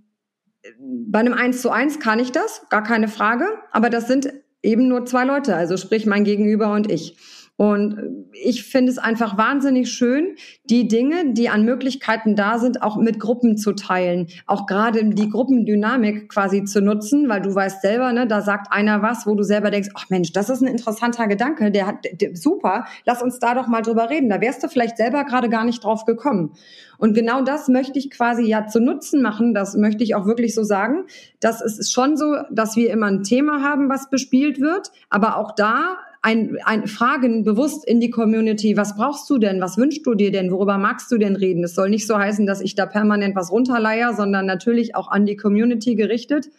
bei 0.79 1.19
einem 1.19 1.35
Eins 1.35 1.61
zu 1.61 1.71
eins 1.71 2.01
kann 2.01 2.19
ich 2.19 2.33
das, 2.33 2.63
gar 2.71 2.83
keine 2.83 3.09
Frage. 3.09 3.45
Aber 3.73 3.91
das 3.91 4.07
sind 4.07 4.33
eben 4.63 4.89
nur 4.89 5.05
zwei 5.07 5.25
Leute, 5.25 5.55
also 5.55 5.77
sprich 5.77 6.07
mein 6.07 6.25
Gegenüber 6.25 6.73
und 6.73 6.91
ich. 6.91 7.17
Und 7.61 8.27
ich 8.33 8.65
finde 8.65 8.91
es 8.91 8.97
einfach 8.97 9.37
wahnsinnig 9.37 9.93
schön, 9.93 10.35
die 10.65 10.89
Dinge, 10.89 11.35
die 11.35 11.51
an 11.51 11.67
Möglichkeiten 11.67 12.35
da 12.35 12.59
sind, 12.59 12.83
auch 12.83 12.97
mit 12.97 13.21
Gruppen 13.21 13.59
zu 13.59 13.75
teilen. 13.75 14.29
Auch 14.47 14.65
gerade 14.65 15.05
die 15.05 15.29
Gruppendynamik 15.29 16.31
quasi 16.31 16.65
zu 16.65 16.81
nutzen, 16.81 17.29
weil 17.29 17.43
du 17.43 17.55
weißt 17.55 17.83
selber, 17.83 18.15
ne, 18.15 18.27
da 18.27 18.41
sagt 18.41 18.73
einer 18.73 19.03
was, 19.03 19.27
wo 19.27 19.35
du 19.35 19.43
selber 19.43 19.71
denkst, 19.71 19.91
ach 19.93 20.09
Mensch, 20.09 20.33
das 20.33 20.49
ist 20.49 20.63
ein 20.63 20.69
interessanter 20.69 21.27
Gedanke, 21.27 21.71
der 21.71 21.87
hat, 21.87 21.97
der, 22.11 22.35
super, 22.35 22.87
lass 23.05 23.23
uns 23.23 23.41
da 23.41 23.55
doch 23.55 23.67
mal 23.67 23.83
drüber 23.83 24.09
reden. 24.09 24.31
Da 24.31 24.41
wärst 24.41 24.63
du 24.63 24.69
vielleicht 24.69 24.97
selber 24.97 25.25
gerade 25.25 25.51
gar 25.51 25.67
nicht 25.67 25.85
drauf 25.85 26.07
gekommen. 26.07 26.55
Und 26.97 27.13
genau 27.13 27.43
das 27.43 27.69
möchte 27.69 27.99
ich 27.99 28.11
quasi 28.11 28.43
ja 28.43 28.69
zu 28.69 28.81
Nutzen 28.81 29.21
machen. 29.21 29.53
Das 29.53 29.77
möchte 29.77 30.03
ich 30.03 30.15
auch 30.15 30.25
wirklich 30.25 30.55
so 30.55 30.63
sagen. 30.63 31.05
Das 31.41 31.61
ist 31.61 31.93
schon 31.93 32.17
so, 32.17 32.37
dass 32.51 32.77
wir 32.77 32.91
immer 32.91 33.09
ein 33.09 33.23
Thema 33.23 33.63
haben, 33.63 33.91
was 33.91 34.09
bespielt 34.09 34.63
wird. 34.63 34.93
Aber 35.11 35.37
auch 35.37 35.55
da 35.55 35.99
ein, 36.23 36.59
ein 36.65 36.87
Fragen 36.87 37.45
bewusst 37.45 37.87
in 37.87 38.01
die 38.01 38.11
Community. 38.11 38.77
Was 38.77 38.97
brauchst 38.97 39.29
du 39.31 39.39
denn? 39.39 39.61
Was 39.61 39.79
wünschst 39.79 40.07
du 40.07 40.15
dir 40.15 40.31
denn? 40.31 40.51
Worüber 40.51 40.77
magst 40.77 41.11
du 41.11 41.19
denn 41.19 41.35
reden? 41.35 41.65
Es 41.65 41.75
soll 41.75 41.89
nicht 41.89 42.07
so 42.07 42.19
heißen, 42.19 42.47
dass 42.47 42.61
ich 42.61 42.75
da 42.75 42.87
permanent 42.87 43.35
was 43.37 43.51
runterleier, 43.51 44.13
sondern 44.13 44.45
natürlich 44.45 44.95
auch 44.95 45.11
an 45.11 45.25
die 45.25 45.37
Community 45.37 45.95
gerichtet. 45.95 46.51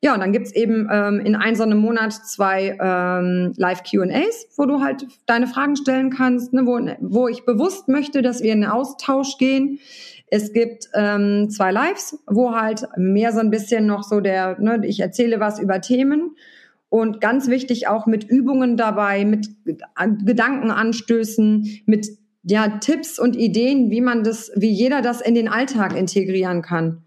Ja, 0.00 0.14
und 0.14 0.20
dann 0.20 0.32
gibt's 0.32 0.52
eben 0.52 0.88
ähm, 0.90 1.18
in 1.20 1.34
einem 1.34 1.56
so 1.56 1.64
einem 1.64 1.78
Monat 1.78 2.12
zwei 2.12 2.78
ähm, 2.80 3.52
Live-QAs, 3.56 4.46
wo 4.56 4.64
du 4.64 4.80
halt 4.80 5.06
deine 5.26 5.48
Fragen 5.48 5.74
stellen 5.74 6.10
kannst, 6.10 6.52
ne, 6.52 6.66
wo, 6.66 6.78
wo 7.00 7.26
ich 7.26 7.44
bewusst 7.44 7.88
möchte, 7.88 8.22
dass 8.22 8.42
wir 8.42 8.52
in 8.52 8.60
den 8.60 8.70
Austausch 8.70 9.38
gehen. 9.38 9.80
Es 10.28 10.52
gibt 10.52 10.88
ähm, 10.94 11.50
zwei 11.50 11.72
Lives, 11.72 12.16
wo 12.26 12.54
halt 12.54 12.86
mehr 12.96 13.32
so 13.32 13.40
ein 13.40 13.50
bisschen 13.50 13.86
noch 13.86 14.04
so 14.04 14.20
der, 14.20 14.58
ne, 14.60 14.80
ich 14.84 15.00
erzähle 15.00 15.40
was 15.40 15.58
über 15.58 15.80
Themen 15.80 16.36
und 16.88 17.20
ganz 17.20 17.48
wichtig 17.48 17.88
auch 17.88 18.06
mit 18.06 18.24
Übungen 18.24 18.76
dabei, 18.76 19.24
mit 19.24 19.48
Gedankenanstößen, 19.64 21.82
mit 21.86 22.08
ja, 22.42 22.78
Tipps 22.78 23.18
und 23.18 23.36
Ideen, 23.36 23.90
wie 23.90 24.00
man 24.00 24.24
das, 24.24 24.50
wie 24.54 24.70
jeder 24.70 25.02
das 25.02 25.20
in 25.20 25.34
den 25.34 25.48
Alltag 25.48 25.96
integrieren 25.96 26.62
kann. 26.62 27.04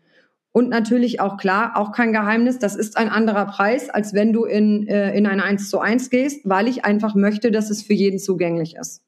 Und 0.54 0.70
natürlich 0.70 1.22
auch 1.22 1.38
klar, 1.38 1.78
auch 1.78 1.94
kein 1.94 2.12
Geheimnis, 2.12 2.60
das 2.60 2.76
ist 2.76 2.98
ein 2.98 3.10
anderer 3.10 3.46
Preis, 3.46 3.90
als 3.90 4.14
wenn 4.14 4.34
du 4.34 4.44
in, 4.44 4.86
äh, 4.88 5.18
in 5.18 5.26
ein 5.26 5.40
1 5.40 5.70
zu 5.70 5.80
1 5.80 6.10
gehst, 6.10 6.42
weil 6.44 6.68
ich 6.68 6.84
einfach 6.84 7.16
möchte, 7.16 7.52
dass 7.52 7.70
es 7.70 7.82
für 7.82 7.94
jeden 7.94 8.20
zugänglich 8.20 8.76
ist. 8.76 9.02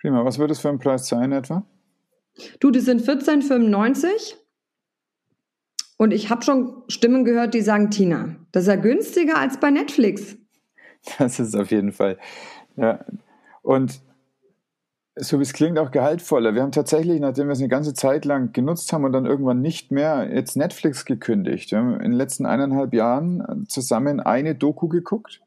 Prima, 0.00 0.24
was 0.24 0.38
wird 0.38 0.50
es 0.50 0.60
für 0.60 0.70
ein 0.70 0.78
Preis 0.78 1.06
sein 1.06 1.30
etwa? 1.30 1.64
Du, 2.58 2.70
das 2.70 2.86
sind 2.86 3.02
14,95 3.02 4.36
und 6.02 6.12
ich 6.12 6.30
habe 6.30 6.42
schon 6.42 6.82
Stimmen 6.88 7.24
gehört, 7.24 7.54
die 7.54 7.60
sagen, 7.60 7.92
Tina, 7.92 8.34
das 8.50 8.64
ist 8.64 8.68
ja 8.68 8.74
günstiger 8.74 9.38
als 9.38 9.60
bei 9.60 9.70
Netflix. 9.70 10.36
Das 11.18 11.40
ist 11.40 11.56
auf 11.56 11.72
jeden 11.72 11.90
Fall. 11.90 12.16
Ja. 12.76 13.04
Und 13.62 14.00
so 15.16 15.38
wie 15.38 15.42
es 15.42 15.52
klingt, 15.52 15.78
auch 15.78 15.90
gehaltvoller. 15.90 16.54
Wir 16.54 16.62
haben 16.62 16.70
tatsächlich, 16.70 17.20
nachdem 17.20 17.48
wir 17.48 17.52
es 17.52 17.58
eine 17.58 17.68
ganze 17.68 17.92
Zeit 17.92 18.24
lang 18.24 18.52
genutzt 18.52 18.92
haben 18.92 19.04
und 19.04 19.12
dann 19.12 19.26
irgendwann 19.26 19.60
nicht 19.60 19.90
mehr, 19.90 20.28
jetzt 20.32 20.56
Netflix 20.56 21.04
gekündigt. 21.04 21.72
Wir 21.72 21.78
haben 21.78 21.94
in 21.94 22.12
den 22.12 22.12
letzten 22.12 22.46
eineinhalb 22.46 22.94
Jahren 22.94 23.66
zusammen 23.66 24.20
eine 24.20 24.54
Doku 24.54 24.86
geguckt. 24.86 25.40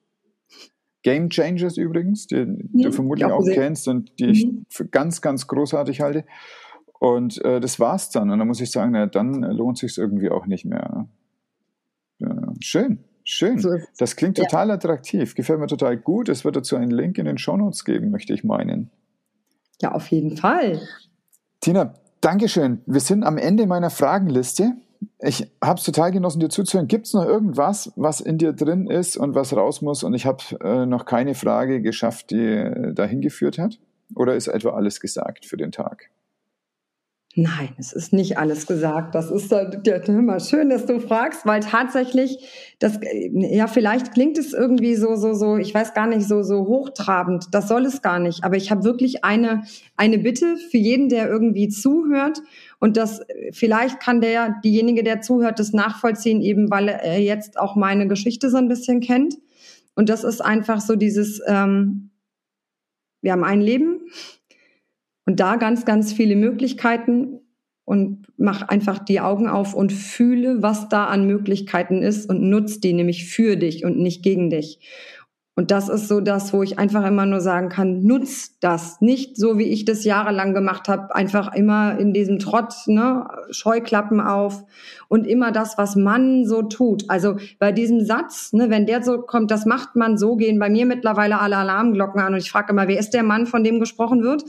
Game 1.03 1.29
Changers 1.29 1.77
übrigens, 1.77 2.27
die 2.27 2.45
mhm, 2.45 2.69
du 2.73 2.91
vermutlich 2.91 3.25
auch 3.25 3.45
kennst 3.45 3.87
und 3.87 4.19
die 4.19 4.25
mhm. 4.25 4.31
ich 4.31 4.47
für 4.69 4.85
ganz, 4.85 5.21
ganz 5.21 5.47
großartig 5.47 6.01
halte. 6.01 6.25
Und 7.05 7.39
äh, 7.45 7.59
das 7.59 7.79
war's 7.79 8.09
dann. 8.09 8.31
Und 8.31 8.39
dann 8.39 8.47
muss 8.47 8.59
ich 8.59 8.71
sagen, 8.71 8.93
na, 8.93 9.05
dann 9.05 9.43
lohnt 9.43 9.77
sich 9.77 9.95
irgendwie 9.95 10.31
auch 10.31 10.47
nicht 10.47 10.65
mehr. 10.65 11.07
Ja, 12.17 12.53
schön, 12.61 13.03
schön. 13.23 13.63
Das 13.99 14.15
klingt 14.15 14.37
total 14.37 14.69
ja. 14.69 14.73
attraktiv. 14.73 15.35
Gefällt 15.35 15.59
mir 15.59 15.67
total 15.67 15.97
gut. 15.97 16.29
Es 16.29 16.45
wird 16.45 16.55
dazu 16.55 16.75
einen 16.75 16.89
Link 16.89 17.19
in 17.19 17.25
den 17.25 17.37
Shownotes 17.37 17.85
geben, 17.85 18.09
möchte 18.09 18.33
ich 18.33 18.43
meinen. 18.43 18.89
Ja, 19.83 19.91
auf 19.91 20.07
jeden 20.07 20.35
Fall. 20.35 20.81
Tina, 21.61 21.93
Dankeschön. 22.21 22.81
Wir 22.87 23.01
sind 23.01 23.23
am 23.23 23.37
Ende 23.37 23.67
meiner 23.67 23.91
Fragenliste. 23.91 24.71
Ich 25.19 25.47
habe 25.63 25.77
es 25.77 25.85
total 25.85 26.09
genossen, 26.11 26.39
dir 26.39 26.49
zuzuhören. 26.49 26.87
Gibt 26.87 27.05
es 27.05 27.13
noch 27.13 27.25
irgendwas, 27.25 27.93
was 27.95 28.19
in 28.19 28.39
dir 28.39 28.53
drin 28.53 28.87
ist 28.87 29.15
und 29.15 29.35
was 29.35 29.55
raus 29.55 29.83
muss? 29.83 30.03
Und 30.03 30.15
ich 30.15 30.25
habe 30.25 30.43
äh, 30.59 30.87
noch 30.87 31.05
keine 31.05 31.35
Frage 31.35 31.83
geschafft, 31.83 32.31
die 32.31 32.47
äh, 32.47 32.93
dahin 32.95 33.21
geführt 33.21 33.59
hat? 33.59 33.77
Oder 34.15 34.35
ist 34.35 34.47
etwa 34.47 34.71
alles 34.71 34.99
gesagt 34.99 35.45
für 35.45 35.57
den 35.57 35.71
Tag? 35.71 36.09
Nein, 37.37 37.75
es 37.77 37.91
ist 37.91 38.13
nicht 38.13 38.37
alles 38.37 38.65
gesagt. 38.65 39.13
Das 39.13 39.29
ist 39.29 39.51
ja 39.51 39.95
immer 40.07 40.39
schön, 40.39 40.69
dass 40.69 40.85
du 40.85 41.01
fragst, 41.01 41.45
weil 41.45 41.59
tatsächlich, 41.59 42.37
das, 42.79 42.97
ja, 43.33 43.67
vielleicht 43.67 44.13
klingt 44.13 44.37
es 44.37 44.53
irgendwie 44.53 44.95
so, 44.95 45.17
so, 45.17 45.33
so, 45.33 45.57
ich 45.57 45.73
weiß 45.73 45.93
gar 45.93 46.07
nicht, 46.07 46.25
so, 46.25 46.43
so 46.43 46.65
hochtrabend. 46.65 47.47
Das 47.51 47.67
soll 47.67 47.85
es 47.85 48.01
gar 48.01 48.19
nicht. 48.19 48.45
Aber 48.45 48.55
ich 48.55 48.71
habe 48.71 48.85
wirklich 48.85 49.25
eine, 49.25 49.63
eine 49.97 50.17
Bitte 50.17 50.55
für 50.55 50.77
jeden, 50.77 51.09
der 51.09 51.27
irgendwie 51.27 51.67
zuhört. 51.67 52.41
Und 52.79 52.95
das, 52.95 53.19
vielleicht 53.51 53.99
kann 53.99 54.21
der, 54.21 54.55
diejenige, 54.63 55.03
der 55.03 55.19
zuhört, 55.19 55.59
das 55.59 55.73
nachvollziehen, 55.73 56.41
eben 56.41 56.71
weil 56.71 56.87
er 56.87 57.19
jetzt 57.19 57.59
auch 57.59 57.75
meine 57.75 58.07
Geschichte 58.07 58.49
so 58.49 58.55
ein 58.55 58.69
bisschen 58.69 59.01
kennt. 59.01 59.35
Und 59.93 60.07
das 60.07 60.23
ist 60.23 60.39
einfach 60.39 60.79
so 60.79 60.95
dieses, 60.95 61.41
ähm, 61.45 62.11
wir 63.21 63.33
haben 63.33 63.43
ein 63.43 63.59
Leben 63.59 63.99
und 65.25 65.39
da 65.39 65.55
ganz, 65.55 65.85
ganz 65.85 66.13
viele 66.13 66.35
Möglichkeiten 66.35 67.39
und 67.83 68.27
mach 68.37 68.63
einfach 68.63 68.99
die 68.99 69.19
Augen 69.19 69.47
auf 69.47 69.73
und 69.73 69.93
fühle, 69.93 70.61
was 70.61 70.89
da 70.89 71.05
an 71.05 71.27
Möglichkeiten 71.27 72.01
ist 72.01 72.29
und 72.29 72.41
nutz 72.41 72.79
die 72.79 72.93
nämlich 72.93 73.25
für 73.25 73.57
dich 73.57 73.85
und 73.85 73.97
nicht 73.97 74.23
gegen 74.23 74.49
dich. 74.49 74.79
Und 75.57 75.71
das 75.71 75.87
ist 75.87 76.09
so 76.09 76.19
das, 76.19 76.51
wo 76.51 76.63
ich 76.63 76.79
einfach 76.79 77.05
immer 77.05 77.25
nur 77.25 77.39
sagen 77.39 77.69
kann, 77.69 78.03
nutz 78.03 78.59
das. 78.59 78.99
Nicht 78.99 79.37
so, 79.37 79.57
wie 79.57 79.69
ich 79.69 79.85
das 79.85 80.03
jahrelang 80.03 80.53
gemacht 80.53 80.89
habe, 80.89 81.15
einfach 81.15 81.53
immer 81.53 81.97
in 81.97 82.11
diesem 82.11 82.39
Trott, 82.39 82.73
ne, 82.87 83.25
Scheuklappen 83.51 84.19
auf 84.19 84.65
und 85.07 85.25
immer 85.25 85.53
das, 85.53 85.77
was 85.77 85.95
man 85.95 86.45
so 86.45 86.61
tut. 86.61 87.09
Also 87.09 87.37
bei 87.57 87.71
diesem 87.71 88.03
Satz, 88.03 88.51
ne, 88.51 88.69
wenn 88.69 88.85
der 88.85 89.01
so 89.01 89.21
kommt, 89.21 89.49
das 89.49 89.65
macht 89.65 89.95
man 89.95 90.17
so, 90.17 90.35
gehen 90.35 90.59
bei 90.59 90.69
mir 90.69 90.85
mittlerweile 90.85 91.39
alle 91.39 91.55
Alarmglocken 91.55 92.19
an 92.19 92.33
und 92.33 92.39
ich 92.39 92.51
frage 92.51 92.73
immer, 92.73 92.89
wer 92.89 92.99
ist 92.99 93.11
der 93.11 93.23
Mann, 93.23 93.47
von 93.47 93.63
dem 93.63 93.79
gesprochen 93.79 94.23
wird? 94.23 94.43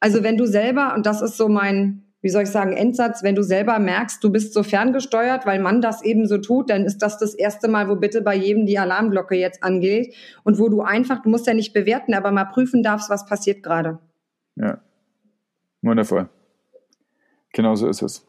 Also 0.00 0.22
wenn 0.22 0.36
du 0.36 0.46
selber, 0.46 0.94
und 0.94 1.06
das 1.06 1.22
ist 1.22 1.36
so 1.36 1.48
mein, 1.48 2.02
wie 2.20 2.28
soll 2.28 2.42
ich 2.42 2.50
sagen, 2.50 2.72
Endsatz, 2.72 3.22
wenn 3.22 3.34
du 3.34 3.42
selber 3.42 3.78
merkst, 3.78 4.22
du 4.22 4.30
bist 4.30 4.52
so 4.52 4.62
ferngesteuert, 4.62 5.46
weil 5.46 5.60
man 5.60 5.80
das 5.80 6.02
eben 6.02 6.26
so 6.26 6.38
tut, 6.38 6.70
dann 6.70 6.84
ist 6.84 6.98
das 6.98 7.18
das 7.18 7.34
erste 7.34 7.68
Mal, 7.68 7.88
wo 7.88 7.96
bitte 7.96 8.22
bei 8.22 8.34
jedem 8.34 8.66
die 8.66 8.78
Alarmglocke 8.78 9.36
jetzt 9.36 9.62
angeht 9.62 10.14
und 10.42 10.58
wo 10.58 10.68
du 10.68 10.82
einfach, 10.82 11.22
du 11.22 11.30
musst 11.30 11.46
ja 11.46 11.54
nicht 11.54 11.72
bewerten, 11.72 12.14
aber 12.14 12.30
mal 12.30 12.46
prüfen 12.46 12.82
darfst, 12.82 13.10
was 13.10 13.26
passiert 13.26 13.62
gerade. 13.62 13.98
Ja, 14.56 14.80
wundervoll. 15.82 16.28
Genau 17.52 17.74
so 17.74 17.88
ist 17.88 18.02
es. 18.02 18.26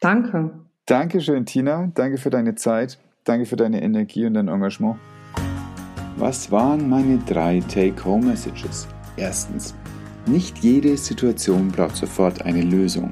Danke. 0.00 0.50
Dankeschön, 0.86 1.46
Tina. 1.46 1.90
Danke 1.94 2.18
für 2.18 2.30
deine 2.30 2.56
Zeit. 2.56 2.98
Danke 3.24 3.46
für 3.46 3.56
deine 3.56 3.82
Energie 3.82 4.26
und 4.26 4.34
dein 4.34 4.48
Engagement. 4.48 4.96
Was 6.16 6.50
waren 6.50 6.88
meine 6.88 7.18
drei 7.18 7.60
Take-Home-Messages? 7.60 8.88
Erstens, 9.16 9.74
nicht 10.26 10.58
jede 10.58 10.96
Situation 10.96 11.68
braucht 11.68 11.96
sofort 11.96 12.42
eine 12.42 12.62
Lösung. 12.62 13.10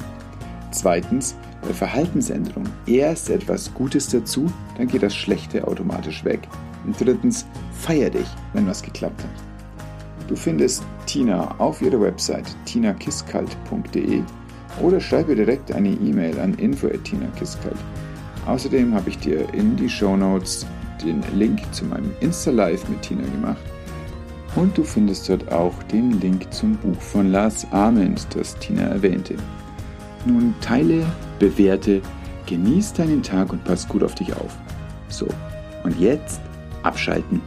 Zweitens, 0.70 1.34
bei 1.62 1.74
Verhaltensänderung 1.74 2.64
erst 2.86 3.28
etwas 3.28 3.72
Gutes 3.74 4.09
dazu, 4.09 4.46
dann 4.78 4.86
geht 4.86 5.03
das 5.03 5.14
Schlechte 5.14 5.66
automatisch 5.66 6.24
weg. 6.24 6.40
Und 6.86 6.98
drittens, 6.98 7.46
feier 7.72 8.11
dich, 8.11 8.26
wenn 8.55 8.66
was 8.66 8.82
geklappt 8.82 9.22
hat. 9.22 10.28
Du 10.28 10.36
findest 10.36 10.84
Tina 11.07 11.55
auf 11.59 11.82
ihrer 11.82 12.01
Website 12.01 12.46
tinakisskalt.de 12.64 14.22
oder 14.80 15.01
schreibe 15.01 15.34
direkt 15.34 15.72
eine 15.72 15.90
E-Mail 15.90 16.38
an 16.38 16.55
info@tinakisskalt. 16.55 17.76
Außerdem 18.46 18.94
habe 18.94 19.11
ich 19.11 19.18
dir 19.18 19.53
in 19.53 19.76
die 19.76 19.88
Show 19.88 20.16
Notes 20.16 20.64
den 21.05 21.22
Link 21.36 21.61
zu 21.72 21.84
meinem 21.84 22.12
Insta-Live 22.20 22.88
mit 22.88 23.03
Tina 23.03 23.22
gemacht 23.22 23.61
und 24.57 24.76
du 24.76 24.84
findest 24.84 25.28
dort 25.28 25.51
auch 25.53 25.82
den 25.84 26.20
Link 26.20 26.53
zum 26.53 26.76
Buch 26.76 27.01
von 27.01 27.30
Lars 27.30 27.66
Ament, 27.70 28.26
das 28.34 28.57
Tina 28.59 28.82
erwähnte. 28.82 29.36
Nun 30.26 30.55
teile, 30.61 31.05
bewerte, 31.38 32.03
genieß 32.46 32.92
deinen 32.94 33.22
Tag 33.22 33.53
und 33.53 33.64
pass 33.64 33.88
gut 33.88 34.03
auf 34.03 34.14
dich 34.14 34.34
auf. 34.34 34.57
So, 35.09 35.26
und 35.84 35.98
jetzt 35.98 36.40
abschalten 36.82 37.40